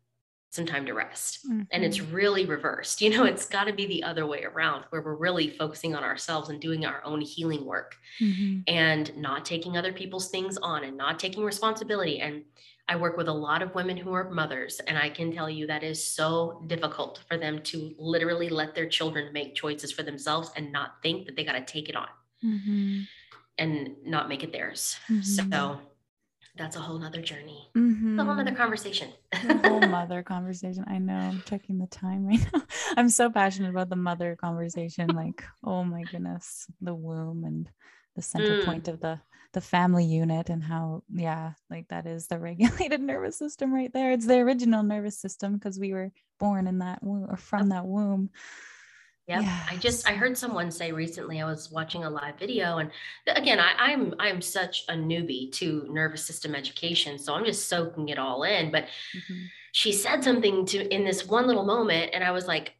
some 0.53 0.65
time 0.65 0.85
to 0.85 0.93
rest. 0.93 1.45
Mm-hmm. 1.47 1.63
And 1.71 1.83
it's 1.83 1.97
mm-hmm. 1.97 2.15
really 2.15 2.45
reversed. 2.45 3.01
You 3.03 3.09
know, 3.09 3.25
it's 3.25 3.45
got 3.45 3.65
to 3.65 3.73
be 3.73 3.85
the 3.85 4.03
other 4.03 4.25
way 4.25 4.43
around 4.43 4.85
where 4.89 5.01
we're 5.01 5.15
really 5.15 5.49
focusing 5.49 5.93
on 5.93 6.03
ourselves 6.03 6.47
and 6.49 6.61
doing 6.61 6.85
our 6.85 7.03
own 7.03 7.19
healing 7.19 7.65
work 7.65 7.97
mm-hmm. 8.19 8.61
and 8.67 9.15
not 9.17 9.43
taking 9.43 9.75
other 9.75 9.91
people's 9.91 10.29
things 10.29 10.57
on 10.57 10.85
and 10.85 10.95
not 10.95 11.19
taking 11.19 11.43
responsibility. 11.43 12.21
And 12.21 12.43
I 12.87 12.95
work 12.95 13.17
with 13.17 13.27
a 13.27 13.33
lot 13.33 13.61
of 13.61 13.75
women 13.75 13.97
who 13.97 14.13
are 14.13 14.29
mothers, 14.29 14.79
and 14.87 14.97
I 14.97 15.09
can 15.09 15.33
tell 15.33 15.49
you 15.49 15.67
that 15.67 15.83
is 15.83 16.01
so 16.01 16.63
difficult 16.67 17.21
for 17.27 17.37
them 17.37 17.61
to 17.63 17.93
literally 17.97 18.47
let 18.47 18.73
their 18.73 18.87
children 18.87 19.33
make 19.33 19.53
choices 19.53 19.91
for 19.91 20.03
themselves 20.03 20.51
and 20.55 20.71
not 20.71 21.01
think 21.01 21.25
that 21.25 21.35
they 21.35 21.43
got 21.43 21.53
to 21.53 21.61
take 21.61 21.89
it 21.89 21.95
on 21.95 22.07
mm-hmm. 22.43 23.01
and 23.57 23.95
not 24.05 24.29
make 24.29 24.43
it 24.43 24.53
theirs. 24.53 24.97
So 25.21 25.43
mm-hmm 25.43 25.83
that's 26.55 26.75
a 26.75 26.79
whole 26.79 26.99
nother 26.99 27.21
journey. 27.21 27.69
Mm-hmm. 27.75 28.19
A 28.19 28.25
whole 28.25 28.35
nother 28.35 28.55
conversation. 28.55 29.09
a 29.31 29.67
whole 29.67 29.81
mother 29.87 30.21
conversation. 30.21 30.85
I 30.87 30.99
know. 30.99 31.15
I'm 31.15 31.43
checking 31.45 31.79
the 31.79 31.87
time 31.87 32.25
right 32.25 32.45
now. 32.53 32.61
I'm 32.95 33.09
so 33.09 33.29
passionate 33.29 33.69
about 33.69 33.89
the 33.89 33.95
mother 33.95 34.35
conversation. 34.39 35.07
Like, 35.07 35.43
oh 35.63 35.83
my 35.83 36.03
goodness, 36.03 36.67
the 36.81 36.93
womb 36.93 37.43
and 37.43 37.69
the 38.15 38.21
center 38.21 38.61
mm. 38.61 38.65
point 38.65 38.87
of 38.87 38.99
the 38.99 39.19
the 39.53 39.61
family 39.61 40.03
unit 40.03 40.49
and 40.49 40.63
how 40.63 41.03
yeah 41.13 41.51
like 41.69 41.87
that 41.89 42.07
is 42.07 42.27
the 42.27 42.39
regulated 42.39 42.99
nervous 42.99 43.37
system 43.37 43.73
right 43.73 43.93
there 43.93 44.11
it's 44.11 44.25
the 44.25 44.37
original 44.37 44.81
nervous 44.81 45.19
system 45.19 45.53
because 45.53 45.79
we 45.79 45.93
were 45.93 46.11
born 46.39 46.65
in 46.65 46.79
that 46.79 47.01
womb 47.03 47.27
or 47.29 47.37
from 47.37 47.69
that 47.69 47.85
womb 47.85 48.29
Yep. 49.27 49.41
Yes. 49.43 49.67
I 49.71 49.77
just 49.77 50.09
I 50.09 50.13
heard 50.13 50.37
someone 50.37 50.69
say 50.69 50.91
recently 50.91 51.39
I 51.41 51.45
was 51.45 51.71
watching 51.71 52.03
a 52.03 52.09
live 52.09 52.37
video 52.37 52.79
and 52.79 52.91
again 53.27 53.57
I, 53.57 53.73
I'm 53.77 54.13
I'm 54.19 54.41
such 54.41 54.83
a 54.89 54.93
newbie 54.93 55.49
to 55.53 55.87
nervous 55.89 56.25
system 56.25 56.53
education 56.53 57.17
so 57.17 57.33
I'm 57.33 57.45
just 57.45 57.69
soaking 57.69 58.09
it 58.09 58.19
all 58.19 58.43
in 58.43 58.69
but 58.69 58.83
mm-hmm. 58.83 59.43
she 59.71 59.93
said 59.93 60.25
something 60.25 60.65
to 60.67 60.93
in 60.93 61.05
this 61.05 61.25
one 61.25 61.47
little 61.47 61.63
moment 61.63 62.11
and 62.13 62.21
I 62.21 62.31
was 62.31 62.47
like 62.47 62.73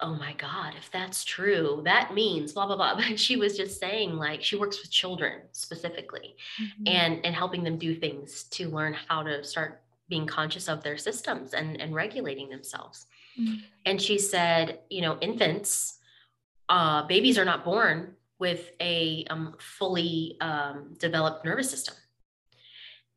oh 0.00 0.14
my 0.14 0.34
god 0.34 0.74
if 0.76 0.90
that's 0.90 1.24
true 1.24 1.80
that 1.86 2.12
means 2.12 2.52
blah 2.52 2.66
blah 2.66 2.76
blah 2.76 2.94
but 3.08 3.18
she 3.18 3.36
was 3.36 3.56
just 3.56 3.80
saying 3.80 4.16
like 4.16 4.42
she 4.42 4.56
works 4.56 4.82
with 4.82 4.90
children 4.90 5.40
specifically 5.52 6.36
mm-hmm. 6.60 6.88
and 6.88 7.24
and 7.24 7.34
helping 7.34 7.64
them 7.64 7.78
do 7.78 7.94
things 7.94 8.44
to 8.44 8.68
learn 8.68 8.94
how 9.08 9.22
to 9.22 9.42
start 9.42 9.80
being 10.10 10.26
conscious 10.26 10.68
of 10.68 10.82
their 10.82 10.98
systems 10.98 11.54
and 11.54 11.80
and 11.80 11.94
regulating 11.94 12.50
themselves 12.50 13.06
Mm-hmm. 13.38 13.54
And 13.84 14.02
she 14.02 14.18
said, 14.18 14.80
you 14.90 15.02
know, 15.02 15.18
infants, 15.20 15.98
uh, 16.68 17.06
babies 17.06 17.38
are 17.38 17.44
not 17.44 17.64
born 17.64 18.14
with 18.38 18.70
a 18.80 19.24
um, 19.30 19.54
fully 19.58 20.36
um, 20.40 20.94
developed 20.98 21.44
nervous 21.44 21.70
system 21.70 21.94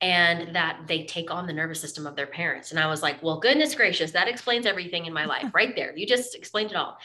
and 0.01 0.55
that 0.55 0.81
they 0.87 1.03
take 1.03 1.29
on 1.29 1.45
the 1.45 1.53
nervous 1.53 1.81
system 1.81 2.07
of 2.07 2.15
their 2.15 2.27
parents. 2.27 2.71
And 2.71 2.79
I 2.79 2.87
was 2.87 3.01
like, 3.01 3.21
well, 3.21 3.39
goodness 3.39 3.75
gracious, 3.75 4.11
that 4.11 4.29
explains 4.29 4.65
everything 4.65 5.05
in 5.05 5.13
my 5.13 5.25
life 5.33 5.51
right 5.53 5.75
there. 5.75 5.95
You 5.95 6.05
just 6.05 6.35
explained 6.35 6.71
it 6.71 6.77
all. 6.77 6.97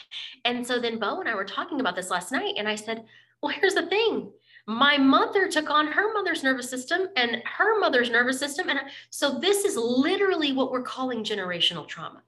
And 0.45 0.65
so 0.65 0.79
then 0.79 0.99
Beau 0.99 1.19
and 1.19 1.27
I 1.27 1.35
were 1.35 1.45
talking 1.45 1.81
about 1.81 1.95
this 1.95 2.09
last 2.09 2.31
night, 2.31 2.55
and 2.57 2.67
I 2.67 2.75
said, 2.75 3.03
well, 3.41 3.53
here's 3.53 3.75
the 3.75 3.87
thing. 3.87 4.31
My 4.67 4.97
mother 4.97 5.47
took 5.47 5.69
on 5.69 5.87
her 5.87 6.13
mother's 6.13 6.41
nervous 6.41 6.69
system 6.69 7.09
and 7.15 7.43
her 7.45 7.79
mother's 7.79 8.09
nervous 8.09 8.39
system. 8.39 8.69
And 8.69 8.79
so 9.11 9.37
this 9.37 9.63
is 9.63 9.77
literally 9.77 10.53
what 10.53 10.71
we're 10.71 10.81
calling 10.81 11.23
generational 11.23 11.87
trauma. 11.87 12.23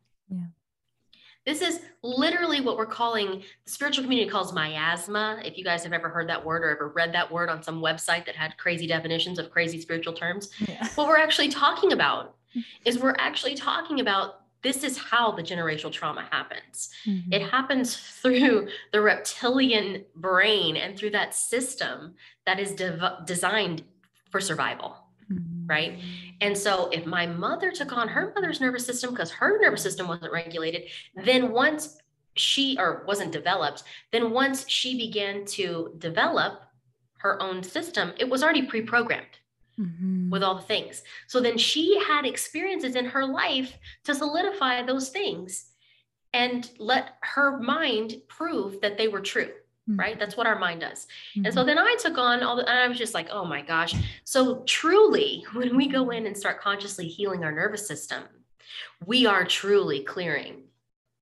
This 1.48 1.62
is 1.62 1.80
literally 2.04 2.60
what 2.60 2.76
we're 2.76 2.86
calling, 2.86 3.42
the 3.64 3.72
spiritual 3.72 4.04
community 4.04 4.30
calls 4.30 4.52
miasma. 4.52 5.40
If 5.46 5.58
you 5.58 5.64
guys 5.64 5.82
have 5.84 5.94
ever 5.94 6.10
heard 6.10 6.28
that 6.28 6.44
word 6.44 6.62
or 6.62 6.72
ever 6.72 6.90
read 6.90 7.14
that 7.14 7.32
word 7.32 7.50
on 7.50 7.64
some 7.64 7.82
website 7.82 8.26
that 8.26 8.36
had 8.36 8.58
crazy 8.58 8.86
definitions 8.86 9.40
of 9.40 9.50
crazy 9.50 9.80
spiritual 9.80 10.12
terms, 10.12 10.50
yeah. 10.68 10.86
what 10.96 11.08
we're 11.08 11.18
actually 11.18 11.48
talking 11.48 11.94
about 11.94 12.36
is 12.86 13.00
we're 13.00 13.16
actually 13.18 13.56
talking 13.56 14.02
about 14.02 14.42
this 14.62 14.84
is 14.84 14.98
how 14.98 15.32
the 15.32 15.42
generational 15.42 15.92
trauma 15.92 16.28
happens. 16.32 16.90
Mm-hmm. 17.06 17.32
It 17.32 17.44
happens 17.44 17.96
through 17.96 18.68
the 18.92 19.00
reptilian 19.00 20.04
brain 20.18 20.76
and 20.76 20.98
through 20.98 21.12
that 21.12 21.34
system 21.34 22.16
that 22.46 22.60
is 22.60 22.74
de- 22.74 23.24
designed 23.26 23.84
for 24.32 24.42
survival. 24.42 24.98
Right? 25.68 26.00
And 26.42 26.58
so 26.58 26.90
if 26.90 27.06
my 27.06 27.26
mother 27.26 27.72
took 27.72 27.92
on 27.92 28.08
her 28.08 28.32
mother's 28.36 28.62
nervous 28.62 28.86
system 28.86 29.12
because 29.12 29.32
her 29.32 29.60
nervous 29.60 29.84
system 29.84 30.08
wasn't 30.08 30.32
regulated, 30.32 30.84
then 31.16 31.52
once 31.52 32.00
she 32.36 32.78
or 32.80 33.04
wasn't 33.08 33.32
developed, 33.32 33.84
then 34.12 34.32
once 34.32 34.68
she 34.68 34.98
began 34.98 35.46
to 35.46 35.94
develop 35.98 36.62
her 37.20 37.42
own 37.42 37.64
system, 37.64 38.14
it 38.18 38.30
was 38.30 38.44
already 38.44 38.64
pre-programmed. 38.64 39.26
Mm-hmm. 39.80 40.32
With 40.32 40.42
all 40.42 40.56
the 40.56 40.64
things. 40.64 41.04
So 41.28 41.40
then 41.40 41.56
she 41.56 42.02
had 42.04 42.26
experiences 42.26 42.96
in 42.96 43.06
her 43.06 43.24
life 43.24 43.78
to 44.06 44.16
solidify 44.16 44.82
those 44.82 45.10
things 45.10 45.68
and 46.34 46.68
let 46.80 47.18
her 47.22 47.60
mind 47.60 48.16
prove 48.28 48.82
that 48.82 48.98
they 48.98 49.08
were 49.08 49.22
true. 49.22 49.52
Right? 49.96 50.20
That's 50.20 50.36
what 50.36 50.48
our 50.48 50.60
mind 50.60 50.82
does. 50.82 51.08
Mm-hmm. 51.36 51.46
And 51.46 51.54
so 51.54 51.62
mm-hmm. 51.62 51.68
then 51.68 51.80
I 51.80 51.96
took 52.00 52.18
on 52.18 52.44
all 52.44 52.58
the, 52.58 52.70
and 52.70 52.80
I 52.80 52.88
was 52.88 52.98
just 52.98 53.14
like, 53.14 53.30
oh 53.32 53.46
my 53.46 53.62
gosh. 53.62 53.94
So 54.24 54.64
truly, 54.66 55.46
when 55.54 55.76
we 55.78 55.88
go 55.88 56.10
in 56.10 56.26
and 56.28 56.38
start 56.38 56.60
consciously 56.60 57.08
healing 57.08 57.44
our 57.44 57.52
nervous 57.52 57.88
system, 57.88 58.24
we 59.06 59.26
are 59.26 59.46
truly 59.46 60.02
clearing 60.02 60.64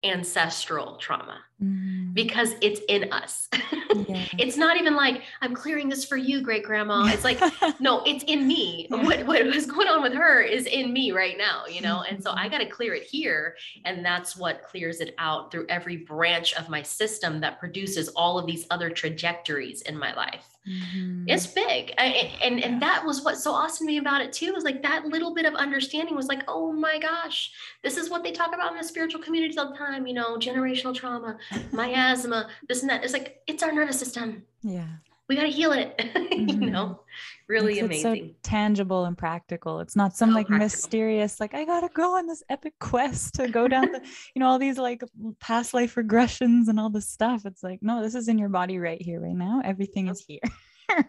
ancestral 0.04 0.98
trauma 0.98 1.40
mm. 1.61 2.14
because 2.14 2.56
it's 2.61 2.82
in 2.90 3.11
us. 3.11 3.48
Yeah. 3.53 4.26
it's 4.38 4.57
not 4.57 4.77
even 4.77 4.95
like 4.95 5.23
I'm 5.41 5.53
clearing 5.53 5.90
this 5.90 6.06
for 6.06 6.18
you, 6.18 6.41
great 6.41 6.64
grandma. 6.64 7.06
It's 7.06 7.23
like, 7.23 7.40
no, 7.80 8.03
it's 8.06 8.23
in 8.26 8.48
me. 8.48 8.88
Yeah. 8.90 9.03
What 9.03 9.26
what 9.26 9.45
was 9.45 9.65
going 9.65 9.88
on 9.88 10.02
with 10.02 10.14
her 10.14 10.41
is 10.41 10.65
in 10.65 10.91
me 10.94 11.11
right 11.11 11.38
now, 11.38 11.65
you 11.65 11.82
know? 11.82 12.03
And 12.10 12.22
so 12.22 12.32
I 12.32 12.44
mm-hmm. 12.44 12.52
got 12.52 12.57
to 12.60 12.69
clear 12.69 12.94
it 12.94 13.03
here. 13.03 13.56
And 13.86 14.06
that's 14.06 14.36
what 14.36 14.64
clears 14.64 14.99
it 14.99 15.15
out 15.18 15.52
through 15.52 15.65
every 15.69 15.98
branch 15.98 16.53
of 16.56 16.69
my 16.69 16.82
system 16.82 17.40
that 17.41 17.60
produces 17.60 18.10
all 18.10 18.38
of 18.38 18.45
these 18.45 18.65
other 18.69 18.90
trajectories 18.90 19.82
in 19.84 19.98
my 19.98 20.14
life. 20.14 20.56
Mm-hmm. 20.68 21.26
It's 21.27 21.45
big. 21.45 21.94
I, 21.99 22.34
and 22.44 22.64
and 22.64 22.82
that 22.82 23.06
was 23.06 23.23
what's 23.23 23.44
so 23.44 23.52
awesome 23.52 23.86
to 23.86 23.91
me 23.91 23.99
about 23.99 24.22
it 24.22 24.34
too, 24.34 24.52
was 24.52 24.64
like 24.64 24.82
that 24.82 25.06
little 25.06 25.34
bit 25.34 25.45
of 25.45 25.53
understanding 25.53 26.15
was 26.15 26.27
like, 26.27 26.41
oh 26.48 26.72
my 26.72 26.98
gosh, 26.98 27.52
this 27.84 27.98
is 27.98 28.10
what 28.10 28.23
they 28.23 28.32
talk 28.32 28.53
about 28.53 28.72
in 28.72 28.77
the 28.77 28.84
spiritual 28.84 29.22
communities 29.22 29.57
all 29.57 29.72
the 29.72 29.77
time, 29.77 30.07
you 30.07 30.14
know, 30.15 30.38
generational 30.38 30.95
trauma, 30.95 31.38
miasma, 31.72 32.47
this 32.67 32.81
and 32.81 32.89
that. 32.89 33.03
It's 33.03 33.13
like 33.13 33.41
it's 33.47 33.63
our 33.63 33.72
nervous 33.72 33.99
system. 33.99 34.43
Yeah. 34.61 34.88
We 35.27 35.35
gotta 35.35 35.47
heal 35.47 35.72
it. 35.72 35.99
Mm-hmm. 36.35 36.63
you 36.63 36.69
know, 36.69 36.99
really 37.47 37.80
it's, 37.80 37.84
amazing. 37.84 38.15
It's 38.15 38.27
so 38.27 38.35
tangible 38.43 39.05
and 39.05 39.17
practical. 39.17 39.80
It's 39.80 39.95
not 39.95 40.17
some 40.17 40.31
so 40.31 40.35
like 40.35 40.47
practical. 40.47 40.65
mysterious, 40.65 41.39
like 41.39 41.53
I 41.53 41.63
gotta 41.63 41.88
go 41.93 42.17
on 42.17 42.27
this 42.27 42.43
epic 42.49 42.73
quest 42.81 43.35
to 43.35 43.47
go 43.47 43.69
down 43.69 43.89
the, 43.93 44.01
you 44.35 44.41
know, 44.41 44.47
all 44.47 44.59
these 44.59 44.77
like 44.77 45.01
past 45.39 45.73
life 45.73 45.95
regressions 45.95 46.67
and 46.67 46.77
all 46.77 46.89
this 46.89 47.07
stuff. 47.07 47.45
It's 47.45 47.63
like, 47.63 47.80
no, 47.81 48.01
this 48.01 48.15
is 48.15 48.27
in 48.27 48.38
your 48.38 48.49
body 48.49 48.80
right 48.80 49.01
here, 49.01 49.22
right 49.22 49.35
now. 49.35 49.61
Everything 49.63 50.09
is 50.09 50.26
here. 50.27 50.41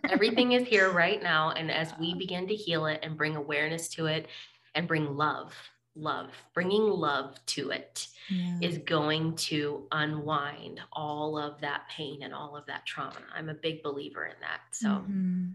Everything 0.09 0.53
is 0.53 0.67
here 0.67 0.93
right 0.93 1.23
now. 1.23 1.51
And 1.51 1.71
as 1.71 1.93
we 1.99 2.15
begin 2.15 2.47
to 2.47 2.55
heal 2.55 2.87
it 2.87 3.01
and 3.03 3.17
bring 3.17 3.35
awareness 3.35 3.89
to 3.91 4.07
it 4.07 4.29
and 4.77 4.87
bring 4.87 5.17
love, 5.17 5.53
love, 5.97 6.31
bringing 6.55 6.83
love 6.83 7.35
to 7.47 7.71
it 7.71 8.09
yeah. 8.29 8.59
is 8.61 8.79
going 8.79 9.35
to 9.37 9.85
unwind 9.93 10.81
all 10.93 11.39
of 11.39 11.61
that 11.61 11.89
pain 11.89 12.23
and 12.23 12.35
all 12.35 12.57
of 12.57 12.67
that 12.67 12.87
trauma. 12.87 13.17
I'm 13.35 13.49
a 13.49 13.55
big 13.55 13.83
believer 13.83 14.27
in 14.27 14.37
that. 14.41 14.61
So, 14.73 14.89
mm-hmm. 14.89 15.51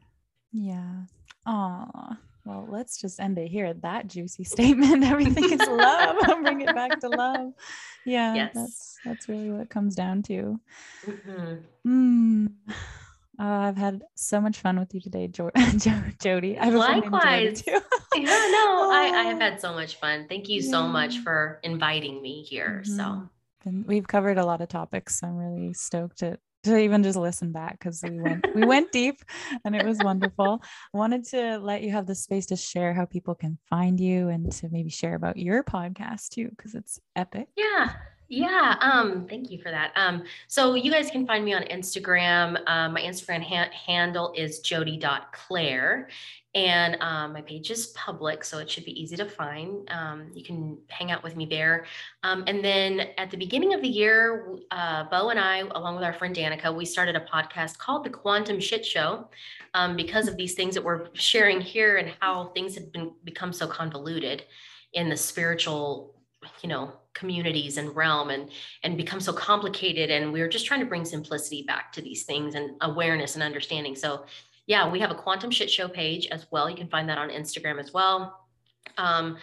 yeah. 0.51 1.01
Oh, 1.45 2.15
well, 2.45 2.67
let's 2.69 2.99
just 2.99 3.19
end 3.19 3.37
it 3.37 3.49
here. 3.49 3.73
That 3.73 4.07
juicy 4.07 4.43
statement. 4.45 5.03
Everything 5.03 5.45
is 5.45 5.67
love. 5.67 6.17
Bring 6.43 6.61
it 6.61 6.73
back 6.73 6.99
to 7.01 7.09
love. 7.09 7.53
Yeah, 8.05 8.33
yes. 8.33 8.51
that's 8.53 8.97
that's 9.05 9.29
really 9.29 9.51
what 9.51 9.61
it 9.61 9.69
comes 9.69 9.95
down 9.95 10.23
to. 10.23 10.59
Mm-hmm. 11.05 11.55
Mm. 11.87 12.51
Uh, 13.41 13.69
I've 13.69 13.77
had 13.77 14.03
so 14.13 14.39
much 14.39 14.59
fun 14.59 14.77
with 14.77 14.93
you 14.93 15.01
today, 15.01 15.27
jo- 15.27 15.49
Jodi. 16.21 16.59
I've 16.59 16.75
Likewise. 16.75 17.63
yeah, 17.67 17.79
no, 18.15 18.91
I, 18.91 19.11
I 19.15 19.23
have 19.23 19.39
had 19.39 19.59
so 19.65 19.73
much 19.73 19.95
fun. 19.95 20.27
Thank 20.29 20.47
you 20.47 20.61
yeah. 20.61 20.69
so 20.69 20.87
much 20.87 21.17
for 21.19 21.59
inviting 21.63 22.21
me 22.21 22.43
here. 22.43 22.83
Mm-hmm. 22.85 22.97
So 22.97 23.29
and 23.65 23.87
we've 23.87 24.07
covered 24.07 24.37
a 24.37 24.45
lot 24.45 24.61
of 24.61 24.69
topics. 24.69 25.19
So 25.19 25.27
I'm 25.27 25.37
really 25.37 25.73
stoked 25.73 26.19
to 26.19 26.37
to 26.65 26.77
even 26.77 27.01
just 27.01 27.17
listen 27.17 27.51
back 27.51 27.79
because 27.79 28.03
we 28.03 28.21
went 28.21 28.45
we 28.53 28.63
went 28.63 28.91
deep 28.91 29.23
and 29.65 29.75
it 29.75 29.87
was 29.87 29.97
wonderful. 30.03 30.61
I 30.93 30.97
wanted 30.97 31.25
to 31.29 31.57
let 31.57 31.81
you 31.81 31.89
have 31.93 32.05
the 32.05 32.13
space 32.13 32.45
to 32.47 32.55
share 32.55 32.93
how 32.93 33.05
people 33.05 33.33
can 33.33 33.57
find 33.71 33.99
you 33.99 34.29
and 34.29 34.51
to 34.51 34.69
maybe 34.69 34.91
share 34.91 35.15
about 35.15 35.37
your 35.37 35.63
podcast 35.63 36.29
too 36.29 36.49
because 36.49 36.75
it's 36.75 36.99
epic. 37.15 37.47
Yeah. 37.57 37.93
Yeah, 38.31 38.77
um, 38.79 39.27
thank 39.27 39.51
you 39.51 39.57
for 39.57 39.71
that. 39.71 39.91
Um, 39.97 40.23
so 40.47 40.75
you 40.75 40.89
guys 40.89 41.11
can 41.11 41.27
find 41.27 41.43
me 41.43 41.53
on 41.53 41.63
Instagram. 41.63 42.57
Um, 42.65 42.93
my 42.93 43.01
Instagram 43.01 43.43
ha- 43.43 43.69
handle 43.73 44.31
is 44.37 44.61
jodi.claire. 44.61 46.07
And 46.55 46.95
um, 47.01 47.33
my 47.33 47.41
page 47.41 47.71
is 47.71 47.87
public, 47.87 48.45
so 48.45 48.59
it 48.59 48.69
should 48.69 48.85
be 48.85 48.99
easy 49.01 49.17
to 49.17 49.25
find. 49.25 49.85
Um, 49.91 50.31
you 50.33 50.45
can 50.45 50.77
hang 50.87 51.11
out 51.11 51.23
with 51.23 51.35
me 51.35 51.45
there. 51.45 51.85
Um, 52.23 52.45
and 52.47 52.63
then 52.63 53.09
at 53.17 53.31
the 53.31 53.37
beginning 53.37 53.73
of 53.73 53.81
the 53.81 53.89
year, 53.89 54.57
uh, 54.71 55.03
Beau 55.09 55.27
and 55.27 55.39
I, 55.39 55.57
along 55.75 55.95
with 55.95 56.05
our 56.05 56.13
friend 56.13 56.33
Danica, 56.33 56.73
we 56.73 56.85
started 56.85 57.17
a 57.17 57.25
podcast 57.25 57.79
called 57.79 58.05
The 58.05 58.11
Quantum 58.11 58.61
Shit 58.61 58.85
Show 58.85 59.27
um, 59.73 59.97
because 59.97 60.29
of 60.29 60.37
these 60.37 60.53
things 60.53 60.73
that 60.75 60.83
we're 60.85 61.07
sharing 61.15 61.59
here 61.59 61.97
and 61.97 62.13
how 62.21 62.45
things 62.55 62.75
have 62.75 62.93
been 62.93 63.11
become 63.25 63.51
so 63.51 63.67
convoluted 63.67 64.45
in 64.93 65.09
the 65.09 65.17
spiritual 65.17 66.15
you 66.61 66.69
know 66.69 66.91
communities 67.13 67.77
and 67.77 67.95
realm 67.95 68.29
and 68.29 68.49
and 68.83 68.97
become 68.97 69.19
so 69.19 69.33
complicated 69.33 70.09
and 70.09 70.31
we 70.31 70.41
are 70.41 70.47
just 70.47 70.65
trying 70.65 70.79
to 70.79 70.85
bring 70.85 71.03
simplicity 71.03 71.63
back 71.63 71.91
to 71.91 72.01
these 72.01 72.23
things 72.23 72.55
and 72.55 72.71
awareness 72.81 73.35
and 73.35 73.43
understanding. 73.43 73.95
So 73.95 74.25
yeah 74.67 74.89
we 74.89 74.99
have 74.99 75.11
a 75.11 75.15
quantum 75.15 75.51
shit 75.51 75.69
show 75.69 75.87
page 75.87 76.27
as 76.27 76.47
well. 76.51 76.69
You 76.69 76.75
can 76.75 76.87
find 76.87 77.09
that 77.09 77.17
on 77.17 77.29
instagram 77.29 77.79
as 77.79 77.93
well. 77.93 78.47
Um, 78.97 79.37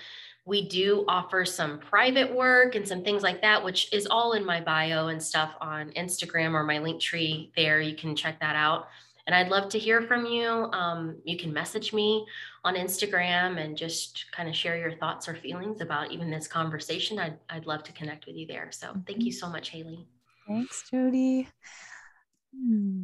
we 0.45 0.67
do 0.67 1.05
offer 1.09 1.45
some 1.45 1.79
private 1.79 2.35
work 2.35 2.75
and 2.75 2.89
some 2.89 3.05
things 3.05 3.23
like 3.23 3.43
that 3.43 3.63
which 3.63 3.93
is 3.93 4.07
all 4.07 4.33
in 4.33 4.45
my 4.45 4.61
bio 4.61 5.09
and 5.09 5.23
stuff 5.23 5.53
on 5.61 5.91
instagram 5.91 6.55
or 6.55 6.65
my 6.65 6.79
link 6.79 7.01
tree 7.01 7.53
there. 7.55 7.81
You 7.81 7.97
can 7.97 8.17
check 8.17 8.41
that 8.41 8.57
out 8.57 8.89
and 9.29 9.35
I'd 9.35 9.51
love 9.51 9.69
to 9.69 9.79
hear 9.79 10.01
from 10.01 10.25
you. 10.25 10.49
Um, 10.49 11.19
you 11.23 11.37
can 11.37 11.53
message 11.53 11.93
me 11.93 12.27
on 12.65 12.77
Instagram 12.77 13.63
and 13.63 13.77
just 13.77 14.25
kind 14.33 14.49
of 14.49 14.57
share 14.57 14.79
your 14.79 14.97
thoughts 14.97 15.29
or 15.29 15.35
feelings 15.35 15.83
about 15.83 16.11
even 16.11 16.31
this 16.31 16.49
conversation. 16.49 17.19
I'd, 17.19 17.37
I'd 17.51 17.67
love 17.67 17.83
to 17.83 17.93
connect 17.93 18.25
with 18.27 18.37
you 18.37 18.47
there. 18.47 18.71
So 18.73 18.95
thank 19.07 19.23
you 19.23 19.31
mm-hmm. 19.31 19.39
so 19.39 19.51
much, 19.51 19.69
Haley. 19.69 20.09
Thanks, 20.47 20.89
Jodi. 20.91 21.47
Hmm. 22.57 23.03